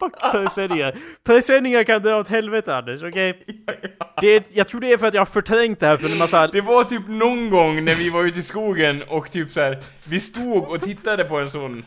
Fuck 0.00 0.14
presenningar. 0.32 0.94
Presenningar 1.26 1.84
kan 1.84 2.02
dra 2.02 2.16
åt 2.16 2.28
helvete 2.28 2.76
Anders, 2.76 3.02
okej? 3.02 3.44
Det, 4.20 4.56
jag 4.56 4.68
tror 4.68 4.80
det 4.80 4.92
är 4.92 4.98
för 4.98 5.06
att 5.06 5.14
jag 5.14 5.20
har 5.20 5.26
förträngt 5.26 5.80
det 5.80 5.86
här 5.86 5.96
för 5.96 6.12
en 6.12 6.18
massa... 6.18 6.46
Det 6.46 6.60
var 6.60 6.84
typ 6.84 7.08
någon 7.08 7.50
gång 7.50 7.84
när 7.84 7.94
vi 7.94 8.10
var 8.10 8.24
ute 8.24 8.38
i 8.38 8.42
skogen 8.42 9.02
och 9.08 9.30
typ 9.30 9.52
så 9.52 9.60
här, 9.60 9.78
vi 10.04 10.20
stod 10.20 10.68
och 10.68 10.80
tittade 10.82 11.24
på 11.24 11.38
en 11.38 11.50
sån. 11.50 11.84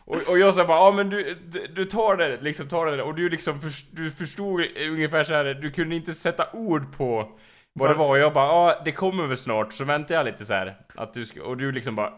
Och, 0.00 0.16
och 0.30 0.38
jag 0.38 0.54
sa 0.54 0.64
bara, 0.64 0.78
ja 0.78 0.92
men 0.92 1.10
du, 1.10 1.36
du, 1.46 1.66
du 1.66 1.84
tar 1.84 2.16
det, 2.16 2.38
liksom 2.40 2.68
tar 2.68 2.86
det, 2.86 3.02
och 3.02 3.14
du 3.14 3.28
liksom, 3.28 3.60
förs- 3.60 3.84
du 3.90 4.10
förstod 4.10 4.60
ungefär 4.90 5.24
så 5.24 5.32
här, 5.32 5.44
du 5.44 5.70
kunde 5.70 5.96
inte 5.96 6.14
sätta 6.14 6.46
ord 6.52 6.96
på 6.96 7.28
vad 7.72 7.90
det 7.90 7.94
var, 7.94 8.08
och 8.08 8.18
jag 8.18 8.32
bara, 8.32 8.46
ja 8.46 8.82
det 8.84 8.92
kommer 8.92 9.26
väl 9.26 9.36
snart, 9.38 9.72
så 9.72 9.84
väntar 9.84 10.14
jag 10.14 10.26
lite 10.26 10.44
så 10.44 10.54
här 10.54 10.74
att 10.94 11.14
du 11.14 11.24
ska, 11.26 11.42
och 11.42 11.56
du 11.56 11.72
liksom 11.72 11.94
bara, 11.94 12.12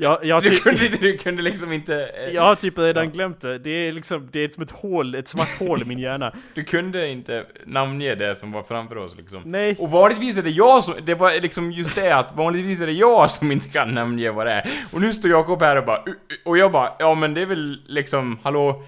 Jag, 0.00 0.24
jag, 0.24 0.42
du, 0.42 0.56
kunde, 0.56 0.88
du 0.88 1.16
kunde 1.16 1.42
liksom 1.42 1.72
inte, 1.72 2.06
eh, 2.06 2.34
jag 2.34 2.42
har 2.42 2.54
typ 2.54 2.78
redan 2.78 3.10
glömt 3.10 3.40
det. 3.40 3.58
Det 3.58 3.70
är 3.70 3.92
liksom, 3.92 4.28
det 4.32 4.44
är 4.44 4.48
som 4.48 4.62
ett 4.62 4.70
hål, 4.70 5.14
ett 5.14 5.28
svart 5.28 5.58
hål 5.58 5.82
i 5.82 5.84
min 5.84 5.98
hjärna. 5.98 6.32
du 6.54 6.64
kunde 6.64 7.08
inte 7.08 7.44
namnge 7.66 8.14
det 8.14 8.34
som 8.34 8.52
var 8.52 8.62
framför 8.62 8.98
oss 8.98 9.16
liksom. 9.16 9.42
Nej. 9.44 9.76
Och 9.78 9.90
vanligtvis 9.90 10.36
är 10.36 10.42
det 10.42 10.50
jag 10.50 10.84
som, 10.84 10.94
det 11.04 11.14
var 11.14 11.40
liksom 11.40 11.72
just 11.72 11.94
det 11.94 12.16
att 12.16 12.36
vanligtvis 12.36 12.80
är 12.80 12.86
det 12.86 12.92
jag 12.92 13.30
som 13.30 13.52
inte 13.52 13.68
kan 13.68 13.94
namnge 13.94 14.30
vad 14.30 14.46
det 14.46 14.52
är. 14.52 14.70
Och 14.92 15.00
nu 15.00 15.12
står 15.12 15.30
Jakob 15.30 15.62
här 15.62 15.76
och 15.76 15.84
bara, 15.84 16.04
och 16.44 16.58
jag 16.58 16.72
bara, 16.72 16.92
ja 16.98 17.14
men 17.14 17.34
det 17.34 17.40
är 17.40 17.46
väl 17.46 17.82
liksom, 17.86 18.38
hallå, 18.42 18.82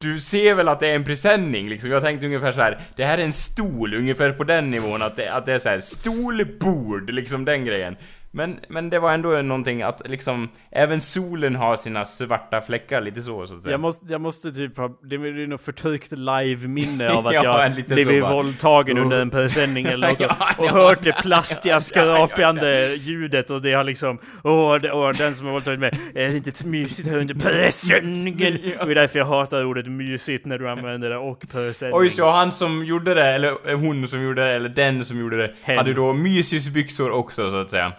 du 0.00 0.18
ser 0.18 0.54
väl 0.54 0.68
att 0.68 0.80
det 0.80 0.88
är 0.88 0.94
en 0.94 1.04
presenning 1.04 1.68
liksom? 1.68 1.90
Jag 1.90 2.02
tänkte 2.02 2.26
ungefär 2.26 2.52
så 2.52 2.60
här. 2.60 2.80
det 2.96 3.04
här 3.04 3.18
är 3.18 3.24
en 3.24 3.32
stol, 3.32 3.94
ungefär 3.94 4.32
på 4.32 4.44
den 4.44 4.70
nivån 4.70 5.02
att 5.02 5.16
det, 5.16 5.28
att 5.28 5.46
det 5.46 5.52
är 5.52 5.58
så 5.58 5.68
här 5.68 5.80
stol, 5.80 6.44
bord, 6.60 7.10
liksom 7.10 7.44
den 7.44 7.64
grejen. 7.64 7.96
Men, 8.36 8.60
men 8.68 8.90
det 8.90 8.98
var 8.98 9.12
ändå 9.12 9.28
någonting 9.28 9.82
att 9.82 10.08
liksom, 10.08 10.48
även 10.70 11.00
solen 11.00 11.56
har 11.56 11.76
sina 11.76 12.04
svarta 12.04 12.60
fläckar 12.60 13.00
lite 13.00 13.22
så, 13.22 13.46
så 13.46 13.54
att. 13.54 13.66
Jag 13.66 13.80
måste, 13.80 14.12
jag 14.12 14.20
måste 14.20 14.52
typ 14.52 14.76
ha, 14.76 14.88
det 15.02 15.16
är 15.16 15.46
nog 15.46 15.60
förtryckt 15.60 16.12
live-minne 16.12 17.10
av 17.10 17.26
att 17.26 17.32
Ja, 17.42 17.64
jag 17.64 17.86
blivit 17.86 18.24
våldtagen 18.24 18.98
under 18.98 19.20
en 19.20 19.30
presenning 19.30 19.86
eller 19.86 20.08
något 20.10 20.20
Ja, 20.20 20.36
och 20.58 20.66
ja, 20.66 20.72
hört 20.72 21.02
det 21.02 21.12
plastiga 21.22 21.80
skrapande 21.80 22.94
ljudet 22.94 23.50
och 23.50 23.62
det 23.62 23.72
har 23.72 23.84
liksom 23.84 24.18
Åh, 24.44 24.74
det- 24.74 24.92
åh 24.92 25.10
den 25.18 25.34
som 25.34 25.46
har 25.46 25.52
våldtagit 25.52 25.80
mig, 25.80 25.92
är 26.14 26.28
det 26.28 26.36
inte 26.36 26.66
mysigt 26.66 27.08
under 27.08 27.34
presenningen? 27.34 28.54
Och 28.80 28.86
det 28.86 28.92
är 28.92 28.94
därför 28.94 29.18
jag 29.18 29.26
hatar 29.26 29.64
ordet 29.64 29.86
mysigt 29.86 30.46
när 30.46 30.58
du 30.58 30.68
använder 30.68 31.10
det 31.10 31.16
och 31.16 31.44
presenning. 31.52 31.94
Och 31.94 32.04
just 32.04 32.18
och 32.18 32.32
han 32.32 32.52
som 32.52 32.84
gjorde 32.84 33.14
det, 33.14 33.26
eller 33.26 33.70
eh, 33.70 33.78
hon 33.78 34.08
som 34.08 34.22
gjorde 34.22 34.44
det, 34.44 34.52
eller 34.52 34.68
den 34.68 35.04
som 35.04 35.18
gjorde 35.18 35.36
det, 35.36 35.54
Hen. 35.62 35.78
hade 35.78 35.94
då 35.94 36.12
mysisbyxor 36.12 37.10
också 37.10 37.50
så 37.50 37.56
att 37.56 37.70
säga. 37.70 37.92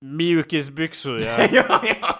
Mjukisbyxor 0.00 1.20
ja. 1.20 1.48
ja, 1.52 1.82
ja, 1.84 2.18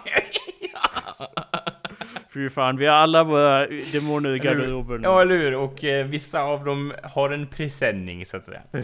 Fy 2.33 2.49
fan, 2.49 2.77
vi 2.77 2.85
har 2.85 2.95
alla 2.95 3.23
våra 3.23 3.67
demoner 3.67 4.35
i 4.35 4.39
garderoben. 4.39 5.03
Ja, 5.03 5.21
eller 5.21 5.37
hur? 5.37 5.55
Och 5.55 5.83
eh, 5.83 6.05
vissa 6.05 6.41
av 6.41 6.65
dem 6.65 6.93
har 7.03 7.29
en 7.29 7.47
presenning, 7.47 8.25
så 8.25 8.37
att 8.37 8.45
säga. 8.45 8.61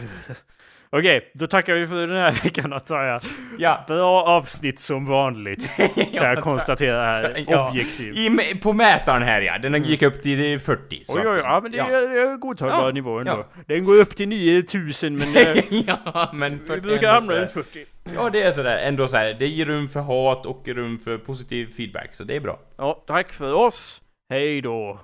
Okej, 0.89 1.31
då 1.33 1.47
tackar 1.47 1.73
vi 1.73 1.87
för 1.87 2.07
den 2.07 2.17
här 2.17 2.31
veckan 2.43 2.73
antar 2.73 3.03
jag. 3.03 3.21
Ja. 3.57 3.83
Bra 3.87 4.23
avsnitt 4.23 4.79
som 4.79 5.05
vanligt. 5.05 5.73
Kan 6.13 6.25
jag 6.25 6.37
konstatera 6.41 7.01
här, 7.13 7.45
Ja. 7.47 7.69
objektivt. 7.69 8.17
I, 8.17 8.55
på 8.63 8.73
mätaren 8.73 9.21
här 9.21 9.41
ja, 9.41 9.57
den 9.57 9.83
gick 9.83 10.01
upp 10.01 10.21
till 10.21 10.59
40. 10.59 11.03
så 11.05 11.13
Oj, 11.13 11.21
oj, 11.27 11.29
oj, 11.29 11.39
ja 11.43 11.59
men 11.63 11.71
det 11.71 11.77
är, 11.79 11.91
det 12.13 12.19
är 12.21 12.31
en 12.31 12.39
godtagbar 12.39 12.85
Ja, 12.85 12.91
nivå 12.91 13.19
ändå. 13.19 13.31
ja. 13.31 13.63
Den 13.67 13.85
går 13.85 13.95
upp 13.99 14.15
till 14.15 14.27
9000 14.27 15.15
men 15.15 15.33
det, 15.33 15.63
ja, 15.87 16.29
men 16.33 16.59
vi 16.59 16.65
40 16.65 16.81
brukar 16.81 17.13
hamna 17.13 17.33
runt 17.33 17.51
40. 17.51 17.85
Ja, 18.15 18.29
det 18.29 18.41
är 18.41 18.51
sådär, 18.51 18.77
ändå 18.77 19.07
såhär, 19.07 19.33
det 19.39 19.47
ger 19.47 19.65
rum 19.65 19.89
för 19.89 19.99
hat 19.99 20.45
och 20.45 20.67
rum 20.67 20.99
för 21.03 21.17
positiv 21.17 21.69
feedback, 21.77 22.13
så 22.15 22.23
det 22.23 22.35
är 22.35 22.39
bra. 22.39 22.59
Ja, 22.77 23.03
tack 23.07 23.31
för 23.33 23.53
oss. 23.53 24.01
Hej 24.29 24.61
då. 24.61 24.99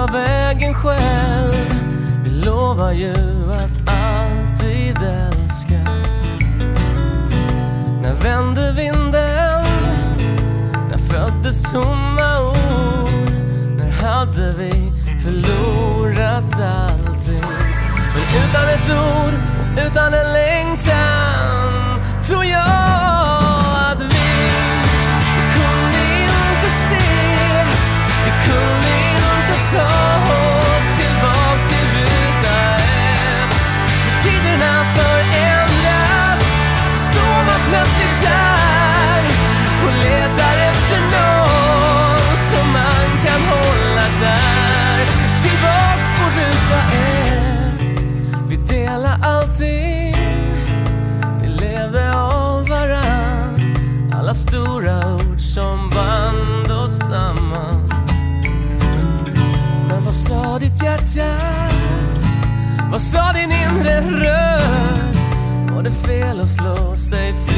Jag 0.00 0.12
vägen 0.12 0.74
själv? 0.74 1.54
Vi 2.24 2.30
lovar 2.30 2.92
ju 2.92 3.12
att 3.52 3.90
alltid 3.90 4.96
älska. 4.96 5.80
När 8.02 8.14
vände 8.14 8.72
vinden? 8.72 9.64
När 10.90 10.98
föddes 10.98 11.72
tomma 11.72 12.40
ord? 12.48 13.30
När 13.76 13.90
hade 13.90 14.52
vi 14.52 14.92
förlorat 15.24 16.60
allting? 16.60 17.44
Men 18.14 18.42
utan 18.44 18.68
ett 18.68 18.90
ord 18.90 19.34
och 19.76 19.86
utan 19.86 20.14
en 20.14 20.32
längtan 20.32 22.02
tror 22.22 22.44
jag 22.44 22.79
Vad 63.00 63.06
sa 63.06 63.32
din 63.32 63.52
inre 63.52 64.00
röst? 64.00 65.28
Var 65.74 65.82
det 65.82 65.90
fel 65.90 66.40
att 66.40 66.50
slå 66.50 66.96
sig 66.96 67.34
fri 67.34 67.49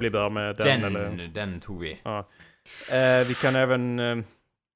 blir 0.00 0.10
bra 0.10 0.30
med 0.30 0.56
den, 0.56 0.80
Den, 0.80 0.96
eller... 0.96 1.28
den 1.28 1.60
tog 1.60 1.80
vi. 1.80 2.00
Ja. 2.02 2.18
Eh, 2.92 3.28
vi 3.28 3.34
kan 3.34 3.56
även 3.56 3.98
eh, 3.98 4.16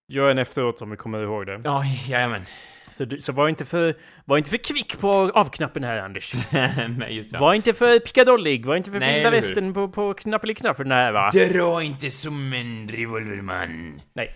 göra 0.09 0.31
en 0.31 0.39
efteråt 0.39 0.83
om 0.83 0.91
vi 0.91 0.97
kommer 0.97 1.23
ihåg 1.23 1.47
det. 1.47 1.61
Ja, 1.65 1.85
jajamän. 2.09 2.43
Så, 2.91 3.05
du, 3.05 3.21
så 3.21 3.33
var, 3.33 3.49
inte 3.49 3.65
för, 3.65 3.95
var 4.25 4.39
inte 4.39 4.51
för 4.51 4.57
kvick 4.57 5.01
på 5.01 5.11
av-knappen 5.35 5.85
här 5.85 5.99
Anders. 5.99 6.35
Nej, 6.99 7.17
just 7.17 7.33
det. 7.33 7.39
Var 7.39 7.55
inte 7.55 7.75
för 7.75 7.99
pickadollig, 7.99 8.67
var 8.67 8.77
inte 8.77 8.91
för 8.91 9.01
vilda 9.01 9.31
västern 9.31 9.75
på, 9.75 9.89
på 9.89 10.15
knappeli-knappen 10.15 10.91
här 10.91 11.13
va? 11.13 11.31
Dra 11.31 11.83
inte 11.83 12.11
som 12.11 12.53
en 12.53 12.89
revolverman. 12.89 14.01
Nej. 14.15 14.35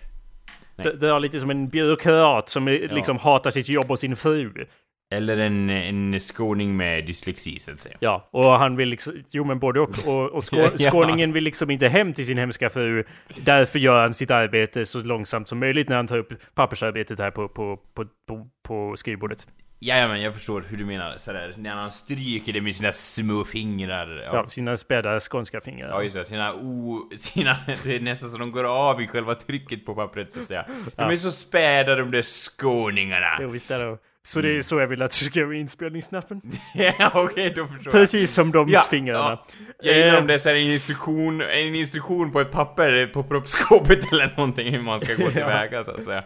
Nej. 0.75 0.87
Är 0.87 1.19
lite 1.19 1.39
som 1.39 1.49
en 1.49 1.69
byråkrat 1.69 2.49
som 2.49 2.67
är, 2.67 2.95
liksom 2.95 3.17
hatar 3.17 3.51
sitt 3.51 3.69
jobb 3.69 3.91
och 3.91 3.99
sin 3.99 4.15
fru. 4.15 4.65
Eller 5.11 5.37
en, 5.37 5.69
en 5.69 6.19
skåning 6.19 6.77
med 6.77 7.05
dyslexi, 7.05 7.59
så 7.59 7.71
att 7.71 7.81
säga. 7.81 7.95
Ja, 7.99 8.29
och 8.31 8.45
han 8.51 8.75
vill 8.75 8.89
liksom, 8.89 9.13
jo 9.31 9.43
men 9.43 9.59
både 9.59 9.79
och. 9.79 9.89
Och, 10.07 10.29
och 10.29 10.43
skå, 10.43 10.57
Ja. 10.77 10.91
skåningen 10.91 11.33
vill 11.33 11.43
liksom 11.43 11.71
inte 11.71 11.87
hem 11.87 12.13
till 12.13 12.25
sin 12.25 12.37
hemska 12.37 12.69
fru. 12.69 13.03
Därför 13.37 13.79
gör 13.79 14.01
han 14.01 14.13
sitt 14.13 14.31
arbete 14.31 14.85
så 14.85 15.03
långsamt 15.03 15.47
som 15.47 15.59
möjligt 15.59 15.89
när 15.89 15.95
han 15.95 16.07
tar 16.07 16.17
upp 16.17 16.33
pappersarbetet 16.55 17.19
här 17.19 17.31
på, 17.31 17.47
på, 17.47 17.77
på, 17.93 18.05
på, 18.27 18.47
på 18.67 18.93
skrivbordet. 18.95 19.47
Jajamän, 19.81 20.21
jag 20.21 20.33
förstår 20.33 20.65
hur 20.69 20.77
du 20.77 20.85
menar. 20.85 21.17
Sådär, 21.17 21.53
när 21.57 21.75
han 21.75 21.91
stryker 21.91 22.53
det 22.53 22.61
med 22.61 22.75
sina 22.75 22.91
små 22.91 23.43
fingrar. 23.43 24.21
Ja, 24.33 24.47
sina 24.47 24.77
späda 24.77 25.19
skånska 25.19 25.61
fingrar. 25.61 25.89
Ja 25.89 26.03
just 26.03 26.15
det, 26.15 26.25
sina 26.25 26.53
o... 26.53 27.09
Sina, 27.17 27.57
det 27.83 27.95
är 27.95 27.99
nästan 27.99 28.31
så 28.31 28.37
de 28.37 28.51
går 28.51 28.63
av 28.63 29.01
i 29.01 29.07
själva 29.07 29.35
trycket 29.35 29.85
på 29.85 29.95
pappret 29.95 30.31
så 30.31 30.41
att 30.41 30.47
säga. 30.47 30.65
De 30.67 30.91
Ja. 31.03 31.11
är 31.11 31.17
så 31.17 31.31
späda 31.31 31.95
de 31.95 32.11
där 32.11 32.21
skåningarna. 32.21 33.37
Jo, 33.41 33.49
visst 33.49 33.71
är 33.71 33.85
det. 33.85 33.97
Så 34.23 34.41
det 34.41 34.57
är 34.57 34.61
så 34.61 34.79
jag 34.79 34.87
vill 34.87 35.01
att 35.01 35.11
du 35.11 35.25
ska 35.25 35.39
göra 35.39 35.55
inspelningsknappen. 35.55 36.41
ja 36.99 37.11
okej, 37.13 37.49
då 37.55 37.67
förstår 37.67 37.83
jag. 37.85 37.91
Precis 37.93 38.33
som 38.33 38.51
de 38.51 38.69
Ja, 38.69 38.81
fingrarna. 38.89 39.19
ja. 39.19 39.45
Jag 39.81 39.95
gillar 39.97 40.13
Eh, 40.15 40.19
om 40.21 40.27
det 40.27 40.33
är 40.33 40.37
så 40.37 40.49
här 40.49 40.55
en 40.55 40.61
instruktion, 40.61 41.41
en 41.41 41.75
instruktion 41.75 42.31
på 42.31 42.39
ett 42.39 42.51
papper 42.51 43.07
på 43.07 43.23
proppskåpet 43.23 43.99
eller 44.11 44.33
någonting 44.37 44.71
hur 44.73 44.81
man 44.81 44.99
ska 44.99 45.13
gå 45.13 45.29
tillväga 45.31 45.83
så 45.83 45.91
att 45.91 46.05
säga. 46.05 46.23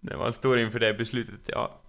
När 0.00 0.16
man 0.16 0.32
står 0.32 0.58
inför 0.60 0.78
det 0.78 0.94
beslutet, 0.94 1.40
ja. 1.46 1.80